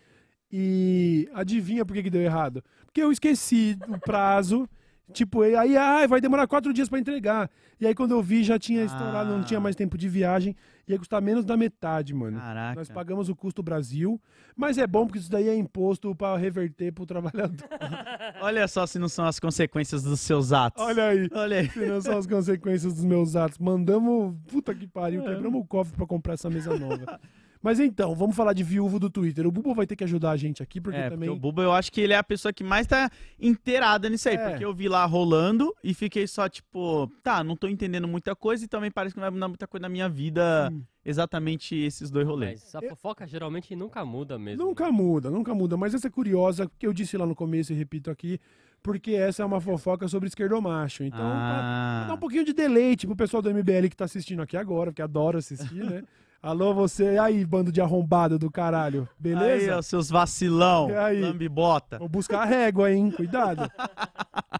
E 0.50 1.28
adivinha 1.34 1.84
por 1.84 1.94
que, 1.94 2.02
que 2.04 2.10
deu 2.10 2.20
errado? 2.22 2.62
Porque 2.86 3.02
eu 3.02 3.10
esqueci 3.10 3.76
o 3.88 3.98
prazo. 3.98 4.68
Tipo, 5.12 5.42
aí 5.42 5.76
ai, 5.76 6.06
vai 6.08 6.20
demorar 6.20 6.46
quatro 6.46 6.72
dias 6.72 6.88
pra 6.88 6.98
entregar. 6.98 7.50
E 7.80 7.86
aí 7.86 7.94
quando 7.94 8.12
eu 8.12 8.22
vi 8.22 8.42
já 8.44 8.58
tinha 8.58 8.84
estourado, 8.84 9.30
não 9.30 9.40
Ah. 9.40 9.44
tinha 9.44 9.60
mais 9.60 9.74
tempo 9.76 9.98
de 9.98 10.08
viagem. 10.08 10.56
Ia 10.88 10.98
custar 10.98 11.20
menos 11.22 11.44
da 11.44 11.56
metade, 11.56 12.14
mano. 12.14 12.38
Caraca. 12.38 12.74
Nós 12.76 12.88
pagamos 12.88 13.28
o 13.28 13.36
custo 13.36 13.62
Brasil, 13.62 14.20
mas 14.56 14.78
é 14.78 14.86
bom 14.86 15.06
porque 15.06 15.18
isso 15.18 15.30
daí 15.30 15.48
é 15.48 15.54
imposto 15.56 16.14
pra 16.14 16.36
reverter 16.36 16.92
pro 16.92 17.04
trabalhador. 17.06 17.68
Olha 18.40 18.66
só 18.66 18.86
se 18.86 18.98
não 18.98 19.08
são 19.08 19.24
as 19.26 19.38
consequências 19.38 20.02
dos 20.02 20.20
seus 20.20 20.52
atos. 20.52 20.82
Olha 20.82 21.04
aí. 21.08 21.28
Olha 21.32 21.58
aí. 21.58 21.68
Se 21.70 21.86
não 21.86 22.00
são 22.00 22.16
as 22.18 22.26
consequências 22.26 22.94
dos 22.94 23.04
meus 23.04 23.36
atos. 23.36 23.58
Mandamos. 23.58 24.34
Puta 24.48 24.74
que 24.74 24.86
pariu, 24.86 25.22
É. 25.22 25.28
quebramos 25.34 25.60
o 25.60 25.64
cofre 25.64 25.94
pra 25.96 26.06
comprar 26.06 26.34
essa 26.34 26.48
mesa 26.50 26.76
nova. 26.78 27.20
Mas 27.62 27.78
então, 27.78 28.14
vamos 28.14 28.34
falar 28.34 28.52
de 28.52 28.64
viúvo 28.64 28.98
do 28.98 29.08
Twitter. 29.08 29.46
O 29.46 29.52
Bubo 29.52 29.72
vai 29.74 29.86
ter 29.86 29.94
que 29.94 30.02
ajudar 30.04 30.32
a 30.32 30.36
gente 30.36 30.62
aqui, 30.62 30.80
porque 30.80 30.98
é, 30.98 31.04
também. 31.10 31.28
porque 31.28 31.30
o 31.30 31.40
Buba, 31.40 31.62
eu 31.62 31.72
acho 31.72 31.92
que 31.92 32.00
ele 32.00 32.12
é 32.12 32.16
a 32.16 32.24
pessoa 32.24 32.52
que 32.52 32.64
mais 32.64 32.86
tá 32.86 33.08
inteirada 33.40 34.08
nisso 34.08 34.28
aí. 34.28 34.34
É. 34.34 34.48
Porque 34.50 34.64
eu 34.64 34.74
vi 34.74 34.88
lá 34.88 35.04
rolando 35.04 35.72
e 35.82 35.94
fiquei 35.94 36.26
só, 36.26 36.48
tipo, 36.48 37.06
tá, 37.22 37.44
não 37.44 37.56
tô 37.56 37.68
entendendo 37.68 38.08
muita 38.08 38.34
coisa 38.34 38.64
e 38.64 38.68
também 38.68 38.90
parece 38.90 39.14
que 39.14 39.20
não 39.20 39.24
vai 39.26 39.30
mudar 39.30 39.48
muita 39.48 39.66
coisa 39.66 39.82
na 39.82 39.88
minha 39.88 40.08
vida 40.08 40.70
Hum. 40.72 40.82
exatamente 41.04 41.74
esses 41.76 42.10
dois 42.10 42.26
rolês. 42.26 42.70
Mas 42.72 42.84
a 42.84 42.88
fofoca 42.88 43.26
geralmente 43.26 43.74
nunca 43.76 44.04
muda 44.04 44.38
mesmo. 44.38 44.64
Nunca 44.64 44.90
muda, 44.90 45.30
nunca 45.30 45.54
muda. 45.54 45.76
Mas 45.76 45.94
essa 45.94 46.08
é 46.08 46.10
curiosa, 46.10 46.70
que 46.78 46.86
eu 46.86 46.92
disse 46.92 47.16
lá 47.16 47.26
no 47.26 47.34
começo 47.34 47.72
e 47.72 47.76
repito 47.76 48.10
aqui, 48.10 48.40
porque 48.82 49.12
essa 49.12 49.42
é 49.42 49.46
uma 49.46 49.60
fofoca 49.60 50.08
sobre 50.08 50.28
esquerdomacho. 50.28 51.04
Então, 51.04 51.18
pra- 51.20 51.26
pra 51.28 52.04
dar 52.08 52.12
um 52.12 52.14
ah, 52.14 52.18
pouquinho 52.18 52.44
de 52.44 52.52
deleite 52.52 53.06
pro 53.06 53.14
pessoal 53.14 53.40
do 53.40 53.48
MBL 53.50 53.88
que 53.88 53.96
tá 53.96 54.04
assistindo 54.04 54.42
aqui 54.42 54.56
agora, 54.56 54.90
porque 54.90 55.02
adora 55.02 55.38
assistir, 55.38 55.84
né? 55.84 56.02
Alô, 56.42 56.74
você 56.74 57.18
aí, 57.18 57.44
bando 57.44 57.70
de 57.70 57.80
arrombado 57.80 58.36
do 58.36 58.50
caralho. 58.50 59.02
aí, 59.02 59.08
Beleza? 59.16 59.78
ó, 59.78 59.82
seus 59.82 60.10
vacilão, 60.10 60.88
aí? 60.98 61.20
lambibota. 61.20 61.98
Vou 62.00 62.08
buscar 62.08 62.40
a 62.40 62.44
régua, 62.44 62.90
hein? 62.92 63.10
Cuidado. 63.10 63.62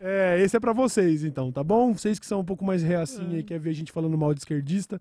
É, 0.04 0.40
esse 0.40 0.56
é 0.56 0.60
pra 0.60 0.72
vocês, 0.72 1.22
então, 1.22 1.52
tá 1.52 1.62
bom? 1.62 1.92
Vocês 1.94 2.18
que 2.18 2.26
são 2.26 2.40
um 2.40 2.44
pouco 2.44 2.64
mais 2.64 2.82
reacinha 2.82 3.38
e 3.38 3.42
quer 3.44 3.60
ver 3.60 3.70
a 3.70 3.74
gente 3.74 3.92
falando 3.92 4.18
mal 4.18 4.34
de 4.34 4.40
esquerdista. 4.40 5.00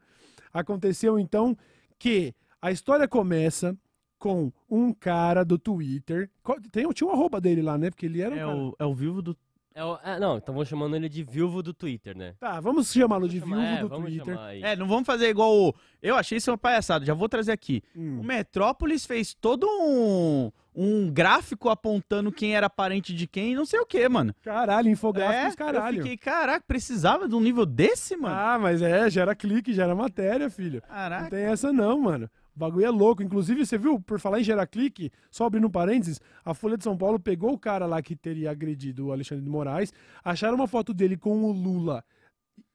Aconteceu, 0.54 1.18
então, 1.18 1.58
que 1.98 2.36
a 2.62 2.72
história 2.72 3.08
começa 3.08 3.76
com 4.20 4.52
um 4.70 4.94
cara 4.94 5.44
do 5.44 5.58
Twitter. 5.58 6.30
Tem, 6.72 6.88
tinha 6.92 7.10
um 7.10 7.14
arroba 7.14 7.42
dele 7.42 7.64
lá, 7.64 7.80
né? 7.80 7.90
Porque 7.90 8.06
ele 8.06 8.22
era 8.22 8.36
um 8.36 8.38
É 8.38 8.42
cara- 8.42 8.56
o, 8.56 8.76
é 8.78 8.86
o 8.86 8.94
vivo 8.94 9.24
do. 9.24 9.36
É 9.74 9.84
o- 9.86 9.98
é, 10.04 10.20
não, 10.20 10.38
então 10.38 10.54
vou 10.54 10.66
chamando 10.66 10.96
ele 10.96 11.08
de 11.08 11.24
viúvo 11.24 11.64
do 11.64 11.74
Twitter, 11.74 12.16
né? 12.18 12.34
Tá, 12.40 12.60
vamos 12.60 12.92
chamá-lo 12.92 13.28
de 13.30 13.40
viúvo 13.40 13.60
é, 13.62 13.80
do 13.82 13.88
vamos 13.88 14.10
Twitter. 14.10 14.38
É, 14.62 14.76
não 14.76 14.86
vamos 14.88 15.06
fazer 15.06 15.30
igual 15.30 15.54
o. 15.56 15.74
Eu 16.02 16.16
achei 16.16 16.38
isso 16.38 16.52
uma 16.52 16.58
palhaçada, 16.58 17.06
já 17.06 17.14
vou 17.14 17.30
trazer 17.30 17.54
aqui. 17.54 17.82
Hum. 17.96 18.20
O 18.20 18.24
Metrópolis 18.24 19.06
fez 19.06 19.34
todo 19.34 19.66
um, 19.66 20.52
um 20.76 21.10
gráfico 21.12 21.70
apontando 21.70 22.32
quem 22.32 22.54
era 22.56 22.70
parente 22.70 23.14
de 23.14 23.26
quem 23.28 23.54
e 23.54 23.56
não 23.56 23.66
sei 23.66 23.80
o 23.80 23.86
que, 23.86 24.08
mano. 24.10 24.36
Caralho, 24.44 24.90
infográficos, 24.90 25.54
é, 25.54 25.58
caralho. 25.58 25.98
Eu 26.00 26.04
fiquei, 26.04 26.18
caraca, 26.18 26.66
precisava 26.68 27.28
de 27.30 27.36
um 27.36 27.40
nível 27.40 27.66
desse, 27.66 28.18
mano? 28.18 28.36
Ah, 28.36 28.60
mas 28.60 28.82
é, 28.82 29.10
gera 29.10 29.34
clique, 29.34 29.74
gera 29.74 29.96
matéria, 29.96 30.50
filho. 30.50 30.82
Não 30.88 30.96
Caraca. 30.96 31.30
tem 31.30 31.44
essa 31.46 31.72
não, 31.72 31.98
mano. 32.02 32.30
O 32.56 32.60
bagulho 32.60 32.86
é 32.86 32.90
louco. 32.90 33.24
Inclusive, 33.24 33.66
você 33.66 33.78
viu, 33.78 34.00
por 34.00 34.20
falar 34.20 34.40
em 34.40 34.44
gerar 34.44 34.68
clique, 34.68 35.12
só 35.30 35.46
abrindo 35.46 35.70
parênteses, 35.70 36.20
a 36.44 36.54
Folha 36.54 36.78
de 36.78 36.84
São 36.84 36.98
Paulo 36.98 37.20
pegou 37.20 37.54
o 37.54 37.60
cara 37.60 37.86
lá 37.86 38.02
que 38.02 38.16
teria 38.16 38.52
agredido 38.52 39.08
o 39.08 39.12
Alexandre 39.12 39.44
de 39.44 39.50
Moraes, 39.50 39.94
acharam 40.24 40.56
uma 40.56 40.68
foto 40.68 40.94
dele 40.94 41.18
com 41.18 41.44
o 41.44 41.52
Lula 41.52 42.04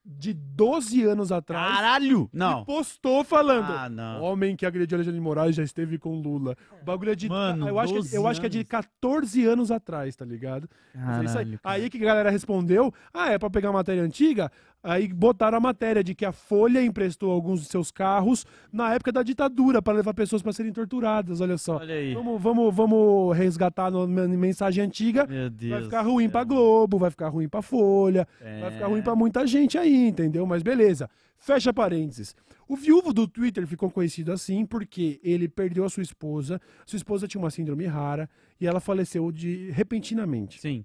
de 0.08 0.32
12 0.32 1.02
anos 1.02 1.32
atrás 1.32 1.74
Caralho! 1.74 2.30
Não. 2.32 2.64
postou 2.64 3.24
falando. 3.24 3.72
Ah, 3.72 3.88
não. 3.88 4.22
Homem 4.22 4.54
que 4.54 4.64
agrediu 4.64 4.96
Alexandre 4.96 5.18
de 5.18 5.24
Moraes 5.24 5.56
já 5.56 5.64
esteve 5.64 5.98
com 5.98 6.20
Lula. 6.20 6.56
O 6.80 6.84
bagulho 6.84 7.10
é 7.10 7.14
de. 7.16 7.28
Mano, 7.28 7.68
eu, 7.68 7.78
acho 7.78 7.92
que, 7.92 7.98
12 7.98 8.16
eu 8.16 8.26
acho 8.26 8.40
que 8.40 8.46
é 8.46 8.48
de 8.48 8.58
anos. 8.58 8.68
14 8.68 9.44
anos 9.44 9.70
atrás, 9.72 10.14
tá 10.14 10.24
ligado? 10.24 10.68
Mas 10.94 11.20
é 11.20 11.24
isso 11.24 11.38
aí. 11.38 11.44
Caralho, 11.44 11.58
cara. 11.58 11.74
Aí 11.74 11.90
que 11.90 11.96
a 11.96 12.06
galera 12.06 12.30
respondeu: 12.30 12.94
ah, 13.12 13.32
é 13.32 13.38
pra 13.38 13.50
pegar 13.50 13.70
a 13.70 13.72
matéria 13.72 14.02
antiga? 14.02 14.50
Aí 14.88 15.08
botaram 15.12 15.58
a 15.58 15.60
matéria 15.60 16.04
de 16.04 16.14
que 16.14 16.24
a 16.24 16.30
Folha 16.30 16.80
emprestou 16.80 17.32
alguns 17.32 17.60
de 17.60 17.66
seus 17.66 17.90
carros 17.90 18.46
na 18.72 18.94
época 18.94 19.10
da 19.10 19.22
ditadura 19.24 19.82
pra 19.82 19.92
levar 19.92 20.14
pessoas 20.14 20.42
pra 20.42 20.52
serem 20.52 20.72
torturadas. 20.72 21.40
Olha 21.40 21.58
só. 21.58 21.78
Olha 21.78 21.94
aí. 21.96 22.14
Vamos, 22.14 22.40
vamos, 22.40 22.72
vamos 22.74 23.36
resgatar 23.36 23.86
a 23.92 24.06
mensagem 24.06 24.84
antiga. 24.84 25.26
Meu 25.26 25.50
Deus. 25.50 25.70
Vai 25.72 25.82
ficar 25.82 26.02
ruim 26.02 26.28
pra 26.28 26.44
Globo, 26.44 26.98
vai 26.98 27.10
ficar 27.10 27.28
ruim 27.28 27.48
pra 27.48 27.62
Folha, 27.62 28.28
É. 28.40 28.60
vai 28.60 28.70
ficar 28.70 28.86
ruim 28.86 29.02
pra 29.02 29.16
muita 29.16 29.44
gente 29.44 29.76
aí, 29.76 30.06
entendeu? 30.06 30.46
Mas 30.46 30.62
beleza. 30.62 31.10
Fecha 31.36 31.72
parênteses. 31.72 32.34
O 32.68 32.76
viúvo 32.76 33.12
do 33.12 33.26
Twitter 33.28 33.66
ficou 33.66 33.90
conhecido 33.90 34.32
assim 34.32 34.64
porque 34.64 35.20
ele 35.22 35.48
perdeu 35.48 35.84
a 35.84 35.88
sua 35.88 36.02
esposa. 36.02 36.60
Sua 36.86 36.96
esposa 36.96 37.26
tinha 37.28 37.40
uma 37.42 37.50
síndrome 37.50 37.86
rara 37.86 38.28
e 38.60 38.66
ela 38.66 38.80
faleceu 38.80 39.30
de 39.32 39.70
repentinamente. 39.72 40.60
Sim. 40.60 40.84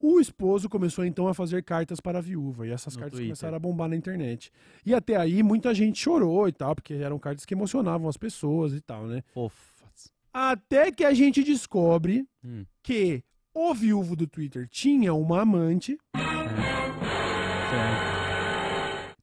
O 0.00 0.20
esposo 0.20 0.68
começou 0.68 1.04
então 1.04 1.26
a 1.26 1.34
fazer 1.34 1.64
cartas 1.64 1.98
para 1.98 2.18
a 2.18 2.22
viúva 2.22 2.66
e 2.66 2.70
essas 2.70 2.94
No 2.94 3.00
cartas 3.00 3.18
Twitter. 3.18 3.28
começaram 3.30 3.56
a 3.56 3.58
bombar 3.58 3.88
na 3.88 3.96
internet. 3.96 4.52
E 4.86 4.94
até 4.94 5.16
aí 5.16 5.42
muita 5.42 5.74
gente 5.74 5.98
chorou 5.98 6.46
e 6.48 6.52
tal, 6.52 6.74
porque 6.74 6.94
eram 6.94 7.18
cartas 7.18 7.44
que 7.44 7.52
emocionavam 7.54 8.08
as 8.08 8.16
pessoas 8.16 8.72
e 8.72 8.80
tal, 8.80 9.06
né? 9.08 9.22
Fofas. 9.34 10.12
Até 10.32 10.92
que 10.92 11.04
a 11.04 11.12
gente 11.12 11.42
descobre 11.42 12.24
Hum. 12.44 12.64
que 12.82 13.24
o 13.52 13.74
viúvo 13.74 14.14
do 14.14 14.26
Twitter 14.28 14.68
tinha 14.70 15.12
uma 15.12 15.40
amante. 15.42 15.98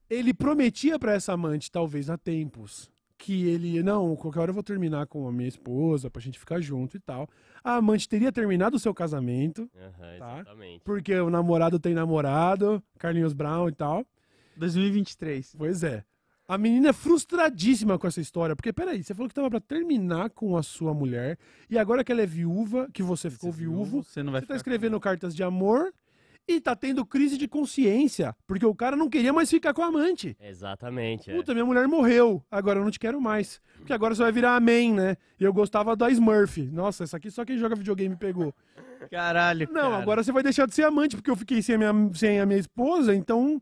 Ele 0.10 0.34
prometia 0.34 1.00
para 1.00 1.14
essa 1.14 1.34
amante, 1.34 1.72
talvez 1.72 2.10
há 2.10 2.18
tempos, 2.18 2.92
que 3.26 3.48
ele, 3.50 3.82
não, 3.82 4.16
qualquer 4.16 4.40
hora 4.42 4.50
eu 4.52 4.54
vou 4.54 4.62
terminar 4.62 5.08
com 5.08 5.28
a 5.28 5.32
minha 5.32 5.48
esposa 5.50 6.12
pra 6.12 6.22
gente 6.22 6.38
ficar 6.38 6.62
junto 6.62 6.96
e 6.96 7.00
tal. 7.00 7.28
A 7.64 7.78
amante 7.78 8.08
teria 8.08 8.32
terminado 8.32 8.76
o 8.78 8.80
seu 8.80 8.94
casamento, 8.94 9.68
Aham, 9.76 10.20
Tá. 10.20 10.40
exatamente. 10.42 10.82
porque 10.86 11.14
o 11.20 11.30
namorado 11.32 11.80
tem 11.80 11.96
namorado, 11.96 12.84
Carlinhos 13.00 13.34
Brown 13.34 13.68
e 13.68 13.72
tal. 13.72 14.06
2023. 14.56 15.56
Pois 15.58 15.84
é. 15.84 16.04
A 16.48 16.58
menina 16.60 16.90
é 16.90 16.94
frustradíssima 16.94 17.98
com 17.98 18.06
essa 18.06 18.22
história, 18.22 18.56
porque 18.56 18.72
peraí, 18.72 19.04
você 19.04 19.16
falou 19.16 19.28
que 19.28 19.34
tava 19.34 19.50
pra 19.50 19.60
terminar 19.60 20.30
com 20.30 20.56
a 20.56 20.62
sua 20.62 20.94
mulher, 20.94 21.40
e 21.68 21.80
agora 21.80 22.04
que 22.04 22.12
ela 22.12 22.22
é 22.22 22.26
viúva, 22.28 22.88
que 22.94 23.02
você 23.02 23.32
ficou 23.32 23.50
Esse 23.50 23.58
viúvo, 23.60 24.04
Você 24.04 24.22
não 24.22 24.32
vai 24.32 24.42
você 24.42 24.48
tá 24.48 24.56
escrevendo 24.56 25.00
cartas 25.00 25.36
de 25.36 25.42
amor 25.42 25.92
e 26.48 26.62
tá 26.62 26.76
tendo 26.76 27.06
crise 27.06 27.38
de 27.38 27.48
consciência, 27.48 28.36
porque 28.46 28.66
o 28.66 28.76
cara 28.76 28.96
não 28.96 29.10
queria 29.10 29.34
mais 29.34 29.50
ficar 29.50 29.74
com 29.74 29.82
a 29.82 29.88
amante. 29.88 30.38
Exatamente. 30.40 31.32
é. 31.32 31.36
Puta, 31.36 31.54
minha 31.54 31.66
mulher 31.66 31.88
morreu, 31.88 32.44
agora 32.52 32.80
eu 32.80 32.84
não 32.84 32.92
te 32.92 33.00
quero 33.00 33.20
mais. 33.20 33.60
Porque 33.78 33.92
agora 33.94 34.14
você 34.14 34.22
vai 34.22 34.32
virar 34.32 34.56
amém, 34.56 34.94
né? 34.94 35.18
E 35.40 35.44
eu 35.44 35.52
gostava 35.54 35.96
da 35.96 36.10
Smurf. 36.12 36.62
Nossa, 36.72 37.04
essa 37.04 37.18
aqui 37.18 37.32
só 37.32 37.44
quem 37.44 37.58
joga 37.58 37.76
videogame 37.76 38.16
pegou. 38.16 38.54
Caralho, 39.10 39.68
Não, 39.72 39.82
cara. 39.92 39.98
agora 39.98 40.24
você 40.24 40.32
vai 40.32 40.44
deixar 40.44 40.66
de 40.68 40.74
ser 40.76 40.84
amante, 40.84 41.16
porque 41.16 41.30
eu 41.32 41.36
fiquei 41.36 41.62
sem 41.62 41.76
a 41.76 41.78
minha, 41.94 42.14
sem 42.14 42.40
a 42.40 42.46
minha 42.46 42.60
esposa, 42.60 43.14
então 43.16 43.62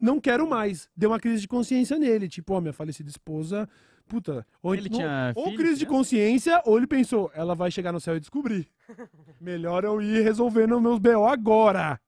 não 0.00 0.20
quero 0.20 0.48
mais. 0.48 0.88
Deu 0.96 1.10
uma 1.10 1.20
crise 1.20 1.40
de 1.42 1.48
consciência 1.48 1.98
nele. 1.98 2.28
Tipo, 2.28 2.54
ó, 2.54 2.60
minha 2.60 2.72
falecida 2.72 3.08
esposa. 3.08 3.68
Puta, 4.06 4.46
ou, 4.62 4.74
Ele 4.74 4.90
não- 4.90 4.98
tinha 4.98 5.32
ou 5.34 5.44
filho, 5.46 5.56
crise 5.56 5.78
de 5.78 5.86
criança? 5.86 5.96
consciência, 5.98 6.62
ou 6.66 6.76
ele 6.76 6.86
pensou, 6.86 7.30
ela 7.34 7.54
vai 7.54 7.70
chegar 7.70 7.90
no 7.90 7.98
céu 7.98 8.14
e 8.14 8.20
descobrir. 8.20 8.68
Melhor 9.40 9.82
eu 9.82 10.00
ir 10.02 10.22
resolvendo 10.22 10.78
meus 10.78 10.98
BO 10.98 11.24
agora. 11.24 11.98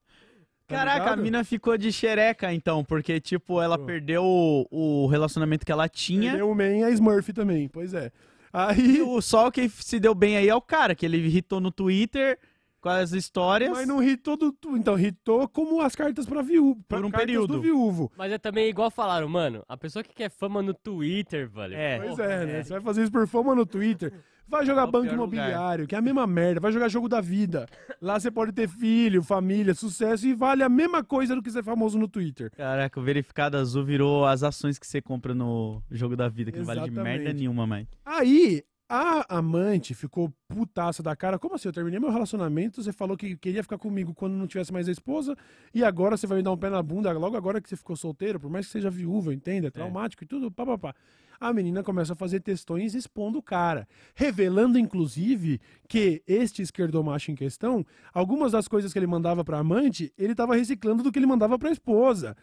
Tá 0.66 0.76
Caraca, 0.76 1.12
a 1.12 1.16
mina 1.16 1.44
ficou 1.44 1.78
de 1.78 1.92
xereca, 1.92 2.52
então, 2.52 2.84
porque, 2.84 3.20
tipo, 3.20 3.62
ela 3.62 3.78
Pô. 3.78 3.84
perdeu 3.84 4.24
o, 4.24 4.66
o 4.70 5.06
relacionamento 5.06 5.64
que 5.64 5.70
ela 5.70 5.88
tinha. 5.88 6.30
Perdeu 6.30 6.50
o 6.50 6.54
Man 6.54 6.78
e 6.78 6.84
a 6.84 6.90
Smurf 6.90 7.32
também, 7.32 7.68
pois 7.68 7.94
é. 7.94 8.06
E 8.06 8.10
Aí. 8.52 9.02
o, 9.02 9.20
só 9.20 9.50
quem 9.50 9.68
se 9.68 10.00
deu 10.00 10.14
bem 10.14 10.36
aí 10.36 10.48
é 10.48 10.54
o 10.54 10.60
cara, 10.60 10.94
que 10.94 11.06
ele 11.06 11.18
irritou 11.18 11.60
no 11.60 11.70
Twitter 11.70 12.38
com 12.86 13.00
as 13.00 13.12
histórias. 13.12 13.70
Mas 13.70 13.86
não 13.86 14.02
hitou 14.02 14.36
do. 14.36 14.54
Então, 14.76 14.98
hitou 14.98 15.48
como 15.48 15.80
as 15.80 15.94
cartas 15.96 16.26
pra 16.26 16.42
viúvo. 16.42 16.82
Pra 16.88 16.98
Por 16.98 17.06
um 17.06 17.10
período. 17.10 17.54
do 17.54 17.60
viúvo. 17.60 18.12
Mas 18.16 18.32
é 18.32 18.38
também 18.38 18.68
igual 18.68 18.90
falaram, 18.90 19.28
mano, 19.28 19.64
a 19.68 19.76
pessoa 19.76 20.02
que 20.02 20.14
quer 20.14 20.30
fama 20.30 20.62
no 20.62 20.72
Twitter, 20.72 21.48
velho. 21.48 21.74
É. 21.74 21.98
Pois 21.98 22.10
porra, 22.10 22.24
é, 22.24 22.46
né? 22.46 22.62
Você 22.62 22.72
vai 22.72 22.80
fazer 22.80 23.02
isso 23.02 23.12
por 23.12 23.26
fama 23.26 23.54
no 23.54 23.66
Twitter. 23.66 24.12
Vai 24.48 24.64
jogar 24.64 24.86
É 24.86 24.90
banco 24.90 25.12
imobiliário, 25.12 25.88
que 25.88 25.94
é 25.96 25.98
a 25.98 26.00
mesma 26.00 26.24
merda. 26.24 26.60
Vai 26.60 26.70
jogar 26.70 26.88
jogo 26.88 27.08
da 27.08 27.20
vida. 27.20 27.66
Lá 28.00 28.18
você 28.20 28.30
pode 28.30 28.52
ter 28.52 28.68
filho, 28.68 29.20
família, 29.20 29.74
sucesso 29.74 30.24
e 30.24 30.34
vale 30.34 30.62
a 30.62 30.68
mesma 30.68 31.02
coisa 31.02 31.34
do 31.34 31.42
que 31.42 31.50
ser 31.50 31.64
famoso 31.64 31.98
no 31.98 32.06
Twitter. 32.06 32.52
Caraca, 32.56 33.00
o 33.00 33.02
verificado 33.02 33.56
azul 33.56 33.84
virou 33.84 34.24
as 34.24 34.44
ações 34.44 34.78
que 34.78 34.86
você 34.86 35.02
compra 35.02 35.34
no 35.34 35.82
jogo 35.90 36.14
da 36.14 36.28
vida, 36.28 36.52
que 36.52 36.58
não 36.58 36.64
vale 36.64 36.82
de 36.82 36.90
Exatamente. 36.90 37.18
merda 37.24 37.32
nenhuma, 37.32 37.66
mais. 37.66 37.88
Aí, 38.04 38.62
a 38.88 39.36
amante 39.36 39.94
ficou 39.94 40.32
putaça 40.48 41.02
da 41.02 41.16
cara. 41.16 41.38
Como 41.38 41.54
assim? 41.54 41.68
Eu 41.68 41.72
terminei 41.72 41.98
meu 41.98 42.10
relacionamento, 42.10 42.82
você 42.82 42.92
falou 42.92 43.16
que 43.16 43.36
queria 43.36 43.62
ficar 43.62 43.78
comigo 43.78 44.14
quando 44.14 44.34
não 44.34 44.46
tivesse 44.46 44.72
mais 44.72 44.88
a 44.88 44.92
esposa, 44.92 45.36
e 45.74 45.82
agora 45.82 46.16
você 46.16 46.26
vai 46.26 46.38
me 46.38 46.42
dar 46.42 46.52
um 46.52 46.56
pé 46.56 46.70
na 46.70 46.82
bunda 46.82 47.10
logo 47.12 47.36
agora 47.36 47.60
que 47.60 47.68
você 47.68 47.76
ficou 47.76 47.96
solteiro, 47.96 48.38
por 48.38 48.50
mais 48.50 48.66
que 48.66 48.72
seja 48.72 48.90
viúva, 48.90 49.34
entende? 49.34 49.66
É 49.66 49.70
traumático 49.70 50.22
e 50.24 50.26
tudo, 50.26 50.50
papapá. 50.50 50.94
A 51.38 51.52
menina 51.52 51.82
começa 51.82 52.14
a 52.14 52.16
fazer 52.16 52.40
textões 52.40 52.94
expondo 52.94 53.38
o 53.38 53.42
cara, 53.42 53.86
revelando 54.14 54.78
inclusive 54.78 55.60
que 55.86 56.22
este 56.26 56.62
esquerdomacho 56.62 57.30
em 57.30 57.34
questão, 57.34 57.84
algumas 58.12 58.52
das 58.52 58.66
coisas 58.66 58.92
que 58.92 58.98
ele 58.98 59.06
mandava 59.06 59.44
pra 59.44 59.58
amante, 59.58 60.12
ele 60.16 60.34
tava 60.34 60.54
reciclando 60.54 61.02
do 61.02 61.12
que 61.12 61.18
ele 61.18 61.26
mandava 61.26 61.58
pra 61.58 61.70
esposa. 61.70 62.36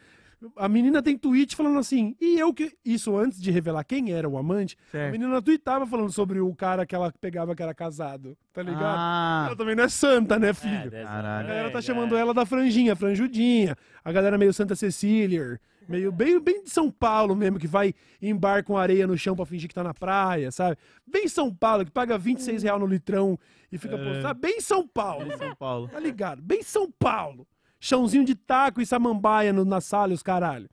A 0.56 0.68
menina 0.70 1.02
tem 1.02 1.18
tweet 1.18 1.56
falando 1.56 1.80
assim, 1.80 2.16
e 2.20 2.40
eu 2.40 2.54
que. 2.54 2.74
Isso 2.84 3.16
antes 3.18 3.42
de 3.42 3.50
revelar 3.52 3.84
quem 3.84 4.12
era 4.12 4.28
o 4.28 4.38
amante, 4.38 4.76
a 4.90 4.92
Certo. 4.92 5.12
menina 5.12 5.42
tweetava 5.42 5.86
falando 5.86 6.12
sobre 6.12 6.40
o 6.40 6.54
cara 6.56 6.86
que 6.86 6.94
ela 6.96 7.12
pegava 7.22 7.56
que 7.56 7.64
era 7.64 7.74
casado, 7.74 8.38
tá 8.52 8.62
ligado? 8.62 8.84
Ah, 8.98 9.44
Ela 9.48 9.56
também 9.56 9.76
não 9.76 9.84
é 9.84 9.90
santa, 9.90 10.38
né, 10.40 10.50
É, 10.50 10.54
filho? 10.54 10.90
dessa- 10.92 11.08
Caralho. 11.10 11.46
a 11.46 11.48
galera 11.48 11.72
tá 11.72 11.80
é, 11.80 11.82
chamando 11.82 12.16
é. 12.16 12.20
ela 12.20 12.34
da 12.34 12.46
franjinha, 12.46 12.96
franjudinha. 12.96 13.76
A 14.04 14.12
galera 14.12 14.38
meio 14.38 14.54
Santa 14.54 14.76
Cecília, 14.76 15.60
meio 15.88 16.12
bem, 16.12 16.40
bem 16.40 16.64
de 16.64 16.70
São 16.70 16.90
Paulo 16.92 17.36
mesmo, 17.36 17.60
que 17.60 17.68
vai 17.68 17.94
em 18.22 18.36
bar 18.36 18.64
com 18.64 18.78
areia 18.78 19.06
no 19.08 19.18
chão 19.18 19.36
pra 19.36 19.46
fingir 19.46 19.68
que 19.70 19.76
tá 19.76 19.84
na 19.84 19.94
praia, 19.94 20.52
sabe? 20.52 20.78
Bem 21.06 21.28
São 21.28 21.54
Paulo, 21.54 21.84
que 21.86 21.92
paga 21.92 22.18
26 22.18 22.64
reais 22.64 22.80
no 22.80 22.86
litrão 22.88 23.38
e 23.72 23.78
fica 23.78 23.98
postando. 23.98 24.34
Bem 24.36 24.60
São 24.62 24.88
Paulo. 24.88 25.32
em 25.32 25.38
São 25.38 25.56
Paulo. 25.56 25.88
Tá 25.90 26.00
ligado? 26.00 26.42
Bem 26.42 26.62
São 26.64 26.90
Paulo. 26.92 27.48
Chãozinho 27.88 28.24
de 28.24 28.34
taco 28.34 28.80
e 28.82 28.86
samambaia 28.86 29.52
no- 29.52 29.66
na 29.66 29.82
sala 29.82 30.14
e 30.14 30.16
os 30.16 30.24
caralho. 30.24 30.70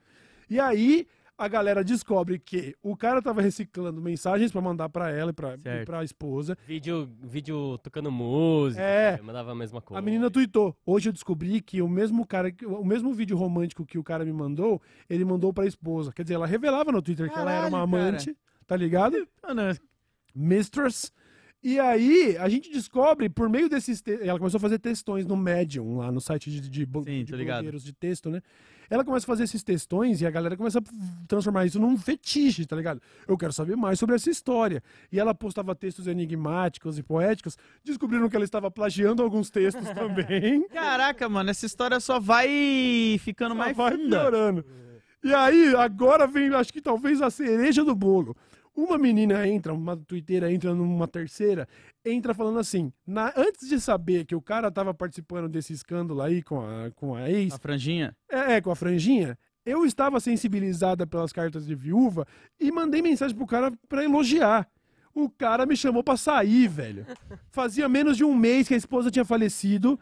E 0.49 0.61
aí, 0.61 1.09
a 1.37 1.49
galera 1.49 1.83
descobre 1.83 2.39
que 2.39 2.77
o 2.81 2.97
cara 2.97 3.21
tava 3.21 3.43
reciclando 3.43 4.01
mensagens 4.01 4.53
pra 4.53 4.61
mandar 4.61 4.89
pra 4.89 5.11
ela 5.11 5.31
e 5.31 5.33
pra, 5.33 5.55
e 5.57 5.85
pra 5.85 6.05
esposa. 6.05 6.57
Vídeo, 6.69 7.11
vídeo 7.21 7.79
tocando 7.79 8.13
música. 8.13 8.81
É. 8.81 9.21
Mandava 9.23 9.51
a 9.51 9.55
mesma 9.57 9.81
coisa. 9.81 9.99
A 9.99 10.03
menina 10.03 10.31
tweetou. 10.31 10.77
Hoje 10.87 11.09
eu 11.09 11.13
descobri 11.13 11.61
que 11.61 11.83
o 11.83 11.89
mesmo 11.89 12.25
cara, 12.25 12.55
o 12.65 12.85
mesmo 12.85 13.13
vídeo 13.13 13.37
romântico 13.37 13.85
que 13.85 13.99
o 13.99 14.05
cara 14.05 14.25
me 14.25 14.33
mandou, 14.33 14.81
ele 15.09 15.25
mandou 15.25 15.53
pra 15.53 15.67
esposa. 15.67 16.13
Quer 16.13 16.23
dizer, 16.23 16.35
ela 16.35 16.47
revelava 16.47 16.93
no 16.93 17.03
Twitter 17.03 17.29
que 17.29 17.37
ela 17.37 17.51
era 17.51 17.67
uma 17.67 17.71
Caralho, 17.81 17.91
cara. 17.91 18.07
amante, 18.09 18.37
tá 18.69 18.77
ligado? 18.77 19.27
Mano, 19.43 19.63
Mistress. 20.33 21.13
E 21.63 21.79
aí, 21.79 22.37
a 22.39 22.49
gente 22.49 22.73
descobre, 22.73 23.29
por 23.29 23.49
meio 23.49 23.69
desses. 23.69 24.01
Te... 24.01 24.19
Ela 24.23 24.39
começou 24.39 24.57
a 24.57 24.61
fazer 24.61 24.79
textões 24.79 25.27
no 25.27 25.37
Medium, 25.37 25.99
lá 25.99 26.11
no 26.11 26.21
site 26.21 26.51
de, 26.51 26.61
de, 26.61 26.89
Sim, 27.05 27.25
de 27.25 27.37
blogueiros 27.37 27.85
de 27.85 27.93
texto, 27.93 28.31
né? 28.31 28.41
Ela 28.89 29.05
começa 29.05 29.25
a 29.25 29.29
fazer 29.29 29.45
esses 29.45 29.63
textões 29.63 30.21
e 30.21 30.27
a 30.27 30.31
galera 30.31 30.57
começa 30.57 30.81
a 30.81 30.83
transformar 31.29 31.65
isso 31.65 31.79
num 31.79 31.97
fetiche, 31.97 32.67
tá 32.67 32.75
ligado? 32.75 33.01
Eu 33.29 33.39
quero 33.39 33.53
saber 33.53 33.77
mais 33.77 34.01
sobre 34.01 34.17
essa 34.17 34.29
história. 34.29 34.83
E 35.13 35.21
ela 35.21 35.33
postava 35.33 35.77
textos 35.77 36.09
enigmáticos 36.09 36.99
e 36.99 37.03
poéticos. 37.03 37.57
Descobriram 37.85 38.29
que 38.29 38.35
ela 38.35 38.45
estava 38.45 38.69
plagiando 38.69 39.23
alguns 39.23 39.49
textos 39.49 39.89
também. 39.95 40.67
Caraca, 40.69 41.29
mano, 41.29 41.51
essa 41.51 41.67
história 41.67 42.01
só 42.01 42.19
vai 42.19 42.49
ficando 43.21 43.55
mais 43.55 43.77
vai 43.77 43.97
funda. 43.97 44.19
piorando. 44.19 44.65
E 45.23 45.33
aí, 45.33 45.73
agora 45.77 46.27
vem, 46.27 46.53
acho 46.55 46.73
que 46.73 46.81
talvez 46.81 47.23
a 47.23 47.31
cereja 47.31 47.85
do 47.85 47.95
bolo. 47.95 48.37
Uma 48.75 48.97
menina 48.97 49.47
entra, 49.47 49.75
uma 49.75 49.97
twitteira 49.97 50.51
entra 50.53 50.75
numa 50.75 51.07
terceira, 51.09 51.69
entra 52.05 52.33
falando 52.33 52.59
assim, 52.59 52.93
na- 53.07 53.33
antes 53.37 53.69
de 53.69 53.81
saber 53.81 54.25
que 54.25 54.35
o 54.35 54.41
cara 54.41 54.71
tava 54.71 54.95
participando 54.95 55.49
desse 55.49 55.73
escândalo 55.73 56.23
aí 56.23 56.43
com 56.43 56.61
a, 56.61 56.91
com 56.95 57.15
a 57.15 57.29
ex, 57.29 57.53
A 57.55 57.59
franjinha. 57.59 58.17
é, 58.31 58.55
é, 58.55 58.61
com 58.61 58.71
a 58.71 58.77
franjinha, 58.77 59.37
eu 59.67 59.85
estava 59.85 60.19
sensibilizada 60.21 61.07
pelas 61.07 61.33
cartas 61.33 61.67
de 61.67 61.75
viúva 61.75 62.27
e 62.59 62.71
mandei 62.73 63.03
mensagem 63.03 63.37
pro 63.37 63.47
cara 63.47 63.73
pra 63.89 64.05
elogiar. 64.05 64.67
O 65.13 65.29
cara 65.29 65.67
me 65.67 65.77
chamou 65.77 66.05
pra 66.05 66.17
sair, 66.17 66.69
velho. 66.69 67.05
Fazia 67.51 67.89
menos 67.89 68.17
de 68.17 68.25
um 68.25 68.35
mês 68.35 68.69
que 68.69 68.75
a 68.75 68.77
esposa 68.77 69.11
tinha 69.11 69.25
falecido. 69.25 69.99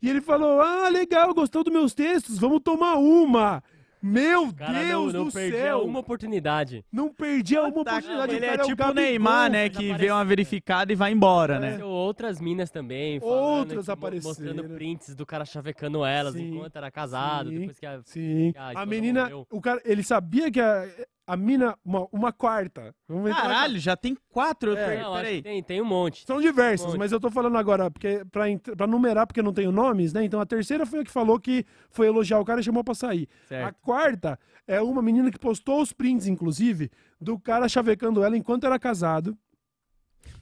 E 0.00 0.08
ele 0.08 0.20
falou: 0.20 0.60
Ah, 0.60 0.88
legal, 0.88 1.34
gostou 1.34 1.64
dos 1.64 1.72
meus 1.72 1.92
textos, 1.92 2.38
vamos 2.38 2.60
tomar 2.62 2.94
uma. 2.94 3.62
Meu 4.02 4.52
cara 4.52 4.72
não, 4.72 4.88
Deus 4.88 5.12
não 5.12 5.24
do 5.26 5.32
perdia 5.32 5.58
céu! 5.60 5.84
uma 5.84 6.00
oportunidade. 6.00 6.84
Não 6.90 7.12
perdia 7.12 7.60
uma 7.62 7.72
Tá, 7.72 7.80
oportunidade. 7.98 8.34
ele 8.34 8.44
o 8.44 8.48
é 8.48 8.50
cara 8.56 8.64
tipo 8.64 8.82
o. 8.84 8.94
Neymar, 8.94 9.50
né? 9.50 9.68
Que 9.68 9.94
vê 9.94 10.10
uma 10.10 10.24
verificada 10.24 10.92
e 10.92 10.96
vai 10.96 11.12
embora, 11.12 11.58
né? 11.60 11.82
Outras 11.84 12.40
minas 12.40 12.70
também. 12.70 13.20
falando 13.20 13.58
Outras 13.58 13.88
apareceram. 13.88 14.28
Mostrando 14.54 14.74
prints 14.74 15.14
do 15.14 15.24
cara 15.24 15.44
chavecando 15.44 16.04
elas 16.04 16.34
Sim, 16.34 16.48
enquanto 16.56 16.76
era 16.76 16.90
casado. 16.90 17.50
sim. 17.50 17.58
Depois 17.60 17.78
que 17.78 17.86
a... 17.86 18.00
Sim. 18.04 18.52
que 18.52 18.58
a 18.58 18.80
A 18.80 18.86
menina, 18.86 19.22
morreu. 19.22 19.46
o 19.50 19.60
cara, 19.60 19.80
ele 19.84 20.02
sabia 20.02 20.50
que 20.50 20.60
a, 20.60 20.84
a 21.26 21.36
mina, 21.36 21.76
uma, 21.84 22.06
uma 22.12 22.32
quarta. 22.32 22.94
Caralho, 23.30 23.78
já 23.78 23.96
tem 23.96 24.16
quatro. 24.28 24.76
É. 24.76 24.86
per- 24.86 25.02
Não, 25.02 25.14
Peraí. 25.14 25.42
tem, 25.42 25.62
tem 25.62 25.80
um 25.80 25.84
monte. 25.84 26.24
São 26.26 26.40
diversas, 26.40 26.88
Monte. 26.88 26.98
mas 26.98 27.12
eu 27.12 27.20
tô 27.20 27.30
falando 27.30 27.56
agora, 27.56 27.90
porque 27.90 28.24
pra, 28.30 28.44
pra 28.76 28.86
numerar, 28.86 29.26
porque 29.26 29.40
eu 29.40 29.44
não 29.44 29.52
tenho 29.52 29.70
nomes, 29.72 30.12
né? 30.12 30.24
Então 30.24 30.40
a 30.40 30.46
terceira 30.46 30.84
foi 30.84 31.00
a 31.00 31.04
que 31.04 31.10
falou 31.10 31.38
que 31.38 31.64
foi 31.90 32.06
elogiar 32.06 32.38
o 32.40 32.44
cara 32.44 32.60
e 32.60 32.64
chamou 32.64 32.82
pra 32.84 32.94
sair. 32.94 33.28
A 33.44 33.48
Certo. 33.48 33.76
quarta 33.82 34.38
é 34.66 34.80
uma 34.80 35.00
menina 35.02 35.30
que 35.30 35.38
postou 35.38 35.80
os 35.80 35.92
prints, 35.92 36.26
inclusive, 36.26 36.90
do 37.20 37.38
cara 37.38 37.68
chavecando 37.68 38.22
ela 38.24 38.36
enquanto 38.36 38.64
era 38.66 38.78
casado. 38.78 39.36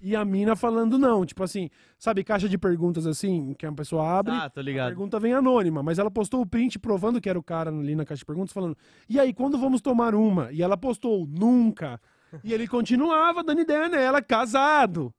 E 0.03 0.17
a 0.17 0.25
mina 0.25 0.57
falando 0.57 0.99
não. 0.99 1.25
Tipo 1.27 1.43
assim, 1.45 1.69
sabe, 1.99 2.25
caixa 2.25 2.49
de 2.49 2.57
perguntas 2.57 3.07
assim, 3.07 3.55
que 3.59 3.67
a 3.67 3.73
pessoa 3.73 4.19
abre. 4.19 4.33
Ah, 4.35 4.49
tô 4.49 4.61
A 4.61 4.63
ligado. 4.63 4.87
pergunta 4.89 5.21
vem 5.21 5.33
anônima, 5.35 5.83
mas 5.83 5.99
ela 5.99 6.11
postou 6.11 6.41
o 6.41 6.47
print 6.47 6.79
provando 6.79 7.21
que 7.21 7.29
era 7.29 7.39
o 7.39 7.43
cara 7.43 7.71
ali 7.71 7.95
na 7.95 8.05
caixa 8.05 8.21
de 8.21 8.27
perguntas, 8.27 8.53
falando: 8.53 8.77
E 9.09 9.21
aí, 9.21 9.33
quando 9.35 9.59
vamos 9.59 9.81
tomar 9.81 10.15
uma? 10.15 10.51
E 10.53 10.63
ela 10.63 10.77
postou: 10.77 11.27
Nunca. 11.27 12.01
E 12.45 12.53
ele 12.55 12.67
continuava 12.69 13.43
dando 13.43 13.61
ideia 13.61 13.89
nela, 13.89 14.23
casado. 14.23 15.13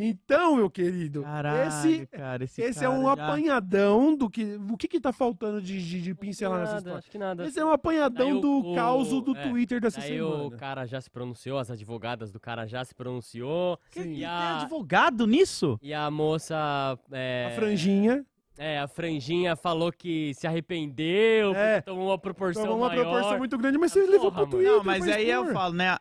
Então, 0.00 0.54
meu 0.54 0.70
querido, 0.70 1.22
Caralho, 1.24 1.68
esse, 1.68 2.06
cara, 2.06 2.44
esse, 2.44 2.62
esse 2.62 2.78
é 2.78 2.82
cara 2.88 2.94
um 2.98 3.02
já- 3.04 3.12
apanhadão 3.14 4.14
do 4.16 4.30
que. 4.30 4.56
O 4.70 4.76
que 4.76 4.86
que 4.86 5.00
tá 5.00 5.12
faltando 5.12 5.60
de, 5.60 5.84
de, 5.84 6.00
de 6.00 6.14
pincelar 6.14 6.60
nessa 6.60 6.74
nada, 6.74 6.78
história? 6.78 6.98
acho 7.00 7.10
que 7.10 7.18
nada. 7.18 7.44
Esse 7.46 7.58
é 7.58 7.64
um 7.64 7.72
apanhadão 7.72 8.30
Daí 8.34 8.40
do 8.40 8.58
o- 8.60 8.74
caos 8.76 9.08
do 9.08 9.36
é, 9.36 9.42
Twitter 9.48 9.80
dessa 9.80 10.00
Aí 10.00 10.16
semana. 10.18 10.44
o 10.44 10.50
cara 10.52 10.86
já 10.86 11.00
se 11.00 11.10
pronunciou, 11.10 11.58
as 11.58 11.68
advogadas 11.68 12.30
do 12.30 12.38
cara 12.38 12.64
já 12.64 12.84
se 12.84 12.94
pronunciou. 12.94 13.76
Que- 13.90 14.00
E 14.04 14.24
a, 14.24 14.60
advogado 14.60 15.26
nisso? 15.26 15.76
e 15.82 15.92
a 15.92 16.08
moça. 16.10 16.96
É, 17.10 17.48
A 17.52 17.56
franjinha 17.56 18.24
É, 18.56 18.78
a 18.78 18.86
franjinha 18.88 19.54
falou 19.56 19.92
que 19.92 20.32
se 20.34 20.46
arrependeu, 20.46 21.54
É. 21.56 21.80
tomou 21.80 22.08
uma 22.08 22.18
proporção 22.18 22.62
tomou 22.62 22.78
uma 22.78 22.88
maior. 22.88 23.02
proporção 23.02 23.38
muito 23.38 23.56
grande, 23.58 23.78
mas 23.78 23.90
Ah, 23.90 23.94
você 23.94 24.06
levou 24.06 24.30
porra, 24.32 24.42
pro. 24.46 24.50
Twitter. 24.58 24.72
Não, 24.72 24.84
mas 24.84 25.06
aí 25.08 25.28
eu 25.30 25.52
falo, 25.52 25.74
né? 25.74 25.96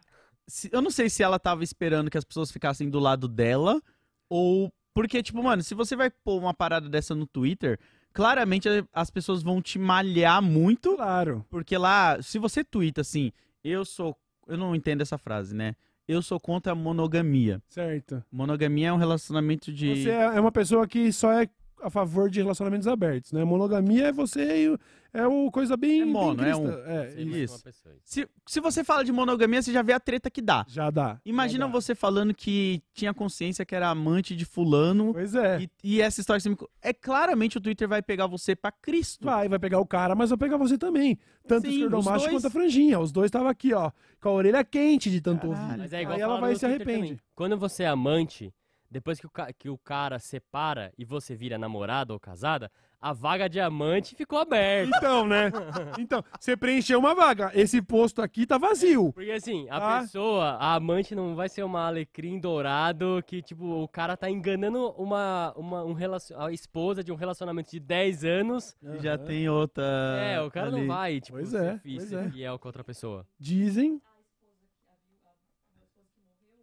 Se- 0.47 0.69
eu 0.71 0.81
não 0.81 0.89
sei 0.89 1.09
se 1.09 1.21
ela 1.23 1.37
tava 1.39 1.63
esperando 1.63 2.09
que 2.09 2.17
as 2.17 2.23
pessoas 2.23 2.51
ficassem 2.51 2.89
do 2.89 2.99
lado 2.99 3.27
dela 3.27 3.81
ou. 4.29 4.71
Porque, 4.93 5.21
tipo, 5.21 5.43
mano, 5.43 5.61
se 5.61 5.75
você 5.75 5.95
vai 5.95 6.09
pôr 6.09 6.39
uma 6.39 6.53
parada 6.55 6.89
dessa 6.89 7.13
no 7.13 7.27
Twitter, 7.27 7.79
claramente 8.11 8.67
as 8.91 9.09
pessoas 9.11 9.43
vão 9.43 9.61
te 9.61 9.77
malhar 9.77 10.41
muito. 10.41 10.95
Claro. 10.95 11.45
Porque 11.49 11.77
lá, 11.77 12.19
se 12.21 12.39
você 12.39 12.63
twitta 12.63 13.01
assim, 13.01 13.31
eu 13.63 13.85
sou. 13.85 14.17
Eu 14.47 14.57
não 14.57 14.73
entendo 14.75 15.01
essa 15.01 15.17
frase, 15.17 15.53
né? 15.53 15.75
Eu 16.07 16.21
sou 16.21 16.39
contra 16.39 16.71
a 16.71 16.75
monogamia. 16.75 17.61
Certo. 17.69 18.23
Monogamia 18.31 18.87
é 18.87 18.93
um 18.93 18.97
relacionamento 18.97 19.71
de. 19.73 20.03
Você 20.03 20.09
é 20.09 20.23
é 20.37 20.39
uma 20.39 20.51
pessoa 20.51 20.87
que 20.87 21.11
só 21.11 21.31
é 21.33 21.47
a 21.82 21.89
favor 21.89 22.30
de 22.30 22.39
relacionamentos 22.41 22.88
abertos, 22.88 23.32
né? 23.32 23.43
Monogamia 23.43 24.07
é 24.07 24.11
você 24.11 24.63
e 24.63 24.69
o- 24.69 24.80
é 25.13 25.25
o 25.25 25.49
coisa 25.51 25.75
bem. 25.78 26.01
É 26.01 26.05
mono, 26.05 26.36
bem 26.43 26.49
é 26.51 26.55
um. 26.55 26.69
É, 26.69 27.09
Sim, 27.09 27.21
isso. 27.21 27.28
mas 27.30 27.38
Isso. 27.38 27.53
uma 27.55 27.59
pessoa. 27.63 27.95
Se, 28.03 28.28
se 28.45 28.59
você 28.59 28.84
fala 28.84 29.03
de 29.05 29.11
monogamia, 29.11 29.61
você 29.61 29.71
já 29.71 29.82
vê 29.82 29.93
a 29.93 29.99
treta 29.99 30.30
que 30.30 30.41
dá. 30.41 30.65
Já 30.67 30.89
dá. 30.91 31.19
Imagina 31.25 31.65
já 31.65 31.71
dá. 31.71 31.71
você 31.71 31.95
falando 31.95 32.34
que 32.34 32.82
tinha 32.93 33.13
consciência 33.13 33.65
que 33.65 33.73
era 33.75 33.89
amante 33.89 34.36
de 34.36 34.43
fulano. 34.45 35.13
Pois 35.13 35.34
é. 35.34 35.61
E, 35.61 35.69
e 35.84 36.01
essa 36.01 36.19
história 36.19 36.41
que 36.41 36.49
você 36.49 36.67
É 36.82 36.93
claramente 36.93 37.57
o 37.57 37.61
Twitter 37.61 37.88
vai 37.88 38.01
pegar 38.01 38.28
você 38.28 38.55
pra 38.55 38.71
Cristo. 38.71 39.23
Vai, 39.25 39.47
vai 39.47 39.57
pegar 39.59 39.80
o 39.80 39.86
cara, 39.86 40.13
mas 40.13 40.30
vai 40.30 40.38
pegar 40.38 40.57
você 40.57 40.78
também. 40.78 41.17
Tanto 41.47 41.65
o 41.65 41.69
Sim, 41.69 41.75
esquerdomacho 41.75 42.09
os 42.17 42.21
dois. 42.23 42.34
quanto 42.36 42.47
a 42.47 42.49
franjinha. 42.51 42.99
Os 42.99 43.11
dois 43.11 43.28
estavam 43.28 43.47
aqui, 43.47 43.73
ó, 43.73 43.91
com 44.21 44.30
a 44.30 44.32
orelha 44.34 44.63
quente 44.63 45.09
de 45.09 45.21
tanto 45.21 45.47
Caralho. 45.47 45.63
ouvir. 45.67 45.78
Mas 45.80 45.93
é 45.93 46.01
igual 46.01 46.15
Aí 46.15 46.21
ela 46.21 46.39
vai 46.39 46.55
se 46.55 46.65
arrepende. 46.65 47.01
também. 47.07 47.19
Quando 47.34 47.57
você 47.57 47.84
é 47.84 47.88
amante, 47.88 48.53
depois 48.89 49.19
que 49.19 49.27
o, 49.27 49.31
que 49.57 49.69
o 49.69 49.77
cara 49.77 50.17
separa 50.19 50.91
e 50.97 51.03
você 51.05 51.35
vira 51.35 51.57
namorada 51.57 52.13
ou 52.13 52.19
casada, 52.19 52.71
a 52.99 53.13
vaga 53.13 53.47
diamante 53.47 54.15
ficou 54.15 54.39
aberta. 54.39 54.95
Então, 54.97 55.27
né? 55.27 55.51
Então, 55.99 56.23
você 56.39 56.57
preencheu 56.57 56.97
uma 56.97 57.13
vaga. 57.13 57.51
Esse 57.53 57.81
posto 57.81 58.21
aqui 58.21 58.45
tá 58.47 58.57
vazio. 58.57 59.13
Porque 59.13 59.29
assim, 59.31 59.67
a 59.69 59.79
Tá. 59.79 59.99
pessoa, 60.01 60.45
a 60.53 60.73
amante 60.75 61.13
não 61.13 61.35
vai 61.35 61.47
ser 61.47 61.63
uma 61.63 61.85
alecrim 61.88 62.39
dourado 62.39 63.21
que, 63.27 63.41
tipo, 63.41 63.65
o 63.83 63.88
cara 63.88 64.17
tá 64.17 64.29
enganando 64.29 64.89
uma, 64.97 65.53
uma 65.55 65.83
um 65.83 65.93
relacion... 65.93 66.39
a 66.39 66.51
esposa 66.51 67.03
de 67.03 67.11
um 67.11 67.15
relacionamento 67.15 67.69
de 67.69 67.79
10 67.79 68.23
anos. 68.25 68.75
E 68.81 68.97
já 68.99 69.17
tem 69.17 69.47
outra. 69.47 69.83
é, 70.19 70.41
o 70.41 70.49
cara 70.49 70.71
não 70.71 70.79
ali. 70.79 70.88
vai, 70.88 71.21
tipo, 71.21 71.38
Pois 71.38 71.53
é, 71.53 71.79
pois 71.83 72.03
ser 72.03 72.17
é. 72.25 72.29
fiel 72.31 72.57
com 72.57 72.67
outra 72.67 72.83
pessoa. 72.83 73.27
Dizem. 73.39 74.01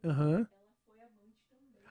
Aham. 0.05 0.47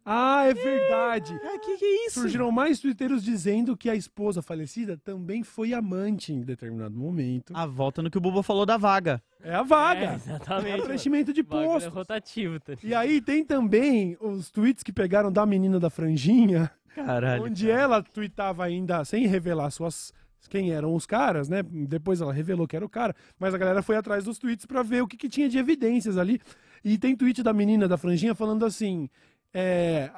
Ah, 0.06 0.44
é 0.46 0.54
verdade. 0.54 1.40
Ah, 1.44 1.58
que 1.60 1.78
que 1.78 1.86
é 1.86 2.08
isso? 2.08 2.20
Surgiram 2.22 2.52
mais 2.52 2.80
twitteiros 2.80 3.24
dizendo 3.24 3.78
que 3.78 3.90
a 3.90 3.96
esposa 3.96 4.42
falecida 4.42 4.98
também 4.98 5.44
foi 5.44 5.74
amante 5.74 6.34
em 6.34 6.42
determinado 6.42 6.96
momento. 6.96 7.54
A 7.56 7.66
volta 7.66 8.02
no 8.02 8.12
que 8.12 8.18
o 8.18 8.22
Buba 8.22 8.44
falou 8.44 8.66
da 8.66 8.76
vaga. 8.78 9.22
É 9.42 9.56
a 9.56 9.60
É, 9.60 9.64
vaga. 9.64 10.06
É 10.12 10.16
exatamente. 10.16 10.80
o 10.82 10.84
preenchimento 10.84 11.32
de 11.34 11.42
Bagulho 11.44 11.84
é 11.84 11.88
rotativo, 11.88 12.60
tá 12.60 12.74
E 12.84 12.94
aí 12.94 13.22
tem 13.22 13.46
também 13.46 14.18
os 14.20 14.50
tweets 14.52 14.84
que 14.84 14.92
pegaram 14.92 15.32
da 15.32 15.46
menina 15.46 15.80
da 15.80 15.90
franjinha, 15.90 16.70
Caralho. 16.96 17.44
onde 17.46 17.70
ela 17.72 18.02
tweetava 18.04 18.64
ainda 18.66 19.04
sem 19.06 19.26
revelar 19.28 19.70
suas 19.72 20.12
quem 20.50 20.72
eram 20.72 20.94
os 20.94 21.06
caras, 21.06 21.48
né? 21.48 21.64
Depois 21.64 22.20
ela 22.20 22.34
revelou 22.34 22.68
que 22.68 22.76
era 22.76 22.86
o 22.86 22.90
cara, 22.90 23.16
mas 23.40 23.54
a 23.54 23.58
galera 23.58 23.82
foi 23.82 23.96
atrás 23.96 24.26
dos 24.26 24.38
tweets 24.38 24.66
pra 24.66 24.84
ver 24.84 25.02
o 25.02 25.08
que, 25.08 25.16
que 25.16 25.30
tinha 25.30 25.48
de 25.48 25.58
evidências 25.58 26.18
ali. 26.18 26.40
E 26.84 26.98
tem 26.98 27.16
tweet 27.16 27.42
da 27.42 27.54
menina 27.54 27.88
da 27.88 27.98
franjinha 27.98 28.36
falando 28.36 28.66
assim, 28.66 29.10
é, 29.10 29.33
é, 29.54 30.10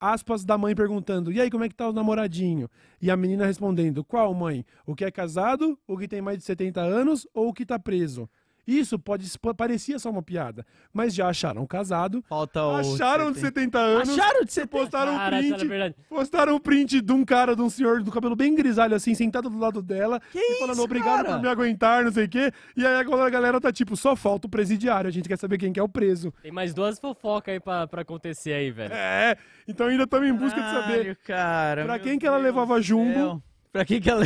aspas 0.00 0.44
da 0.44 0.58
mãe 0.58 0.74
perguntando: 0.74 1.30
"E 1.32 1.40
aí, 1.40 1.50
como 1.50 1.64
é 1.64 1.68
que 1.68 1.74
tá 1.74 1.88
o 1.88 1.92
namoradinho?" 1.92 2.68
E 3.00 3.10
a 3.10 3.16
menina 3.16 3.46
respondendo: 3.46 4.04
"Qual 4.04 4.34
mãe? 4.34 4.64
O 4.84 4.94
que 4.94 5.04
é 5.04 5.10
casado, 5.10 5.78
o 5.86 5.96
que 5.96 6.08
tem 6.08 6.20
mais 6.20 6.38
de 6.38 6.44
70 6.44 6.80
anos 6.80 7.26
ou 7.32 7.48
o 7.48 7.52
que 7.52 7.64
tá 7.64 7.78
preso?" 7.78 8.28
Isso 8.70 8.98
pode 8.98 9.26
parecia 9.56 9.98
só 9.98 10.10
uma 10.10 10.22
piada, 10.22 10.64
mas 10.92 11.12
já 11.14 11.28
acharam 11.28 11.66
casado, 11.66 12.22
Falta 12.28 12.60
acharam 12.78 13.32
de 13.32 13.40
70 13.40 13.78
anos, 13.78 14.08
Acharam 14.10 14.44
de 14.44 14.52
70 14.52 14.68
postaram 14.70 15.12
um 15.14 15.16
Cara, 15.16 15.36
a 15.36 15.40
print, 15.40 15.66
verdade. 15.66 15.94
postaram 16.08 16.54
um 16.54 16.58
print 16.60 17.00
de 17.00 17.12
um 17.12 17.24
cara, 17.24 17.56
de 17.56 17.62
um 17.62 17.68
senhor 17.68 18.02
do 18.02 18.12
cabelo 18.12 18.36
bem 18.36 18.54
grisalho 18.54 18.94
assim, 18.94 19.12
sentado 19.14 19.50
do 19.50 19.58
lado 19.58 19.82
dela, 19.82 20.20
Que 20.30 20.38
e 20.38 20.58
falando 20.60 20.74
isso, 20.74 20.84
obrigado 20.84 21.24
cara? 21.24 21.36
por 21.36 21.42
me 21.42 21.48
aguentar, 21.48 22.04
não 22.04 22.12
sei 22.12 22.26
o 22.26 22.28
quê. 22.28 22.52
E 22.76 22.86
aí 22.86 22.94
agora 22.94 23.26
a 23.26 23.30
galera 23.30 23.60
tá 23.60 23.72
tipo, 23.72 23.96
só 23.96 24.14
falta 24.14 24.46
o 24.46 24.50
presidiário, 24.50 25.08
a 25.08 25.12
gente 25.12 25.28
quer 25.28 25.36
saber 25.38 25.58
quem 25.58 25.72
que 25.72 25.80
é 25.80 25.82
o 25.82 25.88
preso. 25.88 26.32
Tem 26.42 26.52
mais 26.52 26.72
duas 26.72 26.98
fofocas 26.98 27.52
aí 27.52 27.58
pra, 27.60 27.88
pra 27.88 28.02
acontecer 28.02 28.52
aí, 28.52 28.70
velho. 28.70 28.94
É, 28.94 29.36
então 29.66 29.88
ainda 29.88 30.04
estamos 30.04 30.28
em 30.28 30.32
busca 30.34 30.60
de 30.60 30.70
saber. 30.70 31.16
Caralho, 31.16 31.16
Cara, 31.24 31.84
Pra 31.84 31.98
quem 31.98 32.18
que 32.18 32.26
ela 32.26 32.38
levava 32.38 32.80
jumbo? 32.80 33.42
Pra 33.72 33.84
quem 33.84 34.00
que 34.00 34.08
ela 34.08 34.24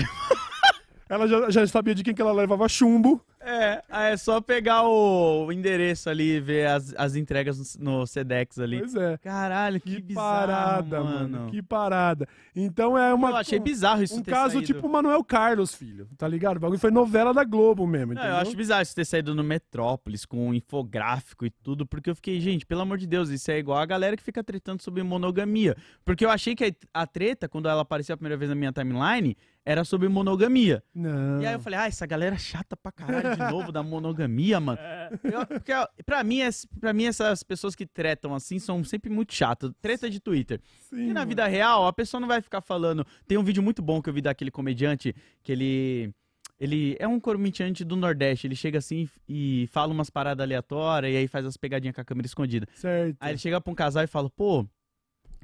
Ela 1.08 1.28
já, 1.28 1.50
já 1.50 1.66
sabia 1.66 1.94
de 1.94 2.02
quem 2.02 2.14
que 2.14 2.22
ela 2.22 2.32
levava 2.32 2.66
chumbo. 2.68 3.20
É, 3.46 3.82
é 4.12 4.16
só 4.16 4.40
pegar 4.40 4.82
o 4.88 5.52
endereço 5.52 6.08
ali 6.08 6.36
e 6.36 6.40
ver 6.40 6.66
as, 6.66 6.94
as 6.96 7.14
entregas 7.14 7.76
no, 7.76 7.98
no 8.00 8.06
Sedex 8.06 8.58
ali. 8.58 8.78
Pois 8.78 8.94
é. 8.94 9.18
Caralho, 9.18 9.80
que, 9.80 9.96
Que, 9.96 10.00
bizarro, 10.02 10.46
parada, 10.46 11.04
mano. 11.04 11.50
Que 11.50 11.62
parada. 11.62 12.28
Então 12.56 12.96
é 12.96 13.12
uma. 13.12 13.30
Eu 13.30 13.36
achei 13.36 13.58
bizarro 13.60 14.02
isso 14.02 14.18
Um 14.18 14.22
caso 14.22 14.54
saído. 14.54 14.66
tipo 14.66 14.88
Manuel 14.88 15.22
Carlos, 15.22 15.74
filho. 15.74 16.08
Tá 16.16 16.26
ligado? 16.26 16.56
O 16.56 16.60
bagulho 16.60 16.78
foi 16.80 16.90
novela 16.90 17.34
da 17.34 17.44
Globo 17.44 17.86
mesmo. 17.86 18.14
Não, 18.14 18.24
eu 18.24 18.36
acho 18.36 18.56
bizarro 18.56 18.82
isso 18.82 18.94
ter 18.94 19.04
saído 19.04 19.34
no 19.34 19.44
Metrópolis 19.44 20.24
com 20.24 20.48
um 20.48 20.54
infográfico 20.54 21.44
e 21.44 21.50
tudo, 21.50 21.86
porque 21.86 22.10
eu 22.10 22.14
fiquei, 22.14 22.40
gente, 22.40 22.64
pelo 22.64 22.80
amor 22.80 22.96
de 22.96 23.06
Deus, 23.06 23.28
isso 23.28 23.50
é 23.50 23.58
igual 23.58 23.78
a 23.78 23.86
galera 23.86 24.16
que 24.16 24.22
fica 24.22 24.42
tretando 24.42 24.82
sobre 24.82 25.02
monogamia. 25.02 25.76
Porque 26.04 26.24
eu 26.24 26.30
achei 26.30 26.54
que 26.54 26.74
a 26.92 27.06
treta, 27.06 27.48
quando 27.48 27.68
ela 27.68 27.82
apareceu 27.82 28.14
a 28.14 28.16
primeira 28.16 28.36
vez 28.36 28.48
na 28.48 28.54
minha 28.54 28.72
timeline, 28.72 29.36
era 29.66 29.82
sobre 29.84 30.08
monogamia. 30.08 30.82
Não. 30.94 31.40
E 31.40 31.46
aí 31.46 31.54
eu 31.54 31.60
falei, 31.60 31.78
ah, 31.78 31.86
essa 31.86 32.04
galera 32.06 32.34
é 32.34 32.38
chata 32.38 32.76
pra 32.76 32.92
caralho 32.92 33.34
de 33.34 33.50
novo 33.50 33.72
da 33.72 33.82
monogamia, 33.82 34.60
mano. 34.60 34.78
Eu, 35.24 35.46
porque 35.46 35.72
pra 36.04 36.22
mim, 36.22 36.40
pra 36.78 36.92
mim, 36.92 37.04
essas 37.06 37.42
pessoas 37.42 37.74
que 37.74 37.86
tretam 37.86 38.34
assim 38.34 38.58
são 38.58 38.84
sempre 38.84 39.10
muito 39.10 39.32
chatas. 39.32 39.70
Treta 39.80 40.10
de 40.10 40.20
Twitter. 40.20 40.60
Sim, 40.90 41.04
E 41.04 41.06
na 41.08 41.20
mano. 41.20 41.28
vida 41.28 41.46
real, 41.46 41.86
a 41.86 41.92
pessoa 41.92 42.20
não 42.20 42.28
vai 42.28 42.42
ficar 42.42 42.60
falando. 42.60 43.06
Tem 43.26 43.38
um 43.38 43.42
vídeo 43.44 43.62
muito 43.62 43.80
bom 43.80 44.02
que 44.02 44.08
eu 44.10 44.14
vi 44.14 44.20
daquele 44.20 44.50
comediante 44.50 45.14
que 45.42 45.52
ele. 45.52 46.12
Ele 46.60 46.96
é 47.00 47.08
um 47.08 47.18
comediante 47.18 47.84
do 47.84 47.96
Nordeste. 47.96 48.46
Ele 48.46 48.54
chega 48.54 48.78
assim 48.78 49.08
e 49.28 49.66
fala 49.72 49.92
umas 49.92 50.08
paradas 50.08 50.44
aleatórias 50.44 51.12
e 51.12 51.16
aí 51.16 51.26
faz 51.26 51.44
as 51.44 51.56
pegadinhas 51.56 51.94
com 51.94 52.00
a 52.00 52.04
câmera 52.04 52.26
escondida. 52.26 52.66
Certo. 52.74 53.16
Aí 53.18 53.32
ele 53.32 53.38
chega 53.38 53.60
pra 53.60 53.72
um 53.72 53.74
casal 53.74 54.04
e 54.04 54.06
fala, 54.06 54.30
pô, 54.30 54.64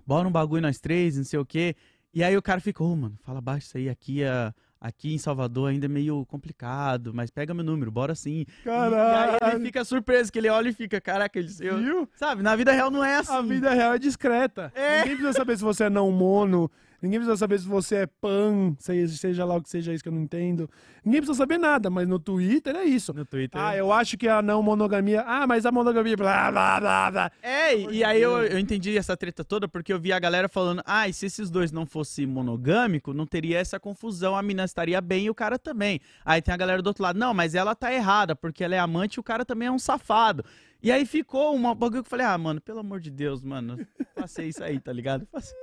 bora 0.07 0.27
um 0.29 0.31
bagulho 0.31 0.63
nós 0.63 0.79
três, 0.79 1.17
não 1.17 1.25
sei 1.25 1.39
o 1.39 1.45
quê. 1.45 1.75
E 2.13 2.25
aí 2.25 2.37
o 2.37 2.43
cara 2.43 2.61
fica, 2.61 2.83
ô, 2.83 2.97
mano, 2.97 3.17
fala 3.23 3.41
baixo 3.41 3.67
isso 3.69 3.79
aí, 3.79 3.89
aqui, 3.89 4.23
é, 4.23 4.53
aqui 4.81 5.15
em 5.15 5.19
Salvador 5.19 5.71
ainda 5.71 5.87
é 5.87 5.89
meio 5.89 6.27
complicado, 6.27 7.15
mas 7.15 7.31
pega 7.31 7.55
meu 7.55 7.65
número, 7.65 7.91
bora 7.91 8.17
sim. 8.17 8.45
E 8.67 8.69
aí 8.69 8.91
Caralho. 8.91 9.57
ele 9.57 9.67
fica 9.67 9.85
surpreso, 9.85 10.33
que 10.33 10.39
ele 10.39 10.49
olha 10.49 10.71
e 10.71 10.73
fica, 10.73 11.01
caraca, 11.01 11.39
ele, 11.39 11.49
eu, 11.61 11.79
Viu? 11.79 12.09
sabe, 12.15 12.43
na 12.43 12.57
vida 12.57 12.73
real 12.73 12.91
não 12.91 13.05
é 13.05 13.19
assim. 13.19 13.33
A 13.33 13.43
vida 13.43 13.71
real 13.73 13.95
é 13.95 13.99
discreta. 13.99 14.73
É. 14.75 14.99
Ninguém 15.03 15.17
precisa 15.19 15.33
saber 15.35 15.57
se 15.57 15.63
você 15.63 15.85
é 15.85 15.91
não 15.91 16.11
mono. 16.11 16.69
Ninguém 17.01 17.21
precisa 17.21 17.37
saber 17.37 17.59
se 17.59 17.67
você 17.67 17.97
é 17.97 18.07
pan, 18.07 18.75
seja, 18.79 19.45
lá 19.45 19.57
o 19.57 19.63
que 19.63 19.71
seja 19.71 19.95
isso 19.95 20.03
que 20.03 20.09
eu 20.09 20.13
não 20.13 20.23
entendo. 20.23 20.69
Ninguém 21.05 21.21
precisa 21.21 21.39
saber 21.39 21.59
nada, 21.59 21.89
mas 21.89 22.09
no 22.09 22.19
Twitter 22.19 22.75
é 22.75 22.85
isso. 22.85 23.15
No 23.15 23.25
Twitter. 23.25 23.61
Ah, 23.61 23.77
eu 23.77 23.93
acho 23.93 24.19
que 24.19 24.29
a 24.29 24.43
não 24.43 24.63
monogamia. 24.63 25.23
Ah, 25.23 25.47
mas 25.47 25.65
a 25.65 25.73
monogamia. 25.73 26.17
Blá, 26.17 26.51
blá, 26.51 26.81
blá, 26.81 27.11
blá. 27.11 27.33
É, 27.43 27.77
e 27.77 28.01
e 28.01 28.05
aí 28.05 28.23
eu, 28.23 28.43
eu 28.45 28.59
entendi 28.59 28.97
essa 28.97 29.15
treta 29.15 29.45
toda 29.45 29.69
porque 29.69 29.93
eu 29.93 30.01
vi 30.01 30.11
a 30.11 30.19
galera 30.19 30.49
falando, 30.49 30.83
ah, 30.87 31.07
e 31.07 31.13
se 31.13 31.27
esses 31.27 31.51
dois 31.51 31.71
não 31.71 31.85
fossem 31.85 32.27
monogâmicos, 32.27 33.15
não 33.15 33.27
teria 33.27 33.59
essa 33.59 33.79
confusão, 33.79 34.35
a 34.35 34.43
mina 34.43 34.65
estaria 34.65 35.01
bem 35.03 35.27
e 35.27 35.31
o 35.31 35.35
cara 35.35 35.59
também. 35.59 36.01
Aí 36.25 36.41
tem 36.41 36.55
a 36.55 36.57
galera 36.57 36.81
do 36.81 36.87
outro 36.87 37.03
lado, 37.03 37.19
não, 37.19 37.35
mas 37.35 37.55
ela 37.55 37.75
tá 37.75 37.93
errada, 37.93 38.35
porque 38.35 38.65
ela 38.65 38.75
é 38.75 38.79
amante 38.79 39.15
e 39.17 39.21
o 39.21 39.23
cara 39.23 39.45
também 39.45 39.69
é 39.69 39.71
um 39.71 39.79
safado. 39.79 40.43
E 40.83 40.91
aí 40.91 41.05
ficou 41.05 41.55
uma 41.55 41.75
bagulho 41.75 42.03
que 42.03 42.07
eu 42.07 42.11
falei, 42.11 42.25
ah, 42.25 42.39
mano, 42.39 42.59
pelo 42.59 42.79
amor 42.79 43.01
de 43.01 43.11
Deus, 43.11 43.43
mano, 43.43 43.87
passei 44.15 44.49
isso 44.49 44.65
aí, 44.65 44.81
tá 44.81 44.93
ligado? 44.93 45.27
Passei. 45.27 45.55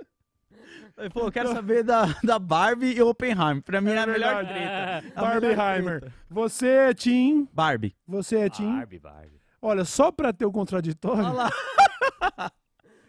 Pô, 1.14 1.22
eu 1.28 1.32
quero 1.32 1.50
saber 1.54 1.84
da, 1.84 2.06
da 2.24 2.40
Barbie 2.40 2.94
e 2.94 3.02
Oppenheimer. 3.02 3.62
Pra 3.62 3.80
mim 3.80 3.92
é, 3.92 3.96
É 3.96 4.00
a 4.00 4.08
melhor 4.08 4.44
verdade. 4.46 4.50
treta. 5.04 5.22
Melhor 5.22 5.42
Barbieheimer. 5.42 6.14
Você 6.30 6.68
é 6.68 6.94
Tim. 6.94 7.48
Barbie. 7.54 7.96
Você 8.08 8.38
é 8.38 8.50
Tim. 8.50 8.76
Barbie, 8.78 9.00
Barbie. 9.00 9.42
Olha, 9.62 9.86
só 9.86 10.12
pra 10.12 10.34
ter 10.34 10.46
o 10.46 10.52
contraditório. 10.52 11.24
Olha 11.24 11.32
lá. 11.34 11.50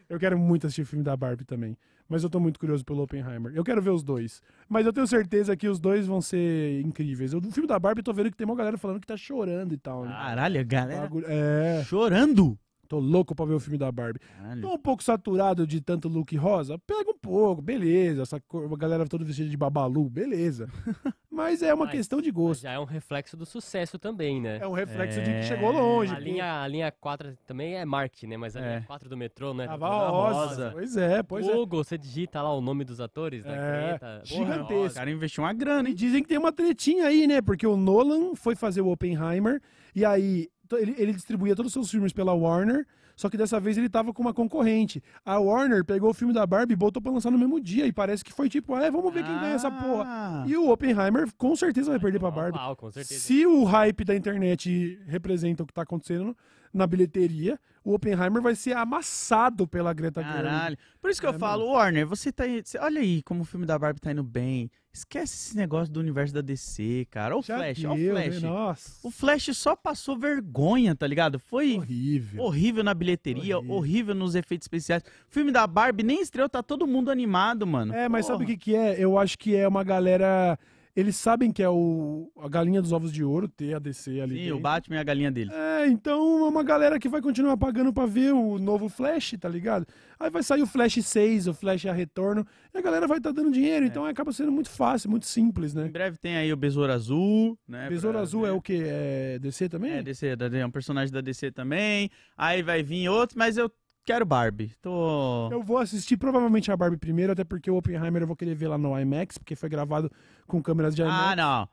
Eu 0.08 0.18
quero 0.18 0.38
muito 0.38 0.66
assistir 0.66 0.82
o 0.82 0.86
filme 0.86 1.04
da 1.04 1.14
Barbie 1.16 1.44
também. 1.44 1.76
Mas 2.08 2.22
eu 2.24 2.30
tô 2.30 2.40
muito 2.40 2.58
curioso 2.58 2.82
pelo 2.82 3.02
Oppenheimer. 3.02 3.52
Eu 3.54 3.62
quero 3.62 3.82
ver 3.82 3.90
os 3.90 4.02
dois. 4.02 4.40
Mas 4.66 4.86
eu 4.86 4.92
tenho 4.94 5.06
certeza 5.06 5.54
que 5.54 5.68
os 5.68 5.78
dois 5.78 6.06
vão 6.06 6.22
ser 6.22 6.80
incríveis. 6.80 7.34
Eu, 7.34 7.40
no 7.42 7.50
filme 7.52 7.68
da 7.68 7.78
Barbie, 7.78 8.00
eu 8.00 8.04
tô 8.04 8.14
vendo 8.14 8.30
que 8.30 8.36
tem 8.36 8.46
uma 8.46 8.56
galera 8.56 8.78
falando 8.78 8.98
que 8.98 9.06
tá 9.06 9.18
chorando 9.18 9.74
e 9.74 9.76
tal. 9.76 10.04
Né? 10.06 10.10
Caralho, 10.10 10.64
galera 10.66 11.02
Bagulho- 11.02 11.26
É, 11.28 11.84
chorando. 11.84 12.58
Tô 12.88 12.98
louco 12.98 13.34
pra 13.34 13.44
ver 13.44 13.54
o 13.54 13.60
filme 13.60 13.76
da 13.78 13.92
Barbie. 13.92 14.18
Caralho. 14.20 14.62
Tô 14.62 14.74
um 14.74 14.78
pouco 14.78 15.02
saturado 15.02 15.66
de 15.66 15.80
tanto 15.80 16.08
look 16.08 16.34
rosa. 16.36 16.78
Pega 16.78 17.10
um 17.10 17.18
pouco, 17.18 17.60
beleza. 17.60 18.22
Essa 18.22 18.40
cor, 18.40 18.72
a 18.72 18.76
galera 18.76 19.06
toda 19.06 19.24
vestida 19.24 19.48
de 19.48 19.56
babalu, 19.56 20.08
beleza. 20.08 20.68
Mas 21.30 21.62
é 21.62 21.72
uma 21.72 21.84
Mas- 21.84 21.94
questão 21.94 22.20
de 22.20 22.32
gosto. 22.32 22.62
já 22.62 22.72
é 22.72 22.78
um 22.80 22.84
reflexo 22.84 23.36
do 23.36 23.46
sucesso 23.46 23.96
também, 23.96 24.40
né? 24.40 24.58
É 24.60 24.66
um 24.66 24.72
reflexo 24.72 25.22
de 25.22 25.30
É. 25.30 25.38
que 25.40 25.46
chegou 25.46 25.70
longe. 25.70 26.12
A 26.12 26.18
linha, 26.18 26.62
a 26.62 26.66
linha 26.66 26.90
4 26.90 27.36
também 27.46 27.76
é 27.76 27.84
marketing, 27.84 28.26
né? 28.28 28.36
Mas 28.36 28.56
a 28.56 28.60
É. 28.60 28.68
linha 28.70 28.84
4 28.88 29.08
do 29.08 29.16
metrô, 29.16 29.54
né? 29.54 29.66
Tava 29.66 30.08
rosa. 30.08 30.34
rosa. 30.48 30.70
Pois 30.72 30.96
é, 30.96 31.22
pois 31.22 31.46
é. 31.46 31.52
Google, 31.52 31.84
você 31.84 31.96
digita 31.96 32.42
lá 32.42 32.52
o 32.52 32.60
nome 32.60 32.84
dos 32.84 33.00
atores 33.00 33.44
da 33.44 33.52
É, 33.54 33.88
Greta. 33.98 34.22
gigantesco. 34.24 34.86
O 34.92 34.94
cara 34.94 35.10
investiu 35.12 35.44
uma 35.44 35.52
grana, 35.52 35.88
E 35.88 35.92
hein? 35.92 35.96
dizem 35.96 36.22
que 36.22 36.28
tem 36.28 36.38
uma 36.38 36.50
tretinha 36.52 37.06
aí, 37.06 37.26
né? 37.28 37.40
Porque 37.40 37.66
o 37.66 37.76
Nolan 37.76 38.34
foi 38.34 38.56
fazer 38.56 38.80
o 38.80 38.88
Oppenheimer 38.88 39.60
e 39.94 40.04
aí 40.04 40.48
ele, 40.76 40.94
ele 40.98 41.12
distribuía 41.12 41.54
todos 41.56 41.70
os 41.70 41.72
seus 41.72 41.90
filmes 41.90 42.12
pela 42.12 42.32
Warner, 42.32 42.86
só 43.16 43.28
que 43.28 43.36
dessa 43.36 43.58
vez 43.58 43.76
ele 43.76 43.88
tava 43.88 44.12
com 44.12 44.22
uma 44.22 44.32
concorrente. 44.32 45.02
A 45.24 45.38
Warner 45.38 45.84
pegou 45.84 46.10
o 46.10 46.14
filme 46.14 46.32
da 46.32 46.46
Barbie 46.46 46.74
e 46.74 46.76
botou 46.76 47.02
pra 47.02 47.10
lançar 47.10 47.30
no 47.30 47.38
mesmo 47.38 47.60
dia 47.60 47.86
e 47.86 47.92
parece 47.92 48.24
que 48.24 48.32
foi 48.32 48.48
tipo, 48.48 48.76
é, 48.76 48.90
vamos 48.90 49.12
ver 49.12 49.24
quem 49.24 49.34
ganha 49.34 49.54
essa 49.54 49.70
porra. 49.70 50.04
Ah. 50.06 50.44
E 50.46 50.56
o 50.56 50.70
Oppenheimer 50.70 51.28
com 51.36 51.56
certeza 51.56 51.90
vai 51.90 51.98
perder 51.98 52.20
pra 52.20 52.30
Barbie. 52.30 52.58
com 52.76 52.90
certeza. 52.90 53.18
Se 53.20 53.44
o 53.44 53.64
hype 53.64 54.04
da 54.04 54.14
internet 54.14 55.00
representa 55.06 55.62
o 55.62 55.66
que 55.66 55.72
tá 55.72 55.82
acontecendo 55.82 56.36
na 56.72 56.86
bilheteria, 56.86 57.58
o 57.84 57.94
Oppenheimer 57.94 58.42
vai 58.42 58.54
ser 58.54 58.76
amassado 58.76 59.66
pela 59.66 59.92
Greta 59.94 60.22
Gerwig. 60.22 60.42
Caralho. 60.44 60.76
Por 61.00 61.10
isso 61.10 61.20
que 61.20 61.26
eu 61.26 61.30
É, 61.30 61.38
falo, 61.38 61.66
Warner, 61.72 62.06
você 62.06 62.30
tá 62.30 62.44
olha 62.80 63.00
aí 63.00 63.22
como 63.22 63.42
o 63.42 63.44
filme 63.44 63.64
da 63.64 63.78
Barbie 63.78 64.00
tá 64.00 64.12
indo 64.12 64.22
bem. 64.22 64.70
Esquece 64.92 65.34
esse 65.34 65.56
negócio 65.56 65.92
do 65.92 66.00
universo 66.00 66.34
da 66.34 66.40
DC, 66.40 67.06
cara. 67.10 67.34
Olha 67.34 67.40
o 67.40 67.42
Já 67.42 67.56
Flash, 67.56 67.78
deu, 67.78 67.90
olha 67.90 68.10
o 68.10 68.14
né? 68.14 68.22
Flash. 68.30 68.42
Nossa. 68.42 68.92
O 69.06 69.10
Flash 69.10 69.50
só 69.56 69.76
passou 69.76 70.18
vergonha, 70.18 70.94
tá 70.94 71.06
ligado? 71.06 71.38
Foi 71.38 71.76
Horrível. 71.76 72.42
horrível 72.42 72.84
na 72.84 72.92
bilheteria, 72.94 73.56
Horrível. 73.58 73.76
horrível. 73.76 74.14
nos 74.14 74.34
efeitos 74.34 74.64
especiais. 74.64 75.02
O 75.02 75.32
filme 75.32 75.52
da 75.52 75.66
Barbie 75.66 76.02
nem 76.02 76.20
estreou, 76.20 76.48
tá 76.48 76.62
todo 76.62 76.86
mundo 76.86 77.10
animado, 77.10 77.66
mano. 77.66 77.94
É, 77.94 78.08
mas 78.08 78.26
sabe 78.26 78.36
o 78.44 78.46
Porra. 78.46 78.50
que, 78.50 78.56
que 78.56 78.74
é? 78.76 78.96
Eu 78.98 79.16
acho 79.18 79.38
que 79.38 79.54
é 79.54 79.66
uma 79.68 79.84
galera 79.84 80.58
Eles 80.98 81.14
sabem 81.14 81.52
que 81.52 81.62
é 81.62 81.68
o, 81.68 82.28
a 82.40 82.48
galinha 82.48 82.82
dos 82.82 82.90
ovos 82.90 83.12
de 83.12 83.22
ouro, 83.22 83.46
ter 83.46 83.72
a 83.72 83.78
DC 83.78 84.20
ali. 84.20 84.34
Sim, 84.34 84.40
dentro. 84.42 84.56
o 84.56 84.60
Batman 84.60 84.96
é 84.96 84.98
a 84.98 85.04
galinha 85.04 85.30
dele. 85.30 85.50
É, 85.52 85.86
então 85.86 86.44
é 86.44 86.48
uma 86.48 86.64
galera 86.64 86.98
que 86.98 87.08
vai 87.08 87.22
continuar 87.22 87.56
pagando 87.56 87.92
pra 87.92 88.04
ver 88.04 88.32
o 88.34 88.58
novo 88.58 88.88
Flash, 88.88 89.36
tá 89.38 89.48
ligado? 89.48 89.86
Aí 90.18 90.28
vai 90.28 90.42
sair 90.42 90.60
o 90.60 90.66
Flash 90.66 90.94
6, 91.00 91.46
o 91.46 91.54
Flash 91.54 91.86
a 91.86 91.92
retorno, 91.92 92.44
e 92.74 92.78
a 92.78 92.80
galera 92.82 93.06
vai 93.06 93.18
estar 93.18 93.30
dando 93.30 93.52
dinheiro, 93.52 93.86
então 93.86 94.04
acaba 94.04 94.32
sendo 94.32 94.50
muito 94.50 94.70
fácil, 94.70 95.08
muito 95.08 95.26
simples, 95.26 95.72
Em 95.72 95.78
né? 95.82 95.88
breve 95.88 96.18
tem 96.18 96.36
aí 96.36 96.52
o 96.52 96.56
Besouro 96.56 96.92
Azul, 96.92 97.56
né? 97.68 97.88
Besouro 97.88 98.14
pra 98.16 98.22
Azul 98.22 98.44
é 98.44 98.50
o 98.50 98.60
quê? 98.60 98.82
É 98.84 99.38
DC 99.38 99.68
também? 99.68 99.92
É, 99.92 100.02
DC, 100.02 100.26
é 100.52 100.66
um 100.66 100.70
personagem 100.72 101.12
da 101.12 101.20
DC 101.20 101.52
também. 101.52 102.10
Aí 102.36 102.60
vai 102.60 102.82
vir 102.82 103.08
outro, 103.08 103.38
mas 103.38 103.56
eu 103.56 103.70
quero 104.08 104.24
Barbie. 104.24 104.72
Tô. 104.80 105.50
Eu 105.52 105.62
vou 105.62 105.76
assistir 105.76 106.16
provavelmente 106.16 106.72
a 106.72 106.76
Barbie 106.76 106.96
primeiro, 106.96 107.32
até 107.32 107.44
porque 107.44 107.70
o 107.70 107.76
Oppenheimer 107.76 108.22
eu 108.22 108.26
vou 108.26 108.34
querer 108.34 108.54
ver 108.54 108.68
lá 108.68 108.78
no 108.78 108.98
IMAX, 108.98 109.36
porque 109.36 109.54
foi 109.54 109.68
gravado 109.68 110.10
com 110.46 110.62
câmeras 110.62 110.94
de 110.94 111.02
Ah, 111.02 111.06
IMAX. 111.06 111.36
não. 111.36 111.68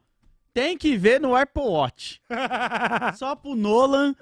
Tem 0.56 0.78
que 0.78 0.96
ver 0.96 1.20
no 1.20 1.36
Apple 1.36 1.62
Watch. 1.64 2.22
Só 3.20 3.36
pro 3.36 3.56
Nolan 3.56 4.16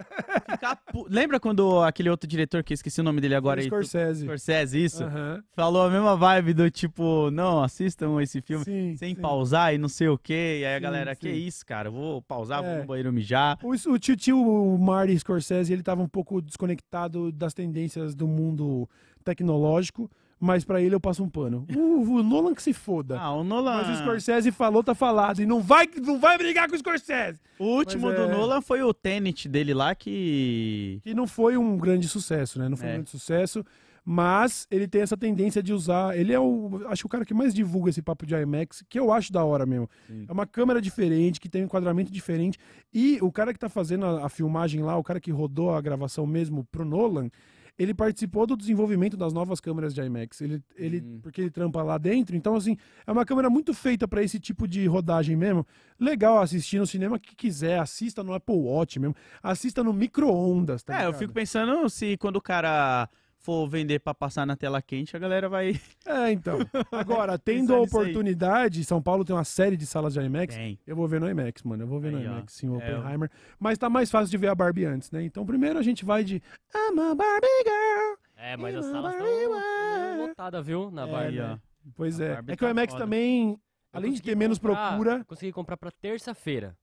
ficar. 0.49 0.75
pu- 0.91 1.05
Lembra 1.07 1.39
quando 1.39 1.79
aquele 1.83 2.09
outro 2.09 2.27
diretor, 2.27 2.63
que 2.63 2.73
eu 2.73 2.75
esqueci 2.75 3.01
o 3.01 3.03
nome 3.03 3.21
dele 3.21 3.35
agora 3.35 3.61
aí? 3.61 3.67
Scorsese. 3.67 4.25
Scorsese, 4.25 4.83
isso. 4.83 5.03
Aham. 5.03 5.43
Falou 5.55 5.83
a 5.83 5.91
mesma 5.91 6.15
vibe 6.17 6.55
do 6.55 6.71
tipo, 6.71 7.29
não, 7.29 7.61
assistam 7.61 8.19
esse 8.19 8.41
filme 8.41 8.65
Sim, 8.65 8.97
sem 8.97 9.13
sim. 9.13 9.21
pausar 9.21 9.75
e 9.75 9.77
não 9.77 9.87
sei 9.87 10.07
o 10.07 10.17
quê. 10.17 10.57
E 10.61 10.65
aí 10.65 10.73
a 10.73 10.77
Sim, 10.77 10.81
galera, 10.81 11.15
que 11.15 11.29
sim. 11.31 11.45
isso, 11.45 11.63
cara? 11.63 11.89
eu 11.89 11.91
Vou 11.93 12.19
pausar, 12.23 12.63
vou 12.63 12.71
É. 12.71 12.79
no 12.79 12.85
banheiro 12.87 13.13
mijar. 13.13 13.59
O, 13.61 13.69
o 13.91 13.99
tio, 13.99 14.15
tio 14.17 14.77
Marty 14.79 15.19
Scorsese, 15.19 15.71
ele 15.71 15.83
tava 15.83 16.01
um 16.01 16.09
pouco 16.09 16.41
desconectado 16.41 17.31
das 17.31 17.53
tendências 17.53 18.15
do 18.15 18.27
mundo 18.27 18.89
tecnológico, 19.23 20.09
mas 20.43 20.65
pra 20.65 20.81
ele 20.81 20.93
eu 20.93 20.99
passo 20.99 21.23
um 21.23 21.29
pano. 21.29 21.65
O, 21.75 22.15
o 22.17 22.23
Nolan 22.23 22.53
que 22.53 22.61
se 22.61 22.73
foda. 22.73 23.17
Ah, 23.19 23.31
o 23.33 23.43
Nolan. 23.43 23.83
Mas 23.83 23.97
o 23.97 24.03
Scorsese 24.03 24.51
falou, 24.51 24.83
tá 24.83 24.93
falado. 24.93 25.41
E 25.41 25.45
não 25.45 25.61
vai, 25.61 25.87
não 26.05 26.19
vai 26.19 26.37
brigar 26.37 26.67
com 26.67 26.75
o 26.75 26.77
Scorsese. 26.77 27.39
O 27.57 27.65
último 27.77 28.07
Mas 28.07 28.15
do 28.17 28.23
é- 28.23 28.27
Nolan 28.31 28.61
foi 28.61 28.81
o 28.83 28.93
Tenet 28.93 29.47
dele 29.47 29.73
lá 29.73 29.95
que. 29.95 30.99
Que 31.01 31.13
não 31.13 31.25
foi 31.27 31.55
um 31.55 31.77
grande 31.77 32.07
sucesso, 32.09 32.59
né? 32.59 32.67
Não 32.67 32.75
foi 32.75 32.87
É. 32.87 32.91
um 32.91 32.93
grande 32.95 33.09
sucesso. 33.09 33.63
Mas 34.05 34.67
ele 34.69 34.85
tem 34.85 35.01
essa 35.01 35.15
tendência 35.15 35.63
de 35.63 35.71
usar. 35.71 36.17
Ele 36.17 36.33
é 36.33 36.39
o. 36.39 36.81
Acho 36.89 37.03
que 37.03 37.05
o 37.05 37.09
cara 37.09 37.23
que 37.23 37.33
mais 37.33 37.53
divulga 37.53 37.89
esse 37.89 38.01
papo 38.01 38.25
de 38.25 38.35
IMAX, 38.35 38.83
que 38.89 38.99
eu 38.99 39.13
acho 39.13 39.31
da 39.31 39.45
hora 39.45 39.65
mesmo. 39.65 39.89
Sim. 40.07 40.25
É 40.27 40.31
uma 40.31 40.45
câmera 40.45 40.81
diferente, 40.81 41.39
que 41.39 41.47
tem 41.47 41.61
um 41.61 41.65
enquadramento 41.65 42.11
diferente. 42.11 42.59
E 42.93 43.17
o 43.21 43.31
cara 43.31 43.53
que 43.53 43.59
tá 43.59 43.69
fazendo 43.69 44.05
a, 44.05 44.25
a 44.25 44.29
filmagem 44.29 44.81
lá, 44.83 44.97
o 44.97 45.03
cara 45.03 45.21
que 45.21 45.31
rodou 45.31 45.73
a 45.73 45.79
gravação 45.79 46.27
mesmo 46.27 46.65
pro 46.69 46.83
Nolan, 46.83 47.29
ele 47.77 47.93
participou 47.93 48.45
do 48.45 48.55
desenvolvimento 48.55 49.17
das 49.17 49.33
novas 49.33 49.59
câmeras 49.59 49.93
de 49.93 50.01
IMAX. 50.01 50.41
Ele, 50.41 50.61
ele, 50.75 51.01
Hum. 51.01 51.19
Porque 51.21 51.41
ele 51.41 51.49
trampa 51.49 51.81
lá 51.81 51.97
dentro. 51.97 52.35
Então, 52.35 52.55
assim, 52.55 52.77
é 53.05 53.11
uma 53.11 53.25
câmera 53.25 53.49
muito 53.49 53.73
feita 53.73 54.07
para 54.07 54.21
esse 54.23 54.39
tipo 54.39 54.67
de 54.67 54.85
rodagem 54.85 55.35
mesmo. 55.35 55.65
Legal 55.99 56.39
assistir 56.39 56.77
no 56.79 56.85
cinema 56.87 57.19
que 57.19 57.35
quiser. 57.35 57.79
Assista 57.79 58.23
no 58.23 58.33
Apple 58.33 58.55
Watch 58.55 58.99
mesmo. 58.99 59.15
Assista 59.41 59.83
no 59.83 59.91
micro-ondas, 59.91 60.83
tá 60.83 60.93
é, 60.93 60.95
eu 60.97 61.05
ligado? 61.07 61.19
fico 61.19 61.33
pensando 61.33 61.89
se 61.89 62.15
quando 62.17 62.35
o 62.37 62.41
cara 62.41 63.09
for 63.43 63.67
vender 63.67 63.99
pra 63.99 64.13
passar 64.13 64.45
na 64.47 64.55
tela 64.55 64.81
quente, 64.81 65.15
a 65.15 65.19
galera 65.19 65.47
vai. 65.49 65.73
É, 66.05 66.31
então. 66.31 66.59
Agora, 66.91 67.37
tendo 67.39 67.73
a 67.73 67.79
oportunidade, 67.79 68.83
São 68.83 69.01
Paulo 69.01 69.23
tem 69.23 69.35
uma 69.35 69.43
série 69.43 69.77
de 69.77 69.85
salas 69.85 70.13
de 70.13 70.19
IMAX. 70.19 70.55
Tem. 70.55 70.79
Eu 70.87 70.95
vou 70.95 71.07
ver 71.07 71.19
no 71.21 71.29
IMAX, 71.29 71.63
mano. 71.63 71.83
Eu 71.83 71.87
vou 71.87 71.99
ver 71.99 72.11
no 72.11 72.17
Aí, 72.17 72.27
ó. 72.27 72.31
IMAX, 72.31 72.53
sim, 72.53 72.69
o 72.69 72.79
É, 72.81 72.91
eu- 72.91 72.99
Oppenheimer. 72.99 73.29
Mas 73.59 73.77
tá 73.77 73.89
mais 73.89 74.09
fácil 74.11 74.29
de 74.31 74.37
ver 74.37 74.47
a 74.47 74.55
Barbie 74.55 74.85
antes, 74.85 75.11
né? 75.11 75.23
Então, 75.23 75.45
primeiro 75.45 75.77
a 75.79 75.81
gente 75.83 76.03
vai 76.05 76.23
de 76.23 76.35
I'm 76.75 76.99
a 76.99 77.15
Barbie 77.15 77.47
girl. 77.63 78.17
É, 78.37 78.57
mas 78.57 78.75
as 78.75 78.85
salas 78.87 79.13
estão 79.15 80.17
lotadas, 80.27 80.65
viu? 80.65 80.91
Na 80.91 81.07
É, 81.07 81.11
Barbie. 81.11 81.37
né? 81.39 81.59
Pois 81.95 82.19
A 82.19 82.23
é. 82.25 82.33
Barbie 82.35 82.51
É 82.51 82.55
que 82.57 82.63
o 82.63 82.67
tá 82.67 82.71
IMAX 82.71 82.93
foda. 82.93 83.03
também, 83.05 83.57
além 83.93 84.11
de 84.13 84.21
ter 84.21 84.35
menos 84.35 84.57
comprar- 84.59 84.89
procura. 84.89 85.23
Consegui 85.25 85.51
comprar 85.51 85.77
pra 85.77 85.91
terça-feira. 85.91 86.75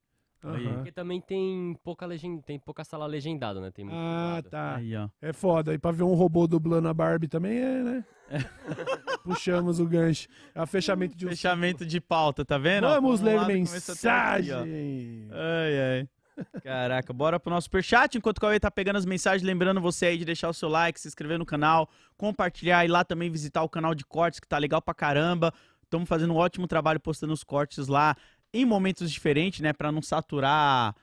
Aham. 0.42 0.74
Porque 0.74 0.92
também 0.92 1.20
tem 1.20 1.76
pouca, 1.84 2.06
legenda, 2.06 2.42
tem 2.42 2.58
pouca 2.58 2.82
sala 2.82 3.06
legendada, 3.06 3.60
né? 3.60 3.70
Tem 3.70 3.84
muito 3.84 3.96
Ah, 3.96 4.42
tá. 4.48 4.76
Aí, 4.76 4.96
ó. 4.96 5.08
É 5.20 5.32
foda. 5.32 5.74
E 5.74 5.78
pra 5.78 5.90
ver 5.90 6.04
um 6.04 6.14
robô 6.14 6.46
dublando 6.46 6.88
a 6.88 6.94
Barbie 6.94 7.28
também 7.28 7.58
é, 7.58 7.82
né? 7.82 8.04
Puxamos 9.24 9.80
o 9.80 9.86
gancho. 9.86 10.28
É 10.54 10.62
o 10.62 10.66
fechamento 10.66 11.14
de 11.16 11.26
um 11.26 11.30
Fechamento 11.30 11.84
de 11.84 12.00
pauta, 12.00 12.44
tá 12.44 12.56
vendo? 12.56 12.88
Vamos 12.88 13.20
Um 13.20 13.24
ler 13.24 13.38
aqui, 13.38 13.52
mensagem. 13.52 15.28
Ai, 15.30 15.78
ai. 15.78 16.08
Caraca, 16.62 17.12
bora 17.12 17.38
pro 17.38 17.50
nosso 17.50 17.64
superchat. 17.64 18.16
Enquanto 18.16 18.38
o 18.38 18.40
Cauê 18.40 18.58
tá 18.58 18.70
pegando 18.70 18.96
as 18.96 19.04
mensagens, 19.04 19.42
lembrando 19.42 19.80
você 19.80 20.06
aí 20.06 20.16
de 20.18 20.24
deixar 20.24 20.48
o 20.48 20.54
seu 20.54 20.68
like, 20.70 20.98
se 20.98 21.06
inscrever 21.06 21.38
no 21.38 21.44
canal, 21.44 21.88
compartilhar 22.16 22.82
e 22.84 22.88
lá 22.88 23.04
também 23.04 23.30
visitar 23.30 23.62
o 23.62 23.68
canal 23.68 23.94
de 23.94 24.06
cortes, 24.06 24.40
que 24.40 24.48
tá 24.48 24.56
legal 24.56 24.80
pra 24.80 24.94
caramba. 24.94 25.52
Estamos 25.82 26.08
fazendo 26.08 26.32
um 26.32 26.36
ótimo 26.36 26.66
trabalho 26.66 27.00
postando 27.00 27.32
os 27.32 27.44
cortes 27.44 27.88
lá 27.88 28.16
em 28.52 28.64
momentos 28.64 29.10
diferentes, 29.10 29.60
né? 29.60 29.72
Pra 29.72 29.92
não 29.92 30.02
saturar 30.02 30.94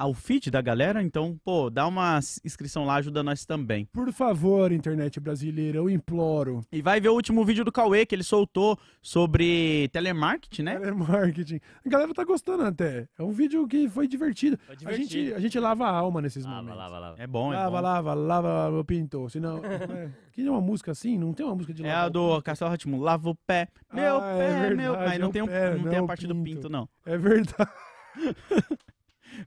ao 0.00 0.14
feed 0.14 0.50
da 0.50 0.60
galera. 0.62 1.02
Então, 1.02 1.38
pô, 1.44 1.68
dá 1.68 1.86
uma 1.86 2.18
inscrição 2.44 2.84
lá, 2.86 2.94
ajuda 2.96 3.22
nós 3.22 3.44
também. 3.44 3.84
Por 3.92 4.10
favor, 4.12 4.72
internet 4.72 5.20
brasileira, 5.20 5.76
eu 5.78 5.90
imploro. 5.90 6.62
E 6.72 6.80
vai 6.80 7.00
ver 7.00 7.10
o 7.10 7.14
último 7.14 7.44
vídeo 7.44 7.64
do 7.64 7.70
Cauê 7.70 8.06
que 8.06 8.14
ele 8.14 8.22
soltou 8.22 8.78
sobre 9.02 9.88
telemarketing, 9.92 10.62
né? 10.62 10.78
Telemarketing. 10.78 11.60
A 11.84 11.88
galera 11.88 12.14
tá 12.14 12.24
gostando 12.24 12.64
até. 12.64 13.06
É 13.18 13.22
um 13.22 13.30
vídeo 13.30 13.66
que 13.68 13.88
foi 13.88 14.08
divertido. 14.08 14.58
Foi 14.64 14.74
A 14.74 14.78
divertido. 14.78 15.08
gente, 15.10 15.34
a 15.34 15.38
gente 15.38 15.58
lava 15.58 15.84
a 15.86 15.90
alma 15.90 16.22
nesses 16.22 16.44
Lava, 16.44 16.56
momentos. 16.62 16.78
lava, 16.78 16.98
lava. 16.98 17.16
É 17.22 17.26
bom, 17.26 17.52
é 17.52 17.56
lava, 17.56 17.70
bom. 17.70 17.80
lava, 17.82 18.14
lava 18.14 18.70
meu 18.70 18.84
pinto. 18.84 19.28
Senão. 19.28 19.60
é. 19.64 20.10
Que 20.32 20.46
é 20.46 20.50
uma 20.50 20.60
música 20.60 20.92
assim? 20.92 21.18
Não 21.18 21.34
tem 21.34 21.44
uma 21.44 21.54
música 21.54 21.74
de 21.74 21.84
É 21.84 21.88
lavar 21.88 22.04
a 22.04 22.08
do? 22.08 22.42
Castelo 22.42 22.70
Ratimum. 22.70 23.00
Lava 23.00 23.28
o 23.28 23.34
pé. 23.34 23.68
Meu 23.92 24.20
Ah, 24.20 24.30
é 24.32 24.38
pé, 24.38 24.74
meu 24.74 24.92
verdade, 24.92 25.08
Mas 25.10 25.18
não 25.18 25.26
é 25.26 25.28
o 25.28 25.32
tem, 25.32 25.42
um- 25.42 25.46
pé, 25.46 25.70
não 25.70 25.76
não 25.78 25.84
tem 25.84 25.94
é 25.94 25.98
a 25.98 26.02
o 26.02 26.06
parte 26.06 26.26
do 26.26 26.34
pinto. 26.34 26.44
pinto, 26.44 26.68
não. 26.70 26.88
É 27.04 27.18
verdade. 27.18 27.70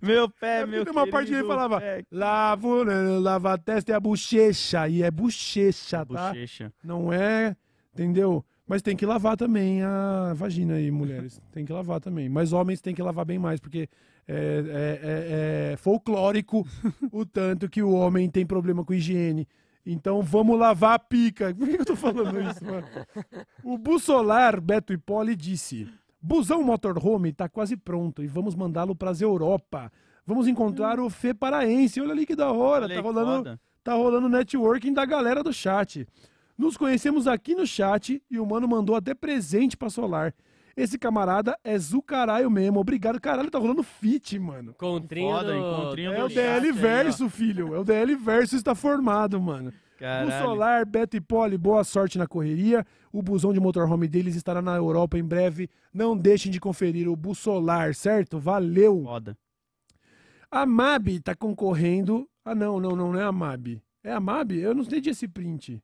Meu 0.02 0.30
pé, 0.30 0.62
É 0.62 0.66
meu 0.66 0.84
tem 0.84 0.92
uma 0.92 1.08
parte 1.08 1.30
que 1.30 1.36
ele 1.36 1.48
falava, 1.48 1.80
pé. 1.80 2.04
Lavo, 2.12 2.84
lava 3.20 3.54
a 3.54 3.58
testa 3.58 3.92
e 3.92 3.94
a 3.96 4.00
bochecha. 4.00 4.88
E 4.88 5.04
é 5.04 5.12
bochecha, 5.12 6.06
tá? 6.06 6.30
Bochecha. 6.32 6.72
Não 6.84 7.12
é, 7.12 7.56
entendeu? 7.94 8.44
Mas 8.68 8.82
tem 8.82 8.96
que 8.96 9.06
lavar 9.06 9.36
também 9.36 9.84
a 9.84 10.34
vagina 10.36 10.76
aí, 10.76 10.90
mulheres. 10.90 11.42
Tem 11.52 11.66
que 11.66 11.74
lavar 11.74 12.00
também. 12.00 12.30
Mas 12.30 12.54
homens 12.54 12.82
tem 12.82 12.96
que 12.96 13.02
lavar 13.04 13.26
bem 13.26 13.38
mais, 13.38 13.60
porque 13.60 13.90
é, 14.28 14.34
é- 14.34 15.00
é- 15.72 15.74
é 15.74 15.78
folclórico 15.78 16.66
o 17.12 17.26
tanto 17.26 17.68
que 17.70 17.84
o 17.84 17.92
homem 17.92 18.30
tem 18.30 18.46
problema 18.46 18.84
com 18.86 18.94
higiene. 18.94 19.48
Então 19.86 20.22
vamos 20.22 20.58
lavar 20.58 20.94
a 20.96 21.00
pica. 21.00 21.54
Por 21.54 21.68
que 21.68 21.76
que 21.76 21.82
eu 21.82 21.86
tô 21.86 21.96
falando 21.98 22.40
isso, 22.50 22.64
mano? 22.64 22.88
O 23.66 23.78
Bussolar, 23.78 24.62
Beto 24.62 24.94
e 24.94 24.98
Poli, 24.98 25.36
disse: 25.36 25.90
Busão 26.26 26.64
Motorhome 26.64 27.34
tá 27.34 27.50
quase 27.50 27.76
pronto 27.76 28.24
e 28.24 28.28
vamos 28.28 28.56
mandá-lo 28.56 28.96
pras 28.96 29.20
Europa. 29.22 29.92
Vamos 30.26 30.48
encontrar 30.48 30.98
o 31.02 31.10
Fê 31.10 31.34
Paraense. 31.34 32.00
Olha 32.00 32.14
ali 32.14 32.26
que 32.26 32.34
da 32.36 32.50
hora. 32.50 32.86
Olha 32.86 32.88
Tá 32.88 32.94
aí 32.94 33.02
que 33.02 33.06
rolando, 33.08 33.38
foda. 33.44 33.62
tá 33.84 33.94
rolando 33.94 34.30
networking 34.30 34.94
da 34.94 35.04
galera 35.06 35.44
do 35.44 35.52
chat. 35.52 36.08
Nos 36.58 36.78
conhecemos 36.78 37.28
aqui 37.28 37.54
no 37.54 37.68
chat 37.68 38.24
e 38.32 38.40
o 38.40 38.46
mano 38.46 38.68
mandou 38.70 38.96
até 38.96 39.14
presente 39.14 39.76
pra 39.76 39.90
Solar. 39.90 40.34
Esse 40.78 40.98
camarada 40.98 41.58
é 41.64 41.78
Zucaraio 41.78 42.50
mesmo. 42.50 42.80
Obrigado. 42.80 43.20
Caralho, 43.20 43.52
tá 43.52 43.60
rolando 43.60 43.84
fit, 43.84 44.40
mano. 44.40 44.72
Encontrinho 44.72 45.30
Foda, 45.30 45.52
do... 45.52 45.58
encontrinho 45.60 46.14
É 46.14 46.24
o 46.24 46.30
DL 46.30 46.68
aí. 46.68 46.72
Verso, 46.72 47.30
filho. 47.30 47.76
É 47.76 47.80
o 47.80 47.84
DL 47.84 48.16
Verso 48.16 48.56
está 48.56 48.74
formado, 48.74 49.42
mano. 49.42 49.70
O 49.70 50.00
Caralho. 50.00 50.32
Solar, 50.44 50.86
Beto 50.86 51.16
e 51.18 51.22
Poli, 51.22 51.58
boa 51.58 51.84
sorte 51.84 52.18
na 52.18 52.28
correria. 52.28 52.86
O 53.14 53.22
busão 53.22 53.54
de 53.54 53.60
motorhome 53.60 54.08
deles 54.08 54.36
estará 54.36 54.60
na 54.60 54.76
Europa 54.76 55.20
em 55.20 55.24
breve. 55.24 55.70
Não 55.94 56.18
deixem 56.18 56.52
de 56.52 56.60
conferir 56.60 57.08
o 57.08 57.16
Bussolar, 57.16 57.94
certo? 57.94 58.40
Valeu! 58.40 59.04
Foda. 59.04 59.38
A 60.50 60.66
MAB 60.66 61.20
tá 61.20 61.36
concorrendo. 61.36 62.28
Ah, 62.44 62.56
não, 62.56 62.80
não, 62.80 62.96
não, 62.96 63.14
não 63.14 63.20
é 63.20 63.24
a 63.24 63.32
MAB. 63.32 63.80
É 64.04 64.12
a 64.12 64.20
MAB? 64.20 64.54
Eu 64.54 64.74
não 64.74 64.82
entendi 64.82 65.12
esse 65.12 65.28
print. 65.28 65.80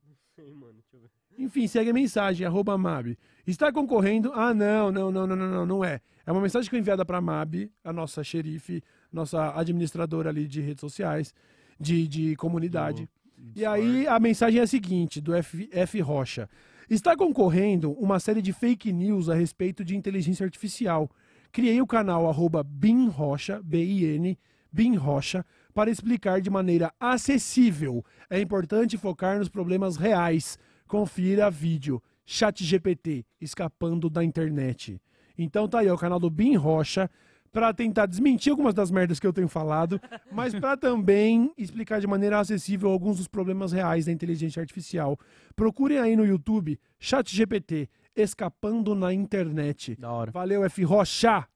Enfim, 1.38 1.68
segue 1.68 1.92
a 1.92 1.94
mensagem, 1.94 2.46
arroba 2.46 2.78
MAB. 2.78 3.16
Está 3.46 3.72
concorrendo. 3.72 4.32
Ah, 4.34 4.54
não, 4.54 4.92
não, 4.92 5.12
não, 5.12 5.28
não, 5.28 5.36
não, 5.36 5.50
não, 5.50 5.66
não 5.66 5.86
é. 5.86 6.02
É 6.26 6.32
uma 6.32 6.42
mensagem 6.42 6.66
que 6.66 6.72
foi 6.72 6.80
enviada 6.80 7.06
para 7.06 7.20
a 7.20 7.22
MAB, 7.22 7.72
a 7.84 7.94
nossa 7.94 8.24
xerife, 8.24 8.84
nossa 9.14 9.58
administradora 9.58 10.30
ali 10.30 10.48
de 10.48 10.62
redes 10.62 10.82
sociais, 10.82 11.34
de, 11.80 12.08
de 12.08 12.36
comunidade. 12.36 13.08
E 13.56 13.66
aí 13.66 14.06
a 14.08 14.20
mensagem 14.20 14.60
é 14.60 14.64
a 14.64 14.68
seguinte, 14.68 15.22
do 15.22 15.34
F, 15.34 15.70
F. 15.72 16.02
Rocha. 16.02 16.50
Está 16.90 17.16
concorrendo 17.16 17.92
uma 17.92 18.20
série 18.20 18.42
de 18.42 18.52
fake 18.52 18.92
news 18.92 19.30
a 19.30 19.36
respeito 19.36 19.86
de 19.86 19.96
inteligência 19.96 20.44
artificial. 20.44 21.08
Criei 21.52 21.80
o 21.80 21.86
canal 21.86 22.28
arroba 22.28 22.64
BinRocha, 22.64 23.62
B-I-N, 23.64 24.36
BinRocha, 24.72 25.46
para 25.72 25.92
explicar 25.92 26.42
de 26.42 26.50
maneira 26.50 26.92
acessível. 27.00 28.04
É 28.28 28.42
importante 28.42 28.98
focar 28.98 29.38
nos 29.38 29.50
problemas 29.50 29.98
reais. 29.98 30.58
Confira 30.88 31.52
vídeo. 31.52 32.02
ChatGPT, 32.26 33.24
escapando 33.40 34.10
da 34.10 34.24
internet. 34.24 35.00
Então 35.38 35.68
tá 35.68 35.80
aí, 35.82 35.92
o 35.92 35.98
canal 35.98 36.20
do 36.20 36.30
Bin 36.30 36.56
Rocha, 36.56 37.08
para 37.52 37.74
tentar 37.74 38.06
desmentir 38.06 38.52
algumas 38.52 38.74
das 38.74 38.92
merdas 38.92 39.20
que 39.20 39.28
eu 39.28 39.34
tenho 39.34 39.48
falado, 39.48 40.00
mas 40.32 40.54
para 40.54 40.78
também 40.78 41.52
explicar 41.58 42.00
de 42.00 42.08
maneira 42.08 42.40
acessível 42.40 42.90
alguns 42.90 43.18
dos 43.18 43.28
problemas 43.28 43.72
reais 43.72 44.06
da 44.06 44.12
inteligência 44.12 44.62
artificial. 44.62 45.18
Procurem 45.56 46.00
aí 46.00 46.16
no 46.16 46.26
YouTube 46.26 46.80
ChatGPT, 47.00 47.90
escapando 48.16 48.94
na 48.96 49.14
internet. 49.14 49.96
Da 49.96 50.12
hora. 50.12 50.32
Valeu, 50.32 50.64
F. 50.64 50.84
Rocha. 50.84 51.48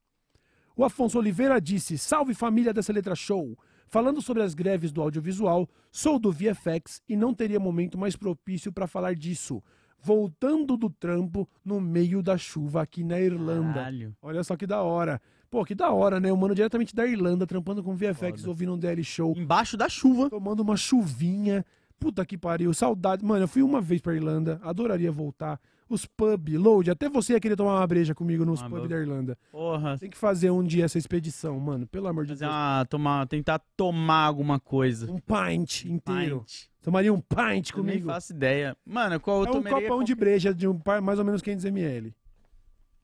O 0.76 0.84
Afonso 0.84 1.20
Oliveira 1.20 1.62
disse: 1.62 1.98
Salve 1.98 2.34
família 2.34 2.74
dessa 2.74 2.92
letra 2.92 3.16
show. 3.16 3.58
Falando 3.88 4.24
sobre 4.24 4.42
as 4.42 4.56
greves 4.56 4.92
do 4.92 5.04
audiovisual, 5.04 5.70
sou 5.92 6.18
do 6.18 6.32
VFX 6.32 7.00
e 7.08 7.16
não 7.16 7.32
teria 7.32 7.60
momento 7.60 7.96
mais 7.96 8.16
propício 8.16 8.74
para 8.74 8.88
falar 8.88 9.14
disso. 9.14 9.62
Voltando 10.00 10.76
do 10.76 10.90
trampo 10.90 11.48
no 11.64 11.80
meio 11.80 12.24
da 12.24 12.36
chuva 12.36 12.82
aqui 12.82 13.04
na 13.04 13.22
Irlanda. 13.22 13.76
Caralho. 13.76 14.16
Olha 14.20 14.44
só 14.44 14.58
que 14.58 14.66
da 14.66 14.82
hora. 14.82 15.22
Pô, 15.54 15.64
que 15.64 15.76
da 15.76 15.92
hora, 15.92 16.20
né? 16.20 16.32
O 16.32 16.36
mano 16.38 16.56
diretamente 16.56 16.96
da 16.96 17.06
Irlanda, 17.06 17.46
trampando 17.46 17.84
com 17.84 17.94
VFX, 17.96 18.40
Foda. 18.42 18.50
ouvindo 18.50 18.74
um 18.74 18.78
DL 18.80 19.04
Show, 19.04 19.36
Embaixo 19.38 19.78
da 19.78 19.88
chuva. 19.88 20.28
tomando 20.28 20.62
uma 20.62 20.76
chuvinha. 20.76 21.64
Puta 22.00 22.26
que 22.26 22.36
pariu, 22.36 22.74
saudade. 22.74 23.24
Mano, 23.24 23.44
eu 23.44 23.48
fui 23.48 23.62
uma 23.62 23.80
vez 23.80 24.02
pra 24.02 24.16
Irlanda, 24.16 24.60
adoraria 24.64 25.12
voltar. 25.12 25.60
Os 25.88 26.08
pub, 26.08 26.50
load, 26.58 26.90
até 26.90 27.08
você 27.08 27.34
ia 27.34 27.40
querer 27.40 27.56
tomar 27.56 27.78
uma 27.78 27.86
breja 27.86 28.16
comigo 28.16 28.44
nos 28.44 28.64
Ah, 28.64 28.68
pub 28.68 28.80
meu- 28.80 28.88
da 28.88 28.98
Irlanda. 28.98 29.38
Porra. 29.52 29.96
Tem 30.00 30.10
que 30.10 30.18
fazer 30.18 30.50
um 30.50 30.64
dia 30.64 30.86
essa 30.86 30.98
expedição, 30.98 31.60
mano, 31.60 31.86
pelo 31.86 32.08
amor 32.08 32.26
de 32.26 32.30
Fazer 32.32 32.46
Deus. 32.46 32.52
uma, 32.52 32.86
tomar, 32.90 33.28
tentar 33.28 33.60
tomar 33.78 34.26
alguma 34.26 34.60
coisa. 34.60 35.06
Um 35.12 35.20
pint 35.20 35.86
inteiro. 35.86 36.40
Pint. 36.40 36.64
Tomaria 36.82 37.14
um 37.14 37.22
pint 37.22 37.70
Eu 37.70 37.84
nem 37.84 37.94
comigo. 37.94 38.08
faço 38.08 38.34
ideia. 38.34 38.76
Mano, 38.84 39.20
qual 39.20 39.46
eu 39.46 39.54
É 39.54 39.58
um 39.58 39.64
copão 39.64 40.04
de 40.04 40.16
breja 40.16 40.52
de 40.52 40.68
um 40.68 40.78
mais 41.04 41.20
ou 41.20 41.24
menos 41.26 41.42
500ml. 41.44 42.12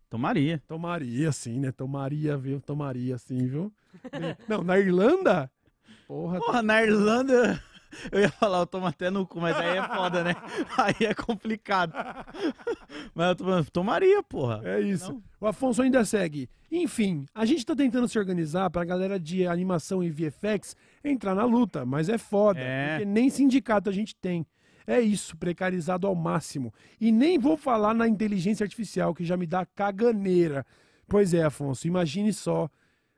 Tomaria. 0.09 0.61
Tomaria, 0.67 1.31
sim, 1.31 1.59
né? 1.59 1.71
Tomaria, 1.71 2.35
viu? 2.37 2.59
Tomaria, 2.59 3.17
sim, 3.17 3.47
viu? 3.47 3.71
Não, 4.47 4.63
na 4.63 4.79
Irlanda? 4.79 5.51
Porra, 6.07 6.39
Porra, 6.39 6.61
na 6.63 6.81
Irlanda. 6.83 7.61
Eu 8.11 8.19
ia 8.21 8.29
falar, 8.29 8.59
eu 8.59 8.67
tomo 8.67 8.85
até 8.85 9.09
no 9.09 9.25
cu, 9.25 9.41
mas 9.41 9.57
aí 9.57 9.75
é 9.79 9.81
foda, 9.87 10.23
né? 10.23 10.35
Aí 10.77 11.07
é 11.07 11.13
complicado. 11.15 11.91
Mas 13.15 13.29
eu 13.29 13.35
tô- 13.35 13.63
tomaria, 13.71 14.21
porra. 14.21 14.61
É 14.63 14.79
isso. 14.79 15.11
Não? 15.13 15.23
O 15.41 15.47
Afonso 15.47 15.81
ainda 15.81 16.05
segue. 16.05 16.47
Enfim, 16.71 17.25
a 17.33 17.45
gente 17.45 17.65
tá 17.65 17.75
tentando 17.75 18.07
se 18.07 18.19
organizar 18.19 18.69
pra 18.69 18.85
galera 18.85 19.19
de 19.19 19.47
animação 19.47 20.03
e 20.03 20.11
VFX 20.11 20.75
entrar 21.03 21.33
na 21.33 21.43
luta, 21.45 21.83
mas 21.83 22.09
é 22.09 22.19
foda, 22.19 22.59
É. 22.59 22.89
porque 22.99 23.05
nem 23.05 23.27
sindicato 23.27 23.89
a 23.89 23.91
gente 23.91 24.15
tem. 24.15 24.45
É 24.87 24.99
isso, 24.99 25.37
precarizado 25.37 26.07
ao 26.07 26.15
máximo. 26.15 26.73
E 26.99 27.11
nem 27.11 27.37
vou 27.37 27.55
falar 27.57 27.93
na 27.93 28.07
inteligência 28.07 28.63
artificial, 28.63 29.13
que 29.13 29.23
já 29.25 29.37
me 29.37 29.45
dá 29.45 29.65
caganeira. 29.65 30.65
Pois 31.07 31.33
é, 31.33 31.43
Afonso, 31.43 31.87
imagine 31.87 32.31
só. 32.33 32.69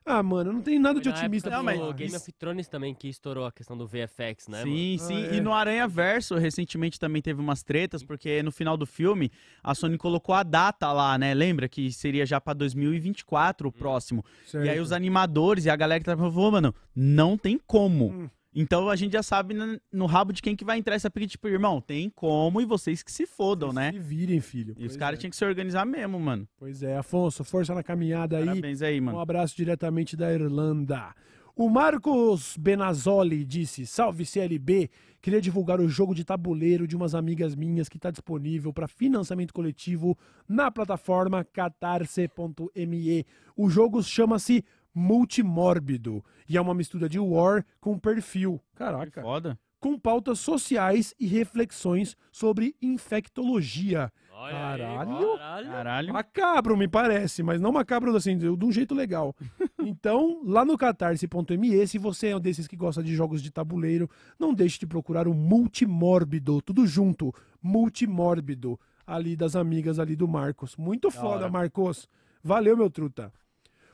Ah, 0.03 0.23
mano, 0.23 0.51
não 0.51 0.61
tem 0.61 0.79
nada 0.79 0.99
de 0.99 1.09
Foi 1.09 1.19
otimista 1.19 1.49
pra 1.49 1.59
do 1.59 1.63
falar. 1.63 1.93
Game 1.93 2.15
of 2.15 2.31
Thrones 2.31 2.67
também 2.67 2.93
que 2.93 3.07
estourou 3.07 3.45
a 3.45 3.51
questão 3.51 3.77
do 3.77 3.85
VFX, 3.85 4.47
né? 4.47 4.63
sim, 4.63 4.97
mano? 4.97 5.07
sim. 5.07 5.25
Ah, 5.25 5.33
é. 5.33 5.35
E 5.35 5.41
no 5.41 5.53
Aranha 5.53 5.87
Verso, 5.87 6.35
recentemente 6.37 6.99
também 6.99 7.21
teve 7.21 7.39
umas 7.39 7.61
tretas, 7.61 8.03
porque 8.03 8.41
no 8.41 8.51
final 8.51 8.75
do 8.75 8.87
filme, 8.87 9.31
a 9.61 9.75
Sony 9.75 9.99
colocou 9.99 10.33
a 10.33 10.41
data 10.41 10.91
lá, 10.91 11.17
né? 11.19 11.35
Lembra 11.35 11.69
que 11.69 11.91
seria 11.91 12.25
já 12.25 12.41
pra 12.41 12.53
2024 12.53 13.67
o 13.69 13.71
próximo. 13.71 14.25
E 14.53 14.57
aí 14.57 14.65
Certo. 14.65 14.81
os 14.81 14.91
animadores 14.91 15.65
e 15.65 15.69
a 15.69 15.75
galera 15.75 15.99
que 15.99 16.05
tava 16.05 16.31
falando, 16.31 16.51
mano, 16.51 16.75
não 16.95 17.37
tem 17.37 17.59
como. 17.67 18.07
Hum. 18.07 18.29
Então 18.53 18.89
a 18.89 18.95
gente 18.95 19.13
já 19.13 19.23
sabe 19.23 19.55
no, 19.91 20.05
rabo 20.05 20.33
de 20.33 20.41
quem 20.41 20.55
que 20.55 20.65
vai 20.65 20.77
entrar 20.77 20.95
essa 20.95 21.09
pique, 21.09 21.27
tipo, 21.27 21.47
irmão, 21.47 21.79
tem 21.79 22.09
como 22.09 22.59
e 22.59 22.65
vocês 22.65 23.01
que 23.01 23.11
se 23.11 23.25
fodam, 23.25 23.71
né? 23.71 23.91
Se 23.93 23.99
virem, 23.99 24.41
filho. 24.41 24.75
E 24.77 24.85
os 24.85 24.97
caras 24.97 25.17
é. 25.17 25.21
tinham 25.21 25.31
que 25.31 25.37
se 25.37 25.45
organizar 25.45 25.85
mesmo, 25.85 26.19
mano. 26.19 26.47
Pois 26.57 26.83
é, 26.83 26.97
Afonso, 26.97 27.43
força 27.43 27.73
na 27.73 27.81
caminhada 27.81 28.37
aí. 28.37 28.45
Parabéns 28.45 28.81
aí, 28.81 28.99
Um 28.99 29.05
mano. 29.05 29.19
abraço 29.19 29.55
diretamente 29.55 30.17
da 30.17 30.33
Irlanda. 30.33 31.13
O 31.55 31.69
Marcos 31.69 32.57
Benazzoli 32.57 33.45
disse: 33.45 33.85
Salve 33.85 34.25
CLB, 34.25 34.89
queria 35.21 35.41
divulgar 35.41 35.79
o 35.79 35.87
jogo 35.87 36.15
de 36.15 36.23
tabuleiro 36.23 36.87
de 36.87 36.95
umas 36.95 37.13
amigas 37.13 37.55
minhas 37.55 37.87
que 37.87 37.97
está 37.97 38.09
disponível 38.09 38.73
para 38.73 38.87
financiamento 38.87 39.53
coletivo 39.53 40.17
na 40.47 40.71
plataforma 40.71 41.43
catarse.me. 41.43 43.25
O 43.55 43.69
jogo 43.69 44.01
chama-se 44.01 44.63
Multimórbido 44.93 46.23
e 46.47 46.57
é 46.57 46.61
uma 46.61 46.73
mistura 46.73 47.07
de 47.07 47.19
War 47.19 47.65
com 47.79 47.97
perfil. 47.97 48.61
Que 48.71 48.79
Caraca. 48.79 49.21
foda. 49.21 49.59
Com 49.79 49.97
pautas 49.97 50.39
sociais 50.39 51.13
e 51.19 51.25
reflexões 51.25 52.15
sobre 52.31 52.75
infectologia. 52.81 54.11
Olha 54.31 54.51
Caralho. 54.53 55.11
Aí, 55.11 55.37
caralho. 55.37 55.69
Caralho. 55.69 56.13
Macabro, 56.13 56.77
me 56.77 56.87
parece, 56.87 57.41
mas 57.43 57.61
não 57.61 57.71
macabro 57.71 58.15
assim, 58.15 58.37
de 58.37 58.55
de 58.55 58.65
um 58.65 58.71
jeito 58.71 58.93
legal. 58.95 59.35
Então, 59.83 60.41
lá 60.45 60.63
no 60.63 60.77
catarse.me, 60.77 61.87
se 61.87 61.97
você 61.97 62.27
é 62.27 62.35
um 62.35 62.39
desses 62.39 62.67
que 62.67 62.75
gosta 62.75 63.01
de 63.01 63.15
jogos 63.15 63.41
de 63.41 63.49
tabuleiro, 63.49 64.07
não 64.37 64.53
deixe 64.53 64.77
de 64.79 64.85
procurar 64.85 65.27
o 65.27 65.33
Multimórbido, 65.33 66.61
tudo 66.61 66.85
junto, 66.85 67.33
Multimórbido, 67.63 68.79
ali 69.07 69.35
das 69.35 69.55
amigas 69.55 69.97
ali 69.97 70.15
do 70.15 70.27
Marcos. 70.27 70.77
Muito 70.77 71.09
foda, 71.09 71.45
hora. 71.45 71.49
Marcos. 71.49 72.07
Valeu, 72.43 72.77
meu 72.77 72.91
truta. 72.91 73.33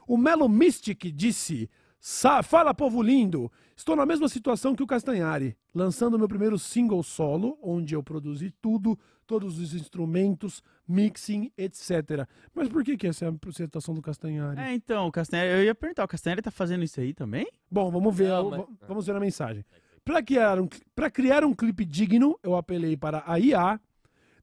O 0.07 0.17
Melo 0.17 0.47
Mystic 0.49 1.11
disse: 1.13 1.69
"Sa- 1.99 2.41
Fala, 2.41 2.73
povo 2.73 3.01
lindo! 3.01 3.51
Estou 3.75 3.95
na 3.95 4.05
mesma 4.07 4.27
situação 4.27 4.73
que 4.75 4.81
o 4.81 4.87
Castanhari, 4.87 5.55
lançando 5.75 6.17
meu 6.17 6.27
primeiro 6.27 6.57
single 6.57 7.03
solo, 7.03 7.59
onde 7.61 7.93
eu 7.93 8.01
produzi 8.01 8.49
tudo, 8.59 8.97
todos 9.27 9.59
os 9.59 9.73
instrumentos, 9.75 10.63
mixing, 10.87 11.51
etc. 11.55 12.27
Mas 12.55 12.67
por 12.69 12.83
que, 12.83 12.97
que 12.97 13.05
essa 13.05 13.25
é 13.25 13.29
a 13.29 13.51
situação 13.51 13.93
do 13.93 14.01
Castanhari? 14.01 14.59
É, 14.59 14.73
então, 14.73 15.05
o 15.07 15.11
Castanheira, 15.11 15.59
eu 15.59 15.65
ia 15.65 15.75
perguntar, 15.75 16.05
o 16.05 16.07
Castanheira 16.07 16.41
tá 16.41 16.49
fazendo 16.49 16.83
isso 16.83 16.99
aí 16.99 17.13
também? 17.13 17.45
Bom, 17.69 17.91
vamos 17.91 18.15
ver, 18.15 18.29
Não, 18.29 18.49
mas- 18.49 18.59
va- 18.61 18.67
vamos 18.87 19.05
ver 19.05 19.15
a 19.15 19.19
mensagem. 19.19 19.63
Para 20.03 20.23
criar, 20.23 20.59
um, 20.59 20.67
pra 20.95 21.11
criar 21.11 21.43
um 21.43 21.53
clipe 21.53 21.85
digno, 21.85 22.39
eu 22.41 22.55
apelei 22.55 22.95
para 22.97 23.23
a 23.27 23.37
IA, 23.39 23.79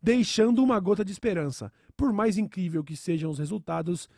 deixando 0.01 0.63
uma 0.63 0.79
gota 0.79 1.05
de 1.05 1.11
esperança. 1.11 1.73
Por 1.97 2.13
mais 2.13 2.37
incrível 2.39 2.85
que 2.85 2.95
sejam 2.97 3.31
os 3.31 3.39
resultados, 3.39 4.09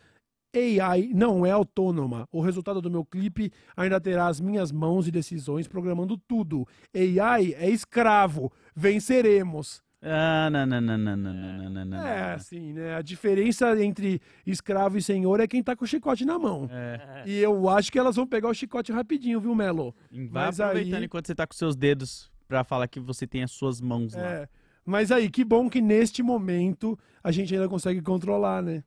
AI 0.55 1.11
não 1.13 1.45
é 1.45 1.51
autônoma. 1.51 2.27
O 2.31 2.41
resultado 2.41 2.81
do 2.81 2.89
meu 2.89 3.03
clipe 3.05 3.51
ainda 3.75 3.99
terá 3.99 4.27
as 4.27 4.39
minhas 4.39 4.71
mãos 4.71 5.07
e 5.07 5.11
decisões 5.11 5.67
programando 5.67 6.17
tudo. 6.17 6.65
AI 6.95 7.53
é 7.53 7.69
escravo. 7.69 8.51
Venceremos. 8.75 9.81
Ah, 10.01 10.49
não, 10.51 10.65
não, 10.65 10.79
não, 10.81 10.97
não, 10.97 11.17
não, 11.17 11.33
não, 11.33 11.69
não, 11.69 11.85
não. 11.85 11.97
É, 12.07 12.33
assim, 12.33 12.71
né? 12.73 12.95
A 12.95 13.01
diferença 13.01 13.81
entre 13.83 14.21
escravo 14.45 14.97
e 14.97 15.01
senhor 15.01 15.39
é 15.39 15.47
quem 15.47 15.63
tá 15.63 15.75
com 15.75 15.85
o 15.85 15.87
chicote 15.87 16.23
na 16.23 16.37
mão. 16.37 16.69
É, 16.71 17.23
E 17.25 17.37
eu 17.39 17.67
acho 17.67 17.91
que 17.91 17.97
elas 17.97 18.15
vão 18.15 18.25
pegar 18.27 18.47
o 18.49 18.53
chicote 18.53 18.91
rapidinho, 18.91 19.39
viu, 19.41 19.55
Melo? 19.55 19.95
vai 20.11 20.27
Mas 20.45 20.59
aproveitando 20.59 20.99
aí- 20.99 21.05
enquanto 21.05 21.25
você 21.27 21.35
tá 21.35 21.47
com 21.47 21.55
seus 21.55 21.75
dedos 21.75 22.31
pra 22.47 22.63
falar 22.63 22.87
que 22.87 22.99
você 22.99 23.25
tem 23.25 23.43
as 23.43 23.51
suas 23.51 23.81
mãos 23.81 24.13
lá. 24.13 24.21
É. 24.33 24.49
Mas 24.85 25.11
aí, 25.11 25.29
que 25.29 25.43
bom 25.43 25.67
que 25.69 25.81
neste 25.81 26.21
momento 26.23 26.97
a 27.23 27.31
gente 27.31 27.53
ainda 27.53 27.67
consegue 27.67 28.01
controlar, 28.01 28.61
né? 28.61 28.83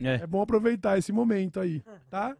É. 0.00 0.14
É 0.16 0.26
bom 0.26 0.42
aproveitar 0.42 0.98
esse 0.98 1.12
momento 1.12 1.60
aí, 1.60 1.82
tá? 2.10 2.36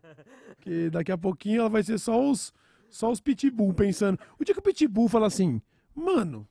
Porque 0.56 0.90
daqui 0.90 1.12
a 1.12 1.18
pouquinho 1.18 1.60
ela 1.60 1.68
vai 1.68 1.82
ser 1.82 1.98
só 1.98 2.20
os, 2.28 2.52
só 2.90 3.10
os 3.10 3.20
pitbull 3.20 3.72
pensando. 3.72 4.18
O 4.38 4.44
dia 4.44 4.54
que 4.54 4.58
o 4.60 4.62
pitbull 4.62 5.08
fala 5.08 5.26
assim, 5.28 5.60
mano, 5.94 6.46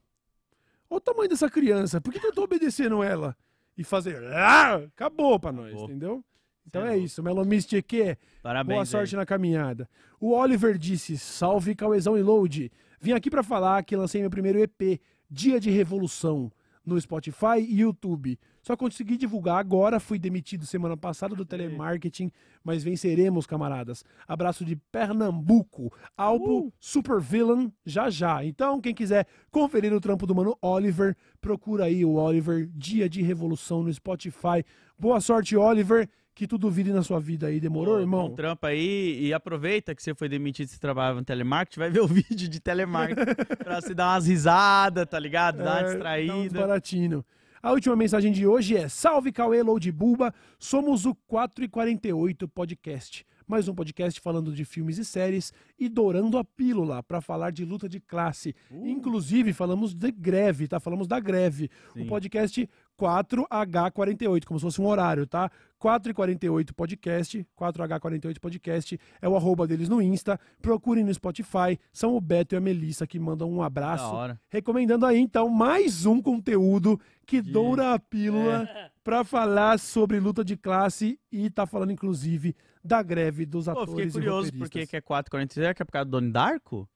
olha 0.89 0.97
o 0.97 1.01
tamanho 1.01 1.29
dessa 1.29 1.49
criança, 1.49 1.99
por 1.99 2.11
que, 2.13 2.19
que 2.19 2.27
eu 2.27 2.33
tô 2.33 2.43
obedecendo 2.43 3.03
ela? 3.03 3.35
E 3.77 3.83
fazer, 3.83 4.23
ah, 4.33 4.75
acabou 4.75 5.39
pra 5.39 5.51
nós, 5.51 5.69
Acabou. 5.69 5.85
entendeu? 5.85 6.23
Então 6.65 6.85
é 6.85 6.93
é 6.93 6.97
isso, 6.97 7.21
Melomist 7.21 7.81
que 7.81 8.17
Parabéns. 8.41 8.75
Boa 8.75 8.85
sorte 8.85 9.15
aí. 9.15 9.19
na 9.19 9.25
caminhada. 9.25 9.89
O 10.19 10.31
Oliver 10.31 10.77
disse: 10.77 11.17
Salve 11.17 11.75
Cauezão 11.75 12.17
e 12.17 12.21
Load. 12.23 12.71
Vim 13.01 13.11
aqui 13.11 13.29
pra 13.29 13.43
falar 13.43 13.83
que 13.83 13.95
lancei 13.95 14.21
meu 14.21 14.29
primeiro 14.29 14.59
EP, 14.59 15.01
Dia 15.29 15.59
de 15.59 15.69
Revolução, 15.69 16.51
no 16.85 16.99
Spotify 16.99 17.59
e 17.59 17.81
YouTube. 17.81 18.39
Só 18.61 18.77
consegui 18.77 19.17
divulgar 19.17 19.57
agora, 19.57 19.99
fui 19.99 20.17
demitido 20.17 20.65
semana 20.65 20.95
passada 20.95 21.35
do 21.35 21.45
telemarketing, 21.45 22.31
mas 22.63 22.83
venceremos, 22.83 23.45
camaradas. 23.45 24.05
Abraço 24.27 24.63
de 24.63 24.75
Pernambuco, 24.75 25.91
álbum 26.15 26.71
Super 26.79 27.19
Villain, 27.19 27.71
já 27.85 28.09
já. 28.09 28.43
Então, 28.43 28.79
quem 28.79 28.93
quiser 28.93 29.27
conferir 29.51 29.93
o 29.93 29.99
trampo 29.99 30.25
do 30.25 30.35
mano 30.35 30.57
Oliver, 30.61 31.15
procura 31.41 31.85
aí 31.85 32.05
o 32.05 32.13
Oliver, 32.13 32.69
Dia 32.73 33.09
de 33.09 33.21
Revolução 33.21 33.83
no 33.83 33.93
Spotify. 33.93 34.63
Boa 34.97 35.19
sorte, 35.19 35.57
Oliver, 35.57 36.09
que 36.35 36.47
tudo 36.47 36.69
vire 36.69 36.91
na 36.91 37.03
sua 37.03 37.19
vida 37.19 37.47
aí. 37.47 37.59
Demorou, 37.59 37.95
Bom- 37.95 38.01
irmão? 38.01 38.29
bom 38.29 38.35
trampo 38.35 38.65
aí 38.65 39.19
e 39.25 39.33
aproveita 39.33 39.93
que 39.93 40.01
você 40.01 40.13
foi 40.15 40.27
demitido 40.27 40.67
e 40.67 40.71
você 40.71 40.79
trabalhava 40.79 41.19
no 41.19 41.25
telemarketing, 41.25 41.79
vai 41.79 41.89
ver 41.91 42.01
o 42.01 42.07
vídeo 42.07 42.47
de 42.49 42.59
telemarketing 42.59 43.35
pra 43.63 43.81
se 43.81 43.93
dar 43.93 44.13
umas 44.15 44.27
risadas, 44.27 45.05
tá 45.07 45.19
ligado? 45.19 45.57
Dar 45.57 45.63
uma 45.63 45.79
É, 45.79 45.83
Dá 45.83 45.89
distraída. 45.89 46.33
desbaratinho. 46.43 47.25
A 47.61 47.71
última 47.71 47.95
mensagem 47.95 48.31
de 48.31 48.45
hoje 48.45 48.75
é: 48.75 48.89
Salve 48.89 49.31
Cauê 49.31 49.63
Load 49.63 49.89
Buba, 49.91 50.33
somos 50.59 51.05
o 51.05 51.15
4 51.27 51.63
e 51.63 51.67
48 51.69 52.47
Podcast. 52.47 53.25
Mais 53.45 53.67
um 53.67 53.75
podcast 53.75 54.21
falando 54.21 54.53
de 54.53 54.63
filmes 54.63 54.97
e 54.97 55.03
séries 55.03 55.51
e 55.77 55.89
dourando 55.89 56.37
a 56.37 56.45
pílula 56.45 57.03
para 57.03 57.19
falar 57.19 57.51
de 57.51 57.65
luta 57.65 57.89
de 57.89 57.99
classe. 57.99 58.55
Uh. 58.71 58.87
Inclusive, 58.87 59.51
falamos 59.51 59.93
de 59.93 60.11
greve, 60.11 60.65
tá? 60.67 60.79
Falamos 60.79 61.07
da 61.07 61.19
greve. 61.19 61.69
Sim. 61.93 62.03
O 62.03 62.07
podcast 62.07 62.69
4H48, 62.99 64.45
como 64.45 64.59
se 64.59 64.63
fosse 64.63 64.81
um 64.81 64.87
horário, 64.87 65.25
tá? 65.27 65.49
4h48 65.81 66.73
podcast, 66.73 67.45
4H48 67.59 68.39
podcast, 68.39 68.99
é 69.21 69.27
o 69.27 69.35
arroba 69.35 69.67
deles 69.67 69.89
no 69.89 70.01
Insta. 70.01 70.39
Procurem 70.61 71.03
no 71.03 71.13
Spotify, 71.13 71.77
são 71.91 72.15
o 72.15 72.21
Beto 72.21 72.55
e 72.55 72.57
a 72.57 72.61
Melissa 72.61 73.05
que 73.05 73.19
mandam 73.19 73.51
um 73.51 73.61
abraço. 73.61 74.13
Recomendando 74.49 75.05
aí, 75.05 75.19
então, 75.19 75.49
mais 75.49 76.05
um 76.05 76.21
conteúdo 76.21 76.99
que 77.25 77.41
doura 77.41 77.93
a 77.93 77.99
pílula 77.99 78.67
pra 79.03 79.23
falar 79.23 79.77
sobre 79.79 80.19
luta 80.19 80.43
de 80.43 80.55
classe 80.55 81.19
e 81.31 81.49
tá 81.49 81.65
falando, 81.65 81.91
inclusive, 81.91 82.55
da 82.83 83.01
greve 83.03 83.45
dos 83.45 83.65
Pô, 83.65 83.71
atores 83.71 83.89
fiquei 83.91 84.07
e 84.07 84.11
curioso 84.11 84.51
porque 84.51 84.79
roteiristas. 84.79 84.89
que 84.89 84.95
é 84.95 85.01
4,46. 85.01 85.53
Será 85.53 85.73
que 85.73 85.81
é 85.81 85.85
por 85.85 85.91
causa 85.91 86.05
do 86.05 86.11
Donnie 86.11 86.31
Darko? 86.31 86.87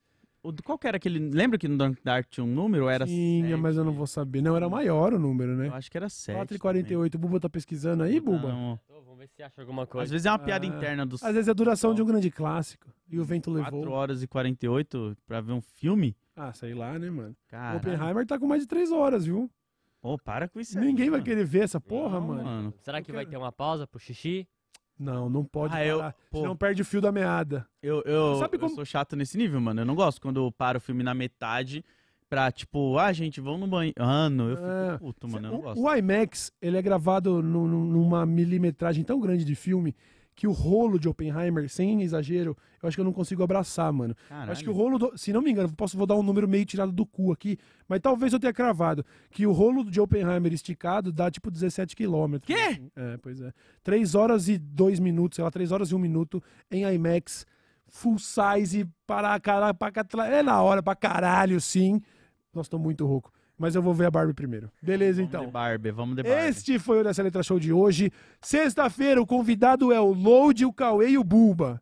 O, 0.50 0.54
qual 0.64 0.78
que 0.78 0.88
era 0.88 0.98
aquele. 0.98 1.20
Lembra 1.20 1.58
que 1.58 1.68
no 1.68 1.78
Donnie 1.78 1.98
Darko 2.04 2.30
tinha 2.30 2.44
um 2.44 2.48
número? 2.48 2.86
ou 2.86 2.90
Era 2.90 3.06
Tinha, 3.06 3.50
sete? 3.50 3.60
mas 3.62 3.76
eu 3.78 3.84
não 3.84 3.94
vou 3.94 4.08
saber. 4.08 4.42
Não, 4.42 4.56
era 4.56 4.70
maior 4.70 5.14
o 5.14 5.20
número, 5.20 5.56
né? 5.56 5.68
Eu 5.68 5.74
acho 5.74 5.90
que 5.92 5.98
era 5.98 6.08
7. 6.10 6.38
4h48. 6.58 7.16
O 7.16 7.18
Buba 7.18 7.40
tá 7.40 7.50
pesquisando 7.50 8.04
aí, 8.04 8.20
Buba? 8.20 8.50
Não. 8.50 8.80
Vamos 8.90 9.18
ver 9.20 9.28
se 9.30 9.42
acha 9.44 9.62
alguma 9.62 9.84
Às 9.84 9.90
coisa. 9.90 10.12
vezes 10.12 10.26
é 10.26 10.32
uma 10.32 10.40
piada 10.40 10.66
Ah, 10.66 10.70
interna 10.70 11.06
dos 11.06 11.24
Às 11.24 11.34
vezes 11.34 11.48
é 11.48 11.52
a 11.52 11.54
duração 11.54 11.94
de 11.94 12.02
um 12.02 12.06
grande 12.06 12.30
clássico. 12.32 12.88
E 13.10 13.20
o 13.20 13.24
vento 13.26 13.52
4 13.52 13.78
levou. 13.78 13.94
horas 13.94 14.22
e 14.24 14.28
48 14.28 15.18
pra 15.26 15.42
ver 15.42 15.54
um 15.54 15.62
filme. 15.62 16.16
Ah, 16.36 16.54
sei 16.54 16.74
lá, 16.74 16.98
né, 17.00 17.10
mano? 17.10 17.36
Cara, 17.48 17.78
Oppenheimer 17.78 18.26
tá 18.26 18.38
com 18.38 18.46
mais 18.48 18.62
de 18.62 18.68
3 18.68 18.92
horas, 18.92 19.26
viu? 19.26 19.50
pô, 20.00 20.18
para 20.18 20.48
com 20.48 20.60
isso 20.60 20.78
aí, 20.78 20.86
Ninguém 20.86 21.10
vai 21.10 21.20
mano. 21.20 21.24
querer 21.26 21.44
ver 21.44 21.64
essa 21.64 21.82
porra, 21.82 22.20
Não, 22.20 22.28
mano. 22.28 22.74
Será 22.82 23.02
que 23.02 23.12
vai 23.12 23.26
ter 23.26 23.36
uma 23.36 23.52
pausa 23.52 23.86
pro 23.88 24.00
xixi? 24.00 24.48
Não, 25.00 25.30
não 25.30 25.44
pode 25.44 25.76
Ah, 25.76 25.86
eu- 25.86 25.98
parar. 26.00 26.16
pô. 26.32 26.38
Senão 26.42 26.56
perde 26.56 26.82
o 26.82 26.86
fio 26.86 27.00
da 27.02 27.12
meada. 27.12 27.66
Eu, 27.82 28.02
eu, 28.04 28.36
Sabe 28.40 28.56
eu 28.56 28.60
como- 28.60 28.74
sou 28.76 28.86
chato 28.86 29.16
nesse 29.16 29.38
nível, 29.38 29.60
mano. 29.62 29.82
Eu 29.82 29.86
não 29.86 29.96
gosto 29.96 30.20
quando 30.22 30.44
eu 30.44 30.52
paro 30.52 30.78
o 30.78 30.82
filme 30.82 31.04
na 31.04 31.14
metade 31.14 31.84
pra, 32.30 32.52
tipo, 32.52 32.98
ah, 32.98 33.14
gente, 33.14 33.40
vamos 33.40 33.60
no 33.62 33.68
banho. 33.68 33.94
Ah, 33.98 34.30
não, 34.30 34.50
eu 34.50 34.58
fico 34.58 34.68
É. 34.68 34.98
puto, 34.98 35.28
mano. 35.28 35.48
Eu 35.48 35.52
não 35.52 35.60
O- 35.60 35.62
gosto. 35.62 35.82
O 35.84 35.96
IMAX, 35.96 36.52
ele 36.62 36.78
é 36.78 36.82
gravado 36.82 37.42
nu- 37.44 37.68
nu- 37.68 37.86
numa 37.86 38.26
milimetragem 38.26 39.04
tão 39.04 39.20
grande 39.20 39.46
de 39.46 39.56
filme 39.56 39.96
que 40.38 40.46
o 40.48 40.52
rolo 40.52 41.00
de 41.00 41.10
Oppenheimer, 41.10 41.68
sem 41.68 42.04
exagero, 42.04 42.56
eu 42.82 42.88
acho 42.88 42.96
que 42.96 43.02
eu 43.02 43.06
não 43.06 43.12
consigo 43.12 43.42
abraçar, 43.42 43.92
mano. 43.92 44.16
Caralho. 44.30 44.52
Acho 44.52 44.64
que 44.64 44.70
o 44.70 44.74
rolo, 44.74 45.00
do, 45.00 45.18
se 45.18 45.34
não 45.34 45.42
me 45.42 45.50
engano, 45.52 45.74
posso 45.76 45.98
vou 45.98 46.06
dar 46.06 46.16
um 46.16 46.22
número 46.22 46.48
meio 46.48 46.64
tirado 46.64 46.92
do 46.92 47.08
cu 47.08 47.32
aqui, 47.34 47.58
mas 47.90 48.00
talvez 48.00 48.32
eu 48.32 48.40
tenha 48.40 48.54
cravado 48.54 49.04
que 49.32 49.48
o 49.48 49.52
rolo 49.52 49.84
de 49.84 50.00
Oppenheimer 50.00 50.54
esticado 50.54 51.12
dá 51.12 51.32
tipo 51.32 51.50
17 51.50 51.96
quilômetros. 51.96 52.46
Quê? 52.56 52.62
assim. 52.62 52.92
É, 52.96 53.18
pois 53.18 53.42
é. 53.42 53.52
3 53.84 54.14
horas 54.14 54.48
e 54.48 54.60
2 54.60 55.00
minutos, 55.00 55.38
sei 55.38 55.44
lá, 55.44 55.50
3 55.50 55.72
horas 55.72 55.90
e 55.90 55.96
1 55.96 55.98
minuto 55.98 56.42
em 56.70 56.84
IMAX, 56.86 57.44
full 57.88 58.20
size, 58.20 58.88
para 59.08 59.40
caralho, 59.40 59.74
pra, 59.74 59.92
catra- 59.92 60.28
é 60.28 60.44
na 60.44 60.62
hora 60.62 60.84
pra 60.84 60.96
caralho, 60.96 61.60
sim. 61.60 62.00
Nossa, 62.54 62.70
tô 62.70 62.78
muito 62.78 63.08
rouco. 63.08 63.32
Mas 63.58 63.74
eu 63.76 63.82
vou 63.82 63.94
ver 63.94 64.06
a 64.06 64.12
Barbie 64.12 64.34
primeiro. 64.34 64.70
Beleza, 64.82 65.22
Vamos 65.22 65.30
então. 65.34 65.46
de 65.46 65.52
Barbie, 65.52 65.92
vamos 65.92 66.16
de 66.16 66.24
Barbie. 66.24 66.48
Este 66.50 66.78
foi 66.78 67.00
o 67.02 67.04
Dessa 67.04 67.24
Letra 67.24 67.42
Show 67.42 67.60
de 67.60 67.74
hoje. 67.74 68.12
Sexta-feira, 68.40 69.22
o 69.22 69.26
convidado 69.26 69.92
é 69.92 70.00
o 70.00 70.14
Load, 70.14 70.64
o 70.66 70.72
Cauê 70.72 71.10
e 71.10 71.18
o 71.18 71.24
Buba. 71.24 71.82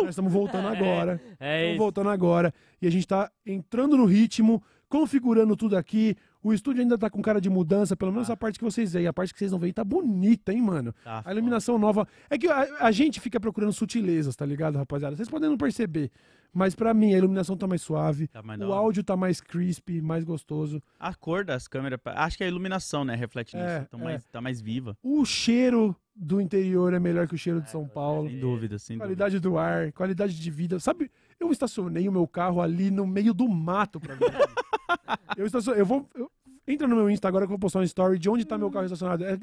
Nós 0.00 0.10
estamos 0.10 0.32
voltando 0.32 0.68
agora. 0.68 1.20
É 1.40 1.56
Estamos 1.56 1.68
isso. 1.70 1.78
voltando 1.78 2.10
agora. 2.10 2.52
E 2.80 2.86
a 2.86 2.90
gente 2.90 3.06
tá 3.08 3.30
entrando 3.46 3.96
no 3.96 4.04
ritmo, 4.04 4.62
configurando 4.88 5.56
tudo 5.56 5.76
aqui. 5.76 6.14
O 6.44 6.52
estúdio 6.52 6.82
ainda 6.82 6.96
tá 6.98 7.08
com 7.08 7.22
cara 7.22 7.40
de 7.40 7.48
mudança, 7.48 7.96
pelo 7.96 8.12
menos 8.12 8.28
a 8.28 8.36
parte 8.36 8.58
que 8.58 8.64
vocês 8.64 8.92
veem. 8.92 9.06
A 9.06 9.12
parte 9.14 9.32
que 9.32 9.38
vocês 9.38 9.50
não 9.50 9.58
veem 9.58 9.72
tá 9.72 9.82
bonita, 9.82 10.52
hein, 10.52 10.60
mano? 10.60 10.94
Tá 11.02 11.22
A 11.24 11.32
iluminação 11.32 11.78
nova. 11.78 12.06
É 12.28 12.36
que 12.36 12.46
a, 12.46 12.68
a 12.80 12.92
gente 12.92 13.18
fica 13.18 13.40
procurando 13.40 13.72
sutilezas, 13.72 14.36
tá 14.36 14.44
ligado, 14.44 14.76
rapaziada? 14.76 15.16
Vocês 15.16 15.28
podem 15.28 15.48
não 15.48 15.56
perceber. 15.56 16.10
Mas 16.52 16.74
pra 16.74 16.92
mim, 16.94 17.14
a 17.14 17.18
iluminação 17.18 17.56
tá 17.56 17.66
mais 17.66 17.80
suave. 17.82 18.28
Tá 18.28 18.42
mais 18.42 18.60
o 18.60 18.64
hora. 18.64 18.74
áudio 18.74 19.02
tá 19.02 19.16
mais 19.16 19.40
crispy, 19.40 20.00
mais 20.02 20.22
gostoso. 20.22 20.80
A 21.00 21.12
cor 21.14 21.44
das 21.44 21.66
câmeras, 21.66 21.98
acho 22.04 22.36
que 22.36 22.44
é 22.44 22.46
a 22.46 22.50
iluminação, 22.50 23.04
né? 23.04 23.14
Reflete 23.16 23.56
nisso. 23.56 23.66
É, 23.66 23.84
Então 23.88 23.98
é. 24.00 24.04
mais, 24.04 24.24
tá 24.26 24.40
mais 24.40 24.60
viva. 24.60 24.96
O 25.02 25.24
cheiro 25.24 25.96
do 26.14 26.40
interior 26.40 26.92
é 26.92 27.00
melhor 27.00 27.26
que 27.26 27.34
o 27.34 27.38
cheiro 27.38 27.60
de 27.60 27.70
São 27.70 27.88
Paulo. 27.88 28.28
Sem 28.28 28.38
dúvida, 28.38 28.78
sem 28.78 28.96
dúvida. 28.98 29.04
Qualidade 29.06 29.40
do 29.40 29.58
ar, 29.58 29.90
qualidade 29.92 30.38
de 30.38 30.50
vida. 30.50 30.78
Sabe, 30.78 31.10
eu 31.40 31.50
estacionei 31.50 32.06
o 32.08 32.12
meu 32.12 32.28
carro 32.28 32.60
ali 32.60 32.88
no 32.90 33.04
meio 33.06 33.34
do 33.34 33.48
mato 33.48 33.98
pra 33.98 34.14
ver. 34.14 34.30
eu 35.36 35.46
estacionei, 35.46 35.80
eu 35.80 35.86
vou. 35.86 36.08
eu- 36.14 36.30
entra 36.66 36.86
no 36.86 36.96
meu 36.96 37.10
Insta 37.10 37.28
agora 37.28 37.46
que 37.46 37.52
eu 37.52 37.56
vou 37.56 37.58
postar 37.58 37.80
uma 37.80 37.84
story 37.84 38.18
de 38.18 38.28
onde 38.28 38.44
tá 38.44 38.56
meu 38.56 38.70
carro 38.70 38.86
estacionado. 38.86 39.24
É, 39.24 39.38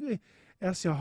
é 0.60 0.68
assim, 0.68 0.88
ó. 0.88 0.96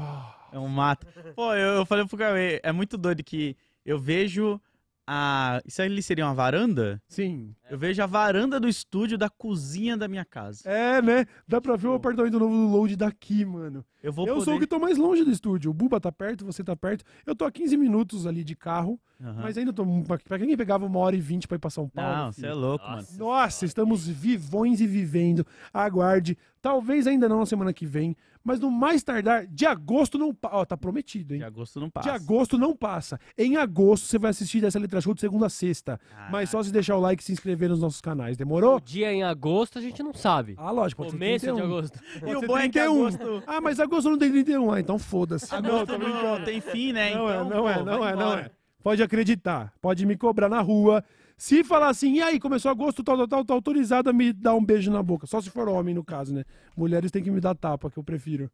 É 0.52 0.60
um 0.60 0.68
mato. 0.68 1.07
Pô, 1.35 1.53
eu, 1.53 1.76
eu 1.76 1.85
falei 1.85 2.06
pro 2.06 2.18
Cauê, 2.18 2.60
é 2.61 2.72
muito 2.72 2.98
doido 2.98 3.23
que 3.23 3.56
eu 3.85 3.98
vejo 3.98 4.60
a. 5.07 5.61
Isso 5.65 5.82
ali 5.82 6.02
seria 6.02 6.26
uma 6.26 6.34
varanda? 6.34 7.02
Sim. 7.07 7.53
Eu 7.69 7.78
vejo 7.78 8.02
a 8.02 8.06
varanda 8.06 8.60
do 8.60 8.68
estúdio 8.68 9.18
da 9.18 9.30
cozinha 9.30 9.95
da 9.98 10.07
minha 10.07 10.26
casa. 10.26 10.69
É, 10.69 11.02
né? 11.02 11.26
Dá 11.48 11.60
pra 11.60 11.76
ver 11.76 11.88
o 11.88 11.94
apartamento 11.94 12.40
novo 12.40 12.53
do 12.53 12.68
Load 12.68 12.95
daqui, 12.95 13.45
mano. 13.45 13.86
Eu 14.03 14.11
vou 14.11 14.28
eu 14.28 14.36
poder... 14.36 14.45
sou 14.45 14.56
o 14.56 14.60
que 14.60 14.68
tô 14.68 14.80
mais 14.80 14.98
longe 14.98 15.23
do 15.23 15.32
estúdio. 15.32 15.72
O 15.72 15.73
Buba 15.73 15.99
tá 15.99 16.11
perto, 16.11 16.45
você 16.45 16.64
tá 16.64 16.76
perto. 16.76 17.06
Eu 17.26 17.36
tô 17.36 17.45
a 17.45 17.52
15 17.52 17.78
minutos 17.78 18.26
ali 18.26 18.44
de 18.44 18.56
carro, 18.56 18.99
mas 19.19 19.57
ainda 19.57 19.72
tô. 19.72 19.86
Pra 20.26 20.40
quem 20.40 20.57
pegava 20.57 20.86
uma 20.86 20.99
hora 20.99 21.15
e 21.15 21.22
vinte 21.22 21.48
pra 21.48 21.56
ir 21.56 21.60
pra 21.60 21.69
São 21.69 21.88
Paulo. 21.88 22.15
Não, 22.15 22.32
você 22.32 22.48
é 22.48 22.53
louco, 22.53 22.84
mano. 22.84 22.98
Nossa. 22.98 23.18
Nossa, 23.18 23.65
estamos 23.65 24.07
vivões 24.07 24.82
e 24.82 24.88
vivendo. 24.88 25.45
Aguarde. 25.73 26.38
Talvez 26.61 27.07
ainda 27.07 27.28
não 27.28 27.40
na 27.40 27.45
semana 27.45 27.73
que 27.73 27.86
vem, 27.86 28.15
mas 28.43 28.59
no 28.59 28.69
mais 28.72 29.03
tardar, 29.03 29.45
de 29.47 29.65
agosto 29.65 30.18
não 30.18 30.34
passa. 30.34 30.55
Ó, 30.55 30.65
tá 30.65 30.76
prometido, 30.77 31.34
hein? 31.34 31.39
De 31.39 31.45
agosto 31.45 31.80
não 31.80 31.88
De 31.88 31.93
passa. 31.93 32.11
agosto 32.13 32.57
não 32.57 32.76
passa. 32.76 33.19
Em 33.38 33.57
agosto 33.57 34.05
você 34.07 34.18
vai 34.19 34.31
assistir 34.31 34.61
dessa 34.61 34.80
letra 34.80 34.99
show 35.01 35.13
de 35.13 35.22
segunda 35.22 35.45
a 35.45 35.49
sexta. 35.49 35.99
Mas 36.31 36.49
só 36.49 36.61
se 36.63 36.72
deixar 36.72 36.95
o 36.95 36.99
like 36.99 37.22
e 37.22 37.26
se 37.26 37.31
inscrever 37.31 37.69
nos 37.69 37.80
nossos 37.81 38.01
canais. 38.01 38.35
O 38.35 38.38
Demorou? 38.38 38.80
dia 38.80 39.11
em 39.13 39.23
agosto 39.23 39.77
a 39.80 39.81
gente 39.81 40.01
não 40.03 40.13
sabe. 40.13 40.55
Ah, 40.57 40.72
lógico, 40.72 41.03
pode 41.03 41.13
Começo 41.13 41.45
ser 41.45 41.51
de 41.53 41.57
31. 41.57 41.76
agosto. 41.77 41.99
Pode 42.19 42.31
E 42.31 42.35
o 42.35 42.41
bom 42.47 42.57
é 42.57 42.61
que 42.63 42.80
31. 42.80 42.91
agosto- 43.07 43.43
Ah, 43.47 43.61
mas 43.61 43.80
agosto 43.80 44.09
não 44.09 44.18
tem 44.18 44.31
31. 44.31 44.72
Ah, 44.73 44.80
então 44.80 44.97
foda-se. 44.99 45.53
Agosto 45.53 45.97
não, 45.97 46.43
tem 46.43 46.59
fim, 46.61 46.91
né? 46.93 47.13
Não 47.15 47.30
é, 47.30 47.34
então, 47.35 47.49
não 47.49 47.61
pô, 47.61 47.69
é, 47.69 47.84
não 47.84 48.07
é, 48.07 48.15
não 48.15 48.34
é. 48.34 48.51
Pode 48.84 49.03
acreditar. 49.03 49.72
Pode 49.80 50.05
me 50.07 50.18
cobrar 50.18 50.49
na 50.49 50.59
rua. 50.61 51.03
Se 51.41 51.63
falar 51.63 51.89
assim, 51.89 52.13
e 52.18 52.22
aí, 52.22 52.39
começou 52.39 52.69
agosto, 52.69 53.03
tal, 53.03 53.18
tal, 53.18 53.27
tal, 53.27 53.43
tá 53.43 53.51
autorizado 53.55 54.11
a 54.11 54.13
me 54.13 54.31
dar 54.31 54.53
um 54.53 54.63
beijo 54.63 54.91
na 54.91 55.01
boca. 55.01 55.26
Só 55.26 55.41
se 55.41 55.49
for 55.49 55.68
homem, 55.68 55.95
no 55.95 56.03
caso, 56.03 56.31
né? 56.31 56.43
Mulheres 56.77 57.09
têm 57.09 57.23
que 57.23 57.31
me 57.31 57.41
dar 57.41 57.55
tapa, 57.55 57.89
que 57.89 57.97
eu 57.97 58.03
prefiro. 58.03 58.47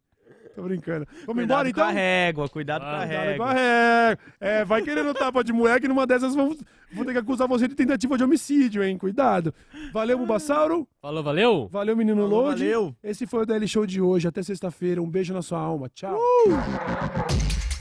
Tô 0.56 0.62
brincando. 0.62 1.06
Vamos 1.26 1.42
Cuidado 1.42 1.42
embora, 1.44 1.64
com 1.64 1.68
então? 1.68 1.84
a 1.86 1.90
régua, 1.90 2.48
cuidado 2.48 2.80
com 2.80 2.86
a 2.86 2.96
Cuidado 2.96 3.10
Cuidado 3.10 3.36
com 3.36 3.42
a 3.42 3.52
régua. 3.52 3.52
régua. 3.52 4.18
É, 4.40 4.64
vai 4.64 4.80
querendo 4.80 5.12
tapa 5.12 5.44
de 5.44 5.52
mulher 5.52 5.78
que 5.82 5.86
numa 5.86 6.06
dessas 6.06 6.34
vão, 6.34 6.56
vou 6.90 7.04
ter 7.04 7.12
que 7.12 7.18
acusar 7.18 7.46
você 7.46 7.68
de 7.68 7.74
tentativa 7.74 8.16
de 8.16 8.24
homicídio, 8.24 8.82
hein? 8.82 8.96
Cuidado. 8.96 9.52
Valeu, 9.92 10.16
Bulbasauro. 10.16 10.88
Falou, 11.02 11.22
valeu? 11.22 11.68
Valeu, 11.70 11.94
menino 11.94 12.22
Falou, 12.22 12.44
Load. 12.46 12.58
valeu. 12.64 12.96
Esse 13.04 13.26
foi 13.26 13.42
o 13.42 13.46
DL 13.46 13.68
Show 13.68 13.84
de 13.84 14.00
hoje. 14.00 14.26
Até 14.26 14.42
sexta-feira. 14.42 15.02
Um 15.02 15.10
beijo 15.10 15.34
na 15.34 15.42
sua 15.42 15.60
alma. 15.60 15.90
Tchau. 15.90 16.18
Passa 16.48 17.77